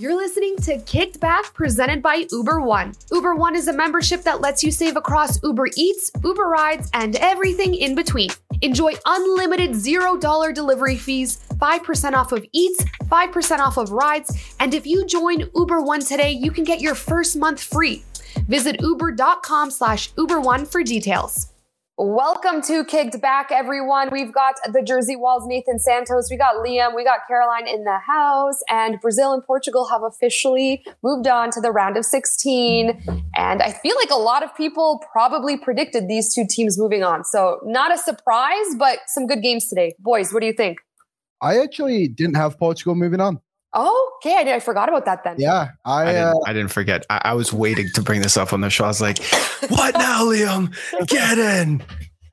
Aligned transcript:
You're 0.00 0.16
listening 0.16 0.56
to 0.62 0.78
Kicked 0.78 1.20
Back 1.20 1.52
presented 1.52 2.02
by 2.02 2.24
Uber 2.32 2.62
One. 2.62 2.94
Uber 3.12 3.34
One 3.34 3.54
is 3.54 3.68
a 3.68 3.72
membership 3.74 4.22
that 4.22 4.40
lets 4.40 4.64
you 4.64 4.70
save 4.70 4.96
across 4.96 5.42
Uber 5.42 5.66
Eats, 5.76 6.10
Uber 6.24 6.44
Rides, 6.44 6.88
and 6.94 7.16
everything 7.16 7.74
in 7.74 7.94
between. 7.94 8.30
Enjoy 8.62 8.94
unlimited 9.04 9.72
$0 9.72 10.54
delivery 10.54 10.96
fees, 10.96 11.40
5% 11.50 12.14
off 12.14 12.32
of 12.32 12.46
Eats, 12.52 12.82
5% 13.10 13.58
off 13.58 13.76
of 13.76 13.90
rides, 13.90 14.54
and 14.58 14.72
if 14.72 14.86
you 14.86 15.04
join 15.04 15.50
Uber 15.54 15.82
One 15.82 16.00
today, 16.00 16.30
you 16.30 16.50
can 16.50 16.64
get 16.64 16.80
your 16.80 16.94
first 16.94 17.36
month 17.36 17.62
free. 17.62 18.02
Visit 18.48 18.80
uber.com 18.80 19.70
slash 19.70 20.12
Uber 20.16 20.40
One 20.40 20.64
for 20.64 20.82
details. 20.82 21.49
Welcome 22.02 22.62
to 22.62 22.82
Kicked 22.82 23.20
Back, 23.20 23.52
everyone. 23.52 24.08
We've 24.10 24.32
got 24.32 24.54
the 24.72 24.80
Jersey 24.80 25.16
Walls, 25.16 25.46
Nathan 25.46 25.78
Santos. 25.78 26.28
We 26.30 26.38
got 26.38 26.54
Liam. 26.64 26.96
We 26.96 27.04
got 27.04 27.18
Caroline 27.28 27.68
in 27.68 27.84
the 27.84 27.98
house. 27.98 28.58
And 28.70 28.98
Brazil 29.02 29.34
and 29.34 29.44
Portugal 29.44 29.86
have 29.88 30.02
officially 30.02 30.82
moved 31.02 31.26
on 31.26 31.50
to 31.50 31.60
the 31.60 31.70
round 31.70 31.98
of 31.98 32.06
16. 32.06 33.02
And 33.36 33.60
I 33.62 33.72
feel 33.72 33.94
like 33.96 34.10
a 34.10 34.18
lot 34.18 34.42
of 34.42 34.56
people 34.56 35.04
probably 35.12 35.58
predicted 35.58 36.08
these 36.08 36.34
two 36.34 36.46
teams 36.48 36.78
moving 36.78 37.04
on. 37.04 37.22
So 37.22 37.60
not 37.66 37.92
a 37.92 37.98
surprise, 37.98 38.74
but 38.78 39.00
some 39.06 39.26
good 39.26 39.42
games 39.42 39.68
today. 39.68 39.94
Boys, 39.98 40.32
what 40.32 40.40
do 40.40 40.46
you 40.46 40.54
think? 40.54 40.78
I 41.42 41.58
actually 41.58 42.08
didn't 42.08 42.36
have 42.36 42.58
Portugal 42.58 42.94
moving 42.94 43.20
on. 43.20 43.42
Oh, 43.72 44.12
okay. 44.16 44.36
I, 44.36 44.44
did, 44.44 44.54
I 44.54 44.60
forgot 44.60 44.88
about 44.88 45.04
that 45.04 45.22
then. 45.22 45.36
Yeah, 45.38 45.68
I, 45.84 46.02
I 46.02 46.06
uh, 46.16 46.32
didn't, 46.32 46.48
I 46.48 46.52
didn't 46.52 46.72
forget. 46.72 47.06
I, 47.08 47.20
I 47.26 47.34
was 47.34 47.52
waiting 47.52 47.88
to 47.94 48.02
bring 48.02 48.20
this 48.22 48.36
up 48.36 48.52
on 48.52 48.60
the 48.62 48.70
show. 48.70 48.84
I 48.84 48.88
was 48.88 49.00
like, 49.00 49.22
"What 49.68 49.94
now, 49.94 50.24
Liam? 50.24 50.74
Get 51.06 51.38
in! 51.38 51.82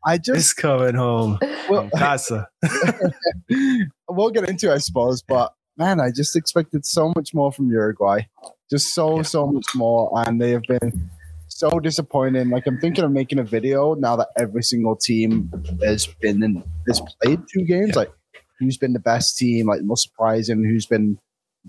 I 0.06 0.16
It's 0.16 0.26
just 0.26 0.58
coming 0.58 0.96
home." 0.96 1.38
well, 1.70 1.90
Casa. 1.96 2.48
we'll 4.10 4.32
get 4.32 4.50
into 4.50 4.72
it, 4.72 4.74
I 4.74 4.78
suppose, 4.80 5.22
but 5.22 5.54
man, 5.78 6.00
I 6.00 6.10
just 6.10 6.36
expected 6.36 6.86
so 6.86 7.14
much 7.16 7.34
more 7.36 7.52
from 7.52 7.70
Uruguay, 7.70 8.22
just 8.70 8.96
so 8.96 9.18
Yeah. 9.18 9.22
so 9.24 9.48
much 9.48 9.68
more, 9.76 10.12
and 10.16 10.42
they 10.42 10.52
have 10.52 10.64
been 10.64 11.10
so 11.50 11.80
disappointing. 11.80 12.50
Like 12.50 12.66
I'm 12.66 12.80
thinking 12.80 13.04
of 13.04 13.12
making 13.12 13.38
a 13.38 13.44
video 13.44 13.94
now 13.94 14.16
that 14.16 14.30
every 14.40 14.64
single 14.64 14.96
team 14.96 15.52
has 15.84 16.08
been 16.08 16.42
in 16.42 16.64
has 16.88 17.00
played 17.22 17.42
two 17.54 17.64
games. 17.64 17.90
Yeah. 17.90 18.00
Like 18.00 18.12
who's 18.60 18.78
been 18.78 18.94
the 18.94 19.00
best 19.00 19.38
team, 19.38 19.68
like 19.68 19.84
most 19.84 20.04
surprising, 20.10 20.64
who's 20.64 20.88
been 20.88 21.20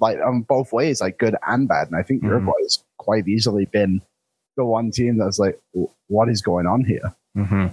like 0.01 0.19
on 0.25 0.43
both 0.43 0.73
ways, 0.73 1.01
like 1.01 1.19
good 1.19 1.37
and 1.47 1.69
bad. 1.69 1.89
And 1.89 1.97
I 1.97 2.03
think 2.03 2.23
Mhm. 2.23 2.29
Uruguay 2.29 2.53
has 2.63 2.83
quite 2.99 3.27
easily 3.29 3.65
been 3.67 4.01
the 4.57 4.65
one 4.65 4.91
team 4.91 5.19
that's 5.19 5.39
like, 5.39 5.59
what 6.09 6.29
is 6.29 6.43
going 6.43 6.67
on 6.67 6.85
here? 6.85 7.15
hmm 7.35 7.67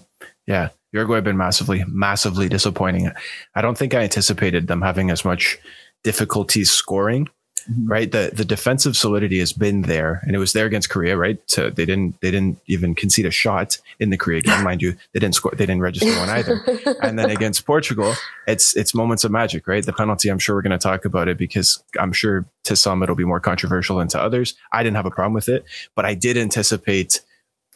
Yeah, 0.48 0.70
Uruguay 0.92 1.16
have 1.16 1.24
been 1.24 1.38
massively, 1.38 1.84
massively 1.88 2.48
disappointing. 2.50 3.12
I 3.56 3.62
don't 3.62 3.78
think 3.78 3.94
I 3.94 4.02
anticipated 4.02 4.68
them 4.68 4.82
having 4.82 5.10
as 5.10 5.26
much 5.26 5.58
difficulty 6.04 6.64
scoring. 6.64 7.28
Mhm. 7.70 7.90
Right, 7.90 8.12
the 8.12 8.30
the 8.32 8.46
defensive 8.46 8.96
solidity 8.96 9.40
has 9.40 9.52
been 9.52 9.84
there, 9.84 10.22
and 10.24 10.36
it 10.36 10.40
was 10.40 10.54
there 10.54 10.68
against 10.68 10.92
Korea. 10.92 11.18
Right, 11.18 11.40
so 11.48 11.72
they 11.72 11.86
didn't 11.86 12.20
they 12.22 12.30
didn't 12.30 12.60
even 12.68 12.94
concede 12.94 13.26
a 13.26 13.32
shot 13.32 13.80
in 14.00 14.12
the 14.12 14.18
Korea 14.18 14.42
game, 14.42 14.64
mind 14.64 14.84
you. 14.84 14.92
They 15.14 15.20
didn't 15.20 15.34
score. 15.34 15.52
They 15.52 15.66
didn't 15.66 15.82
register 15.82 16.16
one 16.20 16.30
either. 16.30 16.62
and 17.02 17.18
then 17.18 17.32
against 17.32 17.66
Portugal, 17.66 18.14
it's 18.46 18.76
it's 18.76 18.94
moments 18.94 19.24
of 19.24 19.32
magic, 19.32 19.68
right? 19.68 19.84
The 19.84 19.94
penalty, 19.94 20.30
I'm 20.30 20.38
sure 20.38 20.56
we're 20.56 20.62
going 20.62 20.78
to 20.78 20.78
talk 20.78 21.06
about 21.06 21.28
it 21.28 21.38
because 21.40 21.82
I'm 22.00 22.14
sure 22.14 22.46
to 22.66 22.76
some 22.76 23.02
it'll 23.02 23.16
be 23.16 23.26
more 23.26 23.40
controversial 23.40 23.98
than 23.98 24.10
to 24.10 24.22
others. 24.22 24.54
I 24.72 24.84
didn't 24.84 24.98
have 24.98 25.08
a 25.08 25.12
problem 25.12 25.34
with 25.34 25.50
it, 25.50 25.66
but 25.96 26.06
I 26.06 26.14
did 26.14 26.38
anticipate 26.38 27.22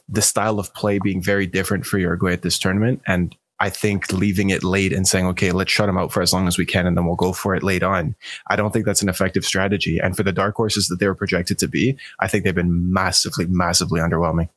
the 0.08 0.22
style 0.22 0.60
of 0.60 0.74
play 0.76 1.00
being 1.00 1.22
very 1.22 1.48
different 1.48 1.86
for 1.86 1.98
Uruguay 1.98 2.34
at 2.34 2.44
this 2.44 2.60
tournament, 2.60 3.02
and 3.08 3.36
I 3.60 3.70
think 3.70 4.12
leaving 4.14 4.50
it 4.50 4.64
late 4.64 4.94
and 4.94 5.08
saying, 5.08 5.26
okay, 5.28 5.52
let's 5.52 5.72
shut 5.72 5.88
them 5.88 5.98
out 5.98 6.12
for 6.12 6.22
as 6.22 6.32
long 6.32 6.48
as 6.48 6.58
we 6.58 6.66
can, 6.66 6.88
and 6.88 6.96
then 6.96 7.06
we'll 7.06 7.16
go 7.16 7.34
for 7.34 7.56
it 7.56 7.64
late 7.64 7.84
on. 7.84 8.16
I 8.50 8.56
don't 8.56 8.72
think 8.72 8.86
that's 8.86 9.02
an 9.02 9.10
effective 9.10 9.46
strategy. 9.46 10.00
And 10.00 10.16
for 10.16 10.24
the 10.24 10.32
dark 10.32 10.56
horses 10.56 10.88
that 10.88 11.00
they 11.00 11.08
were 11.08 11.16
projected 11.16 11.60
to 11.60 11.68
be, 11.68 11.98
I 12.20 12.28
think 12.28 12.44
they've 12.44 12.56
been 12.56 12.94
massively, 12.94 13.46
massively 13.48 14.00
underwhelming. 14.00 14.50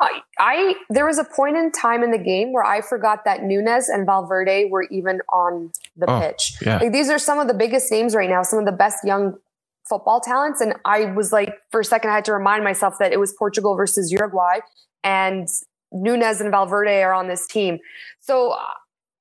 I, 0.00 0.20
I 0.38 0.74
there 0.90 1.06
was 1.06 1.18
a 1.18 1.24
point 1.24 1.56
in 1.56 1.70
time 1.70 2.02
in 2.02 2.10
the 2.10 2.18
game 2.18 2.52
where 2.52 2.64
I 2.64 2.80
forgot 2.80 3.24
that 3.24 3.42
Nunez 3.44 3.88
and 3.88 4.04
Valverde 4.06 4.68
were 4.70 4.84
even 4.90 5.20
on 5.32 5.70
the 5.96 6.10
Oh, 6.10 6.20
pitch. 6.20 6.56
yeah. 6.62 6.78
Like 6.78 6.92
these 6.92 7.08
are 7.08 7.18
some 7.18 7.38
of 7.38 7.48
the 7.48 7.54
biggest 7.54 7.90
names 7.92 8.14
right 8.14 8.28
now, 8.28 8.42
some 8.42 8.58
of 8.58 8.64
the 8.64 8.72
best 8.72 9.04
young 9.04 9.34
football 9.88 10.20
talents. 10.20 10.60
And 10.60 10.74
I 10.84 11.06
was 11.06 11.32
like, 11.32 11.54
for 11.70 11.80
a 11.80 11.84
second, 11.84 12.10
I 12.10 12.14
had 12.14 12.24
to 12.26 12.32
remind 12.32 12.64
myself 12.64 12.94
that 12.98 13.12
it 13.12 13.20
was 13.20 13.32
Portugal 13.38 13.76
versus 13.76 14.10
Uruguay, 14.10 14.60
and 15.04 15.48
Nunez 15.92 16.40
and 16.40 16.50
Valverde 16.50 17.02
are 17.02 17.12
on 17.12 17.28
this 17.28 17.46
team. 17.46 17.78
So. 18.20 18.52
uh, 18.52 18.58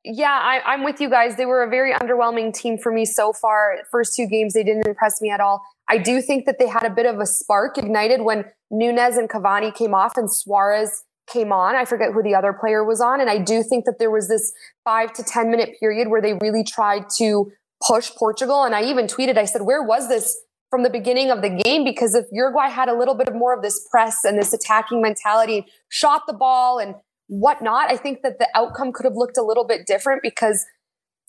Yeah, 0.03 0.33
I, 0.51 0.61
I'm 0.65 0.83
with 0.83 0.99
you 0.99 1.09
guys. 1.11 1.35
They 1.35 1.45
were 1.45 1.61
a 1.61 1.69
very 1.69 1.93
underwhelming 1.93 2.51
team 2.53 2.79
for 2.79 2.91
me 2.91 3.05
so 3.05 3.33
far. 3.33 3.77
First 3.91 4.15
two 4.15 4.25
games, 4.25 4.53
they 4.53 4.63
didn't 4.63 4.87
impress 4.87 5.21
me 5.21 5.29
at 5.29 5.39
all. 5.39 5.61
I 5.87 5.99
do 5.99 6.23
think 6.23 6.45
that 6.47 6.57
they 6.57 6.67
had 6.67 6.83
a 6.83 6.89
bit 6.89 7.05
of 7.05 7.19
a 7.19 7.27
spark 7.27 7.77
ignited 7.77 8.21
when 8.21 8.45
Nunez 8.71 9.15
and 9.17 9.29
Cavani 9.29 9.71
came 9.71 9.93
off 9.93 10.17
and 10.17 10.27
Suarez 10.33 11.03
came 11.31 11.51
on. 11.51 11.75
I 11.75 11.85
forget 11.85 12.13
who 12.13 12.23
the 12.23 12.33
other 12.33 12.51
player 12.51 12.83
was 12.83 12.99
on. 12.99 13.21
And 13.21 13.29
I 13.29 13.37
do 13.37 13.61
think 13.61 13.85
that 13.85 13.99
there 13.99 14.09
was 14.09 14.27
this 14.27 14.51
five 14.83 15.13
to 15.13 15.23
10 15.23 15.51
minute 15.51 15.75
period 15.79 16.07
where 16.07 16.21
they 16.21 16.33
really 16.41 16.63
tried 16.63 17.03
to 17.17 17.51
push 17.85 18.09
Portugal. 18.17 18.63
And 18.63 18.73
I 18.73 18.81
even 18.83 19.05
tweeted, 19.05 19.37
I 19.37 19.45
said, 19.45 19.61
where 19.61 19.83
was 19.83 20.07
this 20.07 20.35
from 20.71 20.81
the 20.81 20.89
beginning 20.89 21.29
of 21.29 21.43
the 21.43 21.49
game? 21.49 21.83
Because 21.83 22.15
if 22.15 22.25
Uruguay 22.31 22.69
had 22.69 22.89
a 22.89 22.97
little 22.97 23.13
bit 23.13 23.27
of 23.27 23.35
more 23.35 23.53
of 23.53 23.61
this 23.61 23.87
press 23.91 24.23
and 24.23 24.39
this 24.39 24.53
attacking 24.53 25.01
mentality, 25.01 25.67
shot 25.89 26.23
the 26.25 26.33
ball 26.33 26.79
and 26.79 26.95
whatnot, 27.27 27.91
I 27.91 27.97
think 27.97 28.23
that 28.23 28.39
the 28.39 28.47
outcome 28.55 28.91
could 28.91 29.03
have 29.03 29.15
looked 29.15 29.37
a 29.37 29.43
little 29.43 29.67
bit 29.67 29.85
different 29.85 30.23
because 30.23 30.65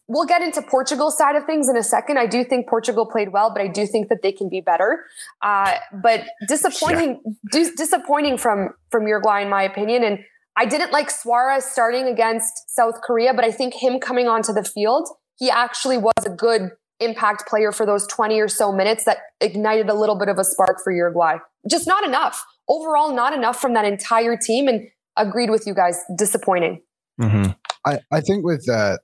we'll 0.09 0.27
get 0.27 0.43
into 0.43 0.63
Portugal's 0.63 1.17
side 1.17 1.37
of 1.37 1.45
things 1.45 1.69
in 1.69 1.77
a 1.77 1.83
second. 1.83 2.19
I 2.19 2.27
do 2.27 2.45
think 2.45 2.69
Portugal 2.69 3.07
played 3.07 3.33
well, 3.33 3.53
but 3.53 3.63
I 3.63 3.69
do 3.69 3.87
think 3.87 4.09
that 4.09 4.23
they 4.23 4.33
can 4.33 4.49
be 4.49 4.61
better. 4.61 5.05
Uh, 5.43 5.75
but 6.03 6.25
disappointing, 6.49 7.21
dis- 7.51 7.75
disappointing 7.77 8.39
from 8.39 8.71
from 8.91 9.07
Uruguay, 9.07 9.43
in 9.43 9.51
my 9.51 9.63
opinion. 9.63 10.05
And 10.05 10.21
I 10.57 10.67
didn't 10.67 10.93
like 10.93 11.11
Suarez 11.11 11.65
starting 11.65 12.07
against 12.07 12.69
South 12.69 13.01
Korea, 13.03 13.33
but 13.33 13.45
I 13.45 13.51
think 13.51 13.75
him 13.75 14.01
coming 14.01 14.29
onto 14.29 14.53
the 14.53 14.65
field, 14.65 15.09
he 15.39 15.51
actually 15.51 15.99
was 15.99 16.27
a 16.27 16.31
good 16.31 16.73
impact 17.03 17.47
player 17.49 17.73
for 17.73 17.85
those 17.87 18.07
20 18.07 18.41
or 18.41 18.49
so 18.49 18.73
minutes 18.73 19.05
that 19.05 19.19
ignited 19.41 19.89
a 19.89 19.95
little 19.95 20.19
bit 20.19 20.29
of 20.29 20.39
a 20.39 20.45
spark 20.45 20.79
for 20.83 20.93
Uruguay. 20.93 21.37
Just 21.69 21.87
not 21.87 22.05
enough. 22.05 22.45
Overall, 22.69 23.15
not 23.15 23.33
enough 23.33 23.61
from 23.61 23.75
that 23.75 23.85
entire 23.85 24.37
team. 24.37 24.69
And 24.69 24.83
agreed 25.17 25.51
with 25.51 25.67
you 25.67 25.75
guys, 25.75 25.99
disappointing. 26.17 26.81
Mm-hmm. 27.21 27.51
I, 27.85 27.99
I 28.11 28.21
think 28.21 28.45
with 28.45 28.69
uh, 28.69 28.97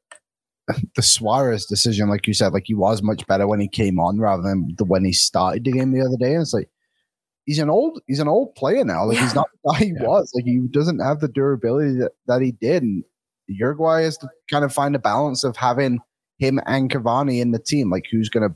the 0.94 1.02
Suarez 1.02 1.66
decision, 1.66 2.08
like 2.08 2.26
you 2.26 2.34
said, 2.34 2.52
like 2.52 2.64
he 2.66 2.74
was 2.74 3.02
much 3.02 3.26
better 3.26 3.46
when 3.46 3.60
he 3.60 3.68
came 3.68 3.98
on 3.98 4.18
rather 4.18 4.42
than 4.42 4.68
the, 4.76 4.84
when 4.84 5.04
he 5.04 5.12
started 5.12 5.64
the 5.64 5.72
game 5.72 5.92
the 5.92 6.00
other 6.00 6.16
day. 6.18 6.32
And 6.34 6.42
it's 6.42 6.54
like 6.54 6.68
he's 7.44 7.58
an 7.58 7.70
old 7.70 8.00
he's 8.06 8.20
an 8.20 8.28
old 8.28 8.54
player 8.54 8.84
now. 8.84 9.04
Like 9.04 9.18
he's 9.18 9.34
not 9.34 9.48
the 9.64 9.72
guy 9.72 9.78
he 9.84 9.92
Yeah. 9.98 10.06
was. 10.06 10.30
Like 10.34 10.44
he 10.44 10.60
doesn't 10.70 11.00
have 11.00 11.20
the 11.20 11.28
durability 11.28 11.98
that, 11.98 12.12
that 12.26 12.42
he 12.42 12.52
did. 12.52 12.82
And 12.82 13.04
Uruguay 13.48 14.02
has 14.02 14.18
to 14.18 14.28
kind 14.50 14.64
of 14.64 14.72
find 14.72 14.94
a 14.94 14.98
balance 14.98 15.44
of 15.44 15.56
having 15.56 15.98
him 16.38 16.60
and 16.66 16.90
Cavani 16.90 17.40
in 17.40 17.50
the 17.50 17.58
team. 17.58 17.90
Like 17.90 18.04
who's 18.10 18.28
going 18.28 18.48
to 18.48 18.54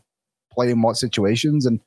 play 0.52 0.70
in 0.70 0.82
what 0.82 0.96
situations 0.96 1.66
and. 1.66 1.80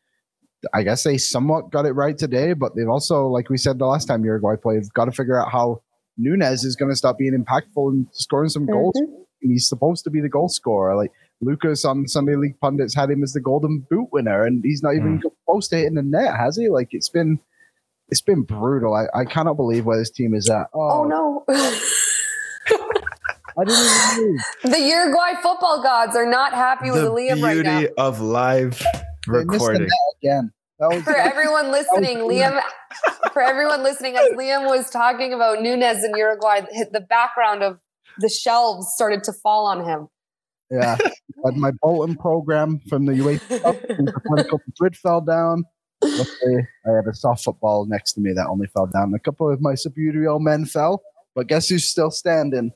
I 0.74 0.82
guess 0.82 1.04
they 1.04 1.20
somewhat 1.20 1.70
got 1.70 1.86
it 1.86 1.92
right 1.92 2.18
today, 2.18 2.54
but 2.54 2.76
they've 2.76 2.90
also, 2.90 3.28
like 3.28 3.50
we 3.50 3.58
said 3.58 3.78
the 3.78 3.86
last 3.86 4.06
time 4.06 4.26
Uruguay 4.26 4.56
played, 4.56 4.92
got 4.96 5.06
to 5.06 5.12
figure 5.12 5.40
out 5.40 5.52
how 5.52 5.84
Nunez 6.18 6.64
is 6.64 6.76
going 6.76 6.92
to 6.92 6.96
stop 6.96 7.18
being 7.18 7.34
impactful 7.34 7.92
and 7.92 8.08
scoring 8.12 8.50
some 8.50 8.66
goals. 8.66 8.96
Mm-hmm. 8.96 9.22
He's 9.42 9.68
supposed 9.68 10.04
to 10.06 10.10
be 10.10 10.22
the 10.22 10.30
goal 10.30 10.50
scorer. 10.50 10.96
Like 10.96 11.12
Lucas 11.42 11.86
on 11.86 12.08
Sunday 12.08 12.36
League 12.36 12.60
pundits 12.60 12.96
had 12.96 13.10
him 13.12 13.24
as 13.24 13.34
the 13.34 13.42
Golden 13.42 13.86
Boot 13.90 14.10
winner, 14.12 14.44
and 14.44 14.64
he's 14.64 14.82
not 14.82 14.96
even 14.96 15.20
mm. 15.20 15.32
close 15.48 15.68
to 15.70 15.78
hitting 15.78 15.96
the 15.96 16.02
net, 16.02 16.36
has 16.36 16.56
he? 16.56 16.70
Like 16.70 16.90
it's 16.92 17.10
been, 17.10 17.40
it's 18.10 18.22
been 18.22 18.44
brutal. 18.44 18.94
I, 18.94 19.06
I 19.14 19.26
cannot 19.26 19.58
believe 19.58 19.86
where 19.86 19.98
this 19.98 20.10
team 20.10 20.34
is 20.34 20.50
at. 20.50 20.68
Oh, 20.74 21.02
Oh, 21.02 21.04
no. 21.04 21.46
I 23.58 23.64
didn't 23.64 24.18
even 24.18 24.32
move. 24.34 24.42
the 24.74 24.80
Uruguay 24.82 25.34
football 25.42 25.82
gods 25.82 26.16
are 26.16 26.30
not 26.30 26.54
happy 26.54 26.92
with 26.92 27.02
The 27.04 27.10
Liam 27.12 27.42
right 27.42 27.58
now. 27.58 27.80
beauty 27.80 27.94
of 27.98 28.20
live 28.22 28.80
They 28.80 28.86
missed 28.86 29.26
the 29.28 29.36
recording. 29.44 29.88
again. 30.22 30.52
That 30.80 30.90
was, 30.90 31.04
For 31.04 31.16
everyone 31.16 31.72
listening, 31.72 32.18
Liam, 32.18 32.62
for 33.32 33.42
everyone 33.42 33.82
listening, 33.82 34.18
as 34.18 34.28
Liam 34.34 34.66
was 34.68 34.90
talking 34.90 35.32
about 35.34 35.62
Nunez 35.62 36.04
in 36.04 36.12
Uruguay, 36.18 36.62
the 36.92 37.00
background 37.00 37.64
of 37.64 37.80
the 38.20 38.28
shelves 38.28 38.88
started 38.94 39.24
to 39.24 39.34
fall 39.34 39.66
on 39.68 39.86
him. 39.86 40.08
yeah. 40.70 40.98
But 41.44 41.56
my 41.58 41.72
Bolton 41.82 42.16
program 42.16 42.80
from 42.90 43.06
the 43.06 43.14
UEFA 43.14 44.22
Clinical 44.26 44.60
Madrid 44.68 44.98
fell 44.98 45.22
down. 45.22 45.64
Luckily, 46.02 46.68
I 46.88 46.92
had 46.96 47.06
a 47.08 47.14
soft 47.14 47.44
football 47.44 47.86
next 47.86 48.14
to 48.14 48.22
me 48.22 48.34
that 48.34 48.48
only 48.48 48.68
fell 48.68 48.88
down. 48.88 49.14
A 49.14 49.20
couple 49.20 49.52
of 49.52 49.62
my 49.62 49.76
Superior 49.76 50.40
men 50.40 50.66
fell, 50.66 51.04
but 51.36 51.48
guess 51.48 51.70
who's 51.70 51.86
still 51.88 52.10
standing? 52.10 52.72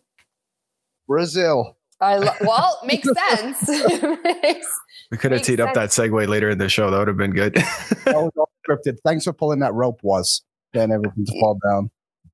Brazil. 1.09 1.75
I 1.99 2.15
lo- 2.17 2.31
well, 2.41 2.79
makes 2.85 3.09
sense. 3.27 3.67
we 5.11 5.17
could 5.17 5.33
have 5.33 5.41
teed 5.41 5.57
sense. 5.57 5.67
up 5.67 5.73
that 5.73 5.89
segue 5.89 6.27
later 6.29 6.49
in 6.49 6.59
the 6.59 6.69
show. 6.69 6.89
That 6.89 6.99
would 6.99 7.09
have 7.09 7.17
been 7.17 7.31
good. 7.31 7.55
that 7.55 8.15
was 8.15 8.31
all 8.37 8.49
scripted. 8.65 8.99
Thanks 9.03 9.25
for 9.25 9.33
pulling 9.33 9.59
that 9.59 9.73
rope. 9.73 9.99
Was 10.03 10.43
getting 10.73 10.93
everything 10.93 11.25
to 11.25 11.39
fall 11.41 11.59
down. 11.65 11.89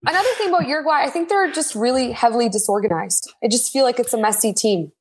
Another 0.05 0.29
thing 0.37 0.49
about 0.49 0.67
Uruguay, 0.67 1.01
I 1.03 1.09
think 1.09 1.29
they're 1.29 1.51
just 1.51 1.73
really 1.73 2.11
heavily 2.11 2.47
disorganized. 2.47 3.33
I 3.43 3.47
just 3.47 3.73
feel 3.73 3.85
like 3.85 3.97
it's 3.97 4.13
a 4.13 4.19
messy 4.19 4.53
team. 4.53 4.91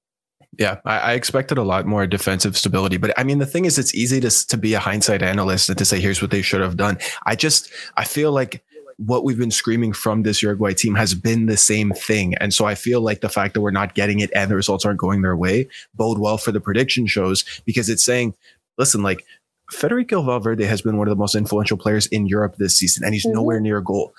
Yeah, 0.59 0.79
I, 0.87 0.99
I, 0.99 1.13
expected 1.15 1.59
a 1.59 1.63
lot 1.63 1.85
more 1.85 2.07
defensive 2.07 2.57
stability, 2.57 2.97
but 2.97 3.13
I 3.19 3.25
mean, 3.25 3.39
the 3.41 3.47
thing 3.47 3.65
is, 3.65 3.77
it's 3.77 3.93
easy 3.93 4.21
to 4.21 4.31
to 4.47 4.57
be 4.57 4.75
a 4.75 4.79
hindsight 4.79 5.21
analyst 5.21 5.69
and 5.69 5.77
to 5.79 5.85
say, 5.85 6.01
"Here's 6.01 6.23
what 6.23 6.31
they 6.31 6.43
should 6.43 6.61
have 6.61 6.77
done." 6.77 6.99
I 7.27 7.35
just, 7.35 7.71
I 7.97 8.05
feel 8.05 8.31
like 8.31 8.65
what 8.97 9.25
we've 9.25 9.39
been 9.39 9.51
screaming 9.51 9.93
from 9.93 10.23
this 10.23 10.43
Uruguay 10.43 10.73
team 10.73 10.95
has 10.95 11.15
been 11.15 11.47
the 11.47 11.57
same 11.57 11.93
thing, 11.93 12.35
and 12.37 12.53
so 12.53 12.67
I 12.67 12.75
feel 12.75 13.01
like 13.01 13.21
the 13.21 13.29
fact 13.29 13.55
that 13.55 13.61
we're 13.61 13.71
not 13.71 13.95
getting 13.95 14.21
it 14.21 14.31
and 14.35 14.51
the 14.51 14.57
results 14.57 14.85
aren't 14.85 14.99
going 14.99 15.23
their 15.23 15.37
way 15.37 15.69
bode 15.95 16.19
well 16.19 16.39
for 16.39 16.53
the 16.53 16.61
prediction 16.61 17.07
shows 17.07 17.45
because 17.65 17.89
it's 17.89 18.05
saying, 18.05 18.35
"Listen, 18.79 19.03
like." 19.03 19.25
Federico 19.71 20.21
Valverde 20.21 20.67
has 20.67 20.83
been 20.83 20.99
one 20.99 21.09
of 21.09 21.11
the 21.11 21.19
most 21.19 21.35
influential 21.35 21.79
players 21.79 22.07
in 22.09 22.27
Europe 22.27 22.57
this 22.59 22.77
season, 22.77 23.03
and 23.03 23.15
he's 23.15 23.25
mm-hmm. 23.25 23.37
nowhere 23.37 23.61
near 23.61 23.79
a 23.79 23.83
goal. 23.83 24.13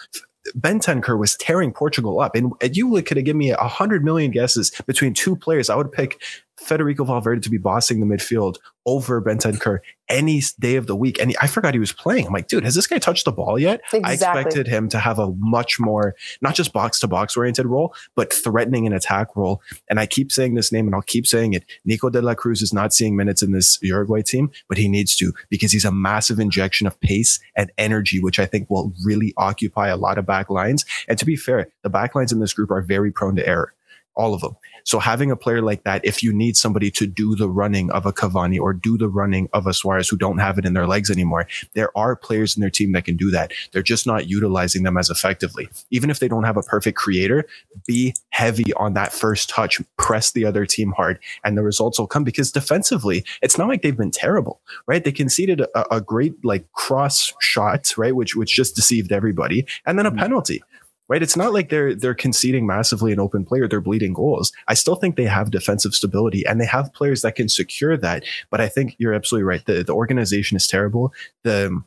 Bentancur 0.53 1.17
was 1.17 1.35
tearing 1.35 1.71
Portugal 1.71 2.19
up. 2.19 2.35
And, 2.35 2.51
and 2.61 2.75
you 2.75 2.89
could 3.03 3.17
have 3.17 3.25
given 3.25 3.37
me 3.37 3.51
a 3.51 3.57
hundred 3.57 4.03
million 4.03 4.31
guesses 4.31 4.71
between 4.85 5.13
two 5.13 5.35
players. 5.35 5.69
I 5.69 5.75
would 5.75 5.91
pick 5.91 6.21
Federico 6.57 7.03
Valverde 7.03 7.41
to 7.41 7.49
be 7.49 7.57
bossing 7.57 7.99
the 7.99 8.05
midfield 8.05 8.57
over 8.85 9.21
Bentancur 9.21 9.79
any 10.07 10.41
day 10.59 10.75
of 10.75 10.85
the 10.85 10.95
week. 10.95 11.19
And 11.19 11.35
I 11.41 11.47
forgot 11.47 11.73
he 11.73 11.79
was 11.79 11.91
playing. 11.91 12.27
I'm 12.27 12.33
like, 12.33 12.47
dude, 12.47 12.63
has 12.63 12.75
this 12.75 12.87
guy 12.87 12.99
touched 12.99 13.25
the 13.25 13.31
ball 13.31 13.57
yet? 13.57 13.81
Exactly. 13.91 14.03
I 14.03 14.13
expected 14.13 14.67
him 14.67 14.87
to 14.89 14.99
have 14.99 15.17
a 15.17 15.31
much 15.37 15.79
more, 15.79 16.15
not 16.41 16.53
just 16.53 16.71
box 16.71 16.99
to 16.99 17.07
box 17.07 17.35
oriented 17.35 17.65
role, 17.65 17.95
but 18.15 18.31
threatening 18.31 18.85
an 18.85 18.93
attack 18.93 19.35
role. 19.35 19.61
And 19.89 19.99
I 19.99 20.05
keep 20.05 20.31
saying 20.31 20.53
this 20.53 20.71
name 20.71 20.85
and 20.85 20.95
I'll 20.95 21.01
keep 21.01 21.25
saying 21.25 21.53
it. 21.53 21.65
Nico 21.83 22.09
de 22.09 22.21
la 22.21 22.35
Cruz 22.35 22.61
is 22.61 22.73
not 22.73 22.93
seeing 22.93 23.15
minutes 23.15 23.41
in 23.41 23.51
this 23.51 23.79
Uruguay 23.81 24.21
team, 24.21 24.51
but 24.69 24.77
he 24.77 24.87
needs 24.87 25.15
to 25.17 25.33
because 25.49 25.71
he's 25.71 25.85
a 25.85 25.91
massive 25.91 26.39
injection 26.39 26.85
of 26.85 26.99
pace 27.01 27.39
and 27.55 27.71
energy, 27.77 28.19
which 28.19 28.39
I 28.39 28.45
think 28.45 28.69
will 28.69 28.93
really 29.03 29.33
occupy 29.37 29.87
a 29.87 29.97
lot 29.97 30.17
of 30.17 30.25
back 30.25 30.49
lines. 30.49 30.85
And 31.07 31.17
to 31.17 31.25
be 31.25 31.35
fair, 31.35 31.69
the 31.81 31.89
back 31.89 32.13
lines 32.13 32.31
in 32.31 32.39
this 32.39 32.53
group 32.53 32.69
are 32.69 32.81
very 32.81 33.11
prone 33.11 33.35
to 33.35 33.47
error 33.47 33.73
all 34.15 34.33
of 34.33 34.41
them. 34.41 34.55
So 34.85 34.99
having 34.99 35.31
a 35.31 35.35
player 35.35 35.61
like 35.61 35.83
that, 35.83 36.05
if 36.05 36.21
you 36.21 36.31
need 36.31 36.55
somebody 36.55 36.91
to 36.91 37.07
do 37.07 37.35
the 37.35 37.49
running 37.49 37.91
of 37.91 38.05
a 38.05 38.13
Cavani 38.13 38.59
or 38.59 38.71
do 38.71 38.97
the 38.97 39.09
running 39.09 39.49
of 39.51 39.65
a 39.65 39.73
Suarez 39.73 40.07
who 40.07 40.15
don't 40.15 40.37
have 40.37 40.57
it 40.59 40.65
in 40.65 40.73
their 40.73 40.85
legs 40.85 41.09
anymore, 41.09 41.47
there 41.73 41.95
are 41.97 42.15
players 42.15 42.55
in 42.55 42.61
their 42.61 42.69
team 42.69 42.91
that 42.91 43.05
can 43.05 43.17
do 43.17 43.31
that. 43.31 43.51
They're 43.71 43.81
just 43.81 44.05
not 44.05 44.29
utilizing 44.29 44.83
them 44.83 44.95
as 44.97 45.09
effectively. 45.09 45.67
Even 45.89 46.09
if 46.09 46.19
they 46.19 46.27
don't 46.27 46.43
have 46.43 46.55
a 46.55 46.61
perfect 46.61 46.97
creator, 46.97 47.45
be 47.87 48.13
heavy 48.29 48.73
on 48.73 48.93
that 48.93 49.11
first 49.11 49.49
touch, 49.49 49.81
press 49.97 50.31
the 50.31 50.45
other 50.45 50.65
team 50.67 50.91
hard, 50.91 51.19
and 51.43 51.57
the 51.57 51.63
results 51.63 51.97
will 51.99 52.07
come 52.07 52.23
because 52.23 52.51
defensively, 52.51 53.25
it's 53.41 53.57
not 53.57 53.67
like 53.67 53.81
they've 53.81 53.97
been 53.97 54.11
terrible, 54.11 54.61
right? 54.85 55.03
They 55.03 55.11
conceded 55.11 55.61
a, 55.61 55.95
a 55.95 55.99
great 55.99 56.33
like 56.45 56.71
cross 56.73 57.33
shot, 57.39 57.91
right? 57.97 58.15
Which, 58.15 58.35
which 58.35 58.55
just 58.55 58.75
deceived 58.75 59.11
everybody 59.11 59.65
and 59.85 59.97
then 59.97 60.05
a 60.05 60.11
mm-hmm. 60.11 60.19
penalty 60.19 60.61
right? 61.07 61.23
It's 61.23 61.37
not 61.37 61.53
like 61.53 61.69
they're 61.69 61.95
they're 61.95 62.15
conceding 62.15 62.65
massively 62.65 63.11
an 63.11 63.19
open 63.19 63.45
player; 63.45 63.67
they're 63.67 63.81
bleeding 63.81 64.13
goals. 64.13 64.51
I 64.67 64.73
still 64.73 64.95
think 64.95 65.15
they 65.15 65.25
have 65.25 65.51
defensive 65.51 65.95
stability 65.95 66.45
and 66.45 66.59
they 66.59 66.65
have 66.65 66.93
players 66.93 67.21
that 67.21 67.35
can 67.35 67.49
secure 67.49 67.97
that. 67.97 68.23
But 68.49 68.61
I 68.61 68.67
think 68.67 68.95
you're 68.97 69.13
absolutely 69.13 69.45
right. 69.45 69.65
The 69.65 69.83
the 69.83 69.93
organization 69.93 70.57
is 70.57 70.67
terrible. 70.67 71.13
The 71.43 71.81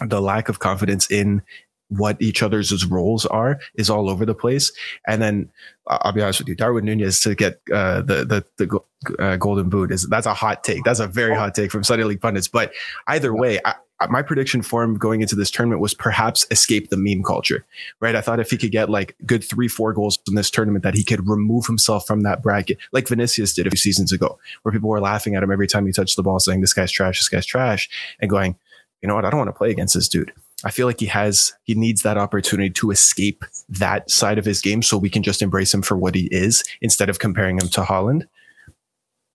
the 0.00 0.20
lack 0.20 0.48
of 0.48 0.58
confidence 0.58 1.10
in 1.10 1.42
what 1.88 2.20
each 2.20 2.42
other's 2.42 2.84
roles 2.86 3.26
are 3.26 3.60
is 3.74 3.90
all 3.90 4.08
over 4.08 4.24
the 4.24 4.34
place. 4.34 4.72
And 5.06 5.20
then 5.20 5.50
I'll 5.86 6.12
be 6.12 6.22
honest 6.22 6.40
with 6.40 6.48
you, 6.48 6.54
Darwin 6.54 6.84
Nunez 6.84 7.20
to 7.20 7.34
get 7.34 7.60
uh, 7.72 8.02
the 8.02 8.24
the 8.24 8.44
the 8.56 8.80
uh, 9.22 9.36
golden 9.36 9.68
boot 9.68 9.90
is 9.90 10.08
that's 10.08 10.26
a 10.26 10.34
hot 10.34 10.64
take. 10.64 10.84
That's 10.84 11.00
a 11.00 11.06
very 11.06 11.34
hot 11.34 11.54
take 11.54 11.70
from 11.70 11.84
Sunday 11.84 12.04
League 12.04 12.20
pundits. 12.20 12.48
But 12.48 12.72
either 13.06 13.34
way, 13.34 13.60
I, 13.64 13.74
Uh, 14.00 14.08
my 14.10 14.22
prediction 14.22 14.60
for 14.60 14.82
him 14.82 14.96
going 14.96 15.22
into 15.22 15.36
this 15.36 15.50
tournament 15.50 15.80
was 15.80 15.94
perhaps 15.94 16.46
escape 16.50 16.90
the 16.90 16.96
meme 16.96 17.22
culture, 17.22 17.64
right? 18.00 18.16
I 18.16 18.20
thought 18.20 18.40
if 18.40 18.50
he 18.50 18.56
could 18.56 18.72
get 18.72 18.90
like 18.90 19.16
good 19.24 19.44
three, 19.44 19.68
four 19.68 19.92
goals 19.92 20.18
in 20.26 20.34
this 20.34 20.50
tournament, 20.50 20.82
that 20.82 20.94
he 20.94 21.04
could 21.04 21.28
remove 21.28 21.66
himself 21.66 22.06
from 22.06 22.22
that 22.22 22.42
bracket, 22.42 22.78
like 22.92 23.06
Vinicius 23.06 23.54
did 23.54 23.66
a 23.66 23.70
few 23.70 23.78
seasons 23.78 24.10
ago, 24.10 24.38
where 24.62 24.72
people 24.72 24.88
were 24.88 25.00
laughing 25.00 25.36
at 25.36 25.42
him 25.42 25.52
every 25.52 25.68
time 25.68 25.86
he 25.86 25.92
touched 25.92 26.16
the 26.16 26.24
ball, 26.24 26.40
saying, 26.40 26.60
This 26.60 26.72
guy's 26.72 26.90
trash, 26.90 27.20
this 27.20 27.28
guy's 27.28 27.46
trash, 27.46 27.88
and 28.20 28.28
going, 28.28 28.56
You 29.00 29.08
know 29.08 29.14
what? 29.14 29.24
I 29.24 29.30
don't 29.30 29.38
want 29.38 29.48
to 29.48 29.52
play 29.56 29.70
against 29.70 29.94
this 29.94 30.08
dude. 30.08 30.32
I 30.64 30.70
feel 30.70 30.86
like 30.86 30.98
he 30.98 31.06
has, 31.06 31.52
he 31.64 31.74
needs 31.74 32.02
that 32.02 32.16
opportunity 32.16 32.70
to 32.70 32.90
escape 32.90 33.44
that 33.68 34.10
side 34.10 34.38
of 34.38 34.44
his 34.44 34.60
game 34.60 34.82
so 34.82 34.96
we 34.96 35.10
can 35.10 35.22
just 35.22 35.42
embrace 35.42 35.72
him 35.72 35.82
for 35.82 35.96
what 35.96 36.14
he 36.14 36.26
is 36.32 36.64
instead 36.80 37.10
of 37.10 37.18
comparing 37.18 37.58
him 37.58 37.68
to 37.68 37.82
Haaland 37.82 38.24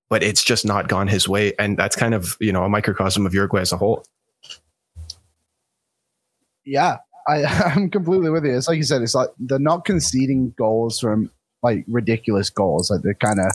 But 0.10 0.24
it's 0.24 0.44
just 0.44 0.66
not 0.66 0.88
gone 0.88 1.08
his 1.08 1.30
way. 1.30 1.54
And 1.60 1.78
that's 1.78 1.96
kind 1.96 2.16
of, 2.16 2.36
you 2.40 2.52
know, 2.52 2.64
a 2.64 2.70
microcosm 2.70 3.26
of 3.28 3.34
Uruguay 3.34 3.62
as 3.62 3.72
a 3.72 3.78
whole 3.78 4.06
yeah, 6.66 6.98
I, 7.28 7.44
I'm 7.76 7.90
completely 7.90 8.30
with 8.30 8.46
you. 8.46 8.56
It's 8.56 8.68
like 8.68 8.78
you 8.78 8.84
said, 8.84 9.02
it's 9.02 9.16
like 9.16 9.30
they're 9.40 9.60
not 9.60 9.86
conceding 9.86 10.54
goals 10.58 11.00
from 11.00 11.32
like 11.64 11.86
ridiculous 11.88 12.50
goals. 12.50 12.90
Like 12.90 13.02
they're 13.02 13.14
kind 13.14 13.40
of 13.40 13.52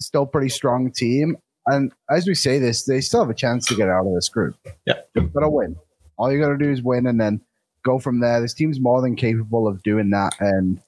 still 0.00 0.26
pretty 0.26 0.48
strong 0.48 0.90
team. 0.90 1.36
And 1.66 1.92
as 2.10 2.26
we 2.26 2.34
say 2.34 2.58
this, 2.58 2.84
they 2.84 3.00
still 3.00 3.20
have 3.20 3.30
a 3.30 3.34
chance 3.34 3.66
to 3.66 3.74
get 3.74 3.88
out 3.88 4.06
of 4.06 4.14
this 4.14 4.28
group. 4.28 4.56
Yeah. 4.86 5.00
Just 5.16 5.32
gotta 5.32 5.48
win. 5.48 5.76
All 6.18 6.30
you 6.30 6.40
gotta 6.40 6.58
do 6.58 6.70
is 6.70 6.82
win 6.82 7.06
and 7.06 7.20
then 7.20 7.40
go 7.84 7.98
from 7.98 8.20
there. 8.20 8.40
This 8.40 8.54
team's 8.54 8.80
more 8.80 9.00
than 9.00 9.16
capable 9.16 9.66
of 9.66 9.82
doing 9.82 10.10
that. 10.10 10.34
And 10.40 10.80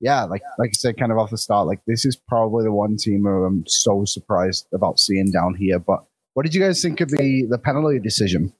yeah, 0.00 0.24
like 0.24 0.42
like 0.58 0.70
I 0.70 0.72
said, 0.72 0.98
kind 0.98 1.12
of 1.12 1.18
off 1.18 1.30
the 1.30 1.38
start, 1.38 1.66
like 1.66 1.80
this 1.86 2.04
is 2.04 2.16
probably 2.16 2.64
the 2.64 2.72
one 2.72 2.96
team 2.96 3.22
who 3.22 3.44
I'm 3.44 3.64
so 3.66 4.04
surprised 4.04 4.66
about 4.74 4.98
seeing 4.98 5.30
down 5.30 5.54
here. 5.54 5.78
But 5.78 6.04
what 6.34 6.44
did 6.44 6.54
you 6.54 6.60
guys 6.60 6.82
think 6.82 7.00
of 7.00 7.08
the 7.08 7.46
the 7.48 7.58
penalty 7.58 7.98
decision? 7.98 8.52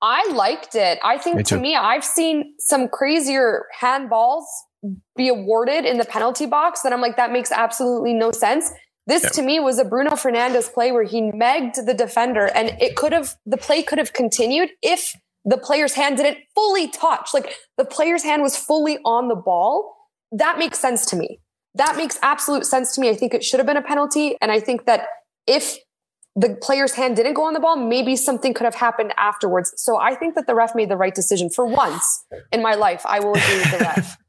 I 0.00 0.30
liked 0.32 0.74
it. 0.74 0.98
I 1.02 1.18
think 1.18 1.36
me 1.36 1.42
to 1.44 1.58
me, 1.58 1.76
I've 1.76 2.04
seen 2.04 2.54
some 2.58 2.88
crazier 2.88 3.66
handballs 3.80 4.44
be 5.16 5.28
awarded 5.28 5.84
in 5.84 5.98
the 5.98 6.04
penalty 6.04 6.46
box 6.46 6.82
that 6.82 6.92
I'm 6.92 7.00
like, 7.00 7.16
that 7.16 7.32
makes 7.32 7.50
absolutely 7.50 8.14
no 8.14 8.30
sense. 8.30 8.70
This 9.06 9.24
yeah. 9.24 9.30
to 9.30 9.42
me 9.42 9.58
was 9.58 9.78
a 9.78 9.84
Bruno 9.84 10.12
Fernandes 10.12 10.72
play 10.72 10.92
where 10.92 11.02
he 11.02 11.22
megged 11.22 11.84
the 11.86 11.94
defender 11.94 12.50
and 12.54 12.76
it 12.80 12.94
could 12.94 13.12
have, 13.12 13.34
the 13.46 13.56
play 13.56 13.82
could 13.82 13.98
have 13.98 14.12
continued 14.12 14.70
if 14.82 15.14
the 15.44 15.56
player's 15.56 15.94
hand 15.94 16.18
didn't 16.18 16.38
fully 16.54 16.88
touch. 16.88 17.30
Like 17.32 17.56
the 17.76 17.84
player's 17.84 18.22
hand 18.22 18.42
was 18.42 18.56
fully 18.56 18.98
on 19.04 19.28
the 19.28 19.34
ball. 19.34 19.96
That 20.30 20.58
makes 20.58 20.78
sense 20.78 21.06
to 21.06 21.16
me. 21.16 21.40
That 21.74 21.96
makes 21.96 22.18
absolute 22.22 22.66
sense 22.66 22.94
to 22.94 23.00
me. 23.00 23.08
I 23.08 23.14
think 23.14 23.34
it 23.34 23.42
should 23.42 23.58
have 23.58 23.66
been 23.66 23.76
a 23.76 23.82
penalty. 23.82 24.36
And 24.40 24.52
I 24.52 24.60
think 24.60 24.84
that 24.84 25.06
if 25.46 25.78
the 26.38 26.56
player's 26.62 26.92
hand 26.92 27.16
didn't 27.16 27.34
go 27.34 27.44
on 27.44 27.52
the 27.52 27.60
ball, 27.60 27.76
maybe 27.76 28.14
something 28.14 28.54
could 28.54 28.64
have 28.64 28.76
happened 28.76 29.12
afterwards. 29.16 29.72
So 29.76 29.98
I 29.98 30.14
think 30.14 30.36
that 30.36 30.46
the 30.46 30.54
ref 30.54 30.74
made 30.74 30.88
the 30.88 30.96
right 30.96 31.14
decision 31.14 31.50
for 31.50 31.66
once 31.66 32.24
in 32.52 32.62
my 32.62 32.74
life. 32.74 33.02
I 33.04 33.18
will 33.18 33.34
agree 33.34 33.56
with 33.56 33.70
the 33.72 33.78
ref. 33.78 34.16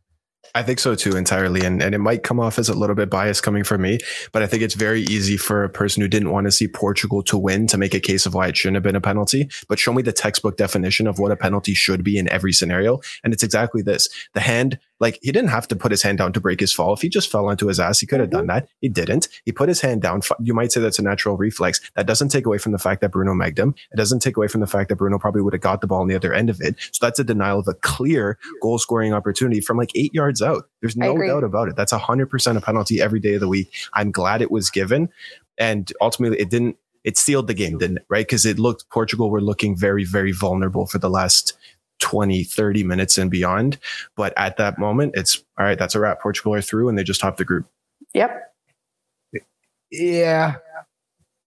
I 0.55 0.63
think 0.63 0.79
so 0.79 0.95
too, 0.95 1.15
entirely. 1.15 1.63
And, 1.63 1.83
and 1.83 1.93
it 1.93 1.99
might 1.99 2.23
come 2.23 2.39
off 2.39 2.57
as 2.57 2.69
a 2.69 2.73
little 2.73 2.95
bit 2.95 3.11
biased 3.11 3.43
coming 3.43 3.63
from 3.63 3.83
me, 3.83 3.99
but 4.31 4.41
I 4.41 4.47
think 4.47 4.63
it's 4.63 4.73
very 4.73 5.01
easy 5.01 5.37
for 5.37 5.63
a 5.63 5.69
person 5.69 6.01
who 6.01 6.07
didn't 6.07 6.31
want 6.31 6.47
to 6.47 6.51
see 6.51 6.67
Portugal 6.67 7.21
to 7.23 7.37
win 7.37 7.67
to 7.67 7.77
make 7.77 7.93
a 7.93 7.99
case 7.99 8.25
of 8.25 8.33
why 8.33 8.47
it 8.47 8.57
shouldn't 8.57 8.77
have 8.77 8.83
been 8.83 8.95
a 8.95 9.01
penalty. 9.01 9.47
But 9.67 9.77
show 9.77 9.93
me 9.93 10.01
the 10.01 10.11
textbook 10.11 10.57
definition 10.57 11.05
of 11.05 11.19
what 11.19 11.31
a 11.31 11.35
penalty 11.35 11.75
should 11.75 12.03
be 12.03 12.17
in 12.17 12.27
every 12.29 12.51
scenario. 12.51 12.99
And 13.23 13.31
it's 13.31 13.43
exactly 13.43 13.83
this. 13.83 14.09
The 14.33 14.39
hand 14.39 14.79
like 14.99 15.19
he 15.21 15.31
didn't 15.31 15.49
have 15.49 15.67
to 15.69 15.75
put 15.75 15.91
his 15.91 16.03
hand 16.03 16.17
down 16.17 16.33
to 16.33 16.39
break 16.39 16.59
his 16.59 16.73
fall. 16.73 16.93
If 16.93 17.01
he 17.01 17.09
just 17.09 17.31
fell 17.31 17.47
onto 17.47 17.67
his 17.67 17.79
ass, 17.79 17.99
he 17.99 18.05
could 18.05 18.19
have 18.19 18.29
done 18.29 18.47
mm-hmm. 18.47 18.65
that. 18.65 18.69
He 18.81 18.89
didn't. 18.89 19.27
He 19.45 19.51
put 19.51 19.69
his 19.69 19.81
hand 19.81 20.01
down. 20.01 20.21
You 20.39 20.53
might 20.53 20.71
say 20.71 20.81
that's 20.81 20.99
a 20.99 21.03
natural 21.03 21.37
reflex. 21.37 21.79
That 21.95 22.07
doesn't 22.07 22.29
take 22.29 22.45
away 22.45 22.57
from 22.57 22.71
the 22.71 22.79
fact 22.79 23.01
that 23.01 23.11
Bruno 23.11 23.33
megged 23.33 23.57
him. 23.57 23.75
It 23.91 23.97
doesn't 23.97 24.19
take 24.19 24.37
away 24.37 24.47
from 24.47 24.61
the 24.61 24.67
fact 24.67 24.89
that 24.89 24.97
Bruno 24.97 25.17
probably 25.17 25.41
would 25.41 25.53
have 25.53 25.61
got 25.61 25.81
the 25.81 25.87
ball 25.87 26.01
on 26.01 26.07
the 26.07 26.15
other 26.15 26.33
end 26.33 26.49
of 26.49 26.59
it. 26.61 26.75
So 26.91 27.05
that's 27.05 27.19
a 27.19 27.23
denial 27.23 27.59
of 27.59 27.67
a 27.67 27.73
clear 27.75 28.37
goal 28.61 28.77
scoring 28.77 29.13
opportunity 29.13 29.61
from 29.61 29.77
like 29.77 29.91
eight 29.95 30.13
yards 30.13 30.41
out. 30.41 30.69
There's 30.81 30.97
no 30.97 31.17
doubt 31.17 31.43
about 31.43 31.69
it. 31.69 31.75
That's 31.75 31.91
hundred 31.91 32.27
percent 32.27 32.57
a 32.57 32.61
penalty 32.61 33.01
every 33.01 33.19
day 33.19 33.35
of 33.35 33.41
the 33.41 33.47
week. 33.47 33.71
I'm 33.93 34.11
glad 34.11 34.41
it 34.41 34.51
was 34.51 34.69
given. 34.69 35.09
And 35.57 35.91
ultimately 36.01 36.39
it 36.39 36.49
didn't 36.49 36.77
it 37.03 37.17
sealed 37.17 37.47
the 37.47 37.53
game, 37.53 37.77
didn't 37.77 37.97
it? 37.97 38.05
Right? 38.09 38.25
Because 38.25 38.45
it 38.45 38.59
looked 38.59 38.89
Portugal 38.89 39.29
were 39.29 39.41
looking 39.41 39.75
very, 39.75 40.03
very 40.03 40.31
vulnerable 40.31 40.85
for 40.85 40.97
the 40.97 41.09
last 41.09 41.57
20, 41.99 42.43
30 42.43 42.83
minutes 42.83 43.17
and 43.17 43.29
beyond. 43.29 43.77
But 44.15 44.33
at 44.37 44.57
that 44.57 44.77
moment, 44.77 45.13
it's 45.15 45.43
all 45.57 45.65
right, 45.65 45.77
that's 45.77 45.95
a 45.95 45.99
wrap. 45.99 46.21
Portugal 46.21 46.53
are 46.53 46.61
through 46.61 46.89
and 46.89 46.97
they 46.97 47.03
just 47.03 47.21
top 47.21 47.37
the 47.37 47.45
group. 47.45 47.65
Yep. 48.13 48.53
Yeah. 49.91 50.55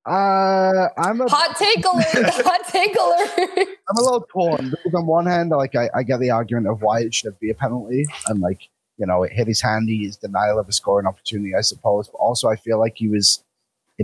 Uh, 0.04 0.88
I'm 0.98 1.20
a 1.20 1.28
hot 1.28 1.56
take 1.56 1.84
alert. 1.84 2.04
hot 2.44 2.68
take 2.68 2.96
alert. 2.96 3.68
I'm 3.88 3.96
a 3.96 4.02
little 4.02 4.26
torn 4.32 4.70
because 4.70 4.94
on 4.94 5.06
one 5.06 5.26
hand, 5.26 5.50
like 5.50 5.76
I, 5.76 5.90
I 5.94 6.02
get 6.02 6.18
the 6.18 6.30
argument 6.30 6.66
of 6.66 6.82
why 6.82 7.00
it 7.00 7.14
should 7.14 7.38
be 7.38 7.50
a 7.50 7.54
penalty, 7.54 8.06
and 8.26 8.40
like 8.40 8.68
you 8.98 9.06
know, 9.06 9.22
it 9.22 9.32
hit 9.32 9.46
his 9.46 9.62
hand. 9.62 9.88
He's 9.88 10.16
denial 10.16 10.58
of 10.58 10.68
a 10.68 10.72
scoring 10.72 11.06
opportunity, 11.06 11.54
I 11.54 11.60
suppose. 11.60 12.08
But 12.08 12.18
also, 12.18 12.48
I 12.48 12.56
feel 12.56 12.80
like 12.80 12.94
he 12.96 13.06
was 13.06 13.44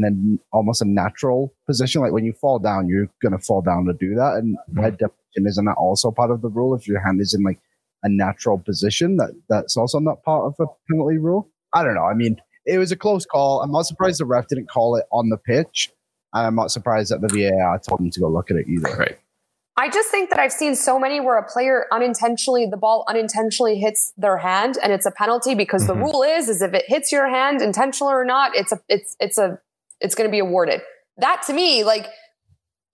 in 0.05 0.41
a 0.53 0.57
almost 0.57 0.83
a 0.83 0.85
natural 0.85 1.53
position. 1.67 2.01
Like 2.01 2.13
when 2.13 2.25
you 2.25 2.33
fall 2.33 2.59
down, 2.59 2.89
you're 2.89 3.09
gonna 3.23 3.39
fall 3.39 3.63
down 3.63 3.85
to 3.87 3.93
do 3.93 4.15
that. 4.15 4.35
And 4.35 4.57
mm-hmm. 4.57 4.81
head 4.81 4.99
deflection 4.99 5.47
isn't 5.47 5.65
that 5.65 5.77
also 5.79 6.11
part 6.11 6.31
of 6.31 6.43
the 6.43 6.49
rule? 6.49 6.75
If 6.75 6.87
your 6.87 7.01
hand 7.01 7.21
is 7.21 7.35
in 7.35 7.43
like 7.43 7.61
a 8.03 8.09
natural 8.09 8.59
position, 8.59 9.17
that 9.17 9.31
that's 9.49 9.77
also 9.77 9.99
not 9.99 10.23
part 10.23 10.47
of 10.47 10.55
a 10.61 10.67
penalty 10.91 11.19
rule. 11.19 11.51
I 11.75 11.83
don't 11.83 11.95
know. 11.95 12.05
I 12.05 12.15
mean, 12.15 12.37
it 12.65 12.79
was 12.79 12.93
a 12.93 12.97
close 12.97 13.27
call. 13.27 13.63
I'm 13.63 13.73
not 13.73 13.83
surprised 13.83 14.21
the 14.21 14.25
ref 14.25 14.49
didn't 14.49 14.69
call 14.69 14.97
it 14.97 15.05
on 15.13 15.29
the 15.29 15.37
pitch. 15.37 15.91
I'm 16.35 16.55
not 16.55 16.71
surprised 16.71 17.11
that 17.11 17.21
the 17.21 17.29
VAR 17.29 17.79
told 17.79 18.01
him 18.01 18.11
to 18.11 18.21
go 18.21 18.29
look 18.29 18.51
at 18.51 18.57
it 18.57 18.67
either. 18.69 18.95
Right. 18.97 19.19
I 19.79 19.89
just 19.89 20.11
think 20.11 20.31
that 20.31 20.41
I've 20.41 20.53
seen 20.53 20.75
so 20.75 20.99
many 20.99 21.21
where 21.21 21.39
a 21.39 21.49
player 21.49 21.87
unintentionally, 21.93 22.67
the 22.67 22.77
ball 22.77 23.05
unintentionally 23.09 23.79
hits 23.79 24.13
their 24.17 24.37
hand 24.37 24.77
and 24.83 24.93
it's 24.93 25.07
a 25.07 25.13
penalty 25.13 25.55
because 25.55 25.87
mm-hmm. 25.87 26.01
the 26.01 26.05
rule 26.05 26.25
is, 26.25 26.49
is 26.49 26.61
if 26.61 26.75
it 26.75 26.85
hits 26.89 27.13
your 27.13 27.29
hand 27.29 27.63
intentional 27.63 28.11
or 28.11 28.25
not, 28.25 28.57
it's 28.57 28.73
a, 28.73 28.81
it's, 28.89 29.15
it's 29.21 29.39
a, 29.39 29.61
it's 30.01 30.15
going 30.15 30.29
to 30.29 30.33
be 30.33 30.39
awarded. 30.39 30.81
That 31.19 31.43
to 31.47 31.53
me, 31.53 31.85
like 31.85 32.07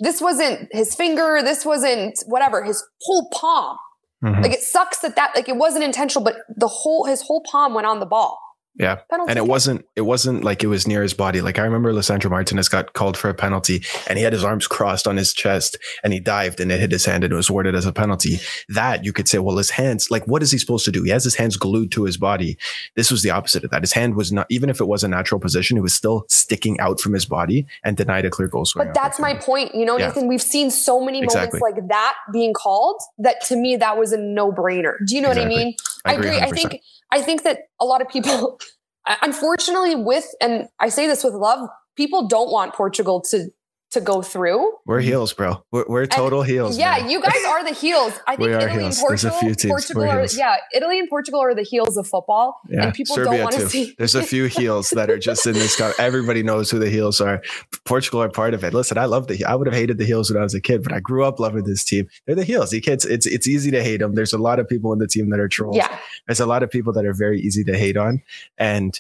this 0.01 0.21
wasn't 0.21 0.69
his 0.73 0.95
finger. 0.95 1.41
This 1.43 1.65
wasn't 1.65 2.19
whatever, 2.27 2.63
his 2.65 2.83
whole 3.03 3.31
palm. 3.33 3.77
Mm-hmm. 4.25 4.43
Like 4.43 4.53
it 4.53 4.63
sucks 4.63 4.99
that 5.01 5.17
that, 5.17 5.33
like 5.35 5.49
it 5.49 5.57
wasn't 5.57 5.85
intentional, 5.85 6.25
but 6.25 6.37
the 6.57 6.69
whole, 6.69 7.05
his 7.05 7.23
whole 7.23 7.43
palm 7.51 7.75
went 7.75 7.87
on 7.87 8.01
the 8.01 8.07
ball. 8.07 8.39
Yeah. 8.77 8.97
Penalty 9.09 9.31
and 9.31 9.39
it 9.39 9.47
wasn't 9.47 9.85
it 9.95 10.01
wasn't 10.01 10.43
like 10.43 10.65
it 10.65 10.67
was 10.67 10.87
near 10.87 11.03
his 11.03 11.15
body. 11.15 11.41
Like 11.41 11.59
I 11.59 11.63
remember 11.63 11.93
Lisandro 11.93 12.29
Martinez 12.29 12.69
got 12.69 12.93
called 12.93 13.17
for 13.17 13.29
a 13.29 13.35
penalty 13.35 13.85
and 14.09 14.19
he 14.19 14.25
had 14.25 14.33
his 14.33 14.43
arms 14.43 14.67
crossed 14.67 15.07
on 15.07 15.17
his 15.17 15.33
chest 15.33 15.79
and 16.03 16.13
he 16.13 16.19
dived 16.19 16.59
and 16.59 16.73
it 16.73 16.81
hit 16.81 16.91
his 16.91 17.05
hand 17.05 17.23
and 17.23 17.33
it 17.33 17.37
was 17.37 17.49
awarded 17.49 17.77
as 17.77 17.87
a 17.87 17.93
penalty. 17.93 18.41
That 18.69 19.05
you 19.05 19.13
could 19.13 19.29
say, 19.29 19.39
well, 19.39 19.57
his 19.59 19.71
hands, 19.71 20.11
like 20.11 20.27
what 20.27 20.43
is 20.43 20.51
he 20.51 20.59
supposed 20.59 20.85
to 20.87 20.93
do? 20.93 21.05
He 21.05 21.11
has 21.11 21.23
his 21.23 21.37
hands 21.37 21.57
glued 21.57 21.93
to 21.93 22.05
his 22.05 22.17
body. 22.17 22.59
This 22.97 23.13
was 23.13 23.23
the 23.23 23.31
opposite 23.31 23.63
of 23.63 23.71
that. 23.71 23.83
His 23.83 23.93
hand 23.93 24.17
was 24.17 24.33
not 24.33 24.47
even 24.51 24.69
if 24.69 24.81
it 24.81 24.87
was 24.87 25.05
a 25.05 25.09
natural 25.09 25.41
position, 25.41 25.77
it 25.77 25.83
was 25.83 25.95
still 25.95 26.25
sticking 26.29 26.81
out 26.81 27.01
from 27.01 27.13
his 27.13 27.27
body 27.27 27.67
and 27.85 27.97
denied 27.97 28.25
a 28.25 28.31
clear 28.31 28.49
goal 28.49 28.67
But 28.75 28.93
that's 28.93 29.21
my 29.21 29.35
point. 29.35 29.75
You 29.75 29.85
know, 29.85 29.99
yeah. 29.99 30.09
Nathan, 30.09 30.27
we've 30.27 30.43
seen 30.43 30.71
so 30.73 31.01
many 31.01 31.23
exactly. 31.23 31.61
moments 31.61 31.79
like 31.79 31.89
that 31.91 32.17
being 32.33 32.53
called 32.53 33.01
that 33.19 33.41
to 33.43 33.57
me 33.57 33.77
that 33.77 33.97
was 33.97 34.13
a 34.13 34.19
no-brainer. 34.19 34.95
Do 35.07 35.15
you 35.15 35.23
know 35.23 35.31
exactly. 35.31 35.55
what 35.55 35.61
I 35.61 35.65
mean? 35.65 35.77
I, 36.05 36.11
I 36.11 36.15
agree. 36.15 36.39
I 36.39 36.51
think 36.51 36.83
I 37.15 37.23
think 37.23 37.45
that 37.45 37.61
a 37.81 37.85
lot 37.85 38.03
of 38.03 38.09
people 38.09 38.59
unfortunately 39.23 39.95
with 39.95 40.27
and 40.41 40.67
i 40.81 40.89
say 40.89 41.07
this 41.07 41.23
with 41.23 41.35
love 41.35 41.69
people 41.97 42.27
don't 42.27 42.51
want 42.51 42.75
portugal 42.75 43.21
to 43.21 43.51
to 43.95 44.01
go 44.01 44.23
through. 44.23 44.73
We're 44.87 44.99
mm-hmm. 44.99 45.09
heels, 45.09 45.33
bro. 45.33 45.65
We're, 45.71 45.87
we're 45.89 46.07
total 46.07 46.43
and 46.43 46.51
heels. 46.51 46.79
Yeah, 46.79 46.99
man. 46.99 47.11
you 47.11 47.23
guys 47.23 47.45
are 47.49 47.65
the 47.65 47.73
heels. 47.73 48.13
I 48.27 48.37
think 48.37 48.51
Italy 48.51 48.83
heels. 48.83 48.99
and 48.99 49.07
Portugal, 49.07 49.71
Portugal 49.71 50.05
are, 50.05 50.27
yeah, 50.37 50.57
Italy 50.75 50.99
and 50.99 51.09
Portugal 51.09 51.41
are 51.41 51.55
the 51.55 51.63
heels 51.63 51.97
of 51.97 52.07
football. 52.07 52.61
Yeah. 52.69 52.85
And 52.85 52.95
people 52.95 53.15
Serbia 53.15 53.39
don't 53.39 53.43
want 53.45 53.55
to 53.57 53.69
see. 53.69 53.95
There's 53.97 54.15
a 54.15 54.23
few 54.23 54.45
heels 54.59 54.91
that 54.91 55.11
are 55.11 55.19
just 55.19 55.47
in 55.47 55.55
this. 55.55 55.77
Car. 55.77 55.93
Everybody 55.99 56.43
knows 56.43 56.71
who 56.71 56.79
the 56.79 56.91
heels 56.91 57.21
are. 57.21 57.43
Portugal 57.85 58.23
are 58.23 58.29
part 58.29 58.55
of 58.55 58.63
it. 58.63 58.75
Listen, 58.75 58.99
I 58.99 59.07
love 59.07 59.27
the. 59.29 59.45
I 59.45 59.55
would 59.55 59.67
have 59.67 59.75
hated 59.75 59.99
the 59.99 60.05
heels 60.05 60.31
when 60.31 60.39
I 60.39 60.45
was 60.45 60.55
a 60.55 60.61
kid, 60.61 60.83
but 60.83 60.93
I 60.93 61.01
grew 61.01 61.25
up 61.25 61.41
loving 61.41 61.65
this 61.65 61.85
team. 61.85 62.09
They're 62.27 62.37
the 62.37 62.45
heels. 62.45 62.71
The 62.71 62.81
kids. 62.81 63.05
It's 63.05 63.27
it's 63.27 63.49
easy 63.49 63.71
to 63.71 63.83
hate 63.83 63.99
them. 63.99 64.15
There's 64.15 64.33
a 64.33 64.39
lot 64.39 64.59
of 64.59 64.69
people 64.69 64.93
in 64.93 64.99
the 64.99 65.09
team 65.09 65.31
that 65.31 65.41
are 65.41 65.49
trolls. 65.49 65.77
Yeah. 65.77 65.99
There's 66.27 66.41
a 66.41 66.47
lot 66.47 66.63
of 66.63 66.71
people 66.71 66.93
that 66.93 67.05
are 67.07 67.15
very 67.15 67.41
easy 67.41 67.65
to 67.65 67.77
hate 67.77 67.97
on, 67.97 68.23
and 68.59 68.99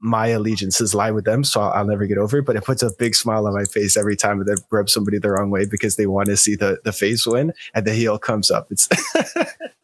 my 0.00 0.28
allegiances 0.28 0.94
lie 0.94 1.10
with 1.10 1.24
them, 1.24 1.42
so 1.42 1.60
I'll, 1.60 1.70
I'll, 1.70 1.86
never 1.86 2.06
get 2.06 2.18
over 2.18 2.38
it. 2.38 2.44
But 2.44 2.56
it 2.56 2.64
puts 2.64 2.82
a 2.82 2.90
big 2.98 3.14
smile 3.14 3.46
on 3.46 3.54
my 3.54 3.64
face 3.64 3.96
every 3.96 4.16
time 4.16 4.38
that 4.38 4.62
rub 4.70 4.90
somebody 4.90 5.18
the 5.18 5.30
wrong 5.30 5.50
way 5.50 5.66
because 5.66 5.96
they 5.96 6.06
want 6.06 6.26
to 6.26 6.36
see 6.36 6.54
the 6.54 6.78
the 6.84 6.92
face 6.92 7.26
win 7.26 7.52
and 7.74 7.86
the 7.86 7.94
heel 7.94 8.18
comes 8.18 8.50
up. 8.50 8.66
It's 8.70 8.88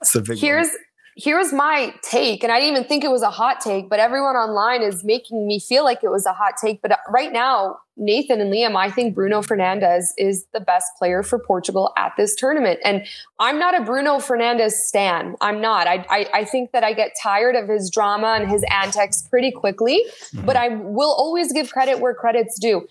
it's 0.01 0.13
the 0.13 0.21
big. 0.21 0.39
Here's 0.39 0.69
one 0.69 0.77
here's 1.17 1.53
my 1.53 1.95
take 2.03 2.43
and 2.43 2.51
i 2.51 2.59
didn't 2.59 2.77
even 2.77 2.89
think 2.89 3.05
it 3.05 3.11
was 3.11 3.23
a 3.23 3.31
hot 3.31 3.61
take 3.61 3.89
but 3.91 3.99
everyone 3.99 4.35
online 4.35 4.83
is 4.83 5.05
making 5.05 5.47
me 5.47 5.61
feel 5.61 5.85
like 5.85 6.03
it 6.03 6.11
was 6.11 6.25
a 6.25 6.33
hot 6.33 6.55
take 6.61 6.81
but 6.81 6.99
right 7.11 7.33
now 7.33 7.77
nathan 7.97 8.41
and 8.41 8.53
liam 8.53 8.77
i 8.77 8.91
think 8.91 9.15
bruno 9.15 9.43
fernandes 9.43 10.07
is 10.17 10.47
the 10.55 10.61
best 10.61 10.91
player 10.99 11.23
for 11.23 11.39
portugal 11.39 11.93
at 11.99 12.13
this 12.17 12.35
tournament 12.35 12.81
and 12.83 13.07
i'm 13.39 13.59
not 13.59 13.79
a 13.79 13.85
bruno 13.85 14.17
fernandes 14.17 14.73
stan 14.73 15.37
i'm 15.43 15.61
not 15.61 15.87
i, 15.87 16.05
I, 16.09 16.27
I 16.33 16.45
think 16.45 16.73
that 16.73 16.83
i 16.83 16.95
get 16.95 17.13
tired 17.23 17.57
of 17.57 17.69
his 17.69 17.91
drama 17.91 18.39
and 18.41 18.51
his 18.51 18.65
antics 18.71 19.23
pretty 19.29 19.51
quickly 19.51 20.03
mm-hmm. 20.07 20.47
but 20.47 20.57
i 20.57 20.69
will 20.69 21.13
always 21.13 21.53
give 21.53 21.71
credit 21.71 22.01
where 22.01 22.15
credit's 22.15 22.59
due 22.59 22.87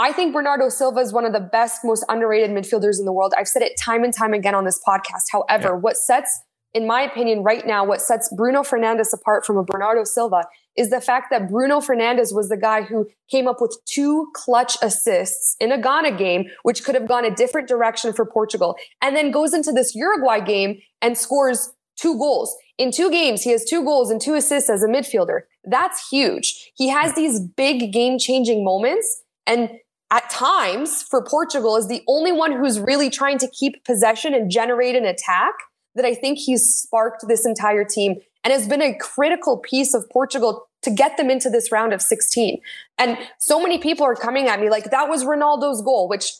I 0.00 0.12
think 0.12 0.32
Bernardo 0.32 0.68
Silva 0.68 1.00
is 1.00 1.12
one 1.12 1.24
of 1.24 1.32
the 1.32 1.40
best, 1.40 1.84
most 1.84 2.04
underrated 2.08 2.50
midfielders 2.50 3.00
in 3.00 3.04
the 3.04 3.12
world. 3.12 3.34
I've 3.36 3.48
said 3.48 3.62
it 3.62 3.72
time 3.76 4.04
and 4.04 4.14
time 4.14 4.32
again 4.32 4.54
on 4.54 4.64
this 4.64 4.80
podcast. 4.86 5.24
However, 5.32 5.70
yeah. 5.70 5.80
what 5.80 5.96
sets 5.96 6.40
in 6.74 6.86
my 6.86 7.02
opinion, 7.02 7.42
right 7.42 7.66
now, 7.66 7.84
what 7.84 8.00
sets 8.00 8.32
Bruno 8.36 8.62
Fernandes 8.62 9.12
apart 9.12 9.46
from 9.46 9.56
a 9.56 9.64
Bernardo 9.64 10.04
Silva 10.04 10.44
is 10.76 10.90
the 10.90 11.00
fact 11.00 11.28
that 11.30 11.48
Bruno 11.48 11.80
Fernandes 11.80 12.34
was 12.34 12.48
the 12.48 12.56
guy 12.56 12.82
who 12.82 13.08
came 13.30 13.48
up 13.48 13.60
with 13.60 13.76
two 13.86 14.28
clutch 14.34 14.76
assists 14.82 15.56
in 15.60 15.72
a 15.72 15.80
Ghana 15.80 16.16
game, 16.16 16.44
which 16.62 16.84
could 16.84 16.94
have 16.94 17.08
gone 17.08 17.24
a 17.24 17.34
different 17.34 17.68
direction 17.68 18.12
for 18.12 18.26
Portugal, 18.26 18.76
and 19.00 19.16
then 19.16 19.30
goes 19.30 19.54
into 19.54 19.72
this 19.72 19.94
Uruguay 19.94 20.40
game 20.40 20.80
and 21.00 21.16
scores 21.16 21.72
two 21.96 22.16
goals. 22.18 22.54
In 22.76 22.92
two 22.92 23.10
games, 23.10 23.42
he 23.42 23.50
has 23.50 23.64
two 23.64 23.82
goals 23.82 24.10
and 24.10 24.20
two 24.20 24.34
assists 24.34 24.70
as 24.70 24.82
a 24.82 24.86
midfielder. 24.86 25.40
That's 25.64 26.08
huge. 26.08 26.70
He 26.74 26.88
has 26.88 27.14
these 27.14 27.40
big 27.40 27.92
game 27.92 28.18
changing 28.18 28.64
moments. 28.64 29.22
And 29.46 29.70
at 30.10 30.30
times 30.30 31.02
for 31.02 31.24
Portugal 31.24 31.76
is 31.76 31.88
the 31.88 32.02
only 32.06 32.30
one 32.30 32.52
who's 32.52 32.78
really 32.78 33.10
trying 33.10 33.38
to 33.38 33.48
keep 33.48 33.84
possession 33.84 34.32
and 34.32 34.50
generate 34.50 34.94
an 34.94 35.04
attack 35.04 35.54
that 35.98 36.06
I 36.06 36.14
think 36.14 36.38
he's 36.38 36.66
sparked 36.66 37.24
this 37.28 37.44
entire 37.44 37.84
team 37.84 38.16
and 38.42 38.52
has 38.52 38.66
been 38.66 38.80
a 38.80 38.96
critical 38.96 39.58
piece 39.58 39.94
of 39.94 40.08
Portugal 40.10 40.66
to 40.82 40.90
get 40.90 41.16
them 41.16 41.28
into 41.28 41.50
this 41.50 41.70
round 41.70 41.92
of 41.92 42.00
16. 42.00 42.60
And 42.96 43.18
so 43.38 43.60
many 43.60 43.78
people 43.78 44.06
are 44.06 44.14
coming 44.14 44.48
at 44.48 44.60
me 44.60 44.70
like 44.70 44.90
that 44.90 45.08
was 45.08 45.24
Ronaldo's 45.24 45.82
goal, 45.82 46.08
which 46.08 46.32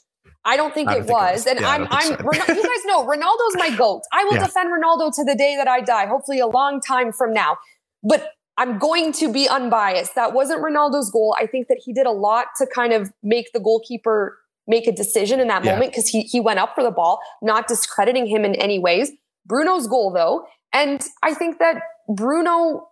I 0.45 0.57
don't 0.57 0.73
think, 0.73 0.89
I 0.89 0.95
don't 0.95 1.03
it, 1.03 1.07
think 1.07 1.19
was. 1.19 1.31
it, 1.31 1.35
was. 1.35 1.47
And 1.47 1.61
yeah, 1.61 1.69
I'm, 1.69 1.89
I'm, 1.91 2.03
so. 2.03 2.55
you 2.55 2.63
guys 2.63 2.85
know 2.87 3.05
Ronaldo's 3.07 3.57
my 3.57 3.75
goat. 3.77 4.03
I 4.13 4.25
will 4.25 4.37
yeah. 4.37 4.47
defend 4.47 4.71
Ronaldo 4.73 5.15
to 5.17 5.25
the 5.25 5.35
day 5.35 5.57
that 5.57 5.69
I 5.69 5.81
die, 5.81 6.07
hopefully 6.07 6.39
a 6.39 6.47
long 6.47 6.81
time 6.81 7.13
from 7.13 7.33
now. 7.35 7.59
But 8.03 8.33
I'm 8.57 8.79
going 8.79 9.13
to 9.13 9.33
be 9.33 9.49
unbiased. 9.49 10.15
That 10.15 10.33
wasn't 10.33 10.63
Ronaldo's 10.63 11.11
goal. 11.11 11.37
I 11.39 11.47
think 11.47 11.69
that 11.69 11.81
he 11.85 11.93
did 11.93 12.07
a 12.07 12.11
lot 12.13 12.47
to 12.59 12.67
kind 12.67 12.93
of 12.93 13.13
make 13.23 13.53
the 13.53 13.61
goalkeeper 13.61 14.39
make 14.67 14.87
a 14.87 14.93
decision 14.93 15.41
in 15.41 15.49
that 15.49 15.65
yeah. 15.65 15.73
moment 15.73 15.93
because 15.93 16.09
he, 16.09 16.23
he 16.23 16.41
went 16.41 16.59
up 16.59 16.75
for 16.75 16.85
the 16.85 16.91
ball, 16.91 17.21
not 17.41 17.67
discrediting 17.67 18.27
him 18.27 18.45
in 18.45 18.55
any 18.57 18.79
ways. 18.79 19.11
Bruno's 19.47 19.87
goal, 19.87 20.13
though. 20.13 20.47
And 20.73 21.03
I 21.23 21.35
think 21.35 21.59
that 21.59 21.81
Bruno, 22.15 22.89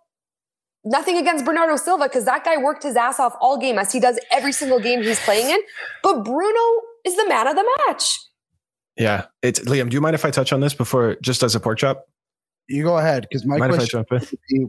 nothing 0.83 1.17
against 1.17 1.45
Bernardo 1.45 1.75
Silva, 1.75 2.05
because 2.05 2.25
that 2.25 2.43
guy 2.43 2.57
worked 2.57 2.83
his 2.83 2.95
ass 2.95 3.19
off 3.19 3.33
all 3.39 3.57
game 3.57 3.77
as 3.77 3.91
he 3.91 3.99
does 3.99 4.19
every 4.31 4.51
single 4.51 4.79
game 4.79 5.01
he's 5.01 5.19
playing 5.19 5.49
in. 5.49 5.59
But 6.03 6.23
Bruno 6.23 6.81
is 7.05 7.15
the 7.15 7.27
man 7.27 7.47
of 7.47 7.55
the 7.55 7.65
match. 7.87 8.17
Yeah. 8.97 9.25
It's 9.41 9.59
Liam, 9.61 9.89
do 9.89 9.95
you 9.95 10.01
mind 10.01 10.15
if 10.15 10.25
I 10.25 10.31
touch 10.31 10.51
on 10.51 10.59
this 10.59 10.73
before 10.73 11.17
just 11.21 11.43
as 11.43 11.53
a 11.53 11.59
pork 11.59 11.77
chop? 11.77 12.05
You 12.67 12.83
go 12.83 12.97
ahead, 12.97 13.27
because 13.29 13.45
my 13.45 13.57
mind 13.57 13.73
question 13.73 14.03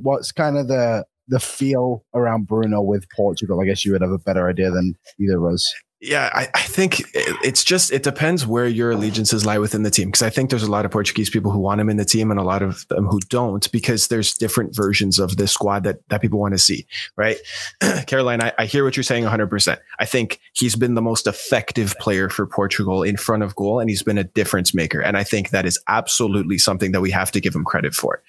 what's 0.02 0.30
kind 0.30 0.56
of 0.56 0.68
the 0.68 1.04
the 1.26 1.40
feel 1.40 2.04
around 2.14 2.46
Bruno 2.46 2.80
with 2.80 3.06
Portugal? 3.14 3.60
I 3.60 3.66
guess 3.66 3.84
you 3.84 3.92
would 3.92 4.02
have 4.02 4.12
a 4.12 4.18
better 4.18 4.48
idea 4.48 4.70
than 4.70 4.94
either 5.20 5.44
of 5.44 5.52
us. 5.52 5.74
Yeah, 6.00 6.30
I, 6.32 6.46
I, 6.54 6.62
think 6.62 7.02
it's 7.14 7.64
just 7.64 7.90
it 7.90 8.04
depends 8.04 8.46
where 8.46 8.68
your 8.68 8.92
allegiances 8.92 9.44
lie 9.44 9.58
within 9.58 9.82
the 9.82 9.90
team 9.90 10.08
because 10.08 10.22
I 10.22 10.30
think 10.30 10.48
there's 10.48 10.62
a 10.62 10.70
lot 10.70 10.84
of 10.84 10.92
Portuguese 10.92 11.28
people 11.28 11.50
who 11.50 11.58
want 11.58 11.80
him 11.80 11.90
in 11.90 11.96
the 11.96 12.04
team 12.04 12.30
and 12.30 12.38
a 12.38 12.44
lot 12.44 12.62
of 12.62 12.86
them 12.86 13.06
who 13.06 13.18
don't 13.28 13.68
because 13.72 14.06
there's 14.06 14.32
different 14.34 14.76
versions 14.76 15.18
of 15.18 15.38
this 15.38 15.50
squad 15.50 15.82
that 15.82 16.08
that 16.08 16.20
people 16.20 16.38
want 16.38 16.54
to 16.54 16.58
see, 16.58 16.86
right? 17.16 17.38
Caroline, 18.06 18.40
I, 18.40 18.52
I 18.58 18.66
hear 18.66 18.84
what 18.84 18.96
you're 18.96 19.02
saying 19.02 19.24
100. 19.24 19.48
percent 19.48 19.80
I 19.98 20.04
think 20.04 20.38
he's 20.52 20.76
been 20.76 20.94
the 20.94 21.02
most 21.02 21.26
effective 21.26 21.96
player 21.98 22.28
for 22.28 22.46
Portugal 22.46 23.02
in 23.02 23.16
front 23.16 23.42
of 23.42 23.56
goal, 23.56 23.80
and 23.80 23.90
he's 23.90 24.04
been 24.04 24.18
a 24.18 24.24
difference 24.24 24.72
maker, 24.72 25.00
and 25.00 25.16
I 25.16 25.24
think 25.24 25.50
that 25.50 25.66
is 25.66 25.80
absolutely 25.88 26.58
something 26.58 26.92
that 26.92 27.00
we 27.00 27.10
have 27.10 27.32
to 27.32 27.40
give 27.40 27.56
him 27.56 27.64
credit 27.64 27.92
for. 27.92 28.22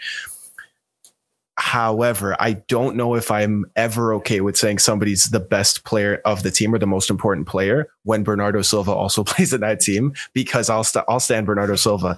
However, 1.59 2.37
I 2.39 2.53
don't 2.53 2.95
know 2.95 3.15
if 3.15 3.29
I'm 3.29 3.65
ever 3.75 4.13
okay 4.13 4.39
with 4.39 4.55
saying 4.55 4.79
somebody's 4.79 5.25
the 5.25 5.41
best 5.41 5.83
player 5.83 6.21
of 6.23 6.41
the 6.41 6.51
team 6.51 6.73
or 6.73 6.79
the 6.79 6.87
most 6.87 7.09
important 7.09 7.47
player 7.47 7.89
when 8.03 8.23
Bernardo 8.23 8.61
Silva 8.61 8.91
also 8.91 9.23
plays 9.25 9.51
in 9.51 9.59
that 9.59 9.81
team 9.81 10.13
because 10.33 10.69
I'll 10.69 10.85
st- 10.85 11.03
I'll 11.09 11.19
stand 11.19 11.45
Bernardo 11.45 11.75
Silva 11.75 12.17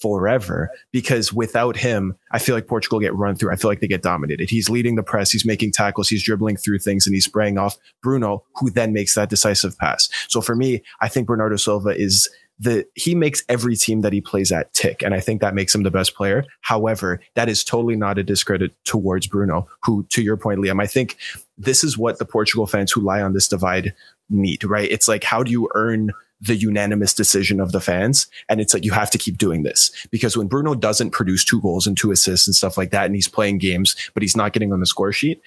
forever 0.00 0.70
because 0.90 1.34
without 1.34 1.76
him, 1.76 2.16
I 2.32 2.38
feel 2.38 2.54
like 2.54 2.66
Portugal 2.66 2.98
get 2.98 3.14
run 3.14 3.36
through. 3.36 3.52
I 3.52 3.56
feel 3.56 3.70
like 3.70 3.80
they 3.80 3.88
get 3.88 4.02
dominated. 4.02 4.48
He's 4.48 4.70
leading 4.70 4.94
the 4.94 5.02
press, 5.02 5.30
he's 5.30 5.44
making 5.44 5.72
tackles, 5.72 6.08
he's 6.08 6.22
dribbling 6.22 6.56
through 6.56 6.78
things 6.78 7.06
and 7.06 7.14
he's 7.14 7.26
spraying 7.26 7.58
off 7.58 7.76
Bruno 8.02 8.42
who 8.54 8.70
then 8.70 8.94
makes 8.94 9.14
that 9.16 9.28
decisive 9.28 9.76
pass. 9.76 10.08
So 10.28 10.40
for 10.40 10.56
me, 10.56 10.82
I 11.02 11.08
think 11.08 11.26
Bernardo 11.26 11.56
Silva 11.56 11.90
is 11.90 12.26
the 12.58 12.86
he 12.94 13.14
makes 13.14 13.44
every 13.48 13.76
team 13.76 14.00
that 14.00 14.12
he 14.12 14.20
plays 14.20 14.50
at 14.50 14.72
tick, 14.72 15.02
and 15.02 15.14
I 15.14 15.20
think 15.20 15.40
that 15.40 15.54
makes 15.54 15.74
him 15.74 15.82
the 15.82 15.90
best 15.90 16.14
player. 16.14 16.44
However, 16.62 17.20
that 17.34 17.48
is 17.48 17.64
totally 17.64 17.96
not 17.96 18.18
a 18.18 18.22
discredit 18.22 18.72
towards 18.84 19.26
Bruno, 19.26 19.68
who, 19.84 20.04
to 20.10 20.22
your 20.22 20.36
point, 20.36 20.60
Liam, 20.60 20.82
I 20.82 20.86
think 20.86 21.16
this 21.56 21.84
is 21.84 21.96
what 21.96 22.18
the 22.18 22.24
Portugal 22.24 22.66
fans 22.66 22.92
who 22.92 23.00
lie 23.00 23.22
on 23.22 23.32
this 23.32 23.48
divide 23.48 23.94
need. 24.28 24.64
Right? 24.64 24.90
It's 24.90 25.08
like 25.08 25.24
how 25.24 25.42
do 25.42 25.50
you 25.50 25.68
earn 25.74 26.12
the 26.40 26.56
unanimous 26.56 27.14
decision 27.14 27.60
of 27.60 27.72
the 27.72 27.80
fans. 27.80 28.28
And 28.48 28.60
it's 28.60 28.72
like, 28.72 28.84
you 28.84 28.92
have 28.92 29.10
to 29.10 29.18
keep 29.18 29.38
doing 29.38 29.64
this 29.64 29.90
because 30.10 30.36
when 30.36 30.46
Bruno 30.46 30.74
doesn't 30.74 31.10
produce 31.10 31.44
two 31.44 31.60
goals 31.60 31.86
and 31.86 31.96
two 31.96 32.12
assists 32.12 32.46
and 32.46 32.54
stuff 32.54 32.78
like 32.78 32.90
that, 32.90 33.06
and 33.06 33.14
he's 33.14 33.28
playing 33.28 33.58
games, 33.58 33.96
but 34.14 34.22
he's 34.22 34.36
not 34.36 34.52
getting 34.52 34.72
on 34.72 34.80
the 34.80 34.86
score 34.86 35.12
sheet, 35.12 35.42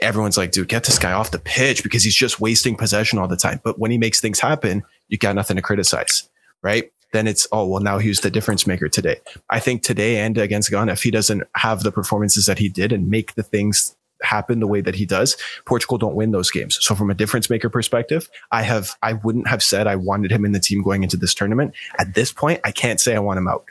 everyone's 0.00 0.38
like, 0.38 0.52
dude, 0.52 0.68
get 0.68 0.84
this 0.84 0.98
guy 0.98 1.12
off 1.12 1.30
the 1.30 1.38
pitch 1.38 1.82
because 1.82 2.02
he's 2.02 2.14
just 2.14 2.40
wasting 2.40 2.76
possession 2.76 3.18
all 3.18 3.28
the 3.28 3.36
time. 3.36 3.60
But 3.62 3.78
when 3.78 3.90
he 3.90 3.98
makes 3.98 4.20
things 4.20 4.40
happen, 4.40 4.82
you 5.08 5.18
got 5.18 5.34
nothing 5.34 5.56
to 5.56 5.62
criticize, 5.62 6.28
right? 6.64 6.90
Then 7.12 7.28
it's, 7.28 7.46
oh, 7.52 7.64
well, 7.64 7.80
now 7.80 7.98
he's 7.98 8.20
the 8.20 8.30
difference 8.30 8.66
maker 8.66 8.88
today. 8.88 9.20
I 9.50 9.60
think 9.60 9.84
today 9.84 10.16
and 10.16 10.36
against 10.36 10.70
Ghana, 10.70 10.90
if 10.90 11.04
he 11.04 11.12
doesn't 11.12 11.44
have 11.54 11.84
the 11.84 11.92
performances 11.92 12.46
that 12.46 12.58
he 12.58 12.68
did 12.68 12.90
and 12.90 13.08
make 13.08 13.36
the 13.36 13.44
things 13.44 13.94
happen 14.22 14.58
the 14.58 14.66
way 14.66 14.80
that 14.80 14.96
he 14.96 15.06
does, 15.06 15.36
Portugal 15.66 15.98
don't 15.98 16.16
win 16.16 16.32
those 16.32 16.50
games. 16.50 16.78
So 16.80 16.96
from 16.96 17.10
a 17.10 17.14
difference 17.14 17.48
maker 17.48 17.70
perspective, 17.70 18.28
I 18.50 18.62
have, 18.62 18.96
I 19.02 19.12
wouldn't 19.12 19.46
have 19.46 19.62
said 19.62 19.86
I 19.86 19.94
wanted 19.94 20.32
him 20.32 20.44
in 20.44 20.50
the 20.50 20.58
team 20.58 20.82
going 20.82 21.04
into 21.04 21.16
this 21.16 21.34
tournament. 21.34 21.74
At 22.00 22.14
this 22.14 22.32
point, 22.32 22.60
I 22.64 22.72
can't 22.72 23.00
say 23.00 23.14
I 23.14 23.20
want 23.20 23.38
him 23.38 23.46
out. 23.46 23.64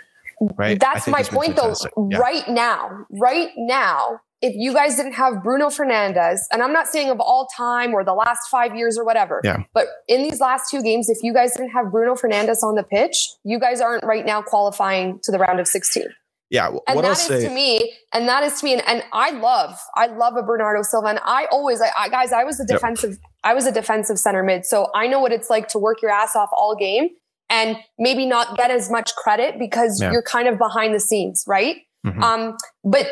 Right. 0.55 0.79
That's 0.79 1.07
my 1.07 1.23
point 1.23 1.55
though. 1.55 1.73
Yeah. 2.09 2.17
Right 2.17 2.47
now, 2.47 3.05
right 3.09 3.49
now, 3.57 4.21
if 4.43 4.53
you 4.57 4.73
guys 4.73 4.97
didn't 4.97 5.13
have 5.13 5.41
Bruno 5.41 5.67
Fernandes, 5.67 6.39
and 6.51 6.61
I'm 6.61 6.73
not 6.73 6.87
saying 6.87 7.09
of 7.09 7.21
all 7.21 7.47
time 7.55 7.93
or 7.93 8.03
the 8.03 8.13
last 8.13 8.49
five 8.51 8.75
years 8.75 8.97
or 8.97 9.05
whatever, 9.05 9.39
yeah. 9.41 9.63
but 9.73 9.87
in 10.09 10.21
these 10.21 10.41
last 10.41 10.69
two 10.69 10.83
games, 10.83 11.09
if 11.09 11.23
you 11.23 11.33
guys 11.33 11.53
didn't 11.53 11.69
have 11.69 11.89
Bruno 11.91 12.15
Fernandes 12.15 12.61
on 12.61 12.75
the 12.75 12.83
pitch, 12.83 13.29
you 13.45 13.57
guys 13.57 13.79
aren't 13.79 14.03
right 14.03 14.25
now 14.25 14.41
qualifying 14.41 15.17
to 15.23 15.31
the 15.31 15.39
round 15.39 15.61
of 15.61 15.67
16. 15.67 16.03
Yeah, 16.49 16.67
and 16.67 16.75
what 16.75 17.03
that 17.03 17.05
I'll 17.05 17.11
is 17.13 17.19
say, 17.19 17.47
to 17.47 17.49
me, 17.49 17.93
and 18.13 18.27
that 18.27 18.43
is 18.43 18.59
to 18.59 18.65
me, 18.65 18.73
and, 18.73 18.83
and 18.85 19.01
I 19.13 19.31
love, 19.31 19.79
I 19.95 20.07
love 20.07 20.35
a 20.35 20.43
Bernardo 20.43 20.81
Silva, 20.81 21.07
and 21.07 21.19
I 21.23 21.45
always, 21.49 21.79
I, 21.79 21.91
I 21.97 22.09
guys, 22.09 22.33
I 22.33 22.43
was 22.43 22.59
a 22.59 22.65
defensive, 22.65 23.11
yep. 23.11 23.19
I 23.45 23.53
was 23.53 23.65
a 23.65 23.71
defensive 23.71 24.19
center 24.19 24.43
mid, 24.43 24.65
so 24.65 24.89
I 24.93 25.07
know 25.07 25.21
what 25.21 25.31
it's 25.31 25.49
like 25.49 25.69
to 25.69 25.79
work 25.79 26.01
your 26.01 26.11
ass 26.11 26.35
off 26.35 26.49
all 26.51 26.75
game 26.75 27.07
and 27.49 27.77
maybe 27.97 28.25
not 28.25 28.57
get 28.57 28.71
as 28.71 28.91
much 28.91 29.15
credit 29.15 29.57
because 29.57 30.01
yeah. 30.01 30.11
you're 30.11 30.21
kind 30.21 30.49
of 30.49 30.57
behind 30.57 30.93
the 30.93 30.99
scenes, 30.99 31.45
right? 31.47 31.77
Mm-hmm. 32.05 32.21
Um, 32.21 32.57
but 32.83 33.07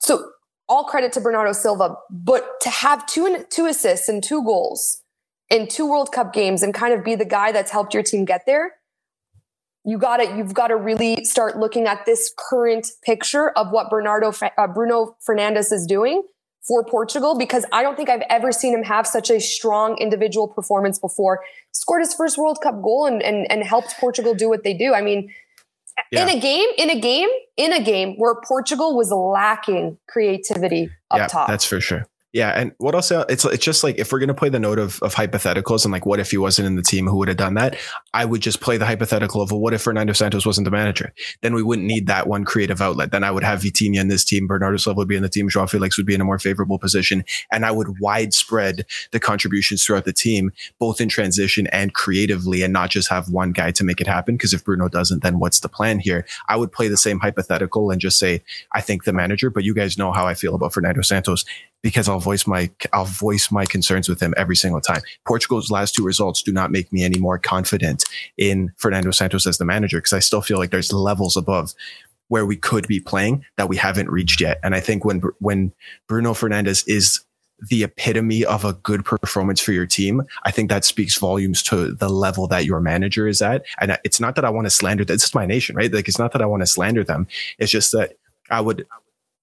so 0.00 0.30
all 0.68 0.84
credit 0.84 1.12
to 1.12 1.20
Bernardo 1.20 1.52
Silva, 1.52 1.96
but 2.10 2.60
to 2.60 2.70
have 2.70 3.06
two 3.06 3.44
two 3.50 3.66
assists 3.66 4.08
and 4.08 4.22
two 4.22 4.44
goals 4.44 5.02
in 5.50 5.66
two 5.66 5.88
World 5.88 6.12
Cup 6.12 6.32
games 6.32 6.62
and 6.62 6.74
kind 6.74 6.92
of 6.92 7.04
be 7.04 7.14
the 7.14 7.24
guy 7.24 7.52
that's 7.52 7.70
helped 7.70 7.94
your 7.94 8.02
team 8.02 8.24
get 8.24 8.42
there, 8.46 8.72
you 9.84 9.98
got 9.98 10.18
to 10.18 10.36
you've 10.36 10.54
got 10.54 10.68
to 10.68 10.76
really 10.76 11.24
start 11.24 11.58
looking 11.58 11.86
at 11.86 12.04
this 12.04 12.32
current 12.36 12.86
picture 13.02 13.50
of 13.50 13.70
what 13.70 13.88
Bernardo 13.90 14.32
uh, 14.42 14.66
Bruno 14.66 15.16
Fernandes 15.26 15.72
is 15.72 15.86
doing 15.86 16.22
for 16.66 16.84
Portugal 16.84 17.38
because 17.38 17.64
I 17.72 17.82
don't 17.82 17.96
think 17.96 18.10
I've 18.10 18.24
ever 18.28 18.52
seen 18.52 18.74
him 18.74 18.82
have 18.82 19.06
such 19.06 19.30
a 19.30 19.40
strong 19.40 19.96
individual 19.98 20.48
performance 20.48 20.98
before. 20.98 21.40
Scored 21.72 22.02
his 22.02 22.12
first 22.12 22.36
World 22.36 22.58
Cup 22.62 22.82
goal 22.82 23.06
and 23.06 23.22
and, 23.22 23.50
and 23.50 23.64
helped 23.64 23.96
Portugal 23.98 24.34
do 24.34 24.50
what 24.50 24.64
they 24.64 24.74
do. 24.74 24.92
I 24.92 25.00
mean, 25.00 25.30
yeah. 26.10 26.22
in 26.22 26.36
a 26.36 26.40
game, 26.40 26.68
in 26.76 26.90
a 26.90 27.00
game, 27.00 27.28
in 27.56 27.72
a 27.72 27.82
game 27.82 28.14
where 28.16 28.34
Portugal 28.46 28.96
was 28.96 29.10
lacking 29.10 29.98
creativity 30.08 30.90
up 31.10 31.18
yeah, 31.18 31.26
top. 31.26 31.48
That's 31.48 31.64
for 31.64 31.80
sure. 31.80 32.06
Yeah, 32.34 32.50
and 32.50 32.72
what 32.76 32.98
say, 33.02 33.24
it's 33.30 33.46
it's 33.46 33.64
just 33.64 33.82
like 33.82 33.98
if 33.98 34.12
we're 34.12 34.18
gonna 34.18 34.34
play 34.34 34.50
the 34.50 34.58
note 34.58 34.78
of, 34.78 35.02
of 35.02 35.14
hypotheticals 35.14 35.84
and 35.84 35.92
like 35.92 36.04
what 36.04 36.20
if 36.20 36.30
he 36.30 36.36
wasn't 36.36 36.66
in 36.66 36.76
the 36.76 36.82
team, 36.82 37.06
who 37.06 37.16
would 37.16 37.28
have 37.28 37.38
done 37.38 37.54
that? 37.54 37.78
I 38.12 38.26
would 38.26 38.42
just 38.42 38.60
play 38.60 38.76
the 38.76 38.84
hypothetical 38.84 39.40
of 39.40 39.50
well, 39.50 39.60
what 39.60 39.72
if 39.72 39.80
Fernando 39.80 40.12
Santos 40.12 40.44
wasn't 40.44 40.66
the 40.66 40.70
manager? 40.70 41.14
Then 41.40 41.54
we 41.54 41.62
wouldn't 41.62 41.86
need 41.86 42.06
that 42.08 42.26
one 42.26 42.44
creative 42.44 42.82
outlet. 42.82 43.12
Then 43.12 43.24
I 43.24 43.30
would 43.30 43.44
have 43.44 43.60
Vitinha 43.60 43.98
in 43.98 44.08
this 44.08 44.26
team, 44.26 44.46
Bernardo 44.46 44.76
Silva 44.76 44.98
would 44.98 45.08
be 45.08 45.16
in 45.16 45.22
the 45.22 45.30
team, 45.30 45.48
Joao 45.48 45.66
Felix 45.66 45.96
would 45.96 46.04
be 46.04 46.14
in 46.14 46.20
a 46.20 46.24
more 46.24 46.38
favorable 46.38 46.78
position, 46.78 47.24
and 47.50 47.64
I 47.64 47.70
would 47.70 47.98
widespread 47.98 48.84
the 49.12 49.20
contributions 49.20 49.82
throughout 49.82 50.04
the 50.04 50.12
team, 50.12 50.52
both 50.78 51.00
in 51.00 51.08
transition 51.08 51.66
and 51.68 51.94
creatively, 51.94 52.62
and 52.62 52.74
not 52.74 52.90
just 52.90 53.08
have 53.08 53.30
one 53.30 53.52
guy 53.52 53.70
to 53.70 53.84
make 53.84 54.02
it 54.02 54.06
happen. 54.06 54.36
Because 54.36 54.52
if 54.52 54.64
Bruno 54.64 54.88
doesn't, 54.88 55.22
then 55.22 55.38
what's 55.38 55.60
the 55.60 55.68
plan 55.70 55.98
here? 55.98 56.26
I 56.46 56.56
would 56.56 56.72
play 56.72 56.88
the 56.88 56.98
same 56.98 57.20
hypothetical 57.20 57.90
and 57.90 58.02
just 58.02 58.18
say 58.18 58.42
I 58.72 58.82
think 58.82 59.04
the 59.04 59.14
manager, 59.14 59.48
but 59.48 59.64
you 59.64 59.72
guys 59.72 59.96
know 59.96 60.12
how 60.12 60.26
I 60.26 60.34
feel 60.34 60.54
about 60.54 60.74
Fernando 60.74 61.00
Santos 61.00 61.46
because 61.82 62.08
I'll 62.08 62.20
voice 62.20 62.46
my 62.46 62.70
I'll 62.92 63.04
voice 63.04 63.50
my 63.50 63.64
concerns 63.64 64.08
with 64.08 64.20
him 64.20 64.34
every 64.36 64.56
single 64.56 64.80
time. 64.80 65.02
Portugal's 65.26 65.70
last 65.70 65.94
two 65.94 66.04
results 66.04 66.42
do 66.42 66.52
not 66.52 66.70
make 66.70 66.92
me 66.92 67.04
any 67.04 67.18
more 67.18 67.38
confident 67.38 68.04
in 68.36 68.72
Fernando 68.76 69.10
Santos 69.10 69.46
as 69.46 69.58
the 69.58 69.64
manager 69.64 69.98
because 69.98 70.12
I 70.12 70.18
still 70.18 70.42
feel 70.42 70.58
like 70.58 70.70
there's 70.70 70.92
levels 70.92 71.36
above 71.36 71.74
where 72.28 72.46
we 72.46 72.56
could 72.56 72.86
be 72.86 73.00
playing 73.00 73.44
that 73.56 73.68
we 73.68 73.76
haven't 73.76 74.10
reached 74.10 74.40
yet. 74.40 74.58
And 74.62 74.74
I 74.74 74.80
think 74.80 75.04
when 75.04 75.22
when 75.38 75.72
Bruno 76.06 76.32
Fernandes 76.32 76.84
is 76.86 77.24
the 77.70 77.82
epitome 77.82 78.44
of 78.44 78.64
a 78.64 78.72
good 78.72 79.04
performance 79.04 79.60
for 79.60 79.72
your 79.72 79.86
team, 79.86 80.22
I 80.44 80.52
think 80.52 80.70
that 80.70 80.84
speaks 80.84 81.18
volumes 81.18 81.62
to 81.64 81.92
the 81.92 82.08
level 82.08 82.46
that 82.48 82.64
your 82.64 82.80
manager 82.80 83.26
is 83.26 83.42
at. 83.42 83.64
And 83.80 83.98
it's 84.04 84.20
not 84.20 84.36
that 84.36 84.44
I 84.44 84.50
want 84.50 84.66
to 84.66 84.70
slander 84.70 85.04
this 85.04 85.24
is 85.24 85.34
my 85.34 85.44
nation, 85.44 85.74
right? 85.74 85.92
Like 85.92 86.06
it's 86.06 86.20
not 86.20 86.32
that 86.32 86.42
I 86.42 86.46
want 86.46 86.62
to 86.62 86.66
slander 86.66 87.02
them. 87.02 87.26
It's 87.58 87.72
just 87.72 87.90
that 87.92 88.16
I 88.50 88.60
would 88.60 88.86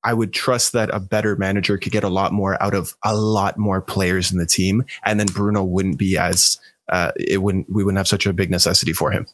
I 0.05 0.13
would 0.13 0.31
trust 0.31 0.71
that 0.73 0.93
a 0.93 0.99
better 0.99 1.35
manager 1.35 1.77
could 1.77 1.91
get 1.91 2.03
a 2.03 2.09
lot 2.09 2.31
more 2.31 2.61
out 2.61 2.75
of 2.75 2.95
a 3.03 3.15
lot 3.15 3.57
more 3.57 3.81
players 3.81 4.31
in 4.31 4.37
the 4.37 4.45
team, 4.45 4.85
and 5.03 5.19
then 5.19 5.27
Bruno 5.27 5.63
wouldn't 5.63 5.97
be 5.97 6.17
as 6.17 6.59
uh, 6.89 7.11
it 7.17 7.41
wouldn't 7.41 7.67
we 7.69 7.83
wouldn't 7.83 7.97
have 7.97 8.07
such 8.07 8.25
a 8.25 8.33
big 8.33 8.51
necessity 8.51 8.93
for 8.93 9.11
him. 9.11 9.25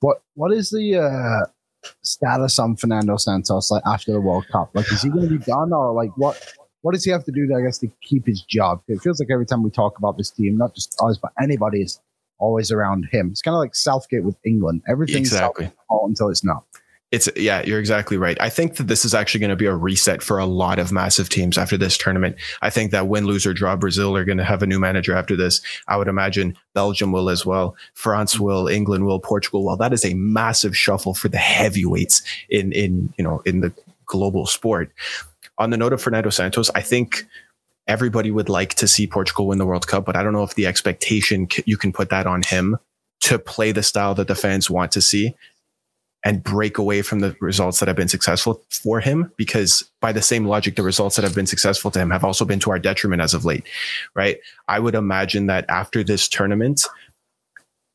What 0.00 0.22
what 0.34 0.52
is 0.52 0.70
the 0.70 0.98
uh, 0.98 1.46
status 2.02 2.58
on 2.58 2.76
Fernando 2.76 3.16
Santos 3.16 3.70
like 3.70 3.82
after 3.86 4.12
the 4.12 4.20
World 4.20 4.46
Cup? 4.52 4.70
Like, 4.74 4.90
is 4.92 5.02
he 5.02 5.08
going 5.08 5.28
to 5.28 5.38
be 5.38 5.44
done, 5.44 5.72
or 5.72 5.92
like 5.92 6.10
what? 6.16 6.54
What 6.82 6.94
does 6.94 7.04
he 7.04 7.10
have 7.10 7.24
to 7.24 7.32
do, 7.32 7.46
to, 7.46 7.56
I 7.56 7.60
guess, 7.60 7.76
to 7.78 7.88
keep 8.00 8.26
his 8.26 8.40
job? 8.40 8.82
It 8.88 9.02
feels 9.02 9.20
like 9.20 9.28
every 9.30 9.44
time 9.44 9.62
we 9.62 9.70
talk 9.70 9.98
about 9.98 10.16
this 10.16 10.30
team, 10.30 10.56
not 10.56 10.74
just 10.74 10.96
us, 11.02 11.18
but 11.18 11.30
anybody 11.38 11.82
is 11.82 12.00
always 12.38 12.72
around 12.72 13.06
him. 13.12 13.28
It's 13.30 13.42
kind 13.42 13.54
of 13.54 13.58
like 13.58 13.74
Southgate 13.74 14.24
with 14.24 14.36
England. 14.46 14.80
Everything's 14.88 15.28
exactly 15.28 15.70
until 15.90 16.30
it's 16.30 16.42
not. 16.42 16.64
It's 17.12 17.28
yeah, 17.34 17.62
you're 17.62 17.80
exactly 17.80 18.16
right. 18.16 18.40
I 18.40 18.48
think 18.48 18.76
that 18.76 18.86
this 18.86 19.04
is 19.04 19.14
actually 19.14 19.40
going 19.40 19.50
to 19.50 19.56
be 19.56 19.66
a 19.66 19.74
reset 19.74 20.22
for 20.22 20.38
a 20.38 20.46
lot 20.46 20.78
of 20.78 20.92
massive 20.92 21.28
teams 21.28 21.58
after 21.58 21.76
this 21.76 21.98
tournament. 21.98 22.36
I 22.62 22.70
think 22.70 22.92
that 22.92 23.08
win, 23.08 23.24
lose 23.24 23.44
or 23.44 23.52
draw, 23.52 23.74
Brazil 23.74 24.16
are 24.16 24.24
going 24.24 24.38
to 24.38 24.44
have 24.44 24.62
a 24.62 24.66
new 24.66 24.78
manager 24.78 25.16
after 25.16 25.34
this. 25.34 25.60
I 25.88 25.96
would 25.96 26.06
imagine 26.06 26.56
Belgium 26.72 27.10
will 27.10 27.28
as 27.28 27.44
well. 27.44 27.74
France 27.94 28.38
will, 28.38 28.68
England 28.68 29.06
will, 29.06 29.18
Portugal 29.18 29.64
will. 29.64 29.76
That 29.76 29.92
is 29.92 30.04
a 30.04 30.14
massive 30.14 30.76
shuffle 30.76 31.14
for 31.14 31.28
the 31.28 31.38
heavyweights 31.38 32.22
in 32.48 32.70
in 32.72 33.12
you 33.18 33.24
know 33.24 33.42
in 33.44 33.60
the 33.60 33.72
global 34.06 34.46
sport. 34.46 34.92
On 35.58 35.70
the 35.70 35.76
note 35.76 35.92
of 35.92 36.00
Fernando 36.00 36.30
Santos, 36.30 36.70
I 36.76 36.80
think 36.80 37.26
everybody 37.88 38.30
would 38.30 38.48
like 38.48 38.74
to 38.74 38.86
see 38.86 39.08
Portugal 39.08 39.48
win 39.48 39.58
the 39.58 39.66
World 39.66 39.88
Cup, 39.88 40.04
but 40.04 40.14
I 40.14 40.22
don't 40.22 40.32
know 40.32 40.44
if 40.44 40.54
the 40.54 40.66
expectation 40.66 41.48
you 41.66 41.76
can 41.76 41.92
put 41.92 42.10
that 42.10 42.28
on 42.28 42.42
him 42.42 42.78
to 43.22 43.38
play 43.38 43.72
the 43.72 43.82
style 43.82 44.14
that 44.14 44.28
the 44.28 44.34
fans 44.34 44.70
want 44.70 44.92
to 44.92 45.02
see 45.02 45.34
and 46.24 46.42
break 46.42 46.78
away 46.78 47.02
from 47.02 47.20
the 47.20 47.34
results 47.40 47.80
that 47.80 47.88
have 47.88 47.96
been 47.96 48.08
successful 48.08 48.62
for 48.68 49.00
him 49.00 49.32
because 49.36 49.88
by 50.00 50.12
the 50.12 50.22
same 50.22 50.46
logic 50.46 50.76
the 50.76 50.82
results 50.82 51.16
that 51.16 51.22
have 51.22 51.34
been 51.34 51.46
successful 51.46 51.90
to 51.90 51.98
him 51.98 52.10
have 52.10 52.24
also 52.24 52.44
been 52.44 52.60
to 52.60 52.70
our 52.70 52.78
detriment 52.78 53.22
as 53.22 53.34
of 53.34 53.44
late 53.44 53.64
right 54.14 54.38
i 54.68 54.78
would 54.78 54.94
imagine 54.94 55.46
that 55.46 55.64
after 55.68 56.04
this 56.04 56.28
tournament 56.28 56.82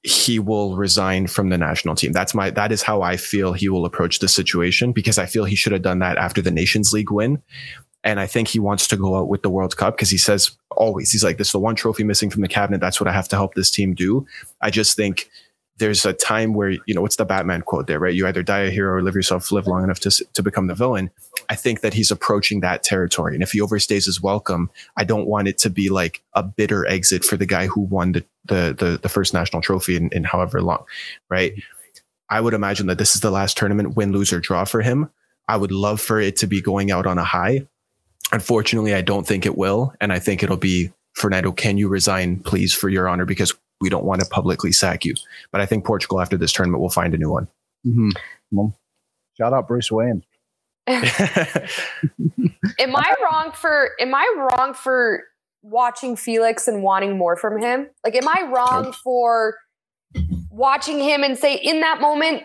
he 0.04 0.38
will 0.38 0.76
resign 0.76 1.28
from 1.28 1.50
the 1.50 1.58
national 1.58 1.96
team 1.96 2.12
that's 2.12 2.34
my 2.34 2.50
that 2.50 2.72
is 2.72 2.82
how 2.82 3.02
i 3.02 3.16
feel 3.16 3.54
he 3.54 3.70
will 3.70 3.86
approach 3.86 4.20
the 4.20 4.28
situation 4.28 4.92
because 4.92 5.18
i 5.18 5.26
feel 5.26 5.46
he 5.46 5.56
should 5.56 5.74
have 5.74 5.82
done 5.82 6.00
that 6.00 6.18
after 6.18 6.42
the 6.42 6.52
nations 6.52 6.94
league 6.94 7.12
win 7.12 7.42
and 8.06 8.20
I 8.20 8.28
think 8.28 8.48
he 8.48 8.60
wants 8.60 8.88
to 8.90 8.98
go 8.98 9.18
out 9.18 9.30
with 9.30 9.42
the 9.42 9.50
World 9.50 9.76
Cup 9.78 9.96
because 9.96 10.12
he 10.12 10.20
says 10.20 10.52
always, 10.70 11.12
he's 11.12 11.24
like, 11.24 11.40
this 11.40 11.48
is 11.48 11.54
the 11.54 11.60
one 11.60 11.74
trophy 11.74 12.04
missing 12.04 12.30
from 12.30 12.44
the 12.44 12.48
cabinet. 12.48 12.80
That's 12.80 13.02
what 13.02 13.08
I 13.08 13.12
have 13.12 13.28
to 13.30 13.36
help 13.36 13.56
this 13.56 13.72
team 13.72 13.96
do. 13.96 14.28
I 14.62 14.70
just 14.70 14.96
think 14.96 15.28
there's 15.78 16.06
a 16.06 16.14
time 16.14 16.54
where 16.54 16.70
you 16.70 16.94
know 16.94 17.02
what's 17.02 17.18
the 17.18 17.26
Batman 17.26 17.62
quote 17.62 17.88
there, 17.88 18.00
right? 18.00 18.14
You 18.14 18.28
either 18.28 18.44
die 18.44 18.60
a 18.60 18.70
hero 18.70 18.94
or 18.94 19.02
live 19.02 19.16
yourself 19.16 19.52
live 19.52 19.68
long 19.68 19.84
enough 19.84 20.00
to 20.02 20.26
to 20.34 20.44
become 20.44 20.68
the 20.68 20.76
villain. 20.76 21.12
I 21.50 21.56
think 21.56 21.82
that 21.82 21.94
he's 21.94 22.12
approaching 22.12 22.62
that 22.62 22.84
territory, 22.84 23.34
and 23.34 23.44
if 23.44 23.52
he 23.52 23.60
overstays 23.60 24.06
his 24.06 24.22
welcome, 24.22 24.70
I 24.98 25.04
don't 25.04 25.28
want 25.28 25.48
it 25.48 25.58
to 25.60 25.70
be 25.70 25.90
like 25.90 26.22
a 26.34 26.44
bitter 26.44 26.86
exit 26.88 27.26
for 27.26 27.38
the 27.38 27.46
guy 27.46 27.68
who 27.68 27.82
won 27.82 28.14
the 28.14 28.26
the 28.46 28.76
the, 28.78 29.00
the 29.02 29.10
first 29.10 29.34
national 29.34 29.62
trophy 29.62 29.96
in, 29.96 30.10
in 30.12 30.24
however 30.24 30.62
long, 30.62 30.86
right? 31.30 31.54
I 32.30 32.42
would 32.42 32.54
imagine 32.54 32.88
that 32.88 32.98
this 32.98 33.16
is 33.16 33.22
the 33.22 33.32
last 33.32 33.58
tournament 33.58 33.96
win, 33.96 34.12
lose 34.12 34.34
or 34.34 34.40
draw 34.40 34.64
for 34.66 34.82
him. 34.82 35.10
I 35.48 35.58
would 35.58 35.72
love 35.72 36.02
for 36.02 36.20
it 36.20 36.38
to 36.38 36.48
be 36.48 36.62
going 36.62 36.90
out 36.90 37.06
on 37.06 37.18
a 37.18 37.24
high. 37.24 37.68
Unfortunately, 38.32 38.96
I 38.96 39.02
don't 39.02 39.28
think 39.28 39.46
it 39.46 39.58
will, 39.58 39.94
and 40.02 40.12
I 40.12 40.20
think 40.20 40.42
it'll 40.42 40.58
be 40.58 40.92
Fernando. 41.14 41.52
Can 41.52 41.78
you 41.78 41.88
resign, 41.88 42.40
please, 42.40 42.74
for 42.74 42.90
your 42.90 43.08
honor? 43.08 43.26
Because 43.26 43.54
we 43.86 43.90
don't 43.90 44.04
want 44.04 44.20
to 44.20 44.28
publicly 44.28 44.72
sack 44.72 45.06
you. 45.06 45.14
But 45.52 45.62
I 45.62 45.68
think 45.68 45.86
Portugal 45.86 46.20
after 46.20 46.38
this 46.38 46.52
tournament 46.52 46.82
will 46.82 46.90
find 46.90 47.14
a 47.14 47.20
new 47.20 47.30
one. 47.30 47.48
Mm-hmm. 47.86 48.10
Well, 48.50 48.76
shout 49.38 49.54
out 49.54 49.68
Bruce 49.68 49.92
Wayne. 49.92 50.24
am 50.88 51.06
I 52.96 53.16
wrong 53.24 53.52
for 53.54 53.92
am 54.00 54.16
I 54.16 54.36
wrong 54.36 54.74
for 54.74 55.22
watching 55.62 56.16
Felix 56.16 56.68
and 56.68 56.82
wanting 56.82 57.16
more 57.16 57.38
from 57.38 57.62
him? 57.62 57.88
Like 58.04 58.16
am 58.16 58.28
I 58.28 58.50
wrong 58.52 58.86
nope. 58.86 58.96
for 58.96 59.56
watching 60.50 61.00
him 61.00 61.22
and 61.22 61.38
say 61.38 61.56
in 61.56 61.82
that 61.82 62.02
moment 62.02 62.42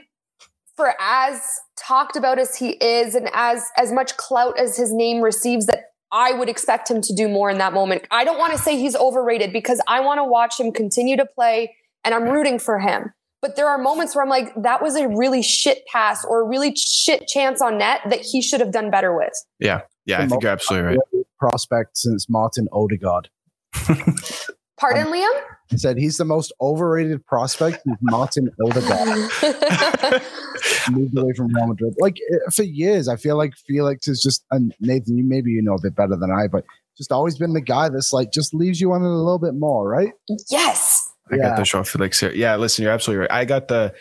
for 0.77 0.95
as 1.01 1.43
talked 1.79 2.17
about 2.17 2.39
as 2.39 2.55
he 2.55 2.73
is 2.83 3.15
and 3.15 3.31
as 3.33 3.65
as 3.79 3.93
much 3.93 4.15
clout 4.19 4.59
as 4.59 4.77
his 4.77 4.93
name 4.93 5.23
receives 5.23 5.65
that 5.67 5.85
I 6.13 6.33
would 6.33 6.49
expect 6.49 6.91
him 6.91 7.01
to 7.03 7.15
do 7.15 7.29
more 7.29 7.51
in 7.51 7.59
that 7.59 7.73
moment. 7.73 8.05
I 8.11 8.25
don't 8.25 8.39
want 8.39 8.53
to 8.53 8.59
say 8.59 8.79
he's 8.79 8.97
overrated 8.97 9.53
because 9.53 9.81
I 9.87 10.01
want 10.01 10.19
to 10.19 10.25
watch 10.25 10.59
him 10.59 10.73
continue 10.73 11.17
to 11.17 11.27
play 11.27 11.75
and 12.05 12.15
I'm 12.15 12.25
rooting 12.25 12.59
for 12.59 12.79
him. 12.79 13.13
But 13.43 13.57
there 13.57 13.69
are 13.69 13.79
moments 13.79 14.15
where 14.15 14.23
I'm 14.23 14.29
like, 14.29 14.53
that 14.63 14.83
was 14.83 14.97
a 14.97 15.09
really 15.09 15.43
shit 15.43 15.87
pass 15.87 16.25
or 16.25 16.43
a 16.43 16.45
really 16.45 16.75
shit 16.77 17.27
chance 17.27 17.63
on 17.63 17.79
net 17.79 18.01
that 18.11 18.21
he 18.21 18.43
should 18.43 18.61
have 18.61 18.73
done 18.73 18.91
better 18.91 19.17
with. 19.17 19.33
Yeah. 19.59 19.83
Yeah. 20.05 20.21
I 20.21 20.29
think 20.29 20.43
you're 20.43 20.53
absolutely 20.53 20.89
right. 20.89 21.25
Prospect 21.39 21.97
since 21.97 22.29
Martin 22.29 22.69
Odegaard. 22.73 23.31
Pardon, 24.79 25.07
um, 25.07 25.13
Liam? 25.13 25.41
He 25.69 25.79
said 25.79 25.97
he's 25.97 26.17
the 26.17 26.25
most 26.25 26.53
overrated 26.61 27.25
prospect 27.27 27.83
since 27.85 27.99
Martin 28.03 28.51
Odegaard. 28.65 29.31
moved 30.91 31.17
away 31.17 31.33
from 31.33 31.55
Real 31.55 31.67
Madrid. 31.67 31.95
Like 31.99 32.19
eh, 32.33 32.51
for 32.53 32.63
years, 32.63 33.09
I 33.09 33.17
feel 33.17 33.37
like 33.37 33.55
Felix 33.57 34.09
is 34.09 34.23
just, 34.23 34.45
and 34.51 34.75
Nathan, 34.81 35.17
you 35.17 35.25
maybe 35.25 35.51
you 35.51 35.63
know 35.63 35.75
a 35.75 35.81
bit 35.81 35.95
better 35.95 36.17
than 36.17 36.31
I, 36.31 36.47
but 36.47 36.65
just 36.97 37.13
always 37.13 37.39
been 37.39 37.55
the 37.55 37.61
guy 37.61 37.89
that's 37.89 38.13
like 38.13 38.31
just 38.31 38.53
leaves 38.53 38.81
you 38.81 38.93
on 38.93 39.03
it 39.03 39.07
a 39.07 39.09
little 39.09 39.39
bit 39.39 39.55
more, 39.55 39.89
right? 39.89 40.13
Yes. 40.51 41.11
I 41.31 41.37
yeah. 41.37 41.43
got 41.43 41.57
the 41.57 41.63
Joao 41.63 41.85
Felix 41.85 42.21
here. 42.21 42.33
Yeah, 42.33 42.57
listen, 42.57 42.83
you're 42.83 42.93
absolutely 42.93 43.21
right. 43.23 43.33
I 43.33 43.45
got 43.45 43.69
the 43.69 43.95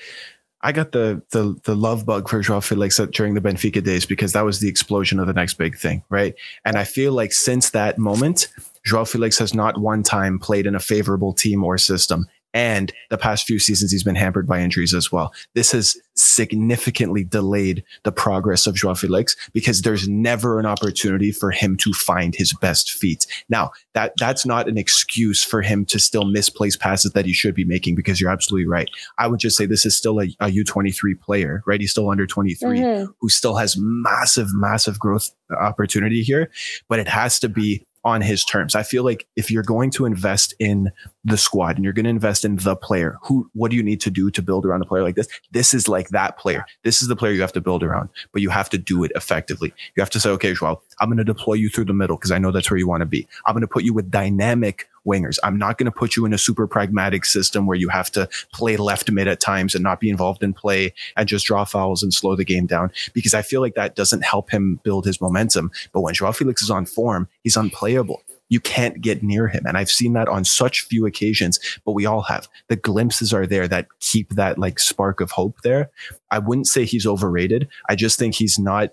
I 0.62 0.72
got 0.72 0.92
the 0.92 1.22
the 1.32 1.58
the 1.64 1.76
love 1.76 2.06
bug 2.06 2.28
for 2.28 2.42
Joao 2.42 2.60
Felix 2.60 3.00
during 3.12 3.34
the 3.34 3.42
Benfica 3.42 3.82
days 3.84 4.06
because 4.06 4.34
that 4.34 4.44
was 4.44 4.60
the 4.60 4.68
explosion 4.68 5.20
of 5.20 5.28
the 5.28 5.34
next 5.34 5.54
big 5.54 5.78
thing, 5.78 6.04
right? 6.10 6.36
And 6.66 6.78
I 6.78 6.84
feel 6.84 7.14
like 7.14 7.32
since 7.32 7.70
that 7.70 7.98
moment, 7.98 8.50
Joao 8.86 9.06
Felix 9.06 9.38
has 9.40 9.54
not 9.54 9.80
one 9.80 10.04
time 10.04 10.40
played 10.40 10.66
in 10.66 10.76
a 10.76 10.80
favorable 10.80 11.34
team 11.34 11.64
or 11.64 11.78
system. 11.78 12.28
And 12.54 12.92
the 13.10 13.18
past 13.18 13.46
few 13.46 13.60
seasons, 13.60 13.92
he's 13.92 14.04
been 14.04 14.16
hampered 14.16 14.48
by 14.48 14.62
injuries 14.62 14.94
as 14.94 15.12
well. 15.12 15.34
This 15.54 15.72
has 15.72 15.96
significantly 16.16 17.24
delayed 17.24 17.84
the 18.04 18.12
progress 18.12 18.68
of 18.68 18.76
Joao 18.76 18.96
Felix 18.96 19.36
because 19.54 19.82
there's 19.82 20.08
never 20.08 20.60
an 20.60 20.66
opportunity 20.66 21.32
for 21.32 21.52
him 21.52 21.78
to 21.78 21.94
find 21.94 22.36
his 22.36 22.54
best 22.54 22.92
feet. 22.92 23.26
Now, 23.50 23.72
that 23.94 24.14
that's 24.20 24.46
not 24.46 24.68
an 24.68 24.78
excuse 24.78 25.44
for 25.44 25.62
him 25.62 25.86
to 25.86 26.00
still 26.00 26.26
misplace 26.26 26.76
passes 26.76 27.12
that 27.12 27.26
he 27.26 27.34
should 27.34 27.56
be 27.56 27.66
making 27.66 27.96
because 27.96 28.20
you're 28.20 28.32
absolutely 28.32 28.68
right. 28.68 28.90
I 29.18 29.28
would 29.28 29.40
just 29.40 29.58
say 29.58 29.66
this 29.66 29.86
is 29.86 29.98
still 29.98 30.20
a 30.20 30.30
a 30.40 30.48
U23 30.48 31.20
player, 31.20 31.64
right? 31.66 31.80
He's 31.80 31.92
still 31.92 32.10
under 32.10 32.26
23 32.26 32.80
mm-hmm. 32.80 33.12
who 33.20 33.30
still 33.30 33.56
has 33.56 33.76
massive, 33.78 34.54
massive 34.54 35.00
growth 35.00 35.32
opportunity 35.60 36.24
here, 36.24 36.50
but 36.88 37.00
it 37.00 37.08
has 37.08 37.40
to 37.40 37.50
be 37.50 37.86
on 38.04 38.22
his 38.22 38.46
terms. 38.46 38.76
I 38.76 38.84
feel 38.84 39.04
like 39.04 39.28
if 39.36 39.52
you're 39.52 39.64
going 39.64 39.92
to 39.92 40.06
invest 40.06 40.54
in 40.60 40.92
the 41.24 41.38
squad 41.38 41.76
and 41.76 41.84
you're 41.84 41.94
going 41.94 42.06
to 42.06 42.10
invest 42.10 42.46
in 42.46 42.56
the 42.58 42.76
player, 42.76 43.18
who, 43.24 43.50
what 43.54 43.72
do 43.72 43.78
you 43.78 43.84
need 43.84 44.00
to 44.02 44.10
do 44.10 44.32
to 44.32 44.42
build 44.42 44.66
around 44.66 44.82
a 44.82 44.86
player 44.86 45.04
like 45.04 45.16
this? 45.16 45.28
This 45.52 45.74
is 45.74 45.88
like 45.88 46.10
that 46.10 46.38
player. 46.38 46.66
This 46.84 47.02
is 47.02 47.08
the 47.08 47.16
player 47.16 47.34
you 47.34 47.42
have 47.42 47.54
to 47.54 47.62
build 47.62 47.84
around, 47.84 48.10
but 48.32 48.42
you 48.42 48.50
have 48.50 48.70
to 48.70 48.78
do 48.78 49.04
it 49.04 49.12
effectively. 49.16 49.74
You 49.96 50.02
have 50.02 50.10
to 50.12 50.20
say, 50.20 50.30
okay, 50.32 50.54
Joao, 50.54 50.82
I'm 51.00 51.10
going 51.10 51.18
to 51.18 51.24
deploy 51.24 51.56
you 51.56 51.70
through 51.70 51.86
the 51.86 51.94
middle 51.94 52.16
because 52.16 52.32
I 52.32 52.38
know 52.38 52.52
that's 52.52 52.72
where 52.72 52.78
you 52.78 52.88
want 52.88 53.02
to 53.02 53.06
be. 53.06 53.28
I'm 53.46 53.54
going 53.54 53.62
to 53.62 53.68
put 53.68 53.84
you 53.84 53.94
with 53.94 54.10
dynamic 54.10 54.88
wingers. 55.10 55.38
I'm 55.44 55.58
not 55.58 55.78
going 55.78 55.86
to 55.86 55.92
put 55.92 56.16
you 56.16 56.26
in 56.26 56.34
a 56.34 56.38
super 56.38 56.68
pragmatic 56.68 57.26
system 57.26 57.66
where 57.66 57.78
you 57.78 57.90
have 57.90 58.12
to 58.12 58.30
play 58.54 58.78
left 58.78 59.12
mid 59.12 59.28
at 59.28 59.40
times 59.40 59.76
and 59.76 59.84
not 59.84 60.00
be 60.00 60.10
involved 60.10 60.44
in 60.44 60.54
play 60.54 60.94
and 61.18 61.28
just 61.28 61.46
draw 61.46 61.66
fouls 61.66 62.04
and 62.04 62.14
slow 62.14 62.36
the 62.36 62.46
game 62.46 62.66
down 62.66 62.92
because 63.14 63.34
I 63.34 63.42
feel 63.42 63.62
like 63.62 63.76
that 63.76 63.96
doesn't 63.96 64.24
help 64.24 64.52
him 64.52 64.80
build 64.84 65.06
his 65.06 65.20
momentum. 65.22 65.72
But 65.92 66.02
when 66.02 66.14
Joao 66.14 66.32
Felix 66.32 66.62
is 66.62 66.70
on 66.70 66.86
form, 66.86 67.28
he's 67.44 67.58
unplayable 67.58 68.22
you 68.50 68.60
can't 68.60 69.00
get 69.00 69.24
near 69.24 69.48
him. 69.48 69.66
And 69.66 69.78
I've 69.78 69.90
seen 69.90 70.14
that 70.14 70.28
on 70.28 70.44
such 70.44 70.82
few 70.82 71.06
occasions, 71.06 71.60
but 71.86 71.94
we 71.94 72.06
all 72.06 72.24
have. 72.24 72.50
The 72.68 72.76
glimpses 72.76 73.32
are 73.32 73.46
there 73.46 73.68
that 73.68 73.88
keep 74.00 74.30
that 74.32 74.58
like 74.58 74.80
spark 74.80 75.22
of 75.22 75.32
hope 75.32 75.62
there. 75.62 75.92
I 76.32 76.40
wouldn't 76.40 76.68
say 76.68 76.84
he's 76.84 77.06
overrated. 77.06 77.70
I 77.88 77.96
just 77.96 78.20
think 78.20 78.36
he's 78.36 78.60
not, 78.60 78.90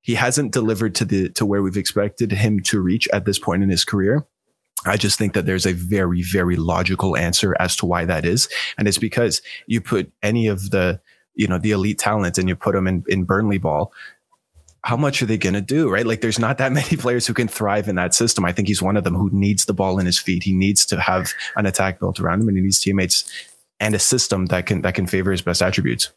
he 0.00 0.14
hasn't 0.14 0.52
delivered 0.52 0.94
to 0.96 1.04
the, 1.04 1.28
to 1.30 1.44
where 1.44 1.62
we've 1.62 1.76
expected 1.76 2.32
him 2.32 2.60
to 2.60 2.80
reach 2.80 3.08
at 3.12 3.24
this 3.24 3.38
point 3.38 3.62
in 3.62 3.68
his 3.68 3.84
career. 3.84 4.24
I 4.84 4.96
just 4.96 5.18
think 5.18 5.34
that 5.34 5.46
there's 5.46 5.66
a 5.66 5.72
very, 5.72 6.22
very 6.22 6.56
logical 6.56 7.16
answer 7.16 7.54
as 7.60 7.76
to 7.76 7.86
why 7.86 8.04
that 8.04 8.24
is. 8.24 8.48
And 8.76 8.88
it's 8.88 8.98
because 8.98 9.40
you 9.66 9.80
put 9.80 10.10
any 10.22 10.48
of 10.48 10.70
the, 10.70 11.00
you 11.34 11.46
know, 11.46 11.58
the 11.58 11.70
elite 11.70 11.98
talent 11.98 12.38
and 12.38 12.48
you 12.48 12.56
put 12.56 12.74
them 12.74 12.86
in, 12.86 13.04
in 13.06 13.24
Burnley 13.24 13.58
ball. 13.58 13.92
How 14.84 14.96
much 14.96 15.22
are 15.22 15.26
they 15.26 15.38
going 15.38 15.54
to 15.54 15.60
do? 15.60 15.88
Right. 15.88 16.04
Like 16.04 16.20
there's 16.20 16.40
not 16.40 16.58
that 16.58 16.72
many 16.72 16.96
players 16.96 17.26
who 17.26 17.34
can 17.34 17.48
thrive 17.48 17.88
in 17.88 17.94
that 17.96 18.14
system. 18.14 18.44
I 18.44 18.52
think 18.52 18.68
he's 18.68 18.82
one 18.82 18.96
of 18.96 19.04
them 19.04 19.14
who 19.14 19.30
needs 19.32 19.66
the 19.66 19.74
ball 19.74 19.98
in 19.98 20.06
his 20.06 20.18
feet. 20.18 20.42
He 20.42 20.52
needs 20.52 20.84
to 20.86 21.00
have 21.00 21.32
an 21.56 21.66
attack 21.66 22.00
built 22.00 22.18
around 22.18 22.42
him 22.42 22.48
and 22.48 22.56
he 22.56 22.62
needs 22.62 22.80
teammates 22.80 23.30
and 23.78 23.94
a 23.94 23.98
system 23.98 24.46
that 24.46 24.66
can, 24.66 24.82
that 24.82 24.94
can 24.94 25.06
favor 25.06 25.30
his 25.30 25.42
best 25.42 25.62
attributes. 25.62 26.10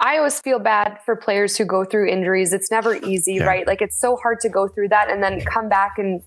I 0.00 0.16
always 0.16 0.40
feel 0.40 0.58
bad 0.58 0.98
for 1.04 1.14
players 1.14 1.56
who 1.58 1.66
go 1.66 1.84
through 1.84 2.08
injuries. 2.08 2.52
It's 2.54 2.70
never 2.70 2.94
easy, 2.96 3.34
yeah. 3.34 3.44
right? 3.44 3.66
Like 3.66 3.82
it's 3.82 4.00
so 4.00 4.16
hard 4.16 4.40
to 4.40 4.48
go 4.48 4.66
through 4.66 4.88
that 4.88 5.10
and 5.10 5.22
then 5.22 5.42
come 5.42 5.68
back 5.68 5.98
and 5.98 6.22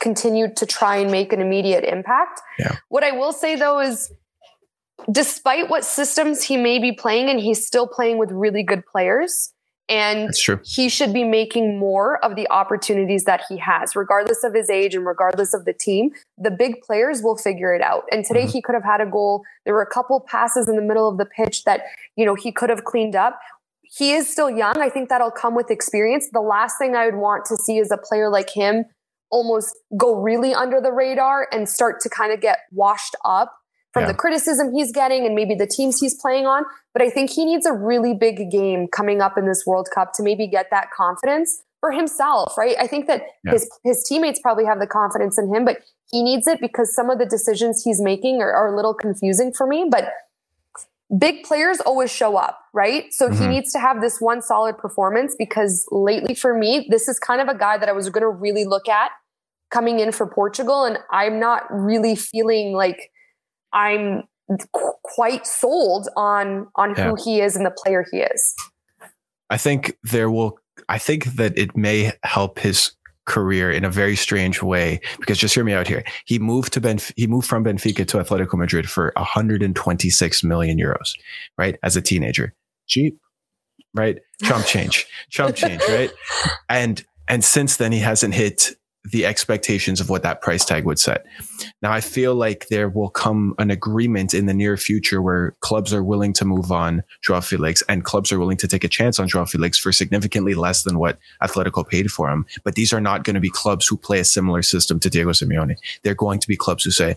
continued 0.00 0.56
to 0.56 0.66
try 0.66 0.96
and 0.96 1.10
make 1.10 1.32
an 1.32 1.40
immediate 1.40 1.84
impact. 1.84 2.40
Yeah. 2.58 2.76
What 2.88 3.04
I 3.04 3.12
will 3.12 3.32
say 3.32 3.56
though 3.56 3.80
is 3.80 4.12
despite 5.10 5.68
what 5.68 5.84
systems 5.84 6.42
he 6.42 6.56
may 6.56 6.78
be 6.78 6.92
playing 6.92 7.28
and 7.28 7.40
he's 7.40 7.66
still 7.66 7.86
playing 7.86 8.18
with 8.18 8.30
really 8.30 8.62
good 8.62 8.84
players 8.86 9.52
and 9.88 10.34
he 10.64 10.88
should 10.88 11.14
be 11.14 11.24
making 11.24 11.78
more 11.78 12.22
of 12.22 12.36
the 12.36 12.48
opportunities 12.50 13.24
that 13.24 13.42
he 13.48 13.56
has 13.56 13.96
regardless 13.96 14.44
of 14.44 14.54
his 14.54 14.68
age 14.68 14.94
and 14.94 15.06
regardless 15.06 15.54
of 15.54 15.64
the 15.64 15.72
team 15.72 16.10
the 16.36 16.50
big 16.50 16.80
players 16.82 17.22
will 17.22 17.36
figure 17.36 17.74
it 17.74 17.80
out 17.80 18.04
and 18.12 18.24
today 18.24 18.42
mm-hmm. 18.42 18.50
he 18.50 18.62
could 18.62 18.74
have 18.74 18.84
had 18.84 19.00
a 19.00 19.06
goal 19.06 19.42
there 19.64 19.74
were 19.74 19.82
a 19.82 19.86
couple 19.86 20.20
passes 20.20 20.68
in 20.68 20.76
the 20.76 20.82
middle 20.82 21.08
of 21.08 21.16
the 21.16 21.24
pitch 21.24 21.64
that 21.64 21.82
you 22.16 22.24
know 22.24 22.34
he 22.34 22.52
could 22.52 22.70
have 22.70 22.84
cleaned 22.84 23.16
up 23.16 23.38
he 23.82 24.12
is 24.12 24.30
still 24.30 24.50
young 24.50 24.78
i 24.78 24.90
think 24.90 25.08
that'll 25.08 25.30
come 25.30 25.54
with 25.54 25.70
experience 25.70 26.28
the 26.32 26.40
last 26.40 26.76
thing 26.78 26.94
i 26.94 27.06
would 27.06 27.16
want 27.16 27.44
to 27.44 27.56
see 27.56 27.78
is 27.78 27.90
a 27.90 27.96
player 27.96 28.28
like 28.28 28.50
him 28.50 28.84
almost 29.30 29.76
go 29.96 30.14
really 30.14 30.54
under 30.54 30.80
the 30.80 30.92
radar 30.92 31.48
and 31.52 31.68
start 31.68 32.00
to 32.00 32.08
kind 32.08 32.32
of 32.32 32.40
get 32.40 32.60
washed 32.72 33.14
up 33.24 33.52
from 33.92 34.02
yeah. 34.02 34.08
the 34.08 34.14
criticism 34.14 34.72
he's 34.74 34.92
getting 34.92 35.26
and 35.26 35.34
maybe 35.34 35.54
the 35.54 35.66
teams 35.66 36.00
he's 36.00 36.14
playing 36.20 36.46
on. 36.46 36.64
But 36.92 37.02
I 37.02 37.10
think 37.10 37.30
he 37.30 37.44
needs 37.44 37.66
a 37.66 37.72
really 37.72 38.14
big 38.14 38.50
game 38.50 38.86
coming 38.88 39.20
up 39.20 39.38
in 39.38 39.46
this 39.46 39.64
World 39.66 39.88
Cup 39.94 40.12
to 40.14 40.22
maybe 40.22 40.46
get 40.46 40.66
that 40.70 40.90
confidence 40.90 41.62
for 41.80 41.92
himself, 41.92 42.56
right? 42.58 42.76
I 42.78 42.86
think 42.86 43.06
that 43.06 43.22
yeah. 43.44 43.52
his 43.52 43.70
his 43.84 44.04
teammates 44.08 44.40
probably 44.40 44.64
have 44.64 44.80
the 44.80 44.86
confidence 44.86 45.38
in 45.38 45.54
him, 45.54 45.64
but 45.64 45.78
he 46.10 46.22
needs 46.22 46.46
it 46.46 46.60
because 46.60 46.94
some 46.94 47.10
of 47.10 47.18
the 47.18 47.26
decisions 47.26 47.82
he's 47.84 48.00
making 48.00 48.40
are, 48.40 48.52
are 48.52 48.72
a 48.72 48.76
little 48.76 48.94
confusing 48.94 49.52
for 49.52 49.66
me. 49.66 49.86
But 49.90 50.10
big 51.16 51.42
players 51.42 51.80
always 51.80 52.10
show 52.10 52.36
up, 52.36 52.58
right? 52.74 53.12
So 53.12 53.28
mm-hmm. 53.28 53.42
he 53.42 53.48
needs 53.48 53.72
to 53.72 53.78
have 53.78 54.00
this 54.00 54.20
one 54.20 54.42
solid 54.42 54.76
performance 54.76 55.34
because 55.38 55.86
lately 55.90 56.34
for 56.34 56.56
me, 56.56 56.86
this 56.90 57.08
is 57.08 57.18
kind 57.18 57.40
of 57.40 57.48
a 57.48 57.56
guy 57.56 57.78
that 57.78 57.88
I 57.88 57.92
was 57.92 58.10
going 58.10 58.22
to 58.22 58.28
really 58.28 58.64
look 58.64 58.88
at 58.88 59.10
coming 59.70 60.00
in 60.00 60.12
for 60.12 60.26
Portugal. 60.26 60.84
And 60.84 60.98
I'm 61.10 61.40
not 61.40 61.62
really 61.70 62.14
feeling 62.14 62.74
like 62.74 63.10
I'm 63.72 64.24
qu- 64.72 64.92
quite 65.02 65.46
sold 65.46 66.08
on, 66.16 66.68
on 66.74 66.94
yeah. 66.96 67.08
who 67.08 67.16
he 67.22 67.40
is 67.40 67.56
and 67.56 67.64
the 67.64 67.70
player 67.70 68.04
he 68.10 68.18
is. 68.18 68.54
I 69.50 69.56
think 69.56 69.96
there 70.02 70.30
will, 70.30 70.58
I 70.90 70.98
think 70.98 71.36
that 71.36 71.56
it 71.56 71.76
may 71.76 72.12
help 72.22 72.58
his 72.58 72.92
career 73.28 73.70
in 73.70 73.84
a 73.84 73.90
very 73.90 74.16
strange 74.16 74.62
way 74.62 75.00
because 75.20 75.38
just 75.38 75.54
hear 75.54 75.62
me 75.62 75.72
out 75.72 75.86
here. 75.86 76.02
He 76.24 76.38
moved 76.40 76.72
to 76.72 76.80
Benf- 76.80 77.12
he 77.16 77.28
moved 77.28 77.46
from 77.46 77.64
Benfica 77.64 78.06
to 78.08 78.16
Atletico 78.16 78.58
Madrid 78.58 78.90
for 78.90 79.12
126 79.16 80.42
million 80.42 80.78
euros, 80.78 81.12
right? 81.56 81.78
As 81.84 81.96
a 81.96 82.02
teenager. 82.02 82.54
Cheap. 82.88 83.16
Right? 83.94 84.18
Chump 84.42 84.66
change. 84.66 85.06
Chump 85.30 85.54
change, 85.54 85.82
right? 85.88 86.10
And 86.68 87.04
and 87.28 87.44
since 87.44 87.76
then 87.76 87.92
he 87.92 87.98
hasn't 87.98 88.34
hit 88.34 88.72
the 89.10 89.26
expectations 89.26 90.00
of 90.00 90.10
what 90.10 90.22
that 90.22 90.40
price 90.40 90.64
tag 90.64 90.84
would 90.84 90.98
set. 90.98 91.26
Now, 91.82 91.92
I 91.92 92.00
feel 92.00 92.34
like 92.34 92.68
there 92.68 92.88
will 92.88 93.10
come 93.10 93.54
an 93.58 93.70
agreement 93.70 94.34
in 94.34 94.46
the 94.46 94.54
near 94.54 94.76
future 94.76 95.22
where 95.22 95.54
clubs 95.60 95.92
are 95.92 96.04
willing 96.04 96.32
to 96.34 96.44
move 96.44 96.72
on 96.72 97.02
Joao 97.22 97.40
Felix 97.40 97.82
and 97.88 98.04
clubs 98.04 98.32
are 98.32 98.38
willing 98.38 98.56
to 98.58 98.68
take 98.68 98.84
a 98.84 98.88
chance 98.88 99.18
on 99.18 99.28
Joao 99.28 99.44
Felix 99.44 99.78
for 99.78 99.92
significantly 99.92 100.54
less 100.54 100.82
than 100.82 100.98
what 100.98 101.18
Atletico 101.42 101.86
paid 101.86 102.10
for 102.10 102.30
him. 102.30 102.46
But 102.64 102.74
these 102.74 102.92
are 102.92 103.00
not 103.00 103.24
going 103.24 103.34
to 103.34 103.40
be 103.40 103.50
clubs 103.50 103.86
who 103.86 103.96
play 103.96 104.20
a 104.20 104.24
similar 104.24 104.62
system 104.62 105.00
to 105.00 105.10
Diego 105.10 105.30
Simeone. 105.30 105.76
They're 106.02 106.14
going 106.14 106.40
to 106.40 106.48
be 106.48 106.56
clubs 106.56 106.84
who 106.84 106.90
say, 106.90 107.16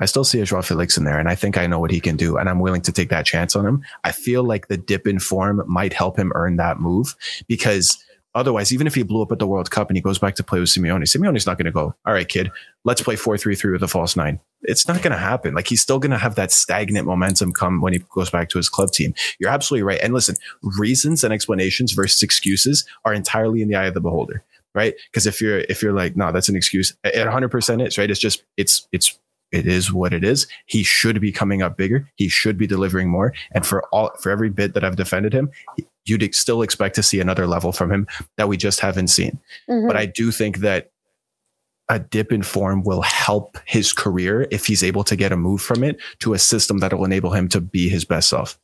I 0.00 0.06
still 0.06 0.24
see 0.24 0.40
a 0.40 0.44
Joao 0.44 0.62
Felix 0.62 0.96
in 0.96 1.04
there, 1.04 1.20
and 1.20 1.28
I 1.28 1.36
think 1.36 1.56
I 1.56 1.66
know 1.68 1.78
what 1.78 1.92
he 1.92 2.00
can 2.00 2.16
do, 2.16 2.36
and 2.36 2.48
I'm 2.48 2.58
willing 2.58 2.82
to 2.82 2.92
take 2.92 3.10
that 3.10 3.26
chance 3.26 3.54
on 3.54 3.64
him. 3.64 3.84
I 4.02 4.10
feel 4.10 4.42
like 4.42 4.66
the 4.66 4.76
dip 4.76 5.06
in 5.06 5.20
form 5.20 5.62
might 5.66 5.92
help 5.92 6.18
him 6.18 6.32
earn 6.34 6.56
that 6.56 6.80
move 6.80 7.14
because 7.46 7.96
Otherwise, 8.34 8.72
even 8.72 8.86
if 8.86 8.94
he 8.94 9.02
blew 9.02 9.22
up 9.22 9.30
at 9.30 9.38
the 9.38 9.46
World 9.46 9.70
Cup 9.70 9.88
and 9.88 9.96
he 9.96 10.00
goes 10.00 10.18
back 10.18 10.34
to 10.34 10.42
play 10.42 10.58
with 10.58 10.68
Simeone, 10.68 11.02
Simeone's 11.02 11.46
not 11.46 11.56
going 11.56 11.66
to 11.66 11.70
go, 11.70 11.94
all 12.04 12.12
right, 12.12 12.28
kid, 12.28 12.50
let's 12.84 13.00
play 13.00 13.16
4 13.16 13.38
3 13.38 13.54
3 13.54 13.72
with 13.72 13.82
a 13.82 13.88
false 13.88 14.16
nine. 14.16 14.40
It's 14.62 14.88
not 14.88 15.02
going 15.02 15.12
to 15.12 15.18
happen. 15.18 15.54
Like 15.54 15.68
he's 15.68 15.80
still 15.80 15.98
going 15.98 16.10
to 16.10 16.18
have 16.18 16.34
that 16.34 16.50
stagnant 16.50 17.06
momentum 17.06 17.52
come 17.52 17.80
when 17.80 17.92
he 17.92 18.00
goes 18.14 18.30
back 18.30 18.48
to 18.50 18.58
his 18.58 18.68
club 18.68 18.90
team. 18.90 19.14
You're 19.38 19.50
absolutely 19.50 19.84
right. 19.84 20.00
And 20.02 20.12
listen, 20.12 20.36
reasons 20.78 21.22
and 21.22 21.32
explanations 21.32 21.92
versus 21.92 22.22
excuses 22.22 22.84
are 23.04 23.14
entirely 23.14 23.62
in 23.62 23.68
the 23.68 23.76
eye 23.76 23.86
of 23.86 23.94
the 23.94 24.00
beholder, 24.00 24.42
right? 24.74 24.94
Because 25.10 25.26
if 25.26 25.40
you're, 25.40 25.60
if 25.60 25.82
you're 25.82 25.92
like, 25.92 26.16
no, 26.16 26.32
that's 26.32 26.48
an 26.48 26.56
excuse, 26.56 26.92
it 27.04 27.14
100% 27.14 27.86
is, 27.86 27.98
right? 27.98 28.10
It's 28.10 28.20
just, 28.20 28.42
it's, 28.56 28.88
it's, 28.90 29.18
it 29.52 29.68
is 29.68 29.92
what 29.92 30.12
it 30.12 30.24
is. 30.24 30.48
He 30.66 30.82
should 30.82 31.20
be 31.20 31.30
coming 31.30 31.62
up 31.62 31.76
bigger. 31.76 32.10
He 32.16 32.28
should 32.28 32.58
be 32.58 32.66
delivering 32.66 33.08
more. 33.08 33.32
And 33.52 33.64
for 33.64 33.84
all, 33.92 34.10
for 34.20 34.30
every 34.30 34.50
bit 34.50 34.74
that 34.74 34.82
I've 34.82 34.96
defended 34.96 35.32
him, 35.32 35.52
you'd 36.06 36.34
still 36.34 36.62
expect 36.62 36.94
to 36.96 37.02
see 37.02 37.20
another 37.20 37.46
level 37.46 37.72
from 37.72 37.90
him 37.90 38.06
that 38.36 38.48
we 38.48 38.56
just 38.56 38.80
haven't 38.80 39.08
seen. 39.08 39.38
Mm-hmm. 39.68 39.86
But 39.86 39.96
I 39.96 40.06
do 40.06 40.30
think 40.30 40.58
that 40.58 40.90
a 41.88 41.98
dip 41.98 42.32
in 42.32 42.42
form 42.42 42.82
will 42.82 43.02
help 43.02 43.58
his 43.66 43.92
career 43.92 44.46
if 44.50 44.66
he's 44.66 44.82
able 44.82 45.04
to 45.04 45.16
get 45.16 45.32
a 45.32 45.36
move 45.36 45.60
from 45.60 45.84
it 45.84 46.00
to 46.20 46.32
a 46.34 46.38
system 46.38 46.78
that 46.78 46.92
will 46.92 47.04
enable 47.04 47.32
him 47.32 47.48
to 47.48 47.60
be 47.60 47.88
his 47.88 48.04
best 48.04 48.28
self. 48.28 48.58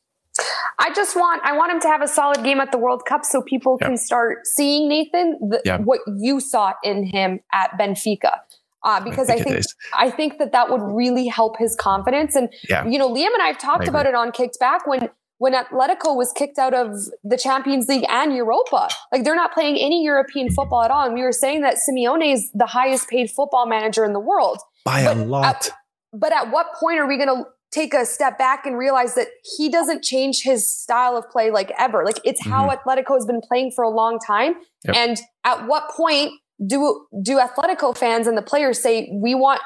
I 0.78 0.92
just 0.94 1.14
want 1.14 1.42
I 1.44 1.54
want 1.56 1.72
him 1.72 1.80
to 1.80 1.88
have 1.88 2.00
a 2.00 2.08
solid 2.08 2.42
game 2.42 2.60
at 2.60 2.72
the 2.72 2.78
World 2.78 3.04
Cup 3.04 3.24
so 3.24 3.42
people 3.42 3.76
can 3.76 3.98
start 3.98 4.46
seeing 4.46 4.88
Nathan 4.88 5.38
the, 5.42 5.82
what 5.84 6.00
you 6.18 6.40
saw 6.40 6.72
in 6.82 7.04
him 7.04 7.40
at 7.52 7.72
Benfica. 7.78 8.38
Uh, 8.82 8.98
because 8.98 9.28
I 9.28 9.36
think, 9.36 9.48
I 9.48 9.52
think, 9.52 9.64
I 9.92 10.10
think 10.10 10.38
that 10.38 10.52
that 10.52 10.70
would 10.70 10.80
really 10.80 11.26
help 11.26 11.58
his 11.58 11.76
confidence. 11.76 12.34
And 12.34 12.48
yeah. 12.66 12.86
you 12.86 12.98
know, 12.98 13.10
Liam 13.10 13.26
and 13.26 13.42
I 13.42 13.48
have 13.48 13.58
talked 13.58 13.86
about 13.86 14.06
it 14.06 14.14
on 14.14 14.32
Kicked 14.32 14.58
Back 14.58 14.86
when 14.86 15.10
when 15.40 15.54
Atletico 15.54 16.14
was 16.14 16.32
kicked 16.32 16.58
out 16.58 16.74
of 16.74 16.94
the 17.24 17.38
Champions 17.38 17.88
League 17.88 18.04
and 18.10 18.36
Europa. 18.36 18.90
Like 19.10 19.24
they're 19.24 19.34
not 19.34 19.54
playing 19.54 19.78
any 19.78 20.04
European 20.04 20.50
football 20.50 20.82
at 20.82 20.90
all. 20.90 21.06
And 21.06 21.14
we 21.14 21.22
were 21.22 21.32
saying 21.32 21.62
that 21.62 21.76
Simeone 21.76 22.30
is 22.30 22.50
the 22.52 22.66
highest 22.66 23.08
paid 23.08 23.30
football 23.30 23.66
manager 23.66 24.04
in 24.04 24.12
the 24.12 24.20
world 24.20 24.58
by 24.84 25.02
but 25.02 25.16
a 25.16 25.20
lot. 25.20 25.44
At, 25.46 25.70
but 26.12 26.34
at 26.34 26.50
what 26.50 26.74
point 26.78 26.98
are 26.98 27.08
we 27.08 27.16
going 27.16 27.30
to 27.30 27.44
take 27.72 27.94
a 27.94 28.04
step 28.04 28.36
back 28.36 28.66
and 28.66 28.76
realize 28.76 29.14
that 29.14 29.28
he 29.56 29.70
doesn't 29.70 30.04
change 30.04 30.42
his 30.42 30.70
style 30.70 31.16
of 31.16 31.26
play 31.30 31.50
like 31.50 31.72
ever. 31.78 32.04
Like 32.04 32.20
it's 32.22 32.42
mm-hmm. 32.42 32.50
how 32.50 32.68
Atletico 32.68 33.14
has 33.14 33.24
been 33.24 33.40
playing 33.40 33.72
for 33.74 33.82
a 33.82 33.88
long 33.88 34.18
time. 34.18 34.56
Yep. 34.84 34.94
And 34.94 35.20
at 35.44 35.66
what 35.66 35.88
point 35.88 36.32
do 36.66 37.06
do 37.22 37.38
Atletico 37.38 37.96
fans 37.96 38.26
and 38.26 38.36
the 38.36 38.42
players 38.42 38.78
say 38.78 39.10
we 39.14 39.34
want 39.34 39.62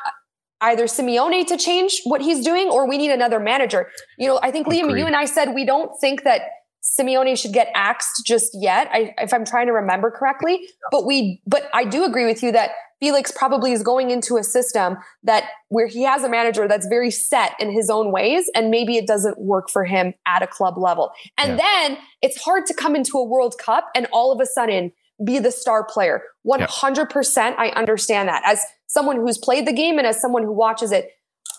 either 0.70 0.84
Simeone 0.84 1.46
to 1.46 1.56
change 1.56 2.00
what 2.04 2.20
he's 2.20 2.44
doing 2.44 2.68
or 2.68 2.88
we 2.88 2.98
need 2.98 3.10
another 3.10 3.40
manager? 3.40 3.90
You 4.18 4.28
know, 4.28 4.40
I 4.42 4.50
think 4.50 4.66
Agreed. 4.66 4.84
Liam, 4.84 4.98
you 4.98 5.06
and 5.06 5.16
I 5.16 5.24
said 5.24 5.54
we 5.54 5.64
don't 5.64 5.90
think 6.00 6.24
that 6.24 6.42
Simeone 6.82 7.38
should 7.38 7.52
get 7.52 7.68
axed 7.74 8.26
just 8.26 8.50
yet. 8.54 8.88
I, 8.92 9.14
if 9.18 9.32
I'm 9.32 9.44
trying 9.44 9.66
to 9.66 9.72
remember 9.72 10.10
correctly, 10.10 10.60
but 10.90 11.06
we, 11.06 11.40
but 11.46 11.70
I 11.72 11.84
do 11.84 12.04
agree 12.04 12.26
with 12.26 12.42
you 12.42 12.52
that 12.52 12.72
Felix 13.00 13.30
probably 13.30 13.72
is 13.72 13.82
going 13.82 14.10
into 14.10 14.36
a 14.36 14.44
system 14.44 14.96
that 15.22 15.44
where 15.68 15.86
he 15.86 16.02
has 16.02 16.22
a 16.22 16.28
manager 16.28 16.68
that's 16.68 16.86
very 16.86 17.10
set 17.10 17.52
in 17.58 17.70
his 17.70 17.90
own 17.90 18.12
ways, 18.12 18.50
and 18.54 18.70
maybe 18.70 18.96
it 18.96 19.06
doesn't 19.06 19.38
work 19.38 19.70
for 19.70 19.84
him 19.84 20.14
at 20.26 20.42
a 20.42 20.46
club 20.46 20.78
level. 20.78 21.10
And 21.36 21.52
yeah. 21.52 21.56
then 21.56 21.98
it's 22.22 22.40
hard 22.40 22.66
to 22.66 22.74
come 22.74 22.94
into 22.94 23.18
a 23.18 23.24
World 23.24 23.56
Cup 23.58 23.88
and 23.94 24.06
all 24.12 24.32
of 24.32 24.40
a 24.40 24.46
sudden 24.46 24.92
be 25.24 25.38
the 25.38 25.50
star 25.50 25.84
player. 25.84 26.22
100% 26.46 27.36
yeah. 27.36 27.54
I 27.58 27.68
understand 27.70 28.28
that. 28.28 28.42
As 28.44 28.60
someone 28.86 29.16
who's 29.16 29.38
played 29.38 29.66
the 29.66 29.72
game 29.72 29.98
and 29.98 30.06
as 30.06 30.20
someone 30.20 30.42
who 30.42 30.52
watches 30.52 30.92
it, 30.92 31.10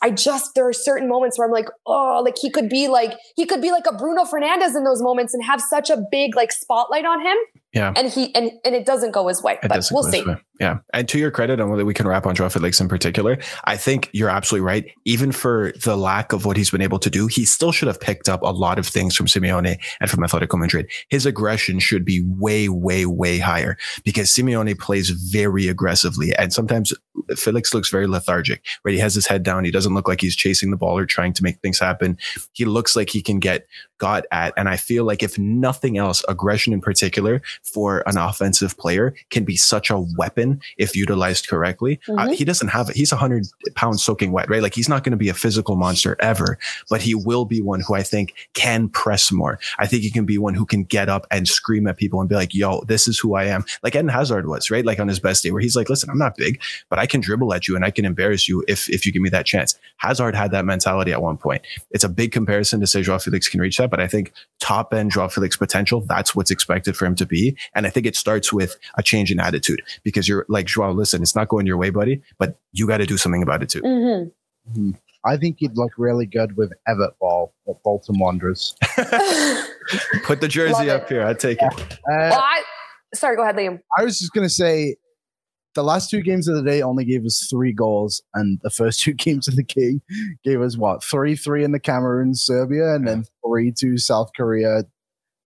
I 0.02 0.12
just 0.12 0.56
there 0.56 0.68
are 0.68 0.74
certain 0.74 1.08
moments 1.08 1.40
where 1.40 1.48
I'm 1.48 1.54
like, 1.54 1.70
oh, 1.86 2.22
like 2.24 2.36
he 2.40 2.50
could 2.50 2.70
be 2.70 2.88
like 2.88 3.14
he 3.36 3.46
could 3.46 3.62
be 3.62 3.72
like 3.72 3.86
a 3.88 3.94
Bruno 3.96 4.24
Fernandes 4.24 4.76
in 4.76 4.84
those 4.84 5.02
moments 5.02 5.34
and 5.34 5.44
have 5.44 5.62
such 5.62 5.90
a 5.90 5.98
big 6.12 6.36
like 6.36 6.52
spotlight 6.52 7.06
on 7.06 7.26
him. 7.26 7.38
Yeah. 7.76 7.92
And 7.96 8.08
he 8.08 8.34
and 8.34 8.52
and 8.64 8.74
it 8.74 8.86
doesn't 8.86 9.12
go 9.12 9.28
his 9.28 9.44
way. 9.44 9.60
It 9.62 9.68
but 9.68 9.86
we'll 9.92 10.04
see. 10.04 10.24
Yeah. 10.62 10.78
And 10.94 11.10
to 11.10 11.20
your 11.20 11.32
credit, 11.32 11.60
and 11.60 11.86
we 11.86 11.94
can 11.94 12.08
wrap 12.08 12.26
on 12.26 12.34
Joao 12.34 12.48
Felix 12.48 12.80
in 12.80 12.88
particular, 12.88 13.38
I 13.66 13.76
think 13.76 14.10
you're 14.14 14.30
absolutely 14.30 14.66
right. 14.66 14.90
Even 15.04 15.34
for 15.34 15.74
the 15.84 15.98
lack 15.98 16.32
of 16.32 16.46
what 16.46 16.56
he's 16.56 16.72
been 16.72 16.82
able 16.82 17.00
to 17.00 17.10
do, 17.10 17.28
he 17.28 17.44
still 17.44 17.74
should 17.74 17.90
have 17.90 18.00
picked 18.00 18.30
up 18.30 18.42
a 18.42 18.52
lot 18.52 18.80
of 18.80 18.88
things 18.88 19.14
from 19.14 19.26
Simeone 19.26 19.78
and 20.00 20.10
from 20.10 20.24
Atletico 20.24 20.58
Madrid. 20.58 20.90
His 21.10 21.26
aggression 21.26 21.80
should 21.80 22.06
be 22.06 22.24
way, 22.26 22.70
way, 22.70 23.06
way 23.06 23.40
higher 23.40 23.78
because 24.06 24.30
Simeone 24.30 24.80
plays 24.80 25.10
very 25.10 25.68
aggressively. 25.68 26.34
And 26.34 26.54
sometimes 26.54 26.94
Felix 27.36 27.74
looks 27.74 27.90
very 27.90 28.08
lethargic, 28.08 28.64
right? 28.86 28.94
He 28.94 29.00
has 29.00 29.16
his 29.16 29.28
head 29.28 29.44
down. 29.44 29.66
He 29.66 29.72
doesn't 29.72 29.94
look 29.94 30.08
like 30.08 30.22
he's 30.22 30.38
chasing 30.38 30.72
the 30.72 30.78
ball 30.78 30.98
or 30.98 31.06
trying 31.06 31.34
to 31.34 31.44
make 31.44 31.60
things 31.60 31.80
happen. 31.80 32.18
He 32.54 32.64
looks 32.64 32.96
like 32.96 33.10
he 33.10 33.22
can 33.22 33.40
get 33.40 33.68
got 33.98 34.26
at. 34.32 34.54
And 34.58 34.70
I 34.70 34.78
feel 34.78 35.04
like 35.06 35.24
if 35.24 35.38
nothing 35.38 35.98
else, 35.98 36.24
aggression 36.28 36.74
in 36.74 36.82
particular 36.82 37.42
for 37.66 38.04
an 38.06 38.18
offensive 38.18 38.78
player 38.78 39.14
can 39.30 39.44
be 39.44 39.58
such 39.58 39.90
a 39.90 40.00
weapon 40.18 40.62
if 40.78 40.96
utilized 40.96 41.48
correctly. 41.48 42.00
Mm-hmm. 42.08 42.20
Uh, 42.20 42.28
he 42.32 42.46
doesn't 42.46 42.70
have 42.70 42.90
it. 42.90 42.96
He's 42.96 43.12
100 43.12 43.48
pounds 43.76 44.04
soaking 44.04 44.32
wet, 44.32 44.50
right? 44.50 44.62
Like 44.62 44.76
he's 44.76 44.88
not 44.88 45.04
going 45.04 45.12
to 45.12 45.18
be 45.18 45.30
a 45.30 45.34
physical 45.34 45.76
monster 45.76 46.16
ever, 46.20 46.58
but 46.90 47.02
he 47.02 47.16
will 47.16 47.46
be 47.46 47.62
one 47.62 47.82
who 47.82 47.96
I 47.96 48.04
think 48.04 48.34
can 48.54 48.88
press 48.90 49.32
more. 49.32 49.60
I 49.80 49.88
think 49.88 50.04
he 50.04 50.12
can 50.12 50.26
be 50.26 50.38
one 50.38 50.54
who 50.54 50.66
can 50.66 50.84
get 50.84 51.10
up 51.10 51.26
and 51.32 51.48
scream 51.48 51.88
at 51.88 51.98
people 51.98 52.20
and 52.20 52.30
be 52.30 52.36
like, 52.36 52.54
yo, 52.54 52.82
this 52.82 53.08
is 53.08 53.20
who 53.20 53.36
I 53.36 53.46
am. 53.46 53.66
Like 53.84 53.96
Eden 53.96 54.10
Hazard 54.10 54.48
was, 54.48 54.70
right? 54.70 54.86
Like 54.86 55.00
on 55.00 55.08
his 55.08 55.20
best 55.20 55.44
day 55.44 55.52
where 55.52 55.62
he's 55.62 55.76
like, 55.76 55.90
listen, 55.90 56.10
I'm 56.10 56.18
not 56.18 56.38
big, 56.38 56.62
but 56.90 57.00
I 57.00 57.08
can 57.08 57.22
dribble 57.22 57.54
at 57.54 57.68
you 57.68 57.76
and 57.76 57.84
I 57.84 57.92
can 57.92 58.06
embarrass 58.06 58.48
you 58.48 58.64
if, 58.68 58.90
if 58.90 59.06
you 59.06 59.12
give 59.12 59.22
me 59.22 59.30
that 59.30 59.46
chance. 59.46 59.78
Hazard 59.98 60.36
had 60.36 60.52
that 60.52 60.66
mentality 60.66 61.12
at 61.12 61.22
one 61.22 61.38
point. 61.38 61.64
It's 61.92 62.04
a 62.04 62.10
big 62.10 62.32
comparison 62.32 62.80
to 62.80 62.88
say 62.88 63.02
Joao 63.02 63.18
Felix 63.18 63.48
can 63.48 63.60
reach 63.60 63.78
that, 63.78 63.90
but 63.90 64.00
I 64.00 64.08
think 64.08 64.32
top 64.60 64.94
end 64.94 65.12
Joao 65.12 65.28
Felix 65.28 65.58
potential, 65.58 66.02
that's 66.02 66.36
what's 66.36 66.52
expected 66.52 66.96
for 66.96 67.06
him 67.06 67.16
to 67.16 67.26
be. 67.26 67.55
And 67.74 67.86
I 67.86 67.90
think 67.90 68.06
it 68.06 68.16
starts 68.16 68.52
with 68.52 68.78
a 68.98 69.04
change 69.04 69.32
in 69.32 69.40
attitude 69.40 69.82
because 70.04 70.28
you're 70.28 70.46
like, 70.50 70.68
Joao, 70.68 70.92
listen, 70.92 71.22
it's 71.22 71.36
not 71.36 71.48
going 71.48 71.66
your 71.66 71.78
way, 71.78 71.90
buddy, 71.90 72.22
but 72.38 72.58
you 72.72 72.88
got 72.88 72.98
to 72.98 73.06
do 73.06 73.18
something 73.18 73.44
about 73.44 73.64
it 73.64 73.70
too. 73.70 73.82
Mm-hmm. 73.82 74.80
Mm-hmm. 74.80 74.92
I 75.26 75.38
think 75.38 75.58
he'd 75.60 75.76
look 75.76 75.92
really 75.98 76.28
good 76.28 76.56
with 76.56 76.72
Everett 76.88 77.18
Ball 77.20 77.52
at 77.68 77.82
Bolton 77.84 78.20
Wanderers. 78.20 78.76
Put 80.24 80.42
the 80.42 80.48
jersey 80.48 80.90
up 80.90 81.10
here. 81.10 81.26
I 81.26 81.34
take 81.34 81.58
it. 81.62 81.74
Uh, 81.74 81.96
well, 82.08 82.40
I, 82.40 82.64
sorry, 83.14 83.36
go 83.36 83.42
ahead, 83.42 83.56
Liam. 83.56 83.80
I 83.98 84.04
was 84.04 84.20
just 84.20 84.34
going 84.34 84.46
to 84.46 84.54
say 84.54 84.98
the 85.74 85.84
last 85.84 86.10
two 86.10 86.22
games 86.22 86.48
of 86.48 86.56
the 86.56 86.64
day 86.64 86.82
only 86.82 87.06
gave 87.06 87.26
us 87.26 87.48
three 87.50 87.74
goals, 87.74 88.22
and 88.34 88.60
the 88.64 88.70
first 88.70 89.02
two 89.02 89.14
games 89.26 89.48
of 89.48 89.56
the 89.56 89.64
game 89.64 90.02
gave 90.44 90.62
us 90.62 90.78
what 90.78 91.04
three 91.04 91.36
three 91.36 91.64
in 91.64 91.72
the 91.72 91.80
Cameroon, 91.80 92.34
Serbia, 92.34 92.96
and 92.96 93.08
then 93.08 93.26
three 93.46 93.72
two 93.72 93.98
South 93.98 94.32
Korea, 94.36 94.84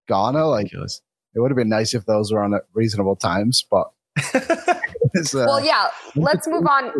Ghana. 0.08 0.45
Like 0.45 0.65
Ridiculous. 0.65 1.02
It 1.39 1.41
would 1.41 1.52
have 1.52 1.58
been 1.58 1.69
nice 1.69 1.93
if 1.93 2.06
those 2.06 2.32
were 2.32 2.43
on 2.43 2.54
at 2.54 2.63
reasonable 2.73 3.15
times, 3.15 3.65
but. 3.69 3.88
was, 5.13 5.34
uh, 5.34 5.45
well, 5.47 5.63
yeah. 5.63 5.88
Let's 6.15 6.47
move 6.47 6.65
on. 6.67 6.91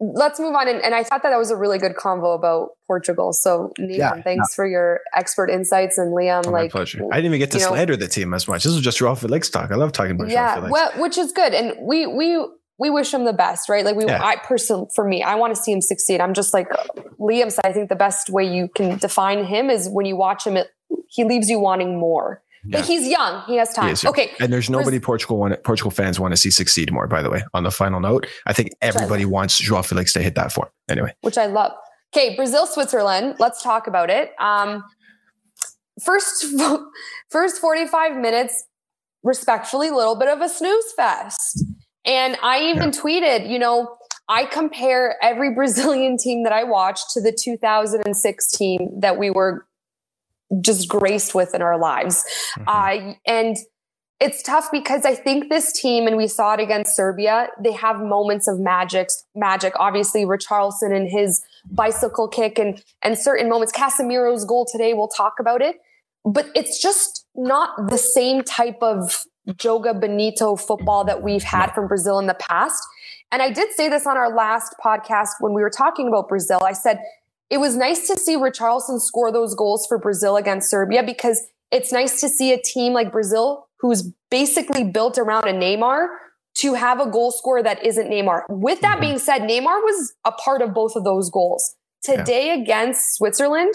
Let's 0.00 0.40
move 0.40 0.54
on, 0.54 0.68
and, 0.68 0.82
and, 0.82 0.94
I 0.94 1.04
thought 1.04 1.22
that 1.22 1.30
that 1.30 1.38
was 1.38 1.52
a 1.52 1.56
really 1.56 1.78
good 1.78 1.94
convo 1.94 2.34
about 2.34 2.70
Portugal. 2.86 3.32
So, 3.32 3.72
Nathan, 3.78 3.96
yeah, 3.96 4.22
thanks 4.22 4.48
yeah. 4.50 4.54
for 4.54 4.66
your 4.66 5.00
expert 5.14 5.48
insights, 5.48 5.98
and 5.98 6.12
Liam, 6.12 6.46
oh, 6.46 6.50
like, 6.50 6.72
pleasure. 6.72 7.04
I 7.10 7.16
didn't 7.16 7.26
even 7.26 7.38
get 7.38 7.52
to 7.52 7.60
slander 7.60 7.92
know, 7.92 7.98
the 7.98 8.08
team 8.08 8.34
as 8.34 8.48
much. 8.48 8.64
This 8.64 8.74
was 8.74 8.82
just 8.82 9.00
Raw 9.00 9.14
Felix 9.14 9.48
talk. 9.48 9.70
I 9.70 9.76
love 9.76 9.92
talking 9.92 10.12
about 10.12 10.28
yeah, 10.28 10.68
well, 10.68 10.90
which 10.96 11.16
is 11.16 11.30
good, 11.32 11.54
and 11.54 11.74
we 11.80 12.06
we 12.06 12.44
we 12.76 12.90
wish 12.90 13.14
him 13.14 13.24
the 13.24 13.32
best, 13.32 13.68
right? 13.68 13.84
Like 13.84 13.94
we, 13.94 14.04
yeah. 14.04 14.22
I 14.22 14.36
personally, 14.36 14.88
for 14.94 15.06
me, 15.06 15.22
I 15.22 15.36
want 15.36 15.54
to 15.54 15.62
see 15.62 15.72
him 15.72 15.80
succeed. 15.80 16.20
I'm 16.20 16.34
just 16.34 16.52
like 16.52 16.68
Liam 17.20 17.50
said. 17.50 17.64
I 17.64 17.72
think 17.72 17.88
the 17.88 17.96
best 17.96 18.28
way 18.28 18.44
you 18.44 18.68
can 18.74 18.98
define 18.98 19.44
him 19.44 19.70
is 19.70 19.88
when 19.88 20.06
you 20.06 20.16
watch 20.16 20.44
him. 20.44 20.56
It, 20.56 20.68
he 21.08 21.24
leaves 21.24 21.48
you 21.48 21.60
wanting 21.60 21.98
more. 21.98 22.42
Yeah. 22.66 22.78
But 22.78 22.86
he's 22.86 23.06
young. 23.06 23.42
He 23.46 23.56
has 23.56 23.72
time. 23.72 23.94
He 23.94 24.08
okay. 24.08 24.32
And 24.40 24.52
there's 24.52 24.70
nobody 24.70 24.98
Portugal 24.98 25.38
want 25.38 25.62
Portugal 25.64 25.90
fans 25.90 26.18
want 26.18 26.32
to 26.32 26.36
see 26.36 26.50
succeed 26.50 26.92
more, 26.92 27.06
by 27.06 27.22
the 27.22 27.30
way. 27.30 27.44
On 27.52 27.62
the 27.62 27.70
final 27.70 28.00
note, 28.00 28.26
I 28.46 28.52
think 28.52 28.70
everybody 28.80 29.24
wants 29.24 29.58
Joao 29.58 29.82
Felix 29.82 30.12
to 30.14 30.22
hit 30.22 30.34
that 30.36 30.52
form. 30.52 30.68
Anyway. 30.88 31.14
Which 31.22 31.38
I 31.38 31.46
love. 31.46 31.72
Okay, 32.14 32.36
Brazil, 32.36 32.66
Switzerland. 32.66 33.36
Let's 33.38 33.62
talk 33.62 33.86
about 33.86 34.08
it. 34.08 34.30
Um, 34.40 34.84
first 36.02 36.46
first 37.30 37.60
45 37.60 38.16
minutes, 38.16 38.64
respectfully, 39.22 39.88
a 39.88 39.94
little 39.94 40.16
bit 40.16 40.28
of 40.28 40.40
a 40.40 40.48
snooze 40.48 40.92
fest. 40.96 41.64
And 42.06 42.36
I 42.42 42.70
even 42.70 42.92
yeah. 42.92 43.00
tweeted, 43.00 43.50
you 43.50 43.58
know, 43.58 43.96
I 44.28 44.46
compare 44.46 45.16
every 45.22 45.54
Brazilian 45.54 46.16
team 46.16 46.44
that 46.44 46.52
I 46.52 46.64
watched 46.64 47.10
to 47.12 47.20
the 47.20 47.32
2006 47.32 48.50
team 48.52 48.88
that 49.00 49.18
we 49.18 49.30
were 49.30 49.66
just 50.60 50.88
graced 50.88 51.34
with 51.34 51.54
in 51.54 51.62
our 51.62 51.78
lives. 51.78 52.24
Mm-hmm. 52.58 52.68
Uh, 52.68 53.14
and 53.26 53.56
it's 54.20 54.42
tough 54.42 54.68
because 54.70 55.04
I 55.04 55.14
think 55.14 55.50
this 55.50 55.72
team, 55.72 56.06
and 56.06 56.16
we 56.16 56.28
saw 56.28 56.54
it 56.54 56.60
against 56.60 56.96
Serbia, 56.96 57.48
they 57.62 57.72
have 57.72 58.00
moments 58.00 58.46
of 58.46 58.60
magic. 58.60 59.08
Magic, 59.34 59.74
obviously, 59.76 60.24
Richarlison 60.24 60.94
and 60.94 61.08
his 61.08 61.42
bicycle 61.70 62.28
kick, 62.28 62.58
and 62.58 62.82
and 63.02 63.18
certain 63.18 63.48
moments. 63.48 63.72
Casemiro's 63.72 64.44
goal 64.44 64.66
today, 64.70 64.94
we'll 64.94 65.08
talk 65.08 65.34
about 65.40 65.60
it, 65.60 65.76
but 66.24 66.46
it's 66.54 66.80
just 66.80 67.26
not 67.34 67.88
the 67.90 67.98
same 67.98 68.42
type 68.42 68.78
of 68.80 69.24
Joga 69.48 70.00
Bonito 70.00 70.56
football 70.56 71.04
that 71.04 71.22
we've 71.22 71.42
had 71.42 71.72
from 71.72 71.88
Brazil 71.88 72.18
in 72.18 72.26
the 72.26 72.34
past. 72.34 72.82
And 73.32 73.42
I 73.42 73.50
did 73.50 73.72
say 73.72 73.88
this 73.88 74.06
on 74.06 74.16
our 74.16 74.34
last 74.34 74.76
podcast 74.82 75.30
when 75.40 75.52
we 75.54 75.60
were 75.60 75.70
talking 75.70 76.06
about 76.06 76.28
Brazil. 76.28 76.60
I 76.64 76.72
said 76.72 77.00
it 77.54 77.60
was 77.60 77.76
nice 77.76 78.08
to 78.08 78.18
see 78.18 78.34
Richarlison 78.34 79.00
score 79.00 79.30
those 79.30 79.54
goals 79.54 79.86
for 79.86 79.96
Brazil 79.96 80.36
against 80.36 80.68
Serbia 80.68 81.04
because 81.04 81.40
it's 81.70 81.92
nice 81.92 82.20
to 82.20 82.28
see 82.28 82.52
a 82.52 82.60
team 82.60 82.92
like 82.92 83.12
Brazil 83.12 83.68
who's 83.78 84.10
basically 84.28 84.82
built 84.82 85.18
around 85.18 85.46
a 85.46 85.52
Neymar 85.52 86.08
to 86.56 86.74
have 86.74 86.98
a 86.98 87.08
goal 87.08 87.30
scorer 87.30 87.62
that 87.62 87.86
isn't 87.86 88.10
Neymar. 88.10 88.42
With 88.48 88.80
that 88.80 88.94
mm-hmm. 88.94 89.00
being 89.02 89.18
said, 89.20 89.42
Neymar 89.42 89.84
was 89.84 90.14
a 90.24 90.32
part 90.32 90.62
of 90.62 90.74
both 90.74 90.96
of 90.96 91.04
those 91.04 91.30
goals. 91.30 91.76
Today 92.02 92.48
yeah. 92.48 92.54
against 92.54 93.14
Switzerland, 93.14 93.74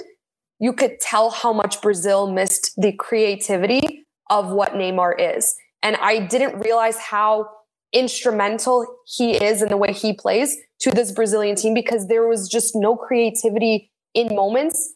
you 0.60 0.74
could 0.74 1.00
tell 1.00 1.30
how 1.30 1.54
much 1.54 1.82
Brazil 1.82 2.30
missed 2.30 2.74
the 2.76 2.92
creativity 2.92 4.06
of 4.30 4.52
what 4.52 4.74
Neymar 4.74 5.38
is. 5.38 5.56
And 5.82 5.96
I 6.02 6.20
didn't 6.20 6.60
realize 6.60 6.98
how 6.98 7.48
instrumental 7.94 8.86
he 9.06 9.32
is 9.36 9.62
in 9.62 9.70
the 9.70 9.78
way 9.78 9.92
he 9.94 10.14
plays 10.14 10.56
to 10.80 10.92
this 10.92 11.12
Brazilian 11.12 11.56
team 11.56 11.74
because 11.74 12.08
there 12.08 12.28
was 12.28 12.48
just 12.48 12.74
no 12.76 12.96
creativity 12.96 13.92
in 14.14 14.34
moments 14.36 14.94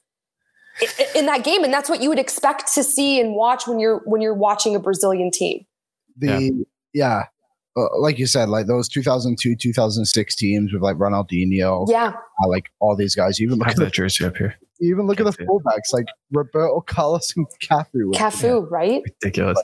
in 1.15 1.25
that 1.27 1.43
game 1.43 1.63
and 1.63 1.71
that's 1.73 1.89
what 1.89 2.01
you 2.01 2.09
would 2.09 2.19
expect 2.19 2.71
to 2.73 2.83
see 2.83 3.19
and 3.19 3.35
watch 3.35 3.67
when 3.67 3.79
you're 3.79 4.01
when 4.05 4.21
you're 4.21 4.33
watching 4.33 4.75
a 4.75 4.79
Brazilian 4.79 5.29
team. 5.31 5.65
The 6.17 6.65
yeah, 6.93 6.93
yeah 6.93 7.23
uh, 7.75 7.87
like 7.99 8.19
you 8.19 8.27
said, 8.27 8.49
like 8.49 8.67
those 8.67 8.87
2002, 8.87 9.55
2006 9.55 10.35
teams 10.35 10.71
with 10.71 10.83
like 10.83 10.95
Ronaldinho, 10.97 11.87
Yeah. 11.89 12.13
uh, 12.43 12.47
like 12.47 12.69
all 12.79 12.95
these 12.95 13.15
guys. 13.15 13.41
Even 13.41 13.57
look 13.57 13.67
have 13.69 13.79
at 13.79 13.85
the, 13.85 13.89
jersey 13.89 14.25
up 14.25 14.37
here. 14.37 14.55
even 14.79 15.07
look 15.07 15.19
at 15.19 15.25
the 15.25 15.31
Can't 15.31 15.37
see 15.37 15.43
it. 15.43 15.47
fullbacks 15.49 15.93
like 15.93 16.05
Roberto 16.31 16.81
Carlos 16.81 17.33
and 17.35 17.47
Cafu. 17.63 18.13
Cafu, 18.13 18.69
right? 18.69 19.01
Ridiculous. 19.23 19.59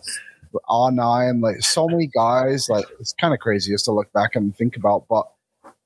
R9, 0.70 1.42
like 1.42 1.62
so 1.62 1.88
many 1.88 2.08
guys. 2.08 2.68
Like 2.70 2.86
it's 3.00 3.14
kind 3.14 3.34
of 3.34 3.40
crazy 3.40 3.72
just 3.72 3.86
to 3.86 3.92
look 3.92 4.12
back 4.14 4.36
and 4.36 4.56
think 4.56 4.76
about. 4.78 5.06
But 5.10 5.26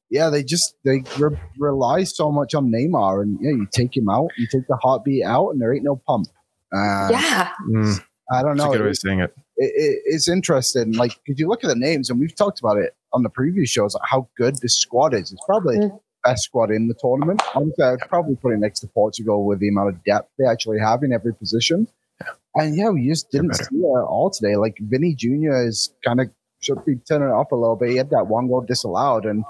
yeah, 0.09 0.29
they 0.29 0.43
just 0.43 0.75
they 0.83 1.03
re- 1.17 1.37
rely 1.57 2.03
so 2.03 2.31
much 2.31 2.53
on 2.53 2.71
Neymar, 2.71 3.21
and 3.23 3.37
yeah, 3.41 3.51
you 3.51 3.67
take 3.71 3.95
him 3.95 4.09
out, 4.09 4.29
you 4.37 4.47
take 4.51 4.67
the 4.67 4.75
heartbeat 4.77 5.23
out, 5.23 5.49
and 5.49 5.61
there 5.61 5.73
ain't 5.73 5.83
no 5.83 5.95
pump. 6.07 6.27
Uh, 6.75 7.09
Yeah. 7.11 7.49
Mm, 7.69 8.03
I 8.31 8.41
don't 8.41 8.57
that's 8.57 8.63
a 8.63 8.67
know. 8.67 8.71
good 8.73 8.81
way 8.81 8.87
It, 8.87 8.91
of 8.91 8.97
saying 8.97 9.19
it. 9.19 9.33
it, 9.57 10.01
it's 10.05 10.27
interesting. 10.29 10.93
Like, 10.93 11.19
if 11.25 11.39
you 11.39 11.47
look 11.47 11.63
at 11.63 11.67
the 11.67 11.75
names, 11.75 12.09
and 12.09 12.19
we've 12.19 12.35
talked 12.35 12.59
about 12.59 12.77
it 12.77 12.95
on 13.11 13.23
the 13.23 13.29
previous 13.29 13.69
shows, 13.69 13.93
like 13.95 14.03
how 14.09 14.27
good 14.37 14.55
this 14.61 14.77
squad 14.77 15.13
is. 15.13 15.31
It's 15.31 15.43
probably 15.45 15.77
Mm. 15.77 15.89
the 15.91 15.99
best 16.23 16.43
squad 16.45 16.71
in 16.71 16.87
the 16.87 16.95
tournament. 16.99 17.41
Honestly, 17.53 17.83
I'd 17.83 17.99
probably 18.07 18.35
put 18.35 18.53
it 18.53 18.57
next 18.59 18.79
to 18.81 18.87
Portugal 18.87 19.45
with 19.45 19.59
the 19.59 19.67
amount 19.69 19.89
of 19.89 20.03
depth 20.03 20.31
they 20.39 20.45
actually 20.45 20.79
have 20.79 21.03
in 21.03 21.11
every 21.11 21.33
position. 21.35 21.87
And 22.55 22.75
yeah, 22.75 22.89
we 22.89 23.07
just 23.07 23.31
didn't 23.31 23.55
see 23.55 23.75
it 23.75 23.97
at 23.97 24.05
all 24.05 24.29
today. 24.29 24.55
Like 24.55 24.77
Vinny 24.79 25.15
Jr. 25.15 25.63
is 25.65 25.93
kind 26.05 26.21
of 26.21 26.29
should 26.59 26.83
be 26.85 26.95
turning 26.95 27.29
it 27.29 27.33
up 27.33 27.51
a 27.51 27.55
little 27.55 27.75
bit. 27.75 27.89
He 27.89 27.97
had 27.97 28.09
that 28.11 28.27
one 28.27 28.47
goal 28.47 28.61
disallowed 28.61 29.25
and 29.25 29.43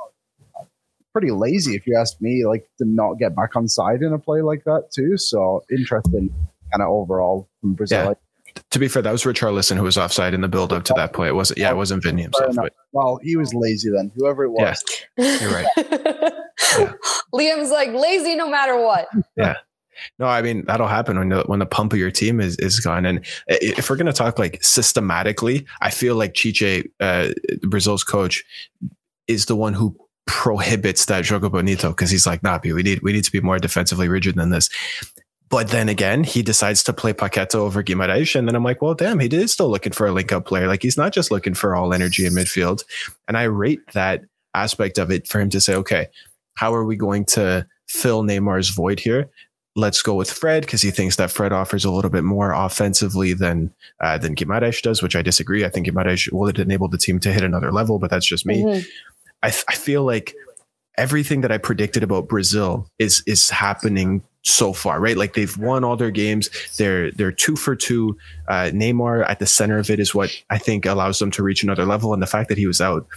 pretty 1.14 1.32
lazy, 1.32 1.76
if 1.76 1.88
you 1.88 1.96
ask 1.98 2.20
me, 2.20 2.46
like 2.46 2.68
to 2.80 2.86
not 2.86 3.14
get 3.20 3.36
back 3.36 3.56
on 3.56 3.68
side 3.70 4.02
in 4.02 4.12
a 4.12 4.20
play 4.20 4.42
like 4.42 4.64
that 4.66 4.90
too. 4.92 5.16
So 5.18 5.64
interesting, 5.72 6.34
kind 6.72 6.82
of 6.82 6.90
overall 6.90 7.48
from 7.62 7.74
Brazil. 7.74 8.06
Yeah. 8.06 8.14
To 8.72 8.80
be 8.80 8.88
fair, 8.88 9.02
that 9.02 9.12
was 9.12 9.24
Richarlison 9.24 9.78
who 9.78 9.84
was 9.84 9.98
offside 9.98 10.34
in 10.34 10.42
the 10.42 10.48
build 10.48 10.74
up 10.74 10.84
to 10.86 10.94
that 10.96 11.14
play. 11.14 11.28
It 11.28 11.36
wasn't. 11.36 11.60
Yeah, 11.60 11.72
it 11.72 11.76
wasn't 11.76 12.04
Vinny 12.04 12.24
himself. 12.24 12.56
But 12.56 12.74
Well, 12.92 13.20
he 13.24 13.36
was 13.36 13.54
lazy 13.54 13.90
then. 13.90 14.12
Whoever 14.16 14.44
it 14.44 14.52
was. 14.52 14.84
Yeah. 15.18 15.40
You're 15.40 15.52
right. 15.52 15.68
Liam's 17.34 17.72
like 17.72 17.90
lazy 17.94 18.36
no 18.36 18.50
matter 18.50 18.80
what. 18.80 19.08
No, 20.20 20.26
I 20.26 20.42
mean 20.42 20.66
that'll 20.66 20.88
happen 20.88 21.18
when 21.18 21.30
the 21.30 21.44
when 21.44 21.60
the 21.60 21.66
pump 21.66 21.94
of 21.94 22.00
your 22.00 22.12
team 22.12 22.40
is 22.40 22.58
is 22.58 22.80
gone. 22.80 23.06
And 23.06 23.26
if 23.48 23.90
we're 23.90 23.96
gonna 23.96 24.14
talk 24.14 24.40
like 24.40 24.64
systematically, 24.64 25.66
I 25.82 25.90
feel 25.90 26.16
like 26.16 26.34
Tite, 26.34 26.90
uh, 27.00 27.30
Brazil's 27.64 28.04
coach, 28.04 28.44
is 29.28 29.46
the 29.46 29.56
one 29.56 29.74
who 29.74 29.96
prohibits 30.26 31.06
that 31.06 31.26
jogo 31.26 31.52
bonito 31.52 31.90
because 31.90 32.10
he's 32.10 32.26
like, 32.26 32.44
nah, 32.44 32.60
we 32.64 32.84
need 32.84 33.02
we 33.02 33.14
need 33.14 33.24
to 33.24 33.32
be 33.32 33.42
more 33.42 33.60
defensively 33.60 34.08
rigid 34.08 34.36
than 34.36 34.50
this. 34.50 34.70
But 35.50 35.70
then 35.70 35.88
again, 35.88 36.24
he 36.24 36.42
decides 36.42 36.84
to 36.86 36.94
play 36.94 37.14
Paqueta 37.14 37.56
over 37.56 37.84
Guimaraes, 37.84 38.36
and 38.36 38.48
then 38.48 38.56
I'm 38.56 38.64
like, 38.64 38.82
well, 38.82 38.96
damn, 38.96 39.20
he 39.20 39.28
is 39.28 39.52
still 39.52 39.70
looking 39.70 39.92
for 39.92 40.08
a 40.08 40.12
link 40.12 40.32
up 40.32 40.46
player. 40.46 40.68
Like 40.68 40.82
he's 40.82 40.98
not 40.98 41.14
just 41.14 41.30
looking 41.30 41.54
for 41.54 41.76
all 41.76 41.94
energy 41.94 42.26
in 42.26 42.34
midfield. 42.34 42.84
And 43.28 43.38
I 43.38 43.44
rate 43.44 43.82
that 43.94 44.22
aspect 44.56 44.98
of 44.98 45.12
it 45.12 45.28
for 45.28 45.40
him 45.40 45.50
to 45.52 45.62
say, 45.62 45.76
okay, 45.76 46.08
how 46.56 46.74
are 46.74 46.86
we 46.86 46.96
going 46.96 47.26
to 47.26 47.68
fill 47.88 48.24
Neymar's 48.24 48.70
void 48.70 49.00
here? 49.00 49.30
Let's 49.76 50.02
go 50.04 50.14
with 50.14 50.30
Fred 50.30 50.62
because 50.66 50.82
he 50.84 50.92
thinks 50.92 51.16
that 51.16 51.32
Fred 51.32 51.52
offers 51.52 51.84
a 51.84 51.90
little 51.92 52.12
bit 52.12 52.24
more 52.24 52.52
offensively 52.52 53.34
than 53.34 53.74
uh, 54.00 54.18
than 54.20 54.36
Guimaraes 54.36 54.82
does, 54.82 55.02
which 55.02 55.16
I 55.16 55.22
disagree. 55.24 55.66
I 55.66 55.70
think 55.70 55.88
Guimaraes 55.88 56.32
would 56.32 56.58
have 56.58 56.68
enabled 56.68 56.92
the 56.92 56.98
team 57.00 57.20
to 57.22 57.34
hit 57.34 57.44
another 57.44 57.72
level, 57.72 57.98
but 57.98 58.12
that's 58.12 58.26
just 58.26 58.46
me. 58.46 58.62
Mhm. 58.64 58.86
I, 59.42 59.48
f- 59.48 59.66
I 59.68 59.74
feel 59.74 60.04
like 60.04 60.36
everything 60.98 61.42
that 61.42 61.52
I 61.52 61.58
predicted 61.58 62.04
about 62.04 62.28
Brazil 62.28 62.88
is 63.00 63.24
is 63.26 63.50
happening 63.50 64.22
so 64.44 64.74
far, 64.74 65.00
right? 65.00 65.18
Like 65.18 65.34
they've 65.34 65.58
won 65.58 65.84
all 65.84 65.96
their 65.96 66.12
games. 66.12 66.50
They're 66.78 67.12
they're 67.12 67.32
two 67.32 67.56
for 67.56 67.76
two. 67.76 68.16
Uh, 68.48 68.70
Neymar 68.74 69.28
at 69.28 69.40
the 69.40 69.48
center 69.48 69.80
of 69.80 69.90
it 69.90 70.00
is 70.00 70.14
what 70.14 70.30
I 70.52 70.60
think 70.60 70.86
allows 70.86 71.18
them 71.18 71.32
to 71.32 71.42
reach 71.44 71.64
another 71.64 71.86
level. 71.86 72.14
And 72.14 72.22
the 72.22 72.28
fact 72.28 72.50
that 72.50 72.58
he 72.60 72.68
was 72.68 72.80
out, 72.80 73.08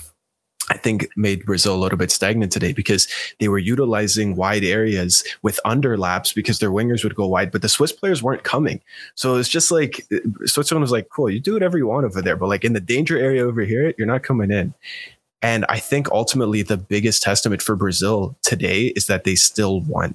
I 0.71 0.77
think 0.77 1.09
made 1.17 1.45
Brazil 1.45 1.77
a 1.77 1.79
little 1.79 1.99
bit 1.99 2.11
stagnant 2.11 2.51
today 2.51 2.73
because 2.73 3.07
they 3.39 3.49
were 3.49 3.59
utilizing 3.59 4.35
wide 4.35 4.65
areas 4.65 5.23
with 5.43 5.61
underlaps 5.65 6.35
because 6.35 6.59
their 6.59 6.71
wingers 6.71 7.05
would 7.05 7.15
go 7.15 7.27
wide, 7.27 7.53
but 7.53 7.63
the 7.63 7.69
Swiss 7.69 7.93
players 7.93 8.23
weren't 8.23 8.43
coming. 8.43 8.81
So 9.15 9.37
it's 9.37 9.49
just 9.49 9.71
like 9.71 10.05
uh, 10.13 10.19
Switzerland 10.45 10.83
was 10.83 10.91
like, 10.91 11.09
cool, 11.09 11.31
you 11.31 11.39
do 11.39 11.53
whatever 11.53 11.79
you 11.79 11.87
want 11.87 12.05
over 12.05 12.21
there, 12.21 12.37
but 12.37 12.49
like 12.49 12.65
in 12.65 12.73
the 12.73 12.81
danger 12.81 13.17
area 13.17 13.45
over 13.45 13.61
here, 13.63 13.95
you're 13.97 14.09
not 14.09 14.25
coming 14.25 14.51
in. 14.51 14.75
And 15.43 15.65
I 15.69 15.79
think 15.79 16.11
ultimately 16.11 16.63
the 16.63 16.77
biggest 16.77 17.23
testament 17.23 17.63
for 17.63 17.77
Brazil 17.77 18.37
today 18.43 18.87
is 18.97 19.07
that 19.07 19.25
they 19.25 19.37
still 19.37 19.81
won. 19.83 20.15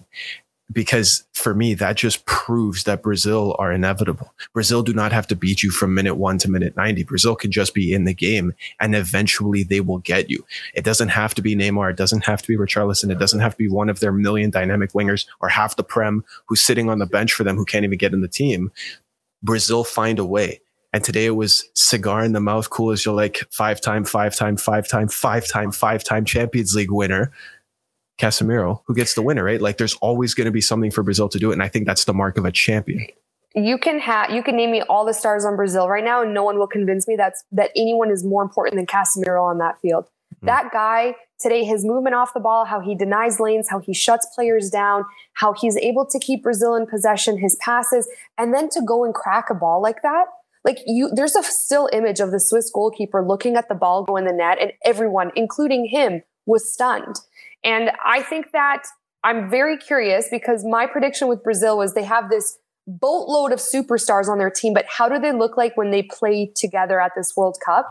Because 0.71 1.23
for 1.33 1.53
me, 1.53 1.73
that 1.73 1.97
just 1.97 2.25
proves 2.25 2.83
that 2.83 3.01
Brazil 3.01 3.55
are 3.59 3.71
inevitable. 3.71 4.33
Brazil 4.53 4.83
do 4.83 4.93
not 4.93 5.11
have 5.11 5.27
to 5.27 5.35
beat 5.35 5.63
you 5.63 5.71
from 5.71 5.93
minute 5.93 6.15
one 6.15 6.37
to 6.39 6.49
minute 6.49 6.75
90. 6.77 7.03
Brazil 7.03 7.35
can 7.35 7.51
just 7.51 7.73
be 7.73 7.93
in 7.93 8.05
the 8.05 8.13
game 8.13 8.53
and 8.79 8.95
eventually 8.95 9.63
they 9.63 9.81
will 9.81 9.97
get 9.99 10.29
you. 10.29 10.45
It 10.73 10.83
doesn't 10.83 11.09
have 11.09 11.33
to 11.35 11.41
be 11.41 11.55
Neymar. 11.55 11.91
It 11.91 11.97
doesn't 11.97 12.25
have 12.25 12.41
to 12.43 12.47
be 12.47 12.57
Richarlison. 12.57 13.11
It 13.11 13.19
doesn't 13.19 13.39
have 13.39 13.53
to 13.53 13.57
be 13.57 13.69
one 13.69 13.89
of 13.89 13.99
their 13.99 14.11
million 14.11 14.49
dynamic 14.49 14.91
wingers 14.91 15.25
or 15.39 15.49
half 15.49 15.75
the 15.75 15.83
Prem 15.83 16.23
who's 16.45 16.61
sitting 16.61 16.89
on 16.89 16.99
the 16.99 17.05
bench 17.05 17.33
for 17.33 17.43
them 17.43 17.57
who 17.57 17.65
can't 17.65 17.85
even 17.85 17.97
get 17.97 18.13
in 18.13 18.21
the 18.21 18.27
team. 18.27 18.71
Brazil 19.43 19.83
find 19.83 20.19
a 20.19 20.25
way. 20.25 20.61
And 20.93 21.03
today 21.03 21.25
it 21.25 21.35
was 21.35 21.69
cigar 21.73 22.23
in 22.23 22.33
the 22.33 22.41
mouth, 22.41 22.69
cool 22.69 22.91
as 22.91 23.05
you're 23.05 23.15
like, 23.15 23.43
five 23.49 23.79
time, 23.79 24.03
five 24.03 24.35
time, 24.35 24.57
five 24.57 24.87
time, 24.87 25.07
five 25.07 25.47
time, 25.47 25.71
five 25.71 26.03
time 26.03 26.25
Champions 26.25 26.75
League 26.75 26.91
winner, 26.91 27.31
Casemiro, 28.21 28.81
who 28.85 28.93
gets 28.93 29.15
the 29.15 29.21
winner, 29.21 29.43
right? 29.43 29.61
Like 29.61 29.77
there's 29.77 29.95
always 29.95 30.33
going 30.33 30.45
to 30.45 30.51
be 30.51 30.61
something 30.61 30.91
for 30.91 31.01
Brazil 31.03 31.27
to 31.29 31.39
do 31.39 31.49
it. 31.49 31.53
And 31.53 31.63
I 31.63 31.67
think 31.67 31.87
that's 31.87 32.05
the 32.05 32.13
mark 32.13 32.37
of 32.37 32.45
a 32.45 32.51
champion. 32.51 33.07
You 33.55 33.77
can 33.77 33.99
have 33.99 34.29
you 34.29 34.43
can 34.43 34.55
name 34.55 34.71
me 34.71 34.81
all 34.83 35.05
the 35.05 35.13
stars 35.13 35.43
on 35.43 35.55
Brazil 35.55 35.89
right 35.89 36.03
now, 36.03 36.21
and 36.21 36.33
no 36.33 36.43
one 36.43 36.57
will 36.57 36.67
convince 36.67 37.07
me 37.07 37.15
that's 37.17 37.43
that 37.51 37.71
anyone 37.75 38.09
is 38.09 38.23
more 38.23 38.43
important 38.43 38.75
than 38.75 38.85
Casemiro 38.85 39.43
on 39.43 39.57
that 39.57 39.81
field. 39.81 40.05
Mhm. 40.35 40.45
That 40.45 40.71
guy 40.71 41.15
today, 41.39 41.65
his 41.65 41.83
movement 41.83 42.15
off 42.15 42.33
the 42.33 42.39
ball, 42.39 42.63
how 42.65 42.79
he 42.79 42.95
denies 42.95 43.39
lanes, 43.39 43.67
how 43.69 43.79
he 43.79 43.93
shuts 43.93 44.27
players 44.35 44.69
down, 44.69 45.03
how 45.33 45.53
he's 45.53 45.75
able 45.77 46.05
to 46.05 46.19
keep 46.19 46.43
Brazil 46.43 46.75
in 46.75 46.85
possession, 46.85 47.39
his 47.39 47.57
passes, 47.57 48.07
and 48.37 48.53
then 48.53 48.69
to 48.69 48.81
go 48.81 49.03
and 49.03 49.13
crack 49.13 49.49
a 49.49 49.53
ball 49.55 49.81
like 49.81 50.01
that. 50.03 50.27
Like 50.63 50.79
you, 50.85 51.09
there's 51.13 51.35
a 51.35 51.43
still 51.43 51.89
image 51.91 52.19
of 52.19 52.31
the 52.31 52.39
Swiss 52.39 52.69
goalkeeper 52.71 53.25
looking 53.25 53.55
at 53.55 53.67
the 53.67 53.75
ball 53.75 54.03
go 54.03 54.15
in 54.15 54.25
the 54.25 54.33
net, 54.33 54.59
and 54.61 54.71
everyone, 54.85 55.31
including 55.35 55.85
him, 55.85 56.21
was 56.45 56.71
stunned. 56.71 57.15
And 57.63 57.91
I 58.03 58.21
think 58.21 58.51
that 58.53 58.83
I'm 59.23 59.49
very 59.49 59.77
curious 59.77 60.27
because 60.31 60.65
my 60.65 60.87
prediction 60.87 61.27
with 61.27 61.43
Brazil 61.43 61.77
was 61.77 61.93
they 61.93 62.03
have 62.03 62.29
this 62.29 62.57
boatload 62.87 63.51
of 63.51 63.59
superstars 63.59 64.27
on 64.27 64.39
their 64.39 64.49
team, 64.49 64.73
but 64.73 64.85
how 64.87 65.07
do 65.07 65.19
they 65.19 65.31
look 65.31 65.57
like 65.57 65.77
when 65.77 65.91
they 65.91 66.03
play 66.03 66.51
together 66.55 66.99
at 66.99 67.11
this 67.15 67.33
World 67.37 67.57
Cup? 67.63 67.87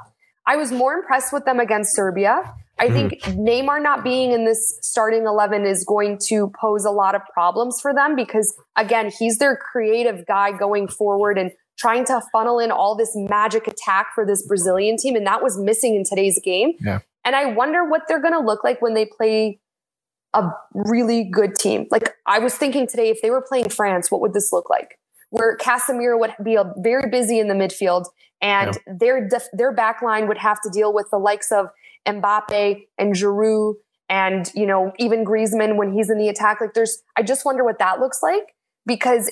I 0.46 0.56
was 0.56 0.72
more 0.72 0.94
impressed 0.94 1.33
with 1.33 1.44
them 1.44 1.61
against 1.61 1.94
Serbia. 1.94 2.52
I 2.78 2.88
hmm. 2.88 2.94
think 2.94 3.20
Neymar 3.22 3.83
not 3.83 4.02
being 4.02 4.33
in 4.33 4.44
this 4.44 4.78
starting 4.80 5.26
11 5.26 5.66
is 5.66 5.85
going 5.85 6.18
to 6.26 6.50
pose 6.61 6.85
a 6.85 6.90
lot 6.90 7.14
of 7.14 7.22
problems 7.33 7.80
for 7.80 7.94
them 7.94 8.16
because, 8.16 8.54
again, 8.76 9.12
he's 9.16 9.38
their 9.38 9.56
creative 9.56 10.26
guy 10.26 10.50
going 10.50 10.88
forward 10.88 11.38
and 11.38 11.52
trying 11.78 12.04
to 12.06 12.20
funnel 12.33 12.59
in 12.59 12.70
all 12.70 12.96
this 12.96 13.12
magic 13.14 13.66
attack 13.66 14.09
for 14.14 14.26
this 14.26 14.46
Brazilian 14.46 14.96
team. 14.96 15.14
And 15.14 15.26
that 15.26 15.42
was 15.42 15.59
missing 15.59 15.94
in 15.94 16.04
today's 16.04 16.40
game. 16.42 16.72
Yeah. 16.80 17.00
And 17.24 17.37
I 17.37 17.46
wonder 17.46 17.88
what 17.88 18.02
they're 18.09 18.20
going 18.20 18.35
to 18.35 18.40
look 18.40 18.64
like 18.64 18.83
when 18.83 18.94
they 18.94 19.06
play 19.06 19.60
a 20.35 20.51
really 20.75 21.25
good 21.25 21.55
team. 21.55 21.87
Like 21.90 22.14
I 22.27 22.38
was 22.38 22.55
thinking 22.55 22.87
today, 22.87 23.11
if 23.11 23.23
they 23.23 23.31
were 23.31 23.43
playing 23.43 23.69
France, 23.69 24.11
what 24.11 24.21
would 24.21 24.33
this 24.33 24.53
look 24.53 24.71
like? 24.71 24.99
Where 25.31 25.57
Casemiro 25.57 26.19
would 26.19 26.35
be 26.43 26.57
a, 26.57 26.73
very 26.79 27.09
busy 27.09 27.38
in 27.38 27.49
the 27.49 27.55
midfield, 27.55 28.07
and 28.40 28.79
their 28.87 29.29
def, 29.29 29.45
their 29.53 29.73
back 29.73 30.03
line 30.03 30.29
would 30.29 30.38
have 30.38 30.61
to 30.62 30.71
deal 30.71 30.93
with 30.93 31.07
the 31.11 31.19
likes 31.19 31.53
of 31.53 31.69
Mbappe 32.07 32.83
and 32.99 33.14
Giroud, 33.14 33.75
and 34.09 34.51
you 34.55 34.66
know 34.66 34.93
even 34.99 35.25
Griezmann 35.25 35.77
when 35.77 35.93
he's 35.93 36.11
in 36.11 36.19
the 36.19 36.29
attack. 36.29 36.61
Like 36.61 36.75
there's, 36.75 37.03
I 37.16 37.23
just 37.23 37.45
wonder 37.45 37.64
what 37.64 37.79
that 37.79 38.01
looks 38.01 38.23
like 38.23 38.55
because 38.87 39.31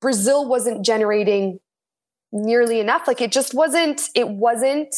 Brazil 0.00 0.48
wasn't 0.48 0.84
generating 0.84 1.60
nearly 2.32 2.80
enough. 2.80 3.06
Like 3.06 3.20
it 3.20 3.32
just 3.32 3.54
wasn't. 3.54 4.02
It 4.14 4.28
wasn't. 4.28 4.94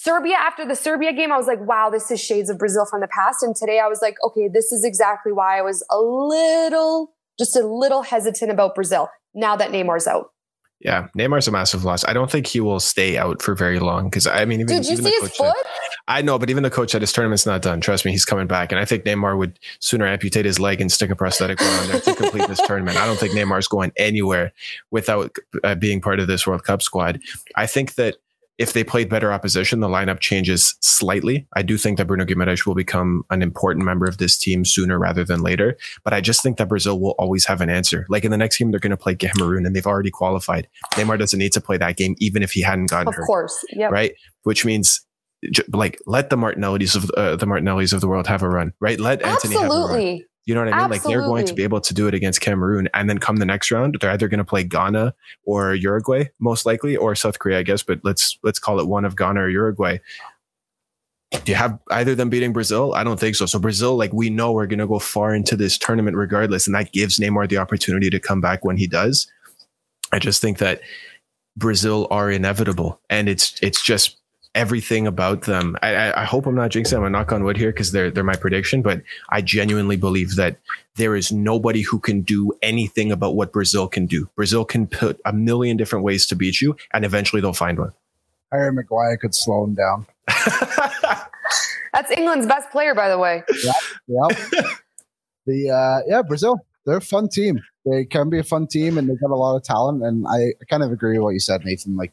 Serbia, 0.00 0.36
after 0.36 0.64
the 0.64 0.76
Serbia 0.76 1.12
game, 1.12 1.32
I 1.32 1.36
was 1.36 1.48
like, 1.48 1.58
wow, 1.66 1.90
this 1.90 2.08
is 2.12 2.20
shades 2.20 2.48
of 2.50 2.56
Brazil 2.56 2.86
from 2.88 3.00
the 3.00 3.08
past. 3.08 3.42
And 3.42 3.56
today 3.56 3.80
I 3.80 3.88
was 3.88 4.00
like, 4.00 4.14
okay, 4.24 4.46
this 4.46 4.70
is 4.70 4.84
exactly 4.84 5.32
why 5.32 5.58
I 5.58 5.62
was 5.62 5.84
a 5.90 5.98
little, 5.98 7.16
just 7.36 7.56
a 7.56 7.66
little 7.66 8.02
hesitant 8.02 8.52
about 8.52 8.76
Brazil 8.76 9.08
now 9.34 9.56
that 9.56 9.72
Neymar's 9.72 10.06
out. 10.06 10.30
Yeah, 10.78 11.08
Neymar's 11.18 11.48
a 11.48 11.50
massive 11.50 11.84
loss. 11.84 12.04
I 12.04 12.12
don't 12.12 12.30
think 12.30 12.46
he 12.46 12.60
will 12.60 12.78
stay 12.78 13.18
out 13.18 13.42
for 13.42 13.56
very 13.56 13.80
long 13.80 14.04
because 14.04 14.28
I 14.28 14.44
mean, 14.44 14.60
even, 14.60 14.76
Did 14.76 14.86
you 14.86 14.92
even 14.92 15.04
see 15.06 15.10
the 15.10 15.16
his 15.20 15.20
coach 15.30 15.36
said- 15.36 15.52
foot? 15.52 15.66
I 16.06 16.22
know, 16.22 16.38
but 16.38 16.48
even 16.48 16.62
the 16.62 16.70
coach 16.70 16.92
said 16.92 17.00
his 17.02 17.12
tournament's 17.12 17.44
not 17.44 17.60
done. 17.60 17.80
Trust 17.80 18.04
me, 18.04 18.12
he's 18.12 18.24
coming 18.24 18.46
back, 18.46 18.70
and 18.70 18.80
I 18.80 18.84
think 18.84 19.04
Neymar 19.04 19.36
would 19.36 19.58
sooner 19.80 20.06
amputate 20.06 20.44
his 20.46 20.60
leg 20.60 20.80
and 20.80 20.90
stick 20.92 21.10
a 21.10 21.16
prosthetic 21.16 21.60
on 21.60 21.88
there 21.88 22.00
to 22.00 22.14
complete 22.14 22.46
this 22.46 22.60
tournament. 22.64 22.96
I 22.96 23.04
don't 23.04 23.18
think 23.18 23.34
Neymar's 23.34 23.66
going 23.66 23.90
anywhere 23.96 24.52
without 24.92 25.34
uh, 25.64 25.74
being 25.74 26.00
part 26.00 26.20
of 26.20 26.28
this 26.28 26.46
World 26.46 26.62
Cup 26.62 26.80
squad. 26.82 27.20
I 27.56 27.66
think 27.66 27.96
that 27.96 28.16
if 28.58 28.72
they 28.72 28.82
played 28.82 29.08
better 29.08 29.32
opposition, 29.32 29.78
the 29.80 29.88
lineup 29.88 30.18
changes 30.18 30.74
slightly. 30.80 31.46
I 31.54 31.62
do 31.62 31.78
think 31.78 31.96
that 31.98 32.06
Bruno 32.06 32.24
Guimaraes 32.24 32.66
will 32.66 32.74
become 32.74 33.22
an 33.30 33.40
important 33.40 33.84
member 33.84 34.06
of 34.06 34.18
this 34.18 34.36
team 34.36 34.64
sooner 34.64 34.98
rather 34.98 35.24
than 35.24 35.42
later. 35.42 35.76
But 36.02 36.12
I 36.12 36.20
just 36.20 36.42
think 36.42 36.58
that 36.58 36.68
Brazil 36.68 36.98
will 36.98 37.14
always 37.18 37.46
have 37.46 37.60
an 37.60 37.70
answer. 37.70 38.04
Like 38.08 38.24
in 38.24 38.32
the 38.32 38.36
next 38.36 38.58
game, 38.58 38.72
they're 38.72 38.80
going 38.80 38.90
to 38.90 38.96
play 38.96 39.14
Cameroon, 39.14 39.64
and 39.64 39.76
they've 39.76 39.86
already 39.86 40.10
qualified. 40.10 40.68
Neymar 40.94 41.18
doesn't 41.18 41.38
need 41.38 41.52
to 41.52 41.60
play 41.60 41.76
that 41.76 41.96
game, 41.96 42.16
even 42.18 42.42
if 42.42 42.50
he 42.50 42.62
hadn't 42.62 42.90
gotten 42.90 43.08
Of 43.08 43.14
hurt 43.14 43.26
course. 43.26 43.64
Yep. 43.70 43.92
right? 43.92 44.12
Which 44.42 44.64
means 44.64 45.06
like 45.72 46.00
let 46.06 46.30
the 46.30 46.36
Martinellis 46.36 46.96
of 46.96 47.10
uh, 47.10 47.36
the 47.36 47.46
Martinellis 47.46 47.92
of 47.92 48.00
the 48.00 48.08
world 48.08 48.26
have 48.26 48.42
a 48.42 48.48
run, 48.48 48.72
right? 48.80 48.98
Let 48.98 49.22
Antony 49.22 49.56
Absolutely. 49.56 50.26
You 50.48 50.54
know 50.54 50.64
what 50.64 50.72
I 50.72 50.76
mean? 50.76 50.92
Absolutely. 50.92 50.96
Like 50.96 51.02
they're 51.04 51.28
going 51.28 51.46
to 51.46 51.52
be 51.52 51.62
able 51.62 51.82
to 51.82 51.92
do 51.92 52.08
it 52.08 52.14
against 52.14 52.40
Cameroon, 52.40 52.88
and 52.94 53.10
then 53.10 53.18
come 53.18 53.36
the 53.36 53.44
next 53.44 53.70
round, 53.70 53.98
they're 54.00 54.10
either 54.10 54.28
going 54.28 54.38
to 54.38 54.46
play 54.46 54.64
Ghana 54.64 55.14
or 55.44 55.74
Uruguay, 55.74 56.30
most 56.38 56.64
likely, 56.64 56.96
or 56.96 57.14
South 57.14 57.38
Korea, 57.38 57.58
I 57.58 57.62
guess. 57.62 57.82
But 57.82 58.00
let's 58.02 58.38
let's 58.42 58.58
call 58.58 58.80
it 58.80 58.88
one 58.88 59.04
of 59.04 59.14
Ghana 59.14 59.40
or 59.40 59.50
Uruguay. 59.50 59.98
Do 61.32 61.52
you 61.52 61.54
have 61.54 61.78
either 61.90 62.12
of 62.12 62.16
them 62.16 62.30
beating 62.30 62.54
Brazil? 62.54 62.94
I 62.94 63.04
don't 63.04 63.20
think 63.20 63.36
so. 63.36 63.44
So 63.44 63.58
Brazil, 63.58 63.98
like 63.98 64.10
we 64.14 64.30
know, 64.30 64.52
we're 64.52 64.66
going 64.66 64.78
to 64.78 64.86
go 64.86 64.98
far 64.98 65.34
into 65.34 65.54
this 65.54 65.76
tournament 65.76 66.16
regardless, 66.16 66.66
and 66.66 66.74
that 66.74 66.92
gives 66.92 67.18
Neymar 67.18 67.50
the 67.50 67.58
opportunity 67.58 68.08
to 68.08 68.18
come 68.18 68.40
back 68.40 68.64
when 68.64 68.78
he 68.78 68.86
does. 68.86 69.30
I 70.12 70.18
just 70.18 70.40
think 70.40 70.56
that 70.58 70.80
Brazil 71.58 72.08
are 72.10 72.30
inevitable, 72.30 73.02
and 73.10 73.28
it's 73.28 73.58
it's 73.60 73.82
just 73.82 74.16
everything 74.58 75.06
about 75.06 75.42
them. 75.42 75.76
I, 75.82 76.12
I, 76.12 76.24
hope 76.24 76.44
I'm 76.44 76.56
not 76.56 76.72
jinxing. 76.72 76.94
I'm 76.94 77.02
gonna 77.02 77.10
knock 77.10 77.30
on 77.30 77.44
wood 77.44 77.56
here 77.56 77.70
because 77.70 77.92
they're 77.92 78.10
they're 78.10 78.24
my 78.24 78.34
prediction, 78.34 78.82
but 78.82 79.00
I 79.30 79.40
genuinely 79.40 79.96
believe 79.96 80.34
that 80.34 80.56
there 80.96 81.14
is 81.14 81.30
nobody 81.30 81.80
who 81.80 82.00
can 82.00 82.22
do 82.22 82.52
anything 82.60 83.12
about 83.12 83.36
what 83.36 83.52
Brazil 83.52 83.86
can 83.86 84.06
do. 84.06 84.28
Brazil 84.34 84.64
can 84.64 84.88
put 84.88 85.20
a 85.24 85.32
million 85.32 85.76
different 85.76 86.04
ways 86.04 86.26
to 86.26 86.34
beat 86.34 86.60
you, 86.60 86.76
and 86.92 87.04
eventually 87.04 87.40
they'll 87.40 87.52
find 87.52 87.78
one. 87.78 87.92
Harry 88.50 88.72
Maguire 88.72 89.16
could 89.16 89.32
slow 89.32 89.62
him 89.62 89.74
down. 89.74 90.06
That's 91.94 92.10
England's 92.10 92.46
best 92.46 92.68
player, 92.70 92.96
by 92.96 93.08
the 93.08 93.18
way. 93.18 93.44
Yeah, 93.62 93.72
yeah. 94.08 94.26
the 95.46 95.70
uh, 95.70 96.00
yeah, 96.08 96.22
Brazil. 96.22 96.58
They're 96.84 96.96
a 96.96 97.00
fun 97.00 97.28
team. 97.28 97.60
They 97.84 98.06
can 98.06 98.28
be 98.28 98.40
a 98.40 98.44
fun 98.44 98.66
team, 98.66 98.98
and 98.98 99.08
they've 99.08 99.20
got 99.20 99.30
a 99.30 99.36
lot 99.36 99.54
of 99.54 99.62
talent. 99.62 100.02
And 100.02 100.26
I, 100.26 100.54
I 100.60 100.64
kind 100.68 100.82
of 100.82 100.90
agree 100.90 101.12
with 101.18 101.22
what 101.22 101.34
you 101.34 101.40
said, 101.40 101.64
Nathan. 101.64 101.96
Like 101.96 102.12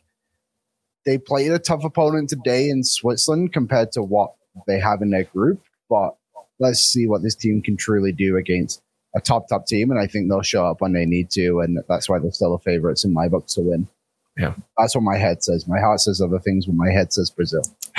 they 1.05 1.17
played 1.17 1.51
a 1.51 1.59
tough 1.59 1.83
opponent 1.83 2.29
today 2.29 2.69
in 2.69 2.83
Switzerland 2.83 3.53
compared 3.53 3.91
to 3.93 4.01
what 4.01 4.33
they 4.67 4.79
have 4.79 5.01
in 5.01 5.11
their 5.11 5.23
group. 5.23 5.61
But 5.89 6.15
let's 6.59 6.81
see 6.81 7.07
what 7.07 7.21
this 7.21 7.35
team 7.35 7.61
can 7.61 7.77
truly 7.77 8.11
do 8.11 8.37
against 8.37 8.81
a 9.15 9.21
top 9.21 9.47
top 9.47 9.65
team, 9.65 9.91
and 9.91 9.99
I 9.99 10.07
think 10.07 10.29
they'll 10.29 10.41
show 10.41 10.65
up 10.65 10.81
when 10.81 10.93
they 10.93 11.05
need 11.05 11.29
to, 11.31 11.61
and 11.61 11.79
that's 11.87 12.09
why 12.09 12.19
they're 12.19 12.31
still 12.31 12.57
the 12.57 12.63
favorites 12.63 13.05
in 13.05 13.13
my 13.13 13.29
books 13.29 13.53
to 13.53 13.61
win. 13.61 13.87
Yeah, 14.37 14.53
that's 14.77 14.93
what 14.93 15.03
my 15.03 15.17
head 15.17 15.41
says. 15.41 15.65
My 15.67 15.79
heart 15.79 16.01
says 16.01 16.19
other 16.19 16.39
things, 16.39 16.65
but 16.65 16.75
my 16.75 16.91
head 16.91 17.13
says 17.13 17.29
Brazil. 17.29 17.61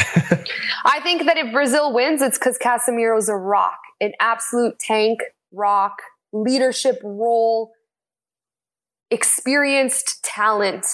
I 0.84 1.00
think 1.02 1.24
that 1.24 1.38
if 1.38 1.50
Brazil 1.52 1.94
wins, 1.94 2.20
it's 2.20 2.38
because 2.38 2.58
Casemiro's 2.58 3.30
a 3.30 3.36
rock, 3.36 3.78
an 4.02 4.12
absolute 4.20 4.78
tank, 4.78 5.20
rock, 5.52 6.02
leadership 6.34 7.00
role, 7.02 7.72
experienced 9.10 10.22
talent 10.22 10.84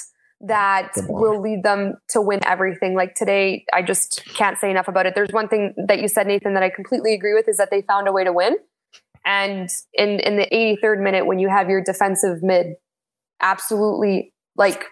that 0.42 0.90
will 1.08 1.40
lead 1.40 1.62
them 1.62 1.94
to 2.10 2.20
win 2.20 2.40
everything. 2.44 2.94
Like 2.94 3.14
today, 3.14 3.64
I 3.72 3.82
just 3.82 4.22
can't 4.34 4.58
say 4.58 4.70
enough 4.70 4.88
about 4.88 5.06
it. 5.06 5.14
There's 5.14 5.30
one 5.30 5.48
thing 5.48 5.74
that 5.86 6.00
you 6.00 6.08
said, 6.08 6.26
Nathan, 6.26 6.54
that 6.54 6.62
I 6.62 6.70
completely 6.70 7.14
agree 7.14 7.32
with 7.32 7.48
is 7.48 7.58
that 7.58 7.70
they 7.70 7.82
found 7.82 8.08
a 8.08 8.12
way 8.12 8.24
to 8.24 8.32
win. 8.32 8.56
And 9.24 9.68
in, 9.94 10.18
in 10.20 10.36
the 10.36 10.48
83rd 10.52 11.02
minute, 11.02 11.26
when 11.26 11.38
you 11.38 11.48
have 11.48 11.68
your 11.68 11.82
defensive 11.82 12.42
mid 12.42 12.74
absolutely 13.40 14.32
like 14.56 14.84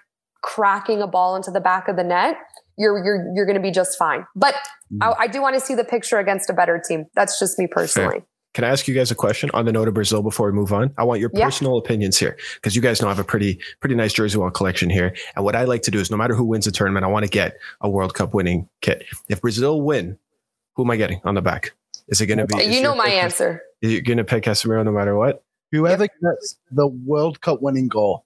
cracking 0.42 1.02
a 1.02 1.06
ball 1.06 1.36
into 1.36 1.50
the 1.50 1.60
back 1.60 1.88
of 1.88 1.96
the 1.96 2.04
net, 2.04 2.36
you're 2.78 3.04
you're 3.04 3.26
you're 3.34 3.46
going 3.46 3.56
to 3.56 3.62
be 3.62 3.72
just 3.72 3.98
fine. 3.98 4.26
But 4.36 4.54
mm. 4.92 4.98
I, 5.02 5.24
I, 5.24 5.26
do 5.26 5.42
want 5.42 5.54
to 5.54 5.60
see 5.60 5.74
the 5.74 5.84
picture 5.84 6.18
against 6.18 6.48
a 6.48 6.52
better 6.52 6.80
team. 6.86 7.06
That's 7.14 7.38
just 7.38 7.58
me 7.58 7.66
personally. 7.66 8.20
Fair. 8.20 8.26
Can 8.52 8.64
I 8.64 8.68
ask 8.68 8.88
you 8.88 8.94
guys 8.94 9.10
a 9.10 9.14
question 9.14 9.48
on 9.54 9.64
the 9.64 9.72
note 9.72 9.86
of 9.86 9.94
Brazil 9.94 10.22
before 10.22 10.46
we 10.46 10.52
move 10.52 10.72
on? 10.72 10.92
I 10.98 11.04
want 11.04 11.20
your 11.20 11.30
yeah. 11.32 11.44
personal 11.44 11.78
opinions 11.78 12.18
here 12.18 12.36
because 12.54 12.74
you 12.74 12.82
guys 12.82 13.00
know 13.00 13.06
I 13.06 13.10
have 13.10 13.20
a 13.20 13.24
pretty 13.24 13.60
pretty 13.78 13.94
nice 13.94 14.12
jersey 14.12 14.38
wall 14.38 14.50
collection 14.50 14.90
here. 14.90 15.14
And 15.36 15.44
what 15.44 15.54
I 15.54 15.64
like 15.64 15.82
to 15.82 15.90
do 15.90 16.00
is 16.00 16.10
no 16.10 16.16
matter 16.16 16.34
who 16.34 16.44
wins 16.44 16.64
the 16.64 16.72
tournament, 16.72 17.04
I 17.04 17.08
want 17.08 17.24
to 17.24 17.30
get 17.30 17.58
a 17.80 17.88
World 17.88 18.14
Cup 18.14 18.34
winning 18.34 18.68
kit. 18.80 19.04
If 19.28 19.40
Brazil 19.40 19.80
win, 19.82 20.18
who 20.74 20.84
am 20.84 20.90
I 20.90 20.96
getting 20.96 21.20
on 21.24 21.34
the 21.34 21.42
back? 21.42 21.72
Is 22.08 22.20
it 22.20 22.26
going 22.26 22.38
to 22.38 22.46
be? 22.46 22.54
Uh, 22.54 22.58
you 22.58 22.82
know 22.82 22.96
my 22.96 23.06
pick, 23.06 23.22
answer. 23.22 23.62
You're 23.82 24.00
going 24.00 24.18
to 24.18 24.24
pick 24.24 24.44
Casemiro 24.44 24.84
no 24.84 24.90
matter 24.90 25.14
what. 25.14 25.44
Whoever 25.70 26.04
yep. 26.04 26.12
gets 26.20 26.56
the 26.72 26.88
World 26.88 27.40
Cup 27.40 27.62
winning 27.62 27.86
goal. 27.86 28.24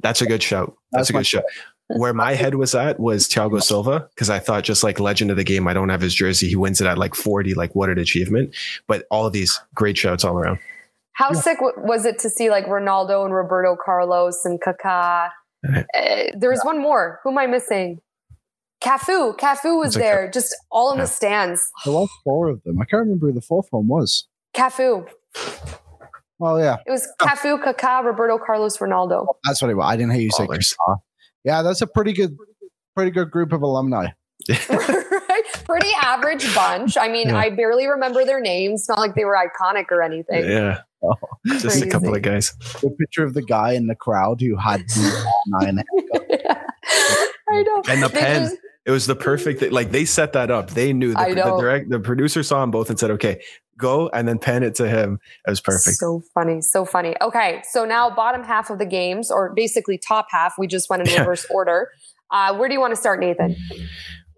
That's 0.00 0.22
a 0.22 0.26
good 0.26 0.42
shout. 0.42 0.74
That's, 0.92 1.08
That's 1.08 1.10
a 1.10 1.12
good 1.12 1.26
shout 1.26 1.44
where 1.88 2.12
my 2.14 2.34
head 2.34 2.54
was 2.54 2.74
at 2.74 3.00
was 3.00 3.28
Thiago 3.28 3.62
Silva 3.62 4.08
because 4.14 4.30
I 4.30 4.38
thought 4.38 4.64
just 4.64 4.84
like 4.84 5.00
legend 5.00 5.30
of 5.30 5.36
the 5.36 5.44
game, 5.44 5.66
I 5.66 5.72
don't 5.72 5.88
have 5.88 6.00
his 6.00 6.14
jersey. 6.14 6.48
He 6.48 6.56
wins 6.56 6.80
it 6.80 6.86
at 6.86 6.98
like 6.98 7.14
40. 7.14 7.54
Like 7.54 7.74
what 7.74 7.88
an 7.88 7.98
achievement! 7.98 8.54
But 8.86 9.06
all 9.10 9.26
of 9.26 9.32
these 9.32 9.60
great 9.74 9.96
shouts 9.96 10.24
all 10.24 10.36
around. 10.36 10.58
How 11.12 11.32
yeah. 11.32 11.40
sick 11.40 11.58
w- 11.58 11.74
was 11.78 12.04
it 12.04 12.18
to 12.20 12.30
see 12.30 12.50
like 12.50 12.66
Ronaldo 12.66 13.24
and 13.24 13.34
Roberto 13.34 13.76
Carlos 13.82 14.44
and 14.44 14.60
Kaká? 14.60 15.30
Uh, 15.68 15.82
there 16.36 16.50
was 16.50 16.60
one 16.62 16.80
more. 16.80 17.20
Who 17.24 17.30
am 17.30 17.38
I 17.38 17.46
missing? 17.46 18.00
Cafu. 18.80 19.36
Cafu 19.36 19.80
was 19.80 19.94
there, 19.94 20.30
just 20.30 20.54
all 20.70 20.92
in 20.92 20.98
yeah. 20.98 21.04
the 21.04 21.10
stands. 21.10 21.68
There 21.84 21.94
was 21.94 22.08
four 22.22 22.48
of 22.48 22.62
them. 22.62 22.80
I 22.80 22.84
can't 22.84 23.00
remember 23.00 23.26
who 23.26 23.32
the 23.32 23.40
fourth 23.40 23.66
one 23.70 23.88
was. 23.88 24.28
Cafu. 24.54 25.08
Well, 26.38 26.60
yeah. 26.60 26.76
It 26.86 26.90
was 26.90 27.08
Cafu, 27.20 27.62
Kaká, 27.62 28.04
Roberto 28.04 28.38
Carlos, 28.38 28.76
Ronaldo. 28.78 29.26
That's 29.44 29.60
what 29.60 29.72
it 29.72 29.74
was. 29.74 29.86
I 29.88 29.96
didn't 29.96 30.12
hear 30.12 30.22
you 30.22 30.30
say 30.30 30.46
Kaká. 30.46 30.98
Yeah, 31.44 31.62
that's 31.62 31.80
a 31.80 31.86
pretty 31.86 32.12
good, 32.12 32.36
pretty 32.94 33.10
good 33.10 33.30
group 33.30 33.52
of 33.52 33.62
alumni. 33.62 34.08
Pretty 35.64 35.90
average 36.00 36.54
bunch. 36.54 36.96
I 36.96 37.08
mean, 37.08 37.28
yeah. 37.28 37.36
I 37.36 37.50
barely 37.50 37.86
remember 37.86 38.24
their 38.24 38.40
names. 38.40 38.88
Not 38.88 38.98
like 38.98 39.14
they 39.14 39.24
were 39.24 39.36
iconic 39.36 39.86
or 39.90 40.02
anything. 40.02 40.48
Yeah. 40.48 40.80
Oh, 41.02 41.14
just 41.46 41.62
Crazy. 41.62 41.88
a 41.88 41.90
couple 41.90 42.14
of 42.14 42.22
guys. 42.22 42.54
The 42.80 42.90
picture 42.98 43.22
of 43.22 43.34
the 43.34 43.42
guy 43.42 43.72
in 43.72 43.86
the 43.86 43.94
crowd 43.94 44.40
who 44.40 44.56
had 44.56 44.84
nine. 45.46 45.82
yeah. 46.30 46.64
I 47.50 47.62
know. 47.62 47.82
And 47.88 48.02
the 48.02 48.08
pen. 48.08 48.48
Just, 48.48 48.56
it 48.86 48.90
was 48.90 49.06
the 49.06 49.14
perfect. 49.14 49.60
Like 49.70 49.90
they 49.90 50.06
set 50.06 50.32
that 50.32 50.50
up. 50.50 50.70
They 50.70 50.92
knew 50.94 51.12
the, 51.12 51.34
the 51.34 51.58
direct. 51.60 51.90
The 51.90 52.00
producer 52.00 52.42
saw 52.42 52.62
them 52.62 52.70
both 52.70 52.88
and 52.88 52.98
said, 52.98 53.10
"Okay, 53.12 53.42
go 53.78 54.08
and 54.10 54.28
then 54.28 54.38
pen 54.38 54.62
it 54.62 54.74
to 54.76 54.88
him. 54.88 55.20
It 55.46 55.50
was 55.50 55.60
perfect. 55.60 55.96
So 55.96 56.22
funny. 56.34 56.60
So 56.60 56.84
funny. 56.84 57.14
Okay. 57.20 57.62
So 57.70 57.84
now 57.84 58.10
bottom 58.10 58.44
half 58.44 58.70
of 58.70 58.78
the 58.78 58.86
games, 58.86 59.30
or 59.30 59.54
basically 59.54 59.96
top 59.96 60.26
half, 60.30 60.54
we 60.58 60.66
just 60.66 60.90
went 60.90 61.08
in 61.08 61.14
reverse 61.18 61.46
order. 61.50 61.90
Uh, 62.30 62.54
where 62.56 62.68
do 62.68 62.74
you 62.74 62.80
want 62.80 62.92
to 62.92 63.00
start, 63.00 63.20
Nathan? 63.20 63.56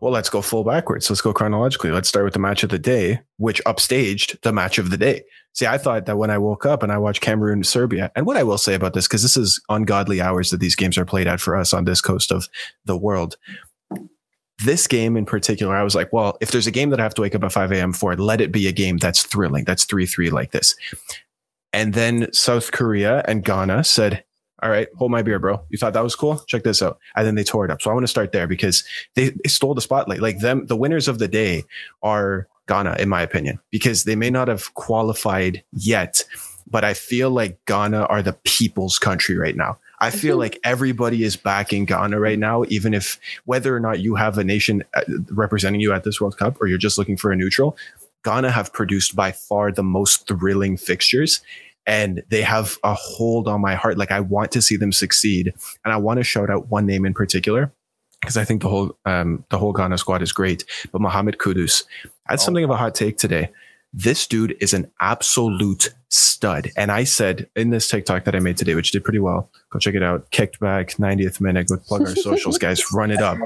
Well, 0.00 0.12
let's 0.12 0.30
go 0.30 0.40
full 0.40 0.64
backwards. 0.64 1.10
Let's 1.10 1.20
go 1.20 1.32
chronologically. 1.32 1.90
Let's 1.90 2.08
start 2.08 2.24
with 2.24 2.32
the 2.32 2.38
match 2.38 2.62
of 2.62 2.70
the 2.70 2.78
day, 2.78 3.20
which 3.36 3.62
upstaged 3.64 4.40
the 4.40 4.52
match 4.52 4.78
of 4.78 4.90
the 4.90 4.96
day. 4.96 5.24
See, 5.52 5.66
I 5.66 5.76
thought 5.76 6.06
that 6.06 6.16
when 6.16 6.30
I 6.30 6.38
woke 6.38 6.64
up 6.64 6.82
and 6.82 6.90
I 6.92 6.98
watched 6.98 7.20
Cameroon 7.20 7.64
Serbia, 7.64 8.10
and 8.14 8.24
what 8.24 8.36
I 8.36 8.42
will 8.42 8.56
say 8.56 8.74
about 8.74 8.94
this, 8.94 9.06
because 9.06 9.22
this 9.22 9.36
is 9.36 9.60
ungodly 9.68 10.20
hours 10.20 10.50
that 10.50 10.60
these 10.60 10.76
games 10.76 10.96
are 10.96 11.04
played 11.04 11.26
at 11.26 11.40
for 11.40 11.54
us 11.56 11.74
on 11.74 11.84
this 11.84 12.00
coast 12.00 12.32
of 12.32 12.48
the 12.86 12.96
world 12.96 13.36
this 14.64 14.86
game 14.86 15.16
in 15.16 15.24
particular, 15.24 15.76
I 15.76 15.82
was 15.82 15.94
like, 15.94 16.12
well, 16.12 16.36
if 16.40 16.50
there's 16.50 16.66
a 16.66 16.70
game 16.70 16.90
that 16.90 17.00
I 17.00 17.02
have 17.02 17.14
to 17.14 17.22
wake 17.22 17.34
up 17.34 17.44
at 17.44 17.52
5 17.52 17.72
a.m. 17.72 17.92
for, 17.92 18.14
let 18.16 18.40
it 18.40 18.52
be 18.52 18.66
a 18.66 18.72
game 18.72 18.98
that's 18.98 19.22
thrilling. 19.22 19.64
That's 19.64 19.84
3 19.84 20.06
3 20.06 20.30
like 20.30 20.52
this. 20.52 20.74
And 21.72 21.94
then 21.94 22.32
South 22.32 22.72
Korea 22.72 23.22
and 23.26 23.44
Ghana 23.44 23.84
said, 23.84 24.24
all 24.62 24.70
right, 24.70 24.88
hold 24.96 25.10
my 25.10 25.22
beer, 25.22 25.38
bro. 25.38 25.62
You 25.70 25.78
thought 25.78 25.94
that 25.94 26.02
was 26.02 26.16
cool? 26.16 26.38
Check 26.46 26.64
this 26.64 26.82
out. 26.82 26.98
And 27.16 27.26
then 27.26 27.34
they 27.34 27.44
tore 27.44 27.64
it 27.64 27.70
up. 27.70 27.80
So 27.80 27.90
I 27.90 27.94
want 27.94 28.04
to 28.04 28.08
start 28.08 28.32
there 28.32 28.46
because 28.46 28.84
they, 29.14 29.30
they 29.30 29.48
stole 29.48 29.74
the 29.74 29.80
spotlight. 29.80 30.20
Like 30.20 30.40
them, 30.40 30.66
the 30.66 30.76
winners 30.76 31.08
of 31.08 31.18
the 31.18 31.28
day 31.28 31.64
are 32.02 32.46
Ghana, 32.68 32.96
in 32.98 33.08
my 33.08 33.22
opinion, 33.22 33.58
because 33.70 34.04
they 34.04 34.16
may 34.16 34.30
not 34.30 34.48
have 34.48 34.74
qualified 34.74 35.62
yet, 35.72 36.24
but 36.68 36.84
I 36.84 36.94
feel 36.94 37.30
like 37.30 37.58
Ghana 37.66 38.02
are 38.04 38.22
the 38.22 38.34
people's 38.44 38.98
country 38.98 39.36
right 39.36 39.56
now. 39.56 39.78
I 40.00 40.10
feel 40.10 40.38
like 40.38 40.58
everybody 40.64 41.24
is 41.24 41.36
backing 41.36 41.84
Ghana 41.84 42.18
right 42.18 42.38
now, 42.38 42.64
even 42.68 42.94
if 42.94 43.20
whether 43.44 43.76
or 43.76 43.80
not 43.80 44.00
you 44.00 44.14
have 44.14 44.38
a 44.38 44.44
nation 44.44 44.82
uh, 44.94 45.02
representing 45.30 45.80
you 45.80 45.92
at 45.92 46.04
this 46.04 46.20
World 46.20 46.38
Cup 46.38 46.60
or 46.60 46.66
you're 46.66 46.78
just 46.78 46.96
looking 46.96 47.16
for 47.16 47.30
a 47.32 47.36
neutral, 47.36 47.76
Ghana 48.24 48.50
have 48.50 48.72
produced 48.72 49.14
by 49.14 49.32
far 49.32 49.70
the 49.72 49.82
most 49.82 50.26
thrilling 50.26 50.76
fixtures 50.76 51.42
and 51.86 52.22
they 52.28 52.42
have 52.42 52.78
a 52.82 52.94
hold 52.94 53.48
on 53.48 53.60
my 53.60 53.74
heart. 53.74 53.98
Like 53.98 54.10
I 54.10 54.20
want 54.20 54.52
to 54.52 54.62
see 54.62 54.76
them 54.76 54.92
succeed. 54.92 55.52
And 55.84 55.92
I 55.92 55.96
want 55.96 56.18
to 56.18 56.24
shout 56.24 56.50
out 56.50 56.68
one 56.68 56.86
name 56.86 57.04
in 57.04 57.14
particular 57.14 57.72
because 58.20 58.36
I 58.36 58.44
think 58.44 58.62
the 58.62 58.68
whole 58.68 58.96
um, 59.04 59.44
the 59.50 59.58
whole 59.58 59.72
Ghana 59.72 59.98
squad 59.98 60.22
is 60.22 60.32
great. 60.32 60.64
But 60.92 61.00
Mohamed 61.00 61.38
Kudus 61.38 61.84
I 62.26 62.32
had 62.32 62.40
oh. 62.40 62.42
something 62.42 62.64
of 62.64 62.70
a 62.70 62.76
hot 62.76 62.94
take 62.94 63.18
today 63.18 63.50
this 63.92 64.26
dude 64.26 64.56
is 64.60 64.72
an 64.72 64.90
absolute 65.00 65.92
stud. 66.08 66.70
And 66.76 66.92
I 66.92 67.04
said 67.04 67.48
in 67.56 67.70
this 67.70 67.88
TikTok 67.88 68.24
that 68.24 68.34
I 68.34 68.40
made 68.40 68.56
today, 68.56 68.74
which 68.74 68.92
did 68.92 69.04
pretty 69.04 69.18
well, 69.18 69.50
go 69.70 69.78
check 69.78 69.94
it 69.94 70.02
out. 70.02 70.30
Kicked 70.30 70.60
back 70.60 70.90
90th 70.92 71.40
minute. 71.40 71.68
Go 71.68 71.76
plug 71.76 72.02
our 72.02 72.14
socials, 72.16 72.58
guys. 72.58 72.92
Run 72.92 73.10
it 73.10 73.20
up. 73.20 73.38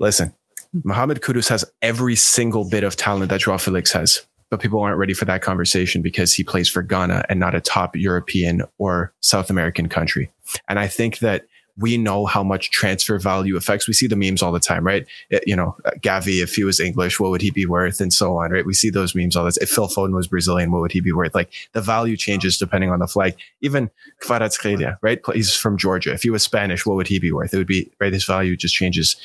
Listen, 0.00 0.34
Mohamed 0.82 1.20
Kudus 1.20 1.48
has 1.48 1.64
every 1.82 2.16
single 2.16 2.68
bit 2.68 2.82
of 2.82 2.96
talent 2.96 3.30
that 3.30 3.40
Joao 3.40 3.58
Felix 3.58 3.92
has, 3.92 4.26
but 4.50 4.60
people 4.60 4.80
aren't 4.80 4.98
ready 4.98 5.14
for 5.14 5.24
that 5.26 5.42
conversation 5.42 6.02
because 6.02 6.34
he 6.34 6.42
plays 6.42 6.68
for 6.68 6.82
Ghana 6.82 7.24
and 7.28 7.38
not 7.38 7.54
a 7.54 7.60
top 7.60 7.94
European 7.94 8.62
or 8.78 9.12
South 9.20 9.50
American 9.50 9.88
country. 9.88 10.32
And 10.68 10.78
I 10.78 10.88
think 10.88 11.20
that 11.20 11.46
we 11.76 11.98
know 11.98 12.24
how 12.24 12.44
much 12.44 12.70
transfer 12.70 13.18
value 13.18 13.56
affects. 13.56 13.88
We 13.88 13.94
see 13.94 14.06
the 14.06 14.16
memes 14.16 14.42
all 14.42 14.52
the 14.52 14.60
time, 14.60 14.86
right? 14.86 15.06
It, 15.30 15.42
you 15.46 15.56
know, 15.56 15.76
uh, 15.84 15.90
Gavi, 16.00 16.42
if 16.42 16.54
he 16.54 16.62
was 16.62 16.78
English, 16.78 17.18
what 17.18 17.30
would 17.30 17.42
he 17.42 17.50
be 17.50 17.66
worth? 17.66 18.00
And 18.00 18.12
so 18.12 18.36
on, 18.38 18.52
right? 18.52 18.64
We 18.64 18.74
see 18.74 18.90
those 18.90 19.14
memes 19.14 19.34
all 19.34 19.44
time. 19.44 19.58
If 19.60 19.70
Phil 19.70 19.88
Foden 19.88 20.14
was 20.14 20.28
Brazilian, 20.28 20.70
what 20.70 20.82
would 20.82 20.92
he 20.92 21.00
be 21.00 21.12
worth? 21.12 21.34
Like 21.34 21.52
the 21.72 21.80
value 21.80 22.16
changes 22.16 22.58
depending 22.58 22.90
on 22.90 23.00
the 23.00 23.08
flag. 23.08 23.34
Even 23.60 23.90
Kvaratskhelia, 24.22 24.98
right? 25.02 25.20
He's 25.32 25.56
from 25.56 25.76
Georgia. 25.76 26.12
If 26.12 26.22
he 26.22 26.30
was 26.30 26.44
Spanish, 26.44 26.86
what 26.86 26.96
would 26.96 27.08
he 27.08 27.18
be 27.18 27.32
worth? 27.32 27.52
It 27.52 27.58
would 27.58 27.66
be, 27.66 27.90
right? 27.98 28.12
His 28.12 28.24
value 28.24 28.56
just 28.56 28.74
changes 28.74 29.16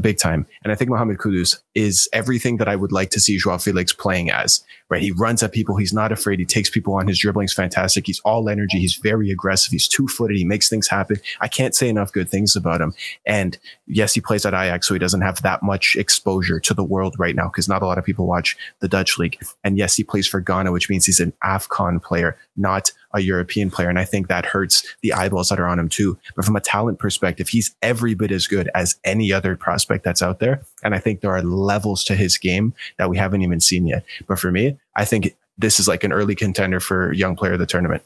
big 0.00 0.18
time. 0.18 0.46
And 0.62 0.72
I 0.72 0.76
think 0.76 0.90
Mohamed 0.90 1.18
Kudus 1.18 1.58
is 1.74 2.08
everything 2.12 2.56
that 2.58 2.68
I 2.68 2.76
would 2.76 2.92
like 2.92 3.10
to 3.10 3.20
see 3.20 3.38
Joao 3.38 3.58
Felix 3.58 3.92
playing 3.92 4.30
as, 4.30 4.64
right? 4.88 5.02
He 5.02 5.10
runs 5.12 5.42
at 5.42 5.52
people. 5.52 5.76
He's 5.76 5.92
not 5.92 6.12
afraid. 6.12 6.38
He 6.38 6.44
takes 6.44 6.70
people 6.70 6.94
on. 6.94 7.06
His 7.06 7.18
dribbling's 7.18 7.52
fantastic. 7.52 8.06
He's 8.06 8.20
all 8.20 8.48
energy. 8.48 8.78
He's 8.78 8.96
very 8.96 9.30
aggressive. 9.30 9.72
He's 9.72 9.88
two 9.88 10.08
footed. 10.08 10.36
He 10.36 10.44
makes 10.44 10.68
things 10.68 10.88
happen. 10.88 11.16
I 11.40 11.48
can't 11.48 11.74
say 11.74 11.88
enough 11.88 12.12
good 12.12 12.28
things 12.28 12.56
about 12.56 12.80
him. 12.80 12.94
And 13.26 13.58
yes, 13.86 14.14
he 14.14 14.20
plays 14.20 14.46
at 14.46 14.54
Ajax, 14.54 14.88
so 14.88 14.94
he 14.94 15.00
doesn't 15.00 15.22
have 15.22 15.42
that 15.42 15.62
much 15.62 15.96
exposure 15.96 16.60
to 16.60 16.74
the 16.74 16.84
world 16.84 17.16
right 17.18 17.36
now 17.36 17.48
because 17.48 17.68
not 17.68 17.82
a 17.82 17.86
lot 17.86 17.98
of 17.98 18.04
people 18.04 18.26
watch 18.26 18.56
the 18.80 18.88
Dutch 18.88 19.18
league. 19.18 19.38
And 19.62 19.78
yes, 19.78 19.94
he 19.94 20.04
plays 20.04 20.26
for 20.26 20.40
Ghana, 20.40 20.72
which 20.72 20.88
means 20.88 21.06
he's 21.06 21.20
an 21.20 21.32
AFCON 21.42 22.02
player, 22.02 22.36
not 22.56 22.92
a 23.14 23.20
European 23.20 23.70
player. 23.70 23.88
And 23.88 23.98
I 23.98 24.04
think 24.04 24.28
that 24.28 24.44
hurts 24.44 24.84
the 25.02 25.12
eyeballs 25.12 25.48
that 25.48 25.60
are 25.60 25.66
on 25.66 25.78
him 25.78 25.88
too. 25.88 26.18
But 26.36 26.44
from 26.44 26.56
a 26.56 26.60
talent 26.60 26.98
perspective, 26.98 27.48
he's 27.48 27.74
every 27.80 28.14
bit 28.14 28.30
as 28.30 28.46
good 28.46 28.68
as 28.74 28.96
any 29.04 29.32
other 29.32 29.56
prospect 29.56 30.04
that's 30.04 30.22
out 30.22 30.40
there. 30.40 30.62
And 30.82 30.94
I 30.94 30.98
think 30.98 31.20
there 31.20 31.34
are 31.34 31.42
levels 31.42 32.04
to 32.04 32.16
his 32.16 32.36
game 32.36 32.74
that 32.98 33.08
we 33.08 33.16
haven't 33.16 33.42
even 33.42 33.60
seen 33.60 33.86
yet. 33.86 34.04
But 34.26 34.38
for 34.38 34.50
me, 34.50 34.76
I 34.96 35.04
think 35.04 35.34
this 35.56 35.78
is 35.78 35.88
like 35.88 36.04
an 36.04 36.12
early 36.12 36.34
contender 36.34 36.80
for 36.80 37.12
young 37.12 37.36
player 37.36 37.52
of 37.54 37.60
the 37.60 37.66
tournament. 37.66 38.02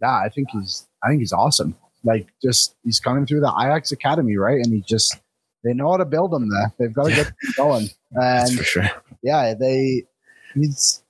Yeah, 0.00 0.14
I 0.14 0.28
think 0.28 0.48
he's 0.50 0.86
I 1.02 1.08
think 1.08 1.20
he's 1.20 1.32
awesome. 1.32 1.76
Like 2.04 2.28
just 2.42 2.74
he's 2.84 3.00
coming 3.00 3.26
through 3.26 3.40
the 3.40 3.52
Ajax 3.58 3.92
academy, 3.92 4.36
right? 4.36 4.58
And 4.58 4.72
he 4.72 4.82
just 4.82 5.18
they 5.62 5.72
know 5.72 5.90
how 5.90 5.96
to 5.96 6.04
build 6.04 6.34
him 6.34 6.50
there. 6.50 6.72
They've 6.78 6.92
got 6.92 7.04
to 7.08 7.14
get 7.14 7.32
going. 7.56 7.88
And 8.12 8.22
That's 8.22 8.54
for 8.54 8.64
sure. 8.64 8.90
yeah, 9.22 9.54
they 9.54 10.04
he's 10.54 11.02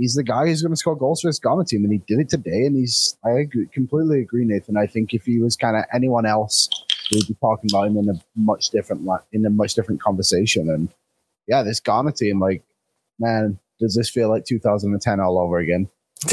he's 0.00 0.14
the 0.14 0.24
guy 0.24 0.46
who's 0.46 0.62
going 0.62 0.72
to 0.72 0.76
score 0.76 0.96
goals 0.96 1.20
for 1.20 1.28
his 1.28 1.38
Ghana 1.38 1.64
team, 1.66 1.84
and 1.84 1.92
he 1.92 1.98
did 2.08 2.18
it 2.20 2.30
today. 2.30 2.64
And 2.64 2.74
he's 2.74 3.16
I 3.24 3.30
agree, 3.40 3.66
completely 3.72 4.22
agree, 4.22 4.44
Nathan. 4.44 4.76
I 4.76 4.86
think 4.86 5.12
if 5.12 5.24
he 5.24 5.38
was 5.40 5.56
kind 5.56 5.76
of 5.76 5.84
anyone 5.92 6.26
else, 6.26 6.68
we'd 7.12 7.28
be 7.28 7.36
talking 7.40 7.70
about 7.70 7.88
him 7.88 7.98
in 7.98 8.08
a 8.08 8.20
much 8.34 8.70
different 8.70 9.06
in 9.32 9.44
a 9.44 9.50
much 9.50 9.74
different 9.74 10.02
conversation. 10.02 10.70
And 10.70 10.88
yeah, 11.46 11.62
this 11.62 11.80
Ghana 11.80 12.12
team, 12.12 12.40
like 12.40 12.62
man, 13.18 13.58
does 13.78 13.94
this 13.94 14.10
feel 14.10 14.30
like 14.30 14.44
2010 14.46 15.20
all 15.20 15.38
over 15.38 15.58
again? 15.58 15.88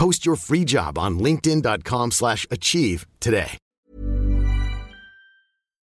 Post 0.00 0.24
your 0.24 0.34
free 0.36 0.64
job 0.64 0.96
on 0.96 1.18
linkedin.com 1.18 2.10
slash 2.12 2.46
achieve 2.50 3.06
today. 3.20 3.58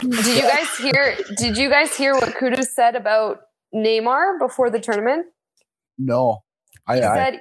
Did 0.01 0.27
you 0.27 0.43
guys 0.43 0.77
hear 0.77 1.17
did 1.37 1.57
you 1.57 1.71
guys 1.71 1.95
hear 1.97 2.15
what 2.15 2.35
Kudus 2.35 2.67
said 2.75 2.97
about 2.97 3.39
Neymar 3.73 4.41
before 4.41 4.71
the 4.71 4.81
tournament? 4.81 5.27
No. 5.99 6.39
I, 6.89 6.97
He 6.97 7.03
I 7.05 7.15
said 7.15 7.41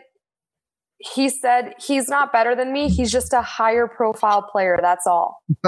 he 1.00 1.30
said 1.30 1.74
he's 1.80 2.08
not 2.08 2.32
better 2.32 2.56
than 2.56 2.72
me. 2.72 2.90
He's 2.90 3.12
just 3.12 3.34
a 3.34 3.42
higher 3.42 3.88
profile 3.88 4.44
player. 4.44 4.78
That's 4.80 5.08
all. 5.08 5.40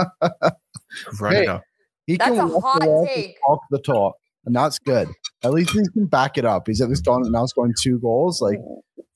right 1.19 1.33
Hey. 1.37 1.47
up. 1.47 1.63
he 2.05 2.17
That's 2.17 2.29
can 2.29 2.39
a 2.39 2.45
walk 2.47 2.63
hot 2.63 2.81
the 2.81 2.87
walk, 2.87 3.07
take. 3.07 3.35
talk 3.47 3.59
the 3.71 3.79
talk, 3.79 4.13
and 4.45 4.55
that's 4.55 4.77
good. 4.77 5.07
At 5.43 5.53
least 5.53 5.71
he 5.71 5.81
can 5.93 6.05
back 6.05 6.37
it 6.37 6.45
up. 6.45 6.67
He's 6.67 6.81
at 6.81 6.89
least 6.89 7.03
gone 7.03 7.23
now 7.31 7.47
scoring 7.47 7.73
two 7.81 7.97
goals. 7.97 8.41
Like 8.43 8.59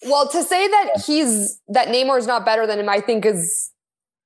Well, 0.03 0.27
to 0.29 0.43
say 0.43 0.67
that 0.67 1.03
he's 1.05 1.59
that 1.69 1.87
Neymar 1.87 2.19
is 2.19 2.27
not 2.27 2.45
better 2.45 2.67
than 2.67 2.79
him, 2.79 2.89
I 2.89 3.01
think 3.01 3.25
is 3.25 3.71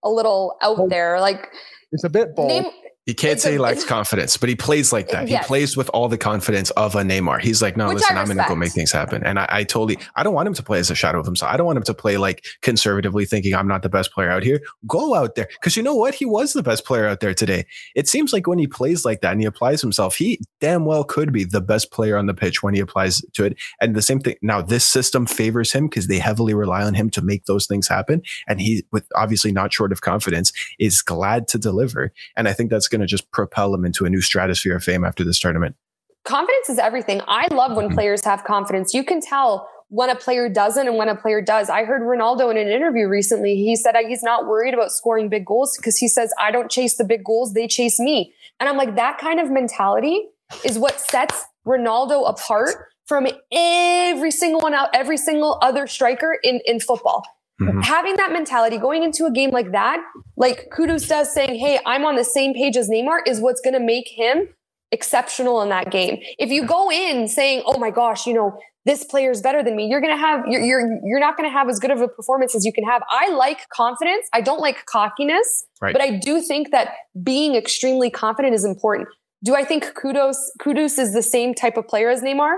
a 0.03 0.09
little 0.09 0.57
out 0.61 0.89
there. 0.89 1.19
Like 1.19 1.47
it's 1.91 2.03
a 2.03 2.09
bit 2.09 2.35
bold. 2.35 2.65
You 3.07 3.15
can't 3.15 3.33
It's 3.33 3.43
say 3.43 3.49
a- 3.49 3.53
he 3.53 3.57
lacks 3.57 3.83
confidence, 3.83 4.37
but 4.37 4.47
he 4.47 4.55
plays 4.55 4.93
like 4.93 5.09
that. 5.09 5.27
Yes. 5.27 5.43
He 5.43 5.47
plays 5.47 5.75
with 5.75 5.89
all 5.89 6.07
the 6.07 6.19
confidence 6.19 6.69
of 6.71 6.95
a 6.95 7.01
Neymar. 7.01 7.41
He's 7.41 7.59
like, 7.59 7.75
no, 7.75 7.87
Which 7.87 7.95
listen, 7.97 8.15
I'm 8.15 8.25
going 8.25 8.37
to 8.37 8.45
go 8.47 8.55
make 8.55 8.73
things 8.73 8.91
happen. 8.91 9.23
And 9.25 9.39
I, 9.39 9.47
I 9.49 9.63
totally, 9.63 9.97
I 10.15 10.21
don't 10.21 10.35
want 10.35 10.47
him 10.47 10.53
to 10.53 10.61
play 10.61 10.77
as 10.77 10.91
a 10.91 10.95
shadow 10.95 11.19
of 11.19 11.25
himself. 11.25 11.51
I 11.51 11.57
don't 11.57 11.65
want 11.65 11.77
him 11.77 11.83
to 11.83 11.95
play 11.95 12.17
like 12.17 12.45
conservatively 12.61 13.25
thinking 13.25 13.55
I'm 13.55 13.67
not 13.67 13.81
the 13.81 13.89
best 13.89 14.11
player 14.13 14.29
out 14.29 14.43
here. 14.43 14.61
Go 14.85 15.15
out 15.15 15.33
there. 15.33 15.49
Cause 15.63 15.75
you 15.75 15.81
know 15.81 15.95
what? 15.95 16.13
He 16.13 16.25
was 16.25 16.53
the 16.53 16.61
best 16.61 16.85
player 16.85 17.07
out 17.07 17.21
there 17.21 17.33
today. 17.33 17.65
It 17.95 18.07
seems 18.07 18.33
like 18.33 18.45
when 18.45 18.59
he 18.59 18.67
plays 18.67 19.03
like 19.03 19.21
that 19.21 19.31
and 19.31 19.41
he 19.41 19.47
applies 19.47 19.81
himself, 19.81 20.15
he 20.15 20.39
damn 20.59 20.85
well 20.85 21.03
could 21.03 21.33
be 21.33 21.43
the 21.43 21.61
best 21.61 21.91
player 21.91 22.17
on 22.17 22.27
the 22.27 22.35
pitch 22.35 22.61
when 22.61 22.75
he 22.75 22.79
applies 22.79 23.19
to 23.33 23.45
it. 23.45 23.57
And 23.79 23.95
the 23.95 24.03
same 24.03 24.19
thing 24.19 24.35
now, 24.43 24.61
this 24.61 24.85
system 24.85 25.25
favors 25.25 25.71
him 25.73 25.87
because 25.87 26.05
they 26.05 26.19
heavily 26.19 26.53
rely 26.53 26.83
on 26.83 26.93
him 26.93 27.09
to 27.11 27.23
make 27.23 27.45
those 27.45 27.65
things 27.65 27.87
happen. 27.87 28.21
And 28.47 28.61
he, 28.61 28.83
with 28.91 29.07
obviously 29.15 29.51
not 29.51 29.73
short 29.73 29.91
of 29.91 30.01
confidence, 30.01 30.51
is 30.77 31.01
glad 31.01 31.47
to 31.47 31.57
deliver. 31.57 32.13
And 32.37 32.47
I 32.47 32.53
think 32.53 32.69
that's 32.69 32.90
going 32.91 33.01
to 33.01 33.07
just 33.07 33.31
propel 33.31 33.73
him 33.73 33.83
into 33.85 34.05
a 34.05 34.09
new 34.09 34.21
stratosphere 34.21 34.75
of 34.75 34.83
fame 34.83 35.03
after 35.03 35.23
this 35.23 35.39
tournament. 35.39 35.75
confidence 36.23 36.69
is 36.69 36.77
everything. 36.77 37.19
I 37.27 37.47
love 37.51 37.75
when 37.75 37.89
Mhm. 37.89 37.95
players 37.95 38.23
have 38.25 38.43
confidence. 38.43 38.93
You 38.93 39.03
can 39.03 39.21
tell 39.21 39.67
when 39.89 40.11
a 40.11 40.15
player 40.15 40.47
doesn't 40.47 40.87
and 40.87 40.95
when 40.95 41.09
a 41.09 41.15
player 41.15 41.41
does. 41.41 41.67
I 41.67 41.83
heard 41.83 42.03
Ronaldo 42.03 42.51
in 42.51 42.57
an 42.57 42.67
interview 42.67 43.07
recently. 43.07 43.55
He 43.55 43.75
said 43.75 43.95
he's 44.07 44.21
not 44.21 44.45
worried 44.45 44.75
about 44.75 44.91
scoring 44.91 45.29
big 45.29 45.47
goals 45.47 45.75
because 45.75 45.97
he 45.97 46.07
says, 46.07 46.31
I 46.39 46.51
don't 46.51 46.69
chase 46.69 46.95
the 46.95 47.03
big 47.05 47.23
goals, 47.23 47.53
they 47.53 47.67
chase 47.67 47.99
me. 47.99 48.35
And 48.59 48.69
I'm 48.69 48.77
like, 48.77 48.95
that 48.97 49.17
kind 49.17 49.39
of 49.39 49.49
mentality 49.49 50.27
is 50.63 50.77
what 50.77 50.99
sets 50.99 51.43
Ronaldo 51.65 52.29
apart 52.29 52.75
from 53.07 53.25
every 53.51 54.29
single 54.31 54.61
one 54.61 54.75
out, 54.75 54.89
every 54.93 55.17
single 55.17 55.57
other 55.63 55.87
striker 55.87 56.37
in, 56.43 56.61
in 56.65 56.79
football. 56.79 57.23
Mhm. 57.61 57.83
Having 57.85 58.15
that 58.17 58.31
mentality 58.31 58.77
going 58.77 59.03
into 59.03 59.25
a 59.25 59.31
game 59.31 59.51
like 59.51 59.71
that, 59.71 59.99
like 60.37 60.67
Kudus 60.75 61.07
does 61.07 61.33
saying, 61.33 61.55
Hey, 61.59 61.79
I'm 61.85 62.03
on 62.05 62.15
the 62.15 62.23
same 62.23 62.53
page 62.53 62.75
as 62.77 62.89
Neymar 62.89 63.19
is 63.27 63.39
what's 63.39 63.61
going 63.61 63.73
to 63.75 63.79
make 63.79 64.07
him 64.09 64.49
exceptional 64.91 65.61
in 65.61 65.69
that 65.69 65.89
game. 65.91 66.17
If 66.37 66.49
you 66.51 66.65
go 66.65 66.91
in 66.91 67.27
saying, 67.27 67.63
"Oh 67.65 67.77
my 67.79 67.91
gosh, 67.91 68.27
you 68.27 68.33
know, 68.33 68.57
this 68.85 69.05
player 69.05 69.31
is 69.31 69.41
better 69.41 69.63
than 69.63 69.75
me," 69.77 69.87
you're 69.87 70.01
going 70.01 70.13
to 70.13 70.17
have 70.19 70.45
you're 70.47 70.61
you're 70.61 70.81
you're 71.03 71.19
not 71.19 71.37
going 71.37 71.49
to 71.49 71.53
have 71.53 71.69
as 71.69 71.79
good 71.79 71.91
of 71.91 72.01
a 72.01 72.07
performance 72.09 72.55
as 72.55 72.65
you 72.65 72.73
can 72.73 72.83
have. 72.83 73.01
I 73.09 73.29
like 73.29 73.69
confidence. 73.69 74.27
I 74.33 74.41
don't 74.41 74.59
like 74.59 74.85
cockiness, 74.85 75.65
Right. 75.81 75.93
but 75.93 76.01
I 76.01 76.11
do 76.17 76.41
think 76.41 76.71
that 76.71 76.89
being 77.23 77.55
extremely 77.55 78.09
confident 78.09 78.53
is 78.53 78.65
important. 78.65 79.07
Do 79.43 79.55
I 79.55 79.63
think 79.63 79.85
Kudus 79.93 80.35
Kudus 80.61 80.99
is 80.99 81.13
the 81.13 81.23
same 81.23 81.53
type 81.53 81.77
of 81.77 81.87
player 81.87 82.09
as 82.09 82.21
Neymar? 82.21 82.57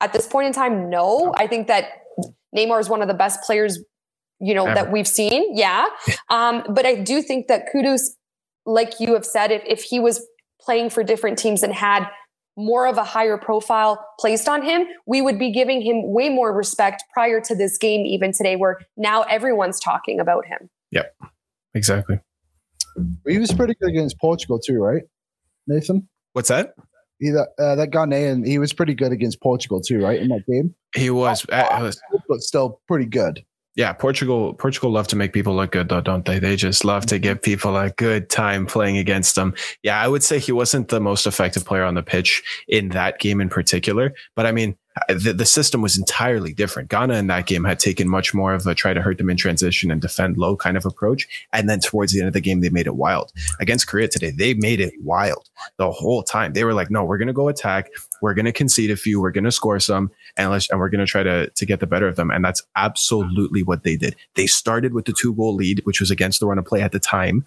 At 0.00 0.12
this 0.12 0.26
point 0.26 0.46
in 0.46 0.52
time, 0.52 0.88
no. 0.88 1.32
I 1.36 1.46
think 1.48 1.66
that 1.66 1.84
Neymar 2.56 2.78
is 2.80 2.88
one 2.88 3.02
of 3.02 3.08
the 3.08 3.14
best 3.14 3.40
players, 3.42 3.78
you 4.42 4.54
know, 4.54 4.66
Ever. 4.66 4.74
that 4.74 4.92
we've 4.92 5.08
seen. 5.08 5.56
Yeah. 5.56 5.86
Um, 6.28 6.64
but 6.68 6.84
I 6.84 6.96
do 6.96 7.22
think 7.22 7.46
that 7.46 7.66
Kudus, 7.74 8.00
like 8.66 8.98
you 9.00 9.14
have 9.14 9.24
said, 9.24 9.50
if, 9.52 9.62
if 9.66 9.82
he 9.82 10.00
was 10.00 10.26
playing 10.60 10.90
for 10.90 11.02
different 11.04 11.38
teams 11.38 11.62
and 11.62 11.72
had 11.72 12.06
more 12.56 12.86
of 12.86 12.98
a 12.98 13.04
higher 13.04 13.38
profile 13.38 14.04
placed 14.18 14.48
on 14.48 14.62
him, 14.62 14.86
we 15.06 15.22
would 15.22 15.38
be 15.38 15.50
giving 15.52 15.80
him 15.80 16.12
way 16.12 16.28
more 16.28 16.52
respect 16.54 17.02
prior 17.14 17.40
to 17.40 17.54
this 17.54 17.78
game, 17.78 18.04
even 18.04 18.32
today, 18.32 18.56
where 18.56 18.78
now 18.96 19.22
everyone's 19.22 19.80
talking 19.80 20.20
about 20.20 20.44
him. 20.46 20.68
Yep, 20.90 21.14
exactly. 21.74 22.20
he 23.26 23.38
was 23.38 23.52
pretty 23.52 23.74
good 23.80 23.88
against 23.90 24.18
Portugal 24.20 24.58
too, 24.58 24.78
right, 24.78 25.02
Nathan? 25.66 26.08
What's 26.34 26.48
that? 26.48 26.74
He, 27.20 27.30
that, 27.30 27.48
uh, 27.58 27.76
that 27.76 27.90
Ghanaian, 27.90 28.46
he 28.46 28.58
was 28.58 28.72
pretty 28.72 28.94
good 28.94 29.12
against 29.12 29.40
Portugal 29.40 29.80
too, 29.80 30.00
right, 30.02 30.20
in 30.20 30.28
that 30.28 30.42
game. 30.46 30.74
He 30.94 31.08
was, 31.08 31.46
uh, 31.50 31.78
was- 31.80 32.00
But 32.28 32.40
still 32.42 32.80
pretty 32.88 33.06
good. 33.06 33.42
Yeah, 33.74 33.92
Portugal, 33.92 34.52
Portugal 34.54 34.90
love 34.90 35.08
to 35.08 35.16
make 35.16 35.32
people 35.32 35.54
look 35.54 35.72
good 35.72 35.88
though, 35.88 36.00
don't 36.00 36.26
they? 36.26 36.38
They 36.38 36.56
just 36.56 36.84
love 36.84 37.06
to 37.06 37.18
give 37.18 37.40
people 37.40 37.76
a 37.76 37.90
good 37.90 38.28
time 38.28 38.66
playing 38.66 38.98
against 38.98 39.34
them. 39.34 39.54
Yeah, 39.82 40.00
I 40.00 40.08
would 40.08 40.22
say 40.22 40.38
he 40.38 40.52
wasn't 40.52 40.88
the 40.88 41.00
most 41.00 41.26
effective 41.26 41.64
player 41.64 41.84
on 41.84 41.94
the 41.94 42.02
pitch 42.02 42.42
in 42.68 42.90
that 42.90 43.18
game 43.18 43.40
in 43.40 43.48
particular, 43.48 44.14
but 44.36 44.44
I 44.44 44.52
mean, 44.52 44.76
the, 45.08 45.32
the 45.32 45.46
system 45.46 45.80
was 45.80 45.96
entirely 45.98 46.52
different. 46.52 46.90
Ghana 46.90 47.14
in 47.14 47.26
that 47.28 47.46
game 47.46 47.64
had 47.64 47.78
taken 47.78 48.08
much 48.08 48.34
more 48.34 48.54
of 48.54 48.66
a 48.66 48.74
try 48.74 48.92
to 48.92 49.00
hurt 49.00 49.18
them 49.18 49.30
in 49.30 49.36
transition 49.36 49.90
and 49.90 50.00
defend 50.00 50.36
low 50.36 50.56
kind 50.56 50.76
of 50.76 50.84
approach. 50.84 51.26
And 51.52 51.68
then 51.68 51.80
towards 51.80 52.12
the 52.12 52.20
end 52.20 52.28
of 52.28 52.34
the 52.34 52.40
game, 52.40 52.60
they 52.60 52.68
made 52.68 52.86
it 52.86 52.96
wild. 52.96 53.32
Against 53.58 53.86
Korea 53.86 54.08
today, 54.08 54.30
they 54.30 54.54
made 54.54 54.80
it 54.80 54.92
wild 55.02 55.48
the 55.78 55.90
whole 55.90 56.22
time. 56.22 56.52
They 56.52 56.64
were 56.64 56.74
like, 56.74 56.90
no, 56.90 57.04
we're 57.04 57.18
going 57.18 57.28
to 57.28 57.32
go 57.32 57.48
attack. 57.48 57.90
We're 58.20 58.34
going 58.34 58.44
to 58.44 58.52
concede 58.52 58.90
a 58.90 58.96
few. 58.96 59.20
We're 59.20 59.30
going 59.30 59.44
to 59.44 59.52
score 59.52 59.80
some 59.80 60.10
and 60.36 60.50
let's, 60.50 60.68
and 60.70 60.78
we're 60.78 60.90
going 60.90 61.04
to 61.04 61.10
try 61.10 61.22
to, 61.22 61.48
to 61.48 61.66
get 61.66 61.80
the 61.80 61.86
better 61.86 62.06
of 62.06 62.16
them. 62.16 62.30
And 62.30 62.44
that's 62.44 62.62
absolutely 62.76 63.62
what 63.62 63.84
they 63.84 63.96
did. 63.96 64.14
They 64.34 64.46
started 64.46 64.94
with 64.94 65.06
the 65.06 65.12
two 65.12 65.34
goal 65.34 65.54
lead, 65.54 65.80
which 65.84 66.00
was 66.00 66.10
against 66.10 66.40
the 66.40 66.46
run 66.46 66.58
of 66.58 66.64
play 66.64 66.82
at 66.82 66.92
the 66.92 67.00
time. 67.00 67.44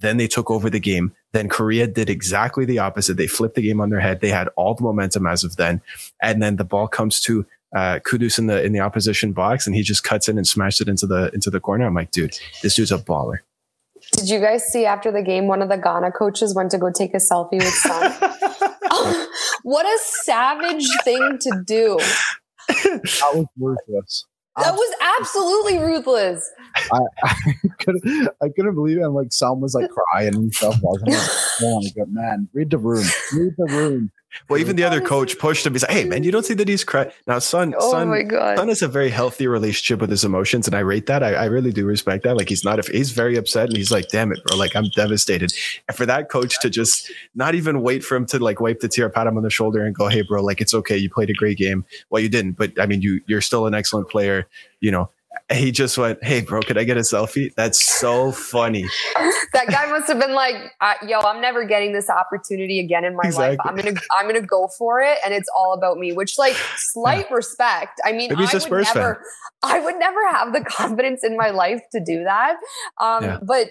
Then 0.00 0.16
they 0.16 0.26
took 0.26 0.50
over 0.50 0.68
the 0.68 0.80
game. 0.80 1.12
Then 1.32 1.48
Korea 1.48 1.86
did 1.86 2.10
exactly 2.10 2.64
the 2.64 2.78
opposite. 2.78 3.16
They 3.16 3.26
flipped 3.26 3.54
the 3.54 3.62
game 3.62 3.80
on 3.80 3.90
their 3.90 4.00
head. 4.00 4.20
They 4.20 4.30
had 4.30 4.48
all 4.56 4.74
the 4.74 4.82
momentum 4.82 5.26
as 5.26 5.44
of 5.44 5.56
then. 5.56 5.80
And 6.22 6.42
then 6.42 6.56
the 6.56 6.64
ball 6.64 6.88
comes 6.88 7.20
to 7.22 7.46
uh, 7.74 7.98
Kudus 8.00 8.38
in 8.38 8.46
the 8.46 8.62
in 8.62 8.72
the 8.72 8.80
opposition 8.80 9.32
box, 9.32 9.66
and 9.66 9.74
he 9.74 9.82
just 9.82 10.04
cuts 10.04 10.28
in 10.28 10.38
and 10.38 10.46
smashed 10.46 10.80
it 10.80 10.88
into 10.88 11.06
the 11.06 11.30
into 11.34 11.50
the 11.50 11.60
corner. 11.60 11.86
I'm 11.86 11.94
like, 11.94 12.12
dude, 12.12 12.38
this 12.62 12.76
dude's 12.76 12.92
a 12.92 12.98
baller. 12.98 13.38
Did 14.12 14.28
you 14.28 14.38
guys 14.38 14.64
see 14.64 14.84
after 14.84 15.10
the 15.10 15.22
game, 15.22 15.48
one 15.48 15.62
of 15.62 15.68
the 15.68 15.76
Ghana 15.76 16.12
coaches 16.12 16.54
went 16.54 16.70
to 16.70 16.78
go 16.78 16.92
take 16.92 17.14
a 17.14 17.18
selfie 17.18 17.52
with 17.52 17.74
Son? 17.74 18.12
what 19.62 19.86
a 19.86 19.98
savage 20.22 20.86
thing 21.02 21.38
to 21.40 21.62
do. 21.66 21.98
That 22.68 23.30
was 23.34 23.46
ruthless. 23.58 24.26
That 24.56 24.74
was 24.74 24.94
absolutely 25.20 25.78
ruthless. 25.78 26.48
I, 26.92 26.98
I 27.24 27.52
couldn't 27.80 28.28
I 28.42 28.48
couldn't 28.54 28.74
believe 28.74 28.98
it. 28.98 29.02
And 29.02 29.14
like 29.14 29.32
Son 29.32 29.60
was 29.60 29.74
like 29.74 29.90
crying 29.90 30.34
and 30.34 30.54
stuff. 30.54 30.76
Wasn't 30.82 31.08
it? 31.10 31.30
Oh 31.62 31.80
my 31.80 31.88
god, 31.96 32.12
man! 32.12 32.48
Read 32.52 32.70
the 32.70 32.78
room. 32.78 33.04
Read 33.32 33.54
the 33.56 33.66
room. 33.66 34.10
Well, 34.48 34.60
even 34.60 34.76
the 34.76 34.84
other 34.84 35.00
coach 35.00 35.38
pushed 35.38 35.64
him. 35.66 35.72
He's 35.72 35.82
like, 35.82 35.92
"Hey, 35.92 36.04
man, 36.04 36.24
you 36.24 36.30
don't 36.32 36.44
see 36.44 36.54
that 36.54 36.68
he's 36.68 36.84
crying." 36.84 37.10
Now, 37.26 37.38
son, 37.38 37.74
Oh 37.78 37.90
son, 37.90 38.08
my 38.08 38.22
God. 38.22 38.58
son 38.58 38.68
has 38.68 38.82
a 38.82 38.88
very 38.88 39.10
healthy 39.10 39.46
relationship 39.46 40.00
with 40.00 40.10
his 40.10 40.24
emotions, 40.24 40.66
and 40.66 40.74
I 40.74 40.80
rate 40.80 41.06
that. 41.06 41.22
I, 41.22 41.34
I 41.34 41.44
really 41.46 41.72
do 41.72 41.84
respect 41.86 42.24
that. 42.24 42.36
Like, 42.36 42.48
he's 42.48 42.64
not. 42.64 42.78
If 42.78 42.88
he's 42.88 43.12
very 43.12 43.36
upset, 43.36 43.68
and 43.68 43.76
he's 43.76 43.90
like, 43.90 44.08
"Damn 44.08 44.32
it, 44.32 44.40
bro! 44.44 44.56
Like, 44.56 44.74
I'm 44.76 44.88
devastated." 44.96 45.52
And 45.88 45.96
for 45.96 46.06
that 46.06 46.28
coach 46.28 46.58
to 46.60 46.70
just 46.70 47.10
not 47.34 47.54
even 47.54 47.82
wait 47.82 48.04
for 48.04 48.16
him 48.16 48.26
to 48.26 48.38
like 48.38 48.60
wipe 48.60 48.80
the 48.80 48.88
tear, 48.88 49.08
pat 49.08 49.26
him 49.26 49.36
on 49.36 49.42
the 49.42 49.50
shoulder, 49.50 49.84
and 49.84 49.94
go, 49.94 50.08
"Hey, 50.08 50.22
bro, 50.22 50.42
like 50.42 50.60
it's 50.60 50.74
okay. 50.74 50.96
You 50.96 51.10
played 51.10 51.30
a 51.30 51.34
great 51.34 51.58
game." 51.58 51.84
Well, 52.10 52.22
you 52.22 52.28
didn't, 52.28 52.52
but 52.52 52.78
I 52.80 52.86
mean, 52.86 53.02
you 53.02 53.20
you're 53.26 53.40
still 53.40 53.66
an 53.66 53.74
excellent 53.74 54.08
player. 54.08 54.46
You 54.80 54.90
know. 54.90 55.10
He 55.52 55.72
just 55.72 55.98
went, 55.98 56.24
"Hey, 56.24 56.40
bro, 56.40 56.62
could 56.62 56.78
I 56.78 56.84
get 56.84 56.96
a 56.96 57.00
selfie?" 57.00 57.52
That's 57.54 57.78
so 57.78 58.32
funny. 58.32 58.86
That 59.52 59.66
guy 59.68 59.86
must 59.90 60.08
have 60.08 60.18
been 60.18 60.32
like, 60.32 60.54
"Yo, 61.06 61.20
I'm 61.20 61.40
never 61.42 61.64
getting 61.66 61.92
this 61.92 62.08
opportunity 62.08 62.80
again 62.80 63.04
in 63.04 63.14
my 63.14 63.28
life. 63.28 63.58
I'm 63.62 63.76
gonna, 63.76 63.92
I'm 64.10 64.26
gonna 64.26 64.40
go 64.40 64.68
for 64.78 65.00
it, 65.02 65.18
and 65.24 65.34
it's 65.34 65.48
all 65.54 65.74
about 65.74 65.98
me." 65.98 66.12
Which, 66.12 66.38
like, 66.38 66.56
slight 66.76 67.30
respect. 67.30 68.00
I 68.04 68.12
mean, 68.12 68.30
Maybe 68.30 68.42
he's 68.42 68.54
would 68.54 68.62
Spurs 68.62 68.88
fan. 68.88 69.02
never, 69.02 69.22
I 69.62 69.80
would 69.80 69.96
never 69.98 70.26
have 70.30 70.54
the 70.54 70.60
confidence 70.66 71.22
in 71.22 71.36
my 71.36 71.50
life 71.50 71.82
to 71.92 72.00
do 72.02 72.24
that. 72.24 72.56
Um, 72.98 73.24
Yeah. 73.24 73.38
But 73.42 73.68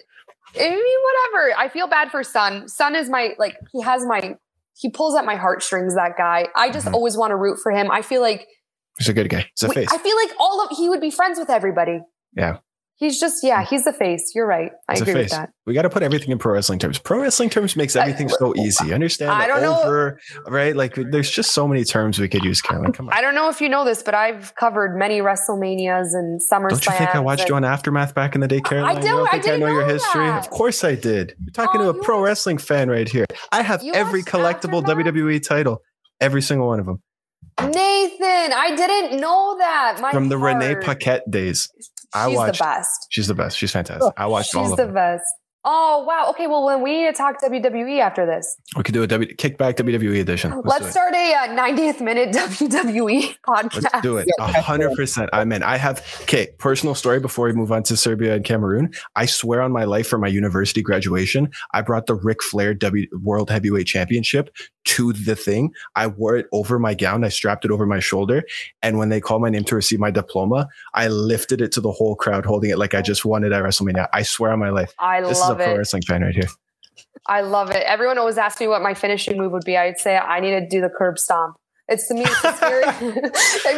I 0.55 0.69
mean, 0.69 0.77
whatever. 0.77 1.57
I 1.57 1.69
feel 1.69 1.87
bad 1.87 2.11
for 2.11 2.23
Son. 2.23 2.67
Son 2.67 2.95
is 2.95 3.09
my 3.09 3.33
like, 3.39 3.57
he 3.71 3.81
has 3.81 4.05
my, 4.05 4.37
he 4.75 4.91
pulls 4.91 5.15
at 5.15 5.25
my 5.25 5.35
heartstrings. 5.37 5.95
That 5.95 6.17
guy. 6.17 6.49
I 6.55 6.69
just 6.69 6.85
Mhm. 6.85 6.93
always 6.93 7.17
want 7.17 7.31
to 7.31 7.35
root 7.35 7.57
for 7.63 7.71
him. 7.71 7.89
I 7.89 8.03
feel 8.03 8.21
like 8.21 8.47
He's 8.97 9.09
a 9.09 9.13
good 9.13 9.29
guy. 9.29 9.49
He's 9.55 9.63
a 9.63 9.67
Wait, 9.69 9.75
face. 9.75 9.87
I 9.91 9.97
feel 9.97 10.15
like 10.15 10.31
all 10.39 10.61
of 10.63 10.75
he 10.77 10.89
would 10.89 11.01
be 11.01 11.11
friends 11.11 11.39
with 11.39 11.49
everybody. 11.49 11.99
Yeah. 12.35 12.57
He's 12.95 13.19
just 13.19 13.43
yeah, 13.43 13.63
mm. 13.63 13.67
he's 13.67 13.85
the 13.85 13.91
face. 13.91 14.33
You're 14.35 14.45
right. 14.45 14.71
I 14.87 14.93
He's 14.93 15.01
agree 15.01 15.15
with 15.15 15.31
that. 15.31 15.49
We 15.65 15.73
got 15.73 15.81
to 15.81 15.89
put 15.89 16.03
everything 16.03 16.29
in 16.29 16.37
pro 16.37 16.53
wrestling 16.53 16.77
terms. 16.77 16.99
Pro 16.99 17.19
wrestling 17.21 17.49
terms 17.49 17.75
makes 17.75 17.95
everything 17.95 18.29
so 18.29 18.55
easy. 18.57 18.93
Understand? 18.93 19.31
I 19.31 19.47
don't 19.47 19.61
know- 19.63 20.11
right? 20.47 20.75
Like, 20.75 20.93
there's 20.95 21.29
just 21.29 21.51
so 21.53 21.67
many 21.67 21.83
terms 21.83 22.19
we 22.19 22.29
could 22.29 22.43
use, 22.43 22.61
Caroline. 22.61 22.93
Come 22.93 23.07
on. 23.07 23.13
I 23.13 23.19
don't 23.19 23.33
know 23.33 23.49
if 23.49 23.59
you 23.61 23.67
know 23.67 23.83
this, 23.83 24.03
but 24.03 24.13
I've 24.13 24.53
covered 24.55 24.95
many 24.95 25.19
WrestleManias 25.21 26.13
and 26.13 26.39
SummerSlams. 26.39 26.69
Don't 26.69 26.85
you 26.85 26.91
think 26.91 27.15
I 27.15 27.19
watched 27.19 27.49
you 27.49 27.55
on 27.55 27.65
Aftermath 27.65 28.13
back 28.13 28.35
in 28.35 28.41
the 28.41 28.47
day, 28.47 28.61
Caroline? 28.61 29.01
do- 29.01 29.07
You 29.07 29.13
don't 29.15 29.27
I 29.27 29.31
think 29.31 29.43
I 29.43 29.47
didn't 29.47 29.59
know 29.61 29.67
your 29.67 29.85
history? 29.87 30.27
that. 30.27 30.45
Of 30.45 30.51
course 30.51 30.83
I 30.83 30.93
did. 30.95 31.35
You're 31.43 31.51
talking 31.51 31.81
Oh, 31.81 31.91
to 31.91 31.99
a 31.99 32.03
pro 32.03 32.19
watched- 32.19 32.25
wrestling 32.27 32.59
fan 32.59 32.89
right 32.89 33.09
here. 33.09 33.25
I 33.51 33.63
have 33.63 33.83
every 33.93 34.21
collectible 34.21 34.81
Aftermath? 34.83 35.07
WWE 35.13 35.41
title, 35.45 35.81
every 36.21 36.43
single 36.43 36.67
one 36.67 36.79
of 36.79 36.85
them, 36.85 37.01
Nathan, 37.61 38.53
I 38.53 38.73
didn't 38.75 39.19
know 39.19 39.55
that. 39.57 39.99
My 40.01 40.11
from 40.11 40.29
the 40.29 40.37
Renee. 40.37 40.75
Paquette 40.81 41.29
days. 41.29 41.69
I 42.13 42.27
She's 42.29 42.35
watched- 42.37 42.57
the 42.59 42.63
best. 42.63 43.07
She's 43.09 43.27
the 43.27 43.33
best. 43.35 43.57
She's 43.57 43.71
fantastic. 43.71 44.03
Oh, 44.03 44.13
I 44.17 44.25
watched 44.27 44.53
all 44.55 44.63
of 44.65 44.69
She's 44.71 44.77
the 44.77 44.85
them. 44.85 44.93
best. 44.93 45.23
Oh 45.65 46.03
wow. 46.05 46.27
Okay. 46.31 46.47
Well, 46.47 46.65
when 46.65 46.81
we 46.81 47.01
need 47.01 47.07
to 47.07 47.13
talk 47.13 47.41
WWE 47.41 47.99
after 47.99 48.25
this, 48.25 48.57
We 48.75 48.83
could 48.83 48.93
do 48.93 49.03
a 49.03 49.07
w- 49.07 49.33
kickback 49.35 49.75
WWE 49.75 50.19
edition. 50.19 50.51
Let's, 50.51 50.67
let's, 50.81 50.91
start 50.91 51.13
a 51.13 51.33
uh, 51.33 51.47
90th 51.47 52.01
minute 52.01 52.29
WWE 52.35 53.35
podcast. 53.47 53.83
Let's 53.83 54.01
do 54.01 54.17
it. 54.17 54.27
A 54.39 54.61
hundred 54.61 54.93
percent. 54.95 55.29
I'm 55.31 55.51
in. 55.53 55.63
I 55.63 55.77
have 55.77 56.05
okay. 56.23 56.49
Personal 56.57 56.95
story 56.95 57.21
before 57.21 57.45
we 57.45 57.53
move 57.53 57.71
on 57.71 57.83
to 57.83 57.95
Serbia 57.95 58.35
and 58.35 58.43
Cameroon. 58.43 58.91
I 59.15 59.25
swear 59.25 59.61
on 59.61 59.71
my 59.71 59.85
life, 59.85 60.07
for 60.07 60.17
my 60.17 60.27
university 60.27 60.81
graduation, 60.81 61.49
I 61.73 61.81
brought 61.81 62.07
the 62.07 62.15
Ric 62.15 62.43
Flair 62.43 62.73
W 62.73 63.07
World 63.21 63.49
Heavyweight 63.49 63.87
Championship 63.87 64.53
to 64.85 65.13
the 65.13 65.35
thing. 65.35 65.71
I 65.95 66.07
wore 66.07 66.35
it 66.35 66.47
over 66.51 66.77
my 66.77 66.93
gown. 66.93 67.23
I 67.23 67.29
strapped 67.29 67.63
it 67.63 67.71
over 67.71 67.85
my 67.85 67.99
shoulder, 67.99 68.43
and 68.81 68.97
when 68.97 69.07
they 69.07 69.21
called 69.21 69.41
my 69.41 69.49
name 69.49 69.63
to 69.65 69.75
receive 69.75 69.99
my 69.99 70.11
diploma, 70.11 70.67
I 70.93 71.07
lifted 71.07 71.61
it 71.61 71.71
to 71.73 71.81
the 71.81 71.91
whole 71.91 72.17
crowd, 72.17 72.45
holding 72.45 72.69
it 72.69 72.77
like 72.77 72.93
I 72.93 73.01
just 73.01 73.23
won 73.23 73.45
it 73.45 73.53
at 73.53 73.63
WrestleMania. 73.63 74.07
I 74.11 74.23
swear 74.23 74.51
on 74.51 74.59
my 74.59 74.69
life. 74.69 74.93
I 74.99 75.21
This 75.21 75.52
is 75.53 75.59
a 75.59 75.59
love 75.59 75.65
pro 75.65 75.75
it. 75.75 75.77
wrestling 75.77 76.03
fan 76.03 76.21
right 76.21 76.33
here. 76.35 76.47
I 77.27 77.41
love 77.41 77.69
it. 77.71 77.83
Everyone 77.83 78.17
always 78.17 78.37
asks 78.37 78.59
me 78.59 78.67
what 78.67 78.81
my 78.81 78.93
finishing 78.93 79.37
move 79.37 79.51
would 79.53 79.63
be. 79.65 79.77
I'd 79.77 79.97
say 79.99 80.17
I 80.17 80.39
need 80.39 80.51
to 80.51 80.67
do 80.67 80.81
the 80.81 80.89
curb 80.89 81.17
stomp. 81.17 81.55
It's 81.87 82.07
to 82.07 82.13
me, 82.13 82.21
it's 82.25 82.43
a 82.43 82.53
scary. 82.53 82.83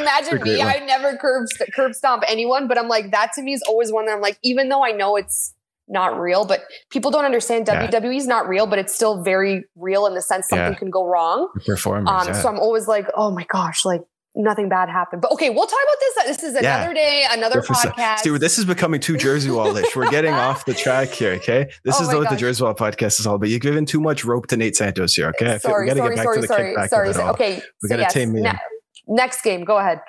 Imagine 0.02 0.42
me. 0.42 0.58
one. 0.58 0.68
I 0.68 0.80
never 0.86 1.16
curb 1.18 1.48
curb 1.76 1.94
stomp 1.94 2.24
anyone, 2.28 2.68
but 2.68 2.78
I'm 2.78 2.88
like 2.88 3.12
that 3.12 3.32
to 3.36 3.42
me 3.44 3.54
is 3.54 3.62
always 3.68 3.92
one 3.92 4.06
that 4.06 4.14
I'm 4.14 4.22
like, 4.22 4.38
even 4.44 4.70
though 4.70 4.84
I 4.84 4.92
know 4.92 5.16
it's 5.16 5.54
not 5.88 6.20
real, 6.20 6.46
but 6.46 6.62
people 6.90 7.12
don't 7.12 7.26
understand 7.26 7.68
Yeah. 7.68 7.88
WWE 7.88 8.18
is 8.18 8.26
not 8.28 8.48
real, 8.48 8.66
but 8.66 8.80
it's 8.80 8.94
still 8.94 9.22
very 9.24 9.64
real 9.76 10.08
in 10.08 10.16
the 10.16 10.22
sense 10.22 10.50
something 10.50 10.74
Yeah. 10.74 10.78
can 10.80 10.90
go 10.90 11.06
wrong. 11.06 11.50
Um, 11.54 12.28
yeah. 12.28 12.32
so 12.32 12.50
I'm 12.50 12.60
always 12.60 12.88
like, 12.88 13.06
oh 13.16 13.30
my 13.32 13.46
gosh, 13.50 13.86
like 13.86 14.02
nothing 14.36 14.70
bad 14.70 14.90
happened. 14.90 15.22
But 15.22 15.32
okay, 15.32 15.50
we'll 15.50 15.66
talk 15.66 15.80
about 15.84 15.98
this. 16.26 16.38
This 16.38 16.44
is 16.56 16.62
Yeah. 16.62 16.78
another 16.80 16.94
day, 16.94 17.26
another 17.32 17.62
podcast. 17.62 18.22
Dude, 18.24 18.42
this 18.42 18.58
is 18.58 18.66
becoming 18.66 19.00
too 19.00 19.18
Jersey 19.18 19.50
Wallish. 19.50 19.96
We're 19.96 20.10
getting 20.10 20.34
off 20.34 20.66
the 20.66 20.74
track 20.74 21.10
here, 21.10 21.32
okay? 21.34 21.70
This 21.84 22.00
Oh 22.00 22.04
is 22.04 22.14
what 22.14 22.30
the. 22.30 22.36
Jersey 22.36 22.64
Wall 22.64 22.74
podcast 22.74 23.20
is 23.20 23.26
all 23.28 23.36
about. 23.36 23.50
You're 23.50 23.60
giving 23.60 23.86
too 23.86 24.00
much 24.02 24.26
rope 24.26 24.48
to 24.48 24.58
Nate 24.58 24.76
Santos 24.76 25.14
here, 25.14 25.28
okay? 25.30 25.58
Sorry, 25.60 25.86
we 25.90 25.96
sorry, 25.96 26.10
get 26.10 26.16
back 26.18 26.24
sorry, 26.26 26.36
to 26.36 26.42
the 26.42 26.48
sorry, 26.48 26.88
sorry. 26.90 27.14
So- 27.14 27.28
Okay, 27.30 27.56
We 27.82 27.88
so 27.90 27.96
gotta 27.96 28.02
yes, 28.04 28.14
tame 28.14 28.34
me 28.34 28.42
ne- 28.42 28.60
next 29.08 29.42
game. 29.42 29.64
Go 29.64 29.78
ahead. 29.78 30.02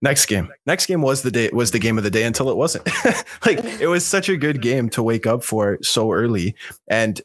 Next 0.00 0.26
game. 0.26 0.48
Next 0.64 0.86
game 0.86 1.02
was 1.02 1.22
the 1.22 1.30
day 1.32 1.50
was 1.52 1.72
the 1.72 1.80
game 1.80 1.98
of 1.98 2.04
the 2.04 2.10
day 2.10 2.22
until 2.22 2.48
it 2.50 2.56
wasn't. 2.56 2.86
like 3.46 3.58
it 3.80 3.88
was 3.88 4.06
such 4.06 4.28
a 4.28 4.36
good 4.36 4.62
game 4.62 4.88
to 4.90 5.02
wake 5.02 5.26
up 5.26 5.42
for 5.42 5.78
so 5.82 6.12
early. 6.12 6.54
And 6.88 7.20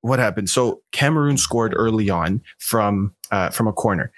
what 0.00 0.18
happened? 0.18 0.48
So 0.48 0.80
Cameroon 0.92 1.36
scored 1.36 1.74
early 1.76 2.08
on 2.08 2.40
from 2.58 3.14
uh, 3.30 3.50
from 3.50 3.66
a 3.68 3.72
corner. 3.72 4.12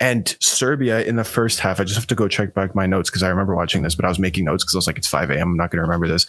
And 0.00 0.36
Serbia 0.40 1.02
in 1.02 1.16
the 1.16 1.24
first 1.24 1.58
half, 1.58 1.80
I 1.80 1.84
just 1.84 1.96
have 1.96 2.06
to 2.06 2.14
go 2.14 2.28
check 2.28 2.54
back 2.54 2.74
my 2.74 2.86
notes 2.86 3.10
because 3.10 3.22
I 3.22 3.28
remember 3.28 3.56
watching 3.56 3.82
this, 3.82 3.94
but 3.94 4.04
I 4.04 4.08
was 4.08 4.18
making 4.18 4.44
notes 4.44 4.64
because 4.64 4.74
I 4.74 4.78
was 4.78 4.86
like, 4.86 4.98
it's 4.98 5.08
5 5.08 5.30
a.m. 5.30 5.50
I'm 5.50 5.56
not 5.56 5.70
going 5.70 5.78
to 5.78 5.82
remember 5.82 6.06
this. 6.06 6.26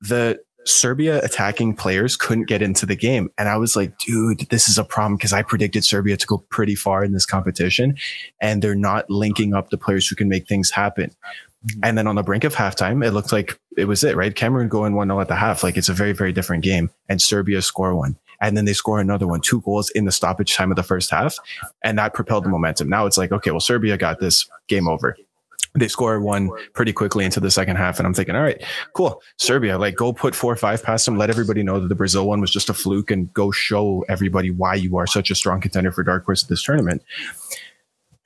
The 0.00 0.40
Serbia 0.66 1.22
attacking 1.22 1.74
players 1.74 2.16
couldn't 2.16 2.48
get 2.48 2.62
into 2.62 2.86
the 2.86 2.96
game. 2.96 3.30
And 3.38 3.48
I 3.48 3.56
was 3.56 3.76
like, 3.76 3.96
dude, 3.98 4.40
this 4.50 4.68
is 4.68 4.78
a 4.78 4.84
problem 4.84 5.16
because 5.16 5.32
I 5.32 5.42
predicted 5.42 5.84
Serbia 5.84 6.16
to 6.16 6.26
go 6.26 6.38
pretty 6.50 6.74
far 6.74 7.04
in 7.04 7.12
this 7.12 7.26
competition 7.26 7.96
and 8.40 8.62
they're 8.62 8.74
not 8.74 9.08
linking 9.08 9.54
up 9.54 9.70
the 9.70 9.78
players 9.78 10.08
who 10.08 10.16
can 10.16 10.28
make 10.28 10.48
things 10.48 10.70
happen. 10.70 11.10
Mm-hmm. 11.66 11.80
And 11.82 11.98
then 11.98 12.06
on 12.06 12.16
the 12.16 12.22
brink 12.22 12.44
of 12.44 12.54
halftime, 12.54 13.04
it 13.04 13.12
looked 13.12 13.32
like 13.32 13.58
it 13.76 13.86
was 13.86 14.04
it, 14.04 14.16
right? 14.16 14.34
Cameroon 14.34 14.68
going 14.68 14.94
1 14.94 15.08
0 15.08 15.20
at 15.20 15.28
the 15.28 15.36
half. 15.36 15.62
Like 15.62 15.76
it's 15.76 15.88
a 15.88 15.94
very, 15.94 16.12
very 16.12 16.32
different 16.32 16.64
game. 16.64 16.90
And 17.08 17.22
Serbia 17.22 17.62
score 17.62 17.94
one. 17.94 18.16
And 18.40 18.56
then 18.56 18.64
they 18.64 18.72
score 18.72 19.00
another 19.00 19.26
one, 19.26 19.40
two 19.40 19.60
goals 19.62 19.90
in 19.90 20.04
the 20.04 20.12
stoppage 20.12 20.54
time 20.54 20.70
of 20.70 20.76
the 20.76 20.82
first 20.82 21.10
half. 21.10 21.38
And 21.82 21.98
that 21.98 22.14
propelled 22.14 22.44
the 22.44 22.48
momentum. 22.48 22.88
Now 22.88 23.06
it's 23.06 23.18
like, 23.18 23.32
okay, 23.32 23.50
well, 23.50 23.60
Serbia 23.60 23.96
got 23.96 24.20
this 24.20 24.48
game 24.68 24.88
over. 24.88 25.16
They 25.74 25.88
score 25.88 26.18
one 26.20 26.50
pretty 26.72 26.92
quickly 26.92 27.24
into 27.24 27.38
the 27.38 27.50
second 27.50 27.76
half. 27.76 27.98
And 27.98 28.06
I'm 28.06 28.14
thinking, 28.14 28.34
all 28.34 28.42
right, 28.42 28.62
cool. 28.94 29.22
Serbia, 29.36 29.76
like 29.76 29.94
go 29.94 30.12
put 30.12 30.34
four 30.34 30.52
or 30.52 30.56
five 30.56 30.82
past 30.82 31.04
them. 31.04 31.18
Let 31.18 31.28
everybody 31.28 31.62
know 31.62 31.80
that 31.80 31.88
the 31.88 31.94
Brazil 31.94 32.26
one 32.26 32.40
was 32.40 32.50
just 32.50 32.70
a 32.70 32.74
fluke 32.74 33.10
and 33.10 33.32
go 33.34 33.50
show 33.50 34.04
everybody 34.08 34.50
why 34.50 34.74
you 34.74 34.96
are 34.96 35.06
such 35.06 35.30
a 35.30 35.34
strong 35.34 35.60
contender 35.60 35.92
for 35.92 36.02
dark 36.02 36.24
horse 36.24 36.42
at 36.42 36.48
this 36.48 36.62
tournament. 36.62 37.02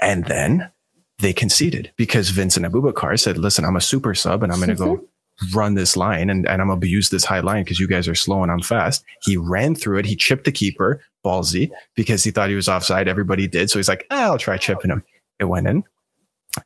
And 0.00 0.26
then 0.26 0.70
they 1.18 1.32
conceded 1.32 1.92
because 1.96 2.30
Vincent 2.30 2.64
Aboubakar 2.64 3.18
said, 3.18 3.36
listen, 3.36 3.64
I'm 3.64 3.76
a 3.76 3.80
super 3.80 4.14
sub 4.14 4.42
and 4.42 4.52
I'm 4.52 4.58
going 4.58 4.70
to 4.70 4.74
go 4.76 5.04
run 5.55 5.74
this 5.74 5.97
line 5.97 6.30
and, 6.30 6.47
and 6.49 6.61
I'm 6.61 6.68
going 6.68 6.80
to 6.80 6.88
use 6.88 7.11
this 7.11 7.24
high 7.24 7.41
line 7.41 7.64
because 7.64 7.80
you 7.80 7.88
guys 7.88 8.07
are 8.09 8.14
slow 8.14 8.43
and 8.43 8.53
I'm 8.53 8.62
fast. 8.62 9.05
He 9.22 9.36
ran 9.36 9.74
through 9.74 9.99
it. 9.99 10.07
He 10.07 10.16
chipped 10.16 10.45
the 10.45 10.53
keeper, 10.53 11.03
ballsy, 11.24 11.70
because 11.95 12.22
he 12.24 12.30
thought 12.30 12.51
he 12.51 12.55
was 12.55 12.68
offside. 12.68 13.09
Everybody 13.09 13.49
did. 13.49 13.70
So 13.70 13.78
he's 13.78 13.88
like, 13.88 14.07
ah, 14.11 14.24
I'll 14.24 14.38
try 14.38 14.57
chipping 14.59 14.91
him. 14.91 15.03
It 15.38 15.45
went 15.45 15.66
in. 15.66 15.84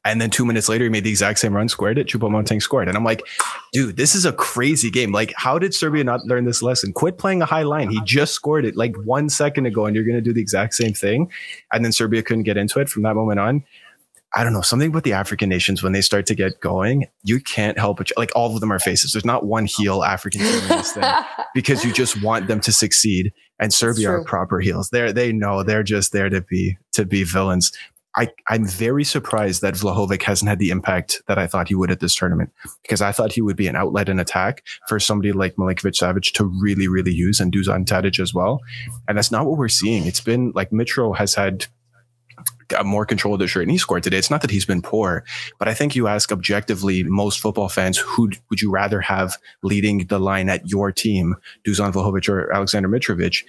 And 0.06 0.18
then 0.18 0.30
two 0.30 0.46
minutes 0.46 0.68
later, 0.68 0.84
he 0.84 0.90
made 0.90 1.04
the 1.04 1.10
exact 1.10 1.38
same 1.38 1.54
run, 1.54 1.68
squared 1.68 1.98
it. 1.98 2.06
Choupo-Moting 2.06 2.62
scored. 2.62 2.88
And 2.88 2.96
I'm 2.96 3.04
like, 3.04 3.22
dude, 3.74 3.98
this 3.98 4.14
is 4.14 4.24
a 4.24 4.32
crazy 4.32 4.90
game. 4.90 5.12
Like, 5.12 5.34
how 5.36 5.58
did 5.58 5.74
Serbia 5.74 6.02
not 6.02 6.24
learn 6.24 6.46
this 6.46 6.62
lesson? 6.62 6.92
Quit 6.94 7.18
playing 7.18 7.42
a 7.42 7.44
high 7.44 7.64
line. 7.64 7.90
He 7.90 8.00
just 8.02 8.32
scored 8.32 8.64
it 8.64 8.76
like 8.76 8.96
one 9.04 9.28
second 9.28 9.66
ago, 9.66 9.84
and 9.84 9.94
you're 9.94 10.04
going 10.04 10.16
to 10.16 10.22
do 10.22 10.32
the 10.32 10.40
exact 10.40 10.72
same 10.72 10.94
thing. 10.94 11.30
And 11.70 11.84
then 11.84 11.92
Serbia 11.92 12.22
couldn't 12.22 12.44
get 12.44 12.56
into 12.56 12.80
it 12.80 12.88
from 12.88 13.02
that 13.02 13.14
moment 13.14 13.38
on. 13.38 13.62
I 14.36 14.42
don't 14.42 14.52
know, 14.52 14.60
something 14.60 14.90
about 14.90 15.04
the 15.04 15.12
African 15.12 15.48
nations 15.48 15.82
when 15.82 15.92
they 15.92 16.00
start 16.00 16.26
to 16.26 16.34
get 16.34 16.60
going, 16.60 17.06
you 17.22 17.40
can't 17.40 17.78
help 17.78 17.98
but 17.98 18.10
like 18.16 18.30
all 18.34 18.54
of 18.54 18.60
them 18.60 18.72
are 18.72 18.78
faces. 18.78 19.12
There's 19.12 19.24
not 19.24 19.46
one 19.46 19.66
heel 19.66 20.02
African 20.02 20.40
team 20.40 20.62
in 20.62 20.68
this 20.68 20.92
thing 20.92 21.04
because 21.54 21.84
you 21.84 21.92
just 21.92 22.20
want 22.22 22.48
them 22.48 22.60
to 22.60 22.72
succeed. 22.72 23.32
And 23.60 23.72
Serbia 23.72 24.10
are 24.10 24.24
proper 24.24 24.60
heels. 24.60 24.90
They're 24.90 25.12
they 25.12 25.32
know 25.32 25.62
they're 25.62 25.84
just 25.84 26.12
there 26.12 26.28
to 26.28 26.40
be 26.40 26.76
to 26.92 27.04
be 27.04 27.22
villains. 27.22 27.72
I, 28.16 28.28
I'm 28.48 28.66
very 28.66 29.02
surprised 29.02 29.60
that 29.62 29.74
Vlahovic 29.74 30.22
hasn't 30.22 30.48
had 30.48 30.60
the 30.60 30.70
impact 30.70 31.22
that 31.26 31.36
I 31.36 31.48
thought 31.48 31.68
he 31.68 31.74
would 31.74 31.90
at 31.90 31.98
this 31.98 32.14
tournament 32.14 32.52
because 32.82 33.02
I 33.02 33.10
thought 33.10 33.32
he 33.32 33.40
would 33.40 33.56
be 33.56 33.66
an 33.66 33.74
outlet 33.74 34.08
and 34.08 34.20
attack 34.20 34.62
for 34.88 35.00
somebody 35.00 35.32
like 35.32 35.56
Milinkovic 35.56 35.94
Savic 36.00 36.32
to 36.34 36.44
really, 36.44 36.86
really 36.86 37.12
use 37.12 37.40
and 37.40 37.52
Dusan 37.52 37.84
Tadic 37.84 38.20
as 38.20 38.32
well. 38.32 38.60
And 39.08 39.18
that's 39.18 39.32
not 39.32 39.46
what 39.46 39.58
we're 39.58 39.68
seeing. 39.68 40.06
It's 40.06 40.20
been 40.20 40.52
like 40.54 40.70
Mitro 40.70 41.16
has 41.16 41.34
had 41.34 41.66
got 42.68 42.86
more 42.86 43.06
control 43.06 43.34
of 43.34 43.40
the 43.40 43.46
shirt 43.46 43.62
and 43.62 43.70
he 43.70 43.78
scored 43.78 44.02
today. 44.02 44.18
It's 44.18 44.30
not 44.30 44.40
that 44.42 44.50
he's 44.50 44.64
been 44.66 44.82
poor, 44.82 45.24
but 45.58 45.68
I 45.68 45.74
think 45.74 45.94
you 45.94 46.08
ask 46.08 46.32
objectively 46.32 47.02
most 47.04 47.40
football 47.40 47.68
fans, 47.68 47.98
who 47.98 48.30
would 48.50 48.60
you 48.60 48.70
rather 48.70 49.00
have 49.00 49.36
leading 49.62 50.06
the 50.06 50.18
line 50.18 50.48
at 50.48 50.68
your 50.68 50.92
team, 50.92 51.36
Dusan 51.66 51.92
Vlahovic 51.92 52.28
or 52.28 52.52
Alexander 52.52 52.88
Mitrovic? 52.88 53.44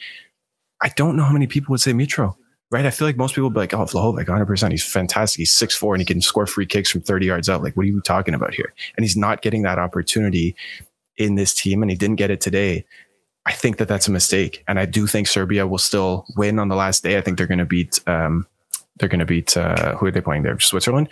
I 0.81 0.89
don't 0.89 1.15
know 1.15 1.23
how 1.23 1.33
many 1.33 1.47
people 1.47 1.71
would 1.73 1.81
say 1.81 1.93
Mitro. 1.93 2.35
right? 2.71 2.85
I 2.85 2.91
feel 2.91 3.07
like 3.07 3.17
most 3.17 3.35
people 3.35 3.49
would 3.49 3.53
be 3.53 3.59
like, 3.59 3.73
oh, 3.73 3.85
Vlahovic, 3.85 4.25
100%. 4.25 4.71
He's 4.71 4.83
fantastic. 4.83 5.39
He's 5.39 5.53
6'4 5.53 5.93
and 5.93 6.01
he 6.01 6.05
can 6.05 6.21
score 6.21 6.45
free 6.47 6.65
kicks 6.65 6.91
from 6.91 7.01
30 7.01 7.25
yards 7.25 7.49
out. 7.49 7.63
Like, 7.63 7.77
what 7.77 7.83
are 7.83 7.87
you 7.89 8.01
talking 8.01 8.33
about 8.33 8.53
here? 8.53 8.73
And 8.97 9.03
he's 9.03 9.15
not 9.15 9.41
getting 9.41 9.61
that 9.63 9.79
opportunity 9.79 10.55
in 11.17 11.35
this 11.35 11.53
team, 11.53 11.81
and 11.81 11.89
he 11.89 11.95
didn't 11.95 12.17
get 12.17 12.31
it 12.31 12.41
today. 12.41 12.85
I 13.45 13.53
think 13.53 13.77
that 13.77 13.87
that's 13.87 14.07
a 14.07 14.11
mistake. 14.11 14.63
And 14.67 14.79
I 14.79 14.85
do 14.85 15.07
think 15.07 15.27
Serbia 15.27 15.65
will 15.67 15.77
still 15.77 16.25
win 16.35 16.59
on 16.59 16.67
the 16.67 16.75
last 16.75 17.03
day. 17.03 17.17
I 17.17 17.21
think 17.21 17.37
they're 17.37 17.47
going 17.47 17.59
to 17.59 17.65
beat, 17.65 17.99
um, 18.07 18.47
they're 18.97 19.09
going 19.09 19.19
to 19.19 19.25
beat, 19.25 19.55
uh, 19.57 19.95
who 19.97 20.05
are 20.07 20.11
they 20.11 20.21
playing 20.21 20.43
there? 20.43 20.59
Switzerland. 20.59 21.09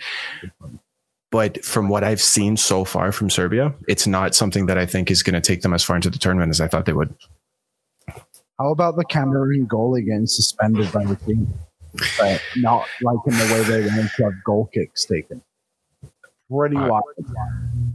But 1.30 1.64
from 1.64 1.88
what 1.88 2.04
I've 2.04 2.20
seen 2.20 2.56
so 2.56 2.84
far 2.84 3.10
from 3.10 3.28
Serbia, 3.28 3.74
it's 3.88 4.06
not 4.06 4.34
something 4.34 4.66
that 4.66 4.78
I 4.78 4.86
think 4.86 5.10
is 5.10 5.22
going 5.22 5.34
to 5.34 5.40
take 5.40 5.62
them 5.62 5.74
as 5.74 5.82
far 5.82 5.96
into 5.96 6.08
the 6.08 6.18
tournament 6.18 6.50
as 6.50 6.60
I 6.60 6.68
thought 6.68 6.86
they 6.86 6.92
would. 6.92 7.12
How 8.58 8.70
about 8.70 8.96
the 8.96 9.04
Cameroon 9.04 9.66
goalie 9.66 10.06
getting 10.06 10.28
suspended 10.28 10.92
by 10.92 11.04
the 11.04 11.16
team? 11.16 11.52
But 12.18 12.40
not 12.56 12.86
like 13.02 13.18
in 13.26 13.32
the 13.32 13.44
way 13.52 13.62
they 13.62 13.86
went 13.86 14.10
to 14.16 14.24
have 14.24 14.32
goal 14.44 14.70
kicks 14.72 15.04
taken. 15.04 15.42
Pretty 16.50 16.76
Uh, 16.76 16.88
wild. 16.88 17.04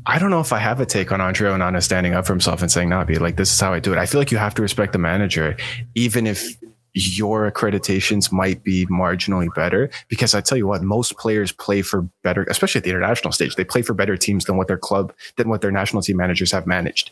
I 0.06 0.20
don't 0.20 0.32
know 0.32 0.40
if 0.40 0.52
I 0.52 0.58
have 0.60 0.80
a 0.82 0.86
take 0.86 1.12
on 1.12 1.22
Andre 1.22 1.52
Onana 1.52 1.82
standing 1.84 2.14
up 2.14 2.26
for 2.26 2.34
himself 2.34 2.62
and 2.62 2.72
saying, 2.72 2.90
"Nah, 2.90 3.04
be 3.06 3.20
like 3.20 3.36
this 3.36 3.52
is 3.54 3.60
how 3.60 3.74
I 3.74 3.80
do 3.80 3.94
it." 3.94 4.00
I 4.00 4.06
feel 4.06 4.20
like 4.20 4.32
you 4.32 4.38
have 4.38 4.56
to 4.56 4.62
respect 4.62 4.92
the 4.94 5.00
manager, 5.00 5.56
even 5.96 6.28
if 6.28 6.46
your 6.94 7.50
accreditations 7.50 8.32
might 8.32 8.64
be 8.64 8.86
marginally 8.88 9.54
better. 9.56 9.90
Because 10.08 10.34
I 10.34 10.42
tell 10.42 10.58
you 10.58 10.68
what, 10.68 10.82
most 10.82 11.18
players 11.18 11.52
play 11.52 11.82
for 11.82 12.02
better, 12.24 12.46
especially 12.50 12.80
at 12.80 12.84
the 12.84 12.90
international 12.90 13.32
stage. 13.32 13.56
They 13.56 13.64
play 13.64 13.82
for 13.82 13.94
better 13.94 14.18
teams 14.18 14.46
than 14.46 14.58
what 14.58 14.68
their 14.68 14.78
club, 14.78 15.14
than 15.38 15.50
what 15.50 15.62
their 15.62 15.72
national 15.72 16.02
team 16.02 16.18
managers 16.18 16.52
have 16.52 16.66
managed. 16.68 17.12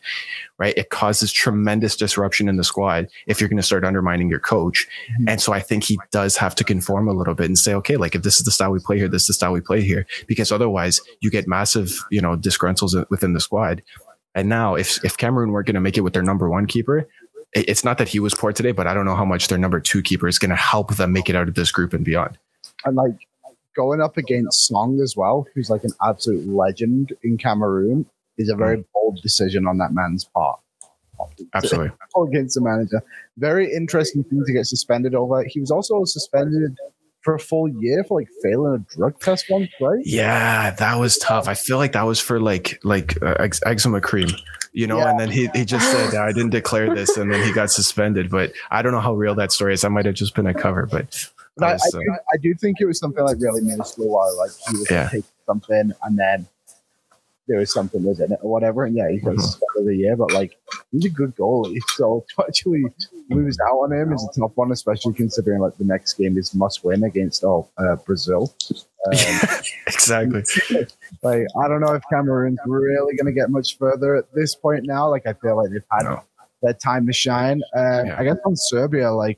Right? 0.58 0.78
It 0.78 0.90
causes 0.90 1.32
tremendous 1.32 1.96
disruption 1.96 2.50
in 2.50 2.58
the 2.58 2.64
squad 2.64 3.08
if 3.28 3.40
you're 3.40 3.50
going 3.50 3.58
to 3.58 3.64
start 3.64 3.86
undermining 3.86 4.30
your 4.30 4.40
coach. 4.40 4.88
Mm-hmm. 5.12 5.30
And 5.30 5.42
so 5.42 5.54
I 5.54 5.60
think 5.60 5.84
he 5.84 6.00
does 6.12 6.38
have 6.38 6.56
to 6.56 6.64
conform 6.64 7.08
a 7.08 7.14
little 7.14 7.36
bit 7.36 7.46
and 7.46 7.58
say, 7.58 7.74
okay, 7.76 7.98
like 7.98 8.16
if 8.16 8.24
this 8.24 8.38
is 8.38 8.46
the 8.46 8.52
style 8.52 8.72
we 8.72 8.80
play 8.80 8.98
here, 8.98 9.08
this 9.08 9.24
is 9.24 9.28
the 9.28 9.34
style 9.34 9.54
we 9.54 9.62
play 9.62 9.82
here, 9.82 10.06
because 10.28 10.52
otherwise 10.52 11.02
you 11.22 11.30
get 11.30 11.48
massive, 11.48 12.00
you 12.12 12.22
know, 12.22 12.36
disgruntles 12.36 13.10
within 13.10 13.34
the 13.34 13.40
squad. 13.40 13.84
And 14.36 14.50
now, 14.50 14.76
if 14.76 15.04
if 15.04 15.18
Cameroon 15.18 15.52
weren't 15.52 15.66
going 15.66 15.74
to 15.74 15.82
make 15.82 15.98
it 15.98 16.02
with 16.02 16.14
their 16.14 16.22
number 16.22 16.48
one 16.48 16.68
keeper, 16.68 17.10
it's 17.68 17.84
not 17.84 17.98
that 17.98 18.08
he 18.08 18.20
was 18.20 18.34
poor 18.34 18.52
today, 18.52 18.72
but 18.72 18.88
I 18.88 18.94
don't 18.94 19.06
know 19.06 19.16
how 19.16 19.26
much 19.26 19.48
their 19.48 19.58
number 19.58 19.80
two 19.80 20.02
keeper 20.02 20.28
is 20.28 20.40
going 20.40 20.50
to 20.50 20.56
help 20.56 20.96
them 20.96 21.14
make 21.14 21.30
it 21.30 21.36
out 21.36 21.48
of 21.48 21.56
this 21.56 21.72
group 21.72 21.94
and 21.94 22.04
beyond. 22.04 22.38
And 22.86 22.96
like 22.96 23.16
going 23.76 24.02
up 24.02 24.18
against 24.18 24.68
Song 24.68 25.00
as 25.02 25.16
well, 25.16 25.48
who's 25.54 25.70
like 25.70 25.84
an 25.84 25.92
absolute 26.04 26.48
legend 26.48 27.14
in 27.24 27.38
Cameroon, 27.38 28.06
is 28.38 28.50
a 28.50 28.56
very 28.56 28.78
mm. 28.78 28.86
bold 28.94 29.20
decision 29.22 29.68
on 29.68 29.78
that 29.78 29.94
man's 29.94 30.26
part. 30.26 30.60
Absolutely. 31.54 31.92
Against 32.28 32.56
the 32.56 32.62
manager. 32.62 33.02
Very 33.38 33.74
interesting 33.74 34.24
thing 34.24 34.44
to 34.46 34.54
get 34.54 34.66
suspended 34.66 35.16
over. 35.16 35.44
He 35.44 35.60
was 35.60 35.72
also 35.72 36.04
suspended 36.06 36.78
for 37.28 37.36
a 37.36 37.40
full 37.40 37.68
year 37.68 38.06
for 38.06 38.22
like 38.22 38.30
failing 38.42 38.76
a 38.76 38.96
drug 38.96 39.20
test 39.20 39.48
once, 39.50 39.68
right? 39.82 40.00
Yeah, 40.06 40.72
that 40.72 40.96
was 40.96 41.18
tough. 41.18 41.50
I 41.50 41.56
feel 41.56 41.76
like 41.76 41.92
that 41.92 42.04
was 42.04 42.22
for 42.22 42.40
like 42.40 42.80
like 42.86 43.22
uh, 43.22 43.36
ex- 43.38 43.60
eczema 43.66 44.00
cream, 44.00 44.30
you 44.72 44.88
know. 44.88 44.98
Yeah. 44.98 45.10
And 45.10 45.20
then 45.20 45.30
he 45.30 45.50
he 45.54 45.66
just 45.66 45.92
said 45.92 46.16
I 46.16 46.32
didn't 46.32 46.52
declare 46.52 46.96
this, 46.96 47.18
and 47.18 47.30
then 47.30 47.46
he 47.46 47.52
got 47.52 47.70
suspended. 47.70 48.30
But 48.30 48.54
I 48.72 48.82
don't 48.82 48.94
know 48.94 49.02
how 49.02 49.14
real 49.14 49.36
that 49.36 49.52
story 49.52 49.74
is. 49.74 49.82
That 49.82 49.90
might 49.90 50.06
have 50.06 50.16
just 50.16 50.36
been 50.36 50.48
a 50.48 50.54
cover, 50.54 50.86
but. 50.86 51.30
But 51.58 51.66
I, 51.66 51.72
I, 51.72 52.14
uh, 52.14 52.16
I 52.34 52.38
do 52.38 52.54
think 52.54 52.80
it 52.80 52.86
was 52.86 52.98
something 53.00 53.24
like 53.26 53.38
really 53.42 53.62
minuscule, 53.62 54.08
while 54.08 54.38
like 54.38 54.52
he 54.70 54.78
was 54.78 54.90
Yeah. 54.90 55.06
taking 55.10 55.24
something 55.48 55.92
and 56.04 56.18
then 56.18 56.48
there 57.48 57.60
was 57.60 57.72
something 57.72 58.04
within 58.04 58.32
it 58.34 58.40
or 58.42 58.52
whatever. 58.52 58.84
And 58.86 58.96
yeah, 58.96 59.10
he 59.10 59.18
got 59.20 59.36
Mhm. 59.36 59.62
of 59.78 59.86
the 59.86 59.96
year, 59.96 60.16
but 60.18 60.32
like 60.34 60.58
he's 60.92 61.06
a 61.06 61.10
good 61.10 61.36
goalie. 61.36 61.80
So 61.96 62.26
to 62.36 62.44
actually 62.48 62.84
lose 63.30 63.58
out 63.70 63.78
on 63.78 63.94
him 63.94 64.12
is 64.14 64.28
a 64.30 64.40
tough 64.40 64.52
one, 64.56 64.72
especially 64.72 65.14
considering 65.14 65.60
like 65.62 65.78
the 65.78 65.86
next 65.86 66.14
game 66.14 66.38
is 66.38 66.54
must 66.54 66.84
win 66.84 67.04
against 67.04 67.44
oh, 67.44 67.68
uh, 67.78 67.96
Brazil. 67.98 68.54
Um, 69.08 69.14
exactly. 69.88 70.44
like 71.24 71.46
I 71.64 71.68
don't 71.70 71.80
know 71.80 71.94
if 71.94 72.04
Cameroon's 72.12 72.58
really 72.66 73.16
going 73.16 73.28
to 73.28 73.32
get 73.32 73.50
much 73.50 73.78
further 73.78 74.18
at 74.18 74.26
this 74.34 74.54
point 74.54 74.84
now. 74.86 75.08
Like 75.10 75.26
I 75.26 75.32
feel 75.32 75.56
like 75.56 75.70
they've 75.70 75.82
had 75.90 76.04
No. 76.04 76.24
their 76.62 76.74
time 76.74 77.08
to 77.08 77.14
shine. 77.14 77.62
Uh, 77.74 78.04
Yeah. 78.06 78.16
I 78.20 78.24
guess 78.26 78.36
on 78.44 78.58
Serbia, 78.58 79.14
like, 79.14 79.38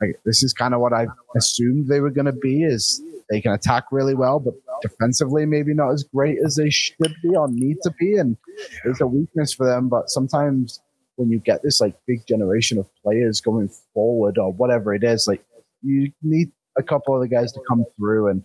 like 0.00 0.18
this 0.24 0.42
is 0.42 0.54
kind 0.54 0.72
of 0.72 0.80
what 0.80 0.94
I 0.94 1.06
assumed 1.36 1.86
they 1.88 2.00
were 2.00 2.08
going 2.10 2.24
to 2.26 2.32
be. 2.32 2.62
Is 2.64 3.02
they 3.28 3.42
can 3.42 3.52
attack 3.52 3.84
really 3.90 4.14
well, 4.14 4.38
but 4.40 4.54
defensively 4.82 5.46
maybe 5.46 5.74
not 5.74 5.90
as 5.90 6.04
great 6.04 6.38
as 6.44 6.56
they 6.56 6.70
should 6.70 7.14
be 7.22 7.36
or 7.36 7.48
need 7.48 7.76
to 7.82 7.90
be, 7.98 8.16
and 8.16 8.36
it's 8.84 9.00
a 9.00 9.06
weakness 9.06 9.52
for 9.52 9.66
them. 9.66 9.88
But 9.88 10.10
sometimes 10.10 10.80
when 11.16 11.30
you 11.30 11.38
get 11.38 11.62
this 11.62 11.80
like 11.80 11.94
big 12.06 12.26
generation 12.26 12.78
of 12.78 12.88
players 13.02 13.40
going 13.40 13.70
forward 13.92 14.38
or 14.38 14.52
whatever 14.52 14.94
it 14.94 15.04
is, 15.04 15.26
like 15.26 15.44
you 15.82 16.12
need 16.22 16.50
a 16.76 16.82
couple 16.82 17.14
of 17.14 17.20
the 17.20 17.28
guys 17.28 17.52
to 17.52 17.60
come 17.68 17.84
through 17.96 18.28
and. 18.28 18.44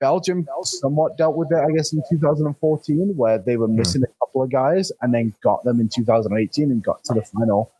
Belgium 0.00 0.46
somewhat 0.62 1.18
dealt 1.18 1.36
with 1.36 1.52
it, 1.52 1.58
I 1.58 1.70
guess, 1.76 1.92
in 1.92 2.02
2014, 2.08 3.12
where 3.18 3.36
they 3.36 3.58
were 3.58 3.66
hmm. 3.66 3.76
missing 3.76 4.02
a 4.02 4.06
couple 4.24 4.42
of 4.42 4.50
guys 4.50 4.90
and 5.02 5.12
then 5.12 5.34
got 5.42 5.62
them 5.62 5.78
in 5.78 5.90
2018 5.90 6.70
and 6.70 6.82
got 6.82 7.04
to 7.04 7.12
the 7.12 7.20
final 7.20 7.70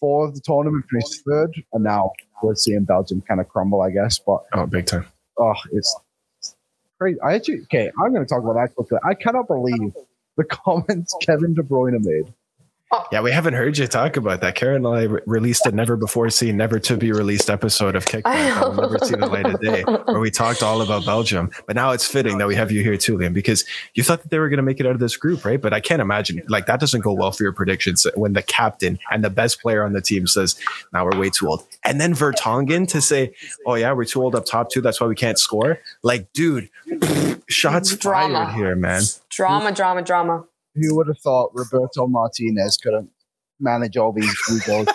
four 0.00 0.26
of 0.26 0.34
the 0.34 0.40
tournament, 0.40 0.86
finished 0.90 1.22
third, 1.28 1.54
and 1.72 1.84
now 1.84 2.12
we're 2.42 2.54
seeing 2.54 2.84
Belgium 2.84 3.20
kind 3.20 3.40
of 3.40 3.48
crumble, 3.48 3.82
I 3.82 3.90
guess. 3.90 4.18
But 4.18 4.44
Oh, 4.54 4.66
big 4.66 4.86
time. 4.86 5.06
oh, 5.38 5.54
it's 5.72 5.94
crazy. 7.00 7.20
I 7.20 7.34
actually, 7.34 7.62
okay, 7.62 7.90
I'm 7.98 8.12
going 8.12 8.24
to 8.24 8.28
talk 8.28 8.42
about 8.42 8.54
that 8.54 8.74
quickly. 8.74 8.98
I 9.04 9.14
cannot 9.14 9.48
believe 9.48 9.92
the 10.36 10.44
comments 10.44 11.14
oh. 11.14 11.18
Kevin 11.18 11.54
De 11.54 11.62
Bruyne 11.62 11.98
made. 12.00 12.32
Yeah, 13.12 13.20
we 13.20 13.30
haven't 13.30 13.54
heard 13.54 13.78
you 13.78 13.86
talk 13.86 14.16
about 14.16 14.40
that. 14.40 14.56
Karen 14.56 14.84
and 14.84 14.94
I 14.94 15.02
re- 15.02 15.20
released 15.26 15.64
a 15.66 15.70
never 15.72 15.96
before 15.96 16.28
seen, 16.30 16.56
never 16.56 16.80
to 16.80 16.96
be 16.96 17.12
released 17.12 17.48
episode 17.48 17.94
of 17.94 18.04
Kickback 18.04 18.60
will 18.60 18.74
never 18.74 18.98
see 19.04 19.14
the 19.14 19.26
light 19.26 19.46
of 19.46 19.60
day, 19.60 19.82
where 19.82 20.18
we 20.18 20.30
talked 20.30 20.62
all 20.62 20.82
about 20.82 21.04
Belgium. 21.04 21.50
But 21.66 21.76
now 21.76 21.92
it's 21.92 22.06
fitting 22.06 22.38
that 22.38 22.48
we 22.48 22.56
have 22.56 22.72
you 22.72 22.82
here 22.82 22.96
too, 22.96 23.16
Liam, 23.16 23.32
because 23.32 23.64
you 23.94 24.02
thought 24.02 24.22
that 24.22 24.30
they 24.30 24.38
were 24.38 24.48
going 24.48 24.58
to 24.58 24.64
make 24.64 24.80
it 24.80 24.86
out 24.86 24.92
of 24.92 24.98
this 24.98 25.16
group, 25.16 25.44
right? 25.44 25.60
But 25.60 25.72
I 25.72 25.80
can't 25.80 26.02
imagine 26.02 26.42
like 26.48 26.66
that 26.66 26.80
doesn't 26.80 27.02
go 27.02 27.12
well 27.12 27.30
for 27.30 27.44
your 27.44 27.52
predictions 27.52 28.06
when 28.14 28.32
the 28.32 28.42
captain 28.42 28.98
and 29.10 29.22
the 29.22 29.30
best 29.30 29.60
player 29.60 29.84
on 29.84 29.92
the 29.92 30.00
team 30.00 30.26
says, 30.26 30.56
"Now 30.92 31.04
we're 31.04 31.18
way 31.18 31.30
too 31.30 31.48
old," 31.48 31.64
and 31.84 32.00
then 32.00 32.14
Vertonghen 32.14 32.88
to 32.88 33.00
say, 33.00 33.34
"Oh 33.66 33.74
yeah, 33.74 33.92
we're 33.92 34.04
too 34.04 34.22
old 34.22 34.34
up 34.34 34.46
top 34.46 34.70
too. 34.70 34.80
That's 34.80 35.00
why 35.00 35.06
we 35.06 35.14
can't 35.14 35.38
score." 35.38 35.78
Like, 36.02 36.32
dude, 36.32 36.70
shots 37.48 37.94
Drama. 37.96 38.46
fired 38.46 38.54
here, 38.56 38.76
man. 38.76 39.02
Drama, 39.28 39.72
drama, 39.72 40.02
drama. 40.02 40.44
Who 40.80 40.96
would 40.96 41.08
have 41.08 41.18
thought 41.18 41.50
Roberto 41.54 42.06
Martinez 42.06 42.76
couldn't 42.78 43.10
manage 43.58 43.96
all 43.96 44.12
these 44.12 44.34
goals? 44.66 44.88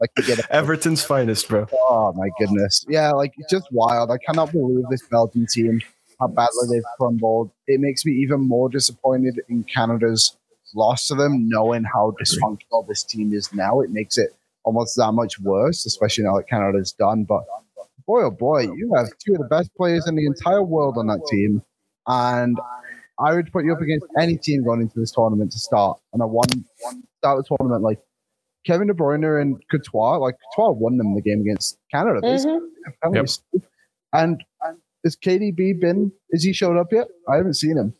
like 0.00 0.14
to 0.14 0.22
get 0.22 0.50
Everton's 0.50 1.04
finest, 1.04 1.48
bro. 1.48 1.66
Oh 1.72 2.12
my 2.14 2.30
goodness. 2.38 2.84
Yeah, 2.88 3.10
like 3.12 3.34
it's 3.36 3.50
just 3.50 3.68
wild. 3.70 4.10
I 4.10 4.18
cannot 4.18 4.52
believe 4.52 4.84
this 4.90 5.02
Belgian 5.06 5.46
team, 5.46 5.80
how 6.18 6.28
badly 6.28 6.68
they've 6.70 6.82
crumbled. 6.98 7.50
It 7.66 7.80
makes 7.80 8.04
me 8.04 8.12
even 8.12 8.40
more 8.40 8.68
disappointed 8.68 9.40
in 9.48 9.64
Canada's 9.64 10.36
loss 10.74 11.06
to 11.08 11.14
them, 11.14 11.48
knowing 11.48 11.84
how 11.84 12.14
dysfunctional 12.20 12.86
this 12.88 13.04
team 13.04 13.32
is 13.34 13.52
now. 13.52 13.80
It 13.80 13.90
makes 13.90 14.16
it 14.16 14.30
almost 14.64 14.96
that 14.96 15.12
much 15.12 15.38
worse, 15.40 15.84
especially 15.86 16.24
now 16.24 16.36
that 16.36 16.48
Canada's 16.48 16.92
done. 16.92 17.24
But 17.24 17.42
boy, 18.06 18.22
oh 18.22 18.30
boy, 18.30 18.62
you 18.62 18.92
have 18.96 19.08
two 19.18 19.34
of 19.34 19.38
the 19.38 19.48
best 19.48 19.74
players 19.74 20.06
in 20.06 20.16
the 20.16 20.26
entire 20.26 20.62
world 20.62 20.96
on 20.96 21.06
that 21.08 21.26
team. 21.30 21.62
And 22.06 22.58
I 23.20 23.34
would 23.34 23.52
put 23.52 23.64
you 23.64 23.72
up 23.72 23.80
against 23.80 24.06
any 24.18 24.36
team 24.36 24.64
going 24.64 24.80
into 24.80 24.98
this 24.98 25.12
tournament 25.12 25.52
to 25.52 25.58
start 25.58 25.98
and 26.12 26.22
I 26.22 26.24
won, 26.24 26.44
one 26.80 27.02
start 27.18 27.38
the 27.38 27.56
tournament 27.56 27.82
like 27.82 27.98
Kevin 28.66 28.88
De 28.88 28.94
Bruyne 28.94 29.40
and 29.40 29.56
Courtois. 29.70 30.16
Like 30.16 30.36
Courtois 30.54 30.72
won 30.78 30.96
them 30.96 31.14
the 31.14 31.22
game 31.22 31.40
against 31.40 31.78
Canada. 31.92 32.20
They 32.22 32.36
Mhm. 32.36 32.60
Apparently 32.86 33.26
so. 33.26 33.62
And 34.12 34.42
has 35.04 35.16
KDB 35.16 35.74
been? 35.80 36.12
Is 36.30 36.44
he 36.44 36.52
showed 36.52 36.76
up 36.76 36.92
yet? 36.92 37.08
I 37.28 37.36
haven't 37.36 37.54
seen 37.54 37.76
him. 37.76 37.94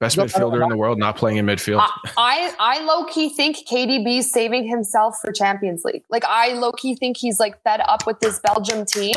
Best 0.00 0.16
midfielder 0.16 0.60
in 0.60 0.68
the 0.68 0.76
world, 0.76 0.98
not 0.98 1.16
playing 1.16 1.36
in 1.36 1.46
midfield. 1.46 1.78
I, 1.78 2.10
I 2.16 2.54
I 2.58 2.84
low 2.84 3.04
key 3.04 3.28
think 3.28 3.58
KDB's 3.58 4.32
saving 4.32 4.68
himself 4.68 5.20
for 5.22 5.30
Champions 5.30 5.84
League. 5.84 6.02
Like 6.10 6.24
I 6.24 6.52
low 6.54 6.72
key 6.72 6.96
think 6.96 7.16
he's 7.16 7.38
like 7.38 7.62
fed 7.62 7.80
up 7.80 8.04
with 8.04 8.18
this 8.18 8.40
Belgium 8.40 8.84
team, 8.86 9.14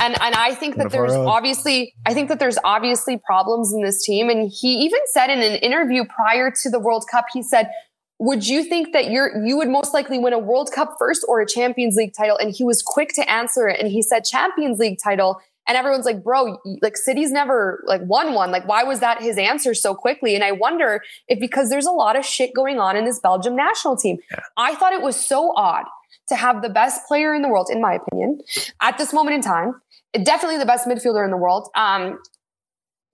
and 0.00 0.20
and 0.20 0.34
I 0.34 0.54
think 0.54 0.76
that 0.76 0.90
there's 0.90 1.12
obviously 1.12 1.94
I 2.06 2.12
think 2.12 2.28
that 2.28 2.40
there's 2.40 2.58
obviously 2.64 3.18
problems 3.18 3.72
in 3.72 3.82
this 3.82 4.04
team, 4.04 4.28
and 4.28 4.50
he 4.50 4.74
even 4.80 4.98
said 5.12 5.30
in 5.30 5.40
an 5.40 5.60
interview 5.60 6.04
prior 6.04 6.50
to 6.62 6.70
the 6.70 6.80
World 6.80 7.04
Cup, 7.10 7.26
he 7.32 7.42
said. 7.42 7.70
Would 8.18 8.48
you 8.48 8.64
think 8.64 8.94
that 8.94 9.10
you're 9.10 9.44
you 9.44 9.58
would 9.58 9.68
most 9.68 9.92
likely 9.92 10.18
win 10.18 10.32
a 10.32 10.38
World 10.38 10.70
Cup 10.74 10.94
first 10.98 11.22
or 11.28 11.42
a 11.42 11.46
Champions 11.46 11.96
League 11.96 12.14
title? 12.16 12.38
And 12.38 12.50
he 12.50 12.64
was 12.64 12.80
quick 12.80 13.10
to 13.16 13.30
answer 13.30 13.68
it, 13.68 13.78
and 13.78 13.92
he 13.92 14.00
said 14.00 14.24
Champions 14.24 14.78
League 14.78 14.98
title. 14.98 15.38
And 15.66 15.76
everyone's 15.76 16.04
like, 16.04 16.22
bro, 16.22 16.58
like 16.80 16.96
City's 16.96 17.32
never 17.32 17.82
like 17.86 18.00
won 18.04 18.34
one. 18.34 18.50
Like, 18.50 18.66
why 18.68 18.84
was 18.84 19.00
that 19.00 19.20
his 19.20 19.36
answer 19.38 19.74
so 19.74 19.94
quickly? 19.94 20.34
And 20.34 20.44
I 20.44 20.52
wonder 20.52 21.02
if 21.28 21.40
because 21.40 21.70
there's 21.70 21.86
a 21.86 21.92
lot 21.92 22.16
of 22.16 22.24
shit 22.24 22.54
going 22.54 22.78
on 22.78 22.96
in 22.96 23.04
this 23.04 23.18
Belgium 23.18 23.56
national 23.56 23.96
team. 23.96 24.18
Yeah. 24.30 24.40
I 24.56 24.74
thought 24.74 24.92
it 24.92 25.02
was 25.02 25.16
so 25.16 25.52
odd 25.56 25.84
to 26.28 26.36
have 26.36 26.62
the 26.62 26.68
best 26.68 27.06
player 27.06 27.34
in 27.34 27.42
the 27.42 27.48
world, 27.48 27.68
in 27.70 27.80
my 27.80 27.94
opinion, 27.94 28.40
at 28.80 28.98
this 28.98 29.12
moment 29.12 29.34
in 29.34 29.42
time. 29.42 29.80
Definitely 30.12 30.58
the 30.58 30.66
best 30.66 30.88
midfielder 30.88 31.24
in 31.24 31.30
the 31.30 31.36
world. 31.36 31.68
Um, 31.74 32.18